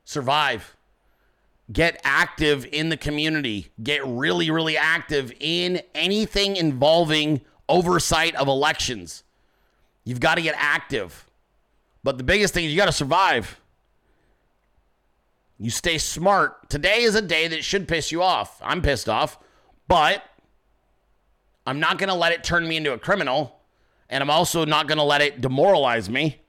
Survive. 0.04 0.76
Get 1.72 2.00
active 2.02 2.66
in 2.72 2.88
the 2.88 2.96
community. 2.96 3.70
Get 3.82 4.06
really, 4.06 4.50
really 4.50 4.76
active 4.76 5.32
in 5.38 5.82
anything 5.94 6.56
involving 6.56 7.42
oversight 7.68 8.34
of 8.34 8.48
elections. 8.48 9.22
You've 10.04 10.20
got 10.20 10.36
to 10.36 10.42
get 10.42 10.54
active. 10.58 11.27
But 12.02 12.18
the 12.18 12.24
biggest 12.24 12.54
thing 12.54 12.64
is 12.64 12.70
you 12.70 12.76
got 12.76 12.86
to 12.86 12.92
survive. 12.92 13.60
You 15.58 15.70
stay 15.70 15.98
smart. 15.98 16.70
Today 16.70 17.02
is 17.02 17.14
a 17.14 17.22
day 17.22 17.48
that 17.48 17.64
should 17.64 17.88
piss 17.88 18.12
you 18.12 18.22
off. 18.22 18.60
I'm 18.62 18.80
pissed 18.80 19.08
off, 19.08 19.38
but 19.88 20.22
I'm 21.66 21.80
not 21.80 21.98
going 21.98 22.08
to 22.08 22.14
let 22.14 22.32
it 22.32 22.44
turn 22.44 22.66
me 22.68 22.76
into 22.76 22.92
a 22.92 22.98
criminal. 22.98 23.60
And 24.08 24.22
I'm 24.22 24.30
also 24.30 24.64
not 24.64 24.86
going 24.86 24.98
to 24.98 25.04
let 25.04 25.20
it 25.20 25.40
demoralize 25.40 26.08
me. 26.08 26.40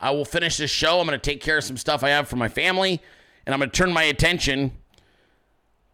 I 0.00 0.10
will 0.10 0.24
finish 0.24 0.56
this 0.56 0.70
show. 0.70 1.00
I'm 1.00 1.06
going 1.06 1.18
to 1.18 1.22
take 1.22 1.40
care 1.40 1.58
of 1.58 1.64
some 1.64 1.76
stuff 1.76 2.02
I 2.02 2.08
have 2.08 2.28
for 2.28 2.36
my 2.36 2.48
family. 2.48 3.00
And 3.46 3.54
I'm 3.54 3.60
going 3.60 3.70
to 3.70 3.76
turn 3.76 3.92
my 3.92 4.02
attention 4.04 4.72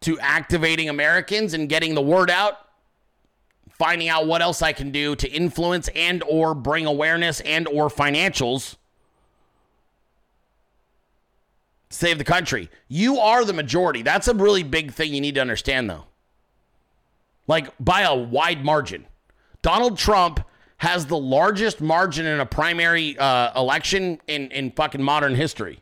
to 0.02 0.18
activating 0.20 0.88
Americans 0.88 1.52
and 1.52 1.68
getting 1.68 1.94
the 1.94 2.00
word 2.00 2.30
out 2.30 2.56
finding 3.80 4.10
out 4.10 4.26
what 4.26 4.42
else 4.42 4.60
I 4.60 4.74
can 4.74 4.90
do 4.90 5.16
to 5.16 5.26
influence 5.26 5.88
and 5.96 6.22
or 6.28 6.54
bring 6.54 6.84
awareness 6.84 7.40
and 7.40 7.66
or 7.66 7.88
financials 7.88 8.76
save 11.88 12.18
the 12.18 12.24
country. 12.24 12.68
You 12.88 13.18
are 13.18 13.42
the 13.42 13.54
majority. 13.54 14.02
That's 14.02 14.28
a 14.28 14.34
really 14.34 14.62
big 14.62 14.92
thing 14.92 15.14
you 15.14 15.20
need 15.22 15.36
to 15.36 15.40
understand 15.40 15.88
though. 15.88 16.04
Like 17.46 17.72
by 17.80 18.02
a 18.02 18.14
wide 18.14 18.62
margin. 18.62 19.06
Donald 19.62 19.96
Trump 19.96 20.44
has 20.76 21.06
the 21.06 21.18
largest 21.18 21.80
margin 21.80 22.26
in 22.26 22.38
a 22.38 22.46
primary 22.46 23.16
uh, 23.18 23.58
election 23.58 24.20
in, 24.26 24.50
in 24.50 24.72
fucking 24.72 25.02
modern 25.02 25.34
history. 25.34 25.80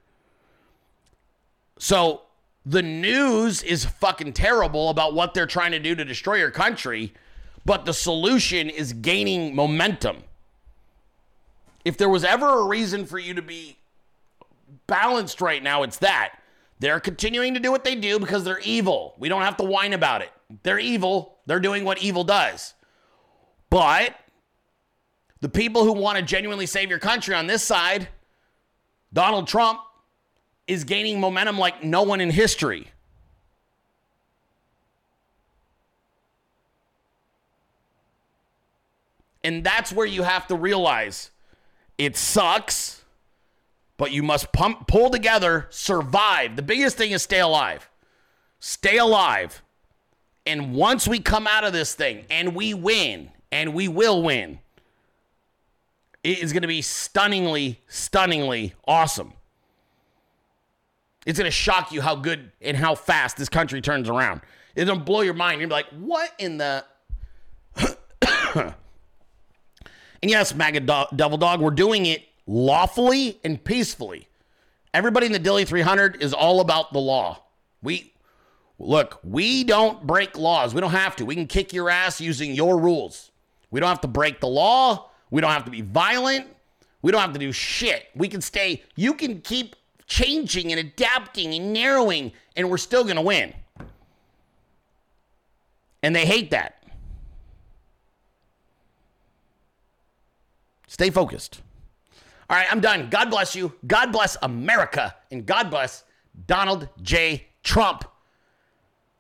So 1.81 2.23
the 2.65 2.83
news 2.83 3.65
is 3.65 3.85
fucking 3.85 4.35
terrible 4.35 4.89
about 4.89 5.15
what 5.15 5.35
they're 5.35 5.47
trying 5.47 5.73
to 5.73 5.81
do 5.81 5.97
to 5.97 6.05
destroy 6.05 6.37
your 6.37 6.53
country 6.53 7.13
but 7.69 7.85
the 7.85 7.93
solution 7.93 8.71
is 8.71 8.95
gaining 8.95 9.55
momentum. 9.55 10.25
If 11.85 11.99
there 11.99 12.09
was 12.09 12.25
ever 12.25 12.61
a 12.61 12.65
reason 12.65 13.05
for 13.05 13.19
you 13.19 13.35
to 13.35 13.43
be 13.43 13.77
balanced 14.87 15.43
right 15.43 15.63
now, 15.63 15.83
it's 15.83 15.99
that. 15.99 16.39
They're 16.79 16.99
continuing 16.99 17.53
to 17.53 17.61
do 17.61 17.71
what 17.71 17.85
they 17.85 17.95
do 17.95 18.19
because 18.19 18.43
they're 18.43 18.61
evil. 18.61 19.15
We 19.19 19.29
don't 19.29 19.43
have 19.43 19.59
to 19.59 19.65
whine 19.65 19.93
about 19.93 20.23
it. 20.23 20.31
They're 20.63 20.79
evil. 20.79 21.37
They're 21.45 21.61
doing 21.61 21.85
what 21.85 22.03
evil 22.03 22.25
does. 22.25 22.73
But 23.69 24.17
the 25.43 25.51
people 25.51 25.85
who 25.85 25.93
want 25.93 26.17
to 26.17 26.25
genuinely 26.25 26.65
save 26.65 26.89
your 26.89 26.99
country 26.99 27.35
on 27.35 27.49
this 27.49 27.63
side, 27.63 28.09
Donald 29.13 29.47
Trump, 29.47 29.79
is 30.67 30.85
gaining 30.85 31.21
momentum 31.21 31.59
like 31.59 31.85
no 31.85 32.03
one 32.03 32.23
in 32.23 32.31
history. 32.31 32.89
And 39.45 39.65
that's 39.65 39.93
where 39.93 40.07
you 40.07 40.23
have 40.23 40.47
to 40.49 40.55
realize 40.55 41.31
it 41.97 42.17
sucks, 42.17 43.05
but 43.97 44.13
you 44.13 44.23
must 44.23 44.53
pump, 44.53 44.87
pull 44.87 45.11
together, 45.11 45.67
survive. 45.71 46.57
The 46.57 46.63
biggest 46.63 46.97
thing 46.97 47.13
is 47.13 47.23
stay 47.23 47.41
alive. 47.41 47.89
Stay 48.61 48.99
alive. 48.99 49.63
And 50.47 50.75
once 50.75 51.07
we 51.07 51.21
come 51.21 51.47
out 51.47 51.65
of 51.65 51.73
this 51.73 51.95
thing 51.95 52.25
and 52.31 52.55
we 52.55 52.75
win, 52.75 53.31
and 53.51 53.75
we 53.75 53.89
will 53.89 54.23
win, 54.23 54.61
it 56.23 56.39
is 56.39 56.53
going 56.53 56.63
to 56.63 56.69
be 56.69 56.83
stunningly, 56.83 57.81
stunningly 57.89 58.75
awesome. 58.87 59.33
It's 61.27 61.39
going 61.39 61.47
to 61.47 61.51
shock 61.51 61.93
you 61.93 62.01
how 62.01 62.17
good 62.17 62.53
and 62.61 62.77
how 62.77 62.95
fast 62.95 63.37
this 63.37 63.49
country 63.49 63.81
turns 63.81 64.09
around. 64.09 64.41
It's 64.75 64.87
going 64.87 65.01
to 65.01 65.05
blow 65.05 65.21
your 65.21 65.35
mind. 65.35 65.61
You're 65.61 65.71
like, 65.71 65.89
what 65.91 66.31
in 66.39 66.59
the. 66.59 66.85
And 70.23 70.31
yes, 70.31 70.55
MAGA 70.55 70.81
do- 70.81 71.17
Devil 71.17 71.39
Dog, 71.39 71.61
we're 71.61 71.71
doing 71.71 72.07
it 72.07 72.25
lawfully 72.47 73.39
and 73.45 73.63
peacefully. 73.63 74.29
Everybody 74.95 75.27
in 75.27 75.33
the 75.33 75.41
Dilley 75.41 75.67
300 75.67 76.23
is 76.23 76.33
all 76.33 76.61
about 76.61 76.93
the 76.93 76.99
law. 76.99 77.43
We 77.83 78.13
look, 78.79 79.21
we 79.23 79.65
don't 79.65 80.07
break 80.07 80.37
laws. 80.37 80.75
We 80.75 80.81
don't 80.81 80.91
have 80.91 81.15
to. 81.17 81.25
We 81.25 81.35
can 81.35 81.47
kick 81.47 81.73
your 81.73 81.91
ass 81.91 82.21
using 82.21 82.53
your 82.55 82.79
rules. 82.79 83.31
We 83.71 83.81
don't 83.81 83.89
have 83.89 84.01
to 84.01 84.09
break 84.09 84.41
the 84.41 84.49
law. 84.49 85.11
We 85.31 85.41
don't 85.41 85.51
have 85.53 85.67
to 85.67 85.71
be 85.71 85.83
violent. 85.83 86.47
We 87.03 87.13
don't 87.13 87.21
have 87.21 87.33
to 87.35 87.39
do 87.39 87.53
shit. 87.53 88.07
We 88.15 88.29
can 88.29 88.41
stay, 88.41 88.83
you 88.97 89.15
can 89.15 89.41
keep 89.41 89.77
changing 90.07 90.73
and 90.73 90.81
adapting 90.81 91.55
and 91.55 91.73
narrowing, 91.73 92.33
and 92.57 92.71
we're 92.71 92.79
still 92.79 93.05
going 93.05 93.17
to 93.17 93.23
win. 93.23 93.55
And 96.03 96.17
they 96.17 96.27
hate 96.27 96.51
that. 96.51 96.78
Stay 100.89 101.11
focused. 101.11 101.61
All 102.51 102.57
right, 102.57 102.67
I'm 102.71 102.81
done. 102.81 103.09
God 103.11 103.31
bless 103.31 103.55
you. 103.55 103.75
God 103.87 104.11
bless 104.11 104.37
America. 104.43 105.15
And 105.31 105.47
God 105.47 105.71
bless 105.71 106.03
Donald 106.47 106.89
J. 107.03 107.47
Trump. 107.63 108.05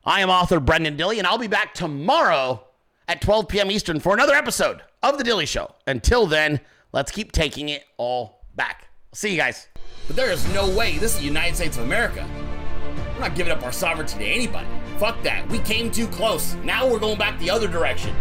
I 0.05 0.23
am 0.23 0.31
author 0.31 0.59
Brenden 0.59 0.97
Dilley, 0.97 1.19
and 1.19 1.27
I'll 1.27 1.39
be 1.39 1.47
back 1.47 1.75
tomorrow 1.75 2.65
at 3.07 3.21
12 3.21 3.49
p.m. 3.49 3.71
Eastern 3.71 4.01
for 4.01 4.15
another 4.15 4.35
episode 4.35 4.81
of 5.03 5.19
The 5.19 5.25
Dilley 5.25 5.47
Show. 5.47 5.75
Until 5.87 6.27
then, 6.27 6.61
let's 6.93 7.11
keep 7.11 7.33
taking 7.33 7.69
it 7.69 7.85
all 7.99 8.41
back. 8.57 8.87
See 9.13 9.31
you 9.31 9.37
guys. 9.37 9.69
But 10.07 10.17
there 10.17 10.31
is 10.31 10.47
no 10.55 10.75
way 10.75 10.97
this 10.97 11.13
is 11.13 11.19
the 11.19 11.27
United 11.27 11.55
States 11.57 11.77
of 11.77 11.85
America. 11.85 12.27
We're 13.15 13.21
not 13.21 13.35
giving 13.35 13.53
up 13.53 13.63
our 13.63 13.73
sovereignty 13.73 14.19
to 14.19 14.25
anybody. 14.25 14.69
Fuck 14.99 15.23
that. 15.23 15.47
We 15.51 15.59
came 15.59 15.91
too 15.91 16.07
close. 16.07 16.55
Now 16.65 16.91
we're 16.91 16.99
going 16.99 17.19
back 17.19 17.39
the 17.39 17.51
other 17.51 17.69
direction. 17.69 18.15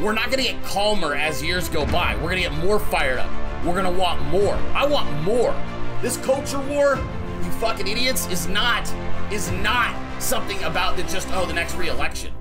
We're 0.00 0.14
not 0.14 0.30
gonna 0.30 0.44
get 0.44 0.62
calmer 0.64 1.14
as 1.14 1.42
years 1.42 1.68
go 1.68 1.84
by. 1.84 2.16
We're 2.16 2.30
gonna 2.30 2.40
get 2.40 2.54
more 2.54 2.78
fired 2.78 3.18
up. 3.18 3.30
We're 3.62 3.74
gonna 3.74 3.90
want 3.90 4.22
more. 4.28 4.54
I 4.74 4.86
want 4.86 5.12
more. 5.22 5.54
This 6.00 6.16
culture 6.16 6.58
war, 6.60 6.96
you 6.96 7.50
fucking 7.60 7.86
idiots, 7.86 8.26
is 8.28 8.48
not 8.48 8.90
is 9.30 9.50
not 9.50 9.94
something 10.18 10.62
about 10.62 10.96
the 10.96 11.02
just 11.02 11.28
oh 11.32 11.44
the 11.44 11.52
next 11.52 11.74
re-election. 11.74 12.32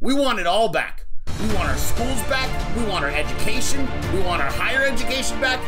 We 0.00 0.12
want 0.12 0.40
it 0.40 0.46
all 0.48 0.68
back. 0.68 1.06
We 1.40 1.46
want 1.54 1.68
our 1.68 1.76
schools 1.76 2.20
back. 2.22 2.48
We 2.76 2.82
want 2.86 3.04
our 3.04 3.10
education. 3.10 3.88
We 4.12 4.18
want 4.20 4.42
our 4.42 4.50
higher 4.50 4.82
education 4.82 5.40
back. 5.40 5.60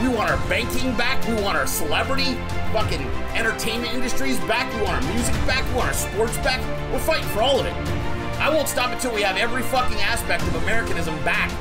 We 0.00 0.06
want 0.06 0.30
our 0.30 0.38
banking 0.48 0.96
back. 0.96 1.26
We 1.26 1.34
want 1.42 1.58
our 1.58 1.66
celebrity 1.66 2.34
fucking 2.72 3.02
entertainment 3.34 3.92
industries 3.92 4.38
back. 4.40 4.72
We 4.76 4.82
want 4.82 5.04
our 5.04 5.12
music 5.12 5.34
back. 5.48 5.66
We 5.70 5.74
want 5.74 5.88
our 5.88 5.94
sports 5.94 6.36
back. 6.38 6.60
We're 6.92 7.00
fighting 7.00 7.28
for 7.30 7.42
all 7.42 7.58
of 7.58 7.66
it. 7.66 7.99
I 8.40 8.48
won't 8.48 8.68
stop 8.68 8.90
until 8.90 9.14
we 9.14 9.20
have 9.20 9.36
every 9.36 9.62
fucking 9.62 9.98
aspect 9.98 10.42
of 10.44 10.54
Americanism 10.62 11.14
back 11.24 11.52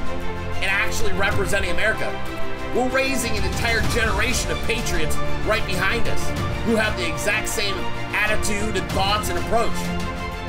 and 0.63 0.71
actually 0.71 1.11
representing 1.11 1.71
America. 1.71 2.07
We're 2.73 2.87
raising 2.87 3.37
an 3.37 3.43
entire 3.43 3.81
generation 3.89 4.49
of 4.49 4.57
patriots 4.63 5.17
right 5.45 5.65
behind 5.67 6.07
us 6.07 6.29
who 6.63 6.77
have 6.77 6.95
the 6.95 7.05
exact 7.05 7.49
same 7.49 7.75
attitude 8.15 8.77
and 8.77 8.89
thoughts 8.91 9.27
and 9.29 9.37
approach. 9.39 9.75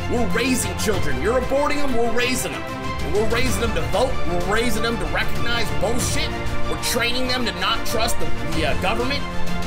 We're 0.09 0.24
raising 0.28 0.77
children. 0.78 1.20
You're 1.20 1.40
aborting 1.40 1.82
them, 1.82 1.97
we're 1.97 2.12
raising 2.12 2.52
them. 2.52 3.12
We're 3.12 3.28
raising 3.28 3.61
them 3.61 3.74
to 3.74 3.82
vote, 3.90 4.12
we're 4.28 4.55
raising 4.55 4.85
them 4.85 4.98
to 4.98 5.05
recognize 5.07 5.69
bullshit. 5.81 6.31
We're 6.70 6.81
training 6.85 7.27
them 7.27 7.44
to 7.44 7.52
not 7.59 7.85
trust 7.86 8.20
the, 8.20 8.27
the 8.55 8.69
uh, 8.69 8.81
government 8.81 9.24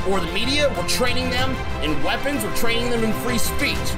or 0.08 0.22
the 0.22 0.32
media. 0.32 0.74
We're 0.78 0.88
training 0.88 1.30
them 1.30 1.52
in 1.84 2.02
weapons, 2.04 2.46
we're 2.46 2.56
training 2.56 2.90
them 2.90 3.04
in 3.04 3.12
free 3.22 3.38
speech. 3.38 3.98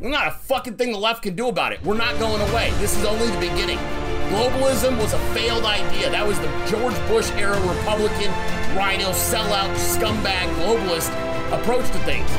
There's 0.00 0.12
not 0.12 0.28
a 0.28 0.30
fucking 0.30 0.76
thing 0.76 0.92
the 0.92 0.98
left 0.98 1.22
can 1.22 1.36
do 1.36 1.48
about 1.48 1.72
it. 1.72 1.84
We're 1.84 1.94
not 1.94 2.18
going 2.18 2.40
away. 2.50 2.72
This 2.78 2.96
is 2.96 3.04
only 3.04 3.26
the 3.26 3.38
beginning. 3.38 3.76
Globalism 4.30 4.96
was 4.96 5.12
a 5.12 5.18
failed 5.34 5.64
idea. 5.64 6.08
That 6.08 6.26
was 6.26 6.38
the 6.38 6.48
George 6.70 6.96
Bush 7.06 7.30
era 7.32 7.60
Republican, 7.68 8.32
RINO, 8.74 9.10
sellout, 9.10 9.68
scumbag, 9.76 10.48
globalist 10.56 11.10
approach 11.52 11.84
to 11.88 11.98
things. 12.04 12.30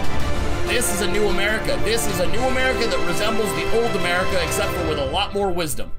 This 0.67 0.91
is 0.91 1.01
a 1.01 1.11
new 1.11 1.27
America. 1.27 1.79
This 1.83 2.07
is 2.07 2.19
a 2.19 2.25
new 2.31 2.41
America 2.41 2.87
that 2.87 3.07
resembles 3.07 3.49
the 3.53 3.79
old 3.79 3.95
America, 3.95 4.43
except 4.43 4.71
for 4.71 4.87
with 4.89 4.97
a 4.97 5.05
lot 5.11 5.31
more 5.31 5.51
wisdom. 5.51 5.91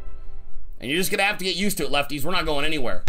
And 0.80 0.90
you're 0.90 0.98
just 0.98 1.12
gonna 1.12 1.22
have 1.22 1.38
to 1.38 1.44
get 1.44 1.54
used 1.54 1.76
to 1.78 1.84
it, 1.84 1.92
lefties. 1.92 2.24
We're 2.24 2.32
not 2.32 2.44
going 2.44 2.64
anywhere. 2.64 3.04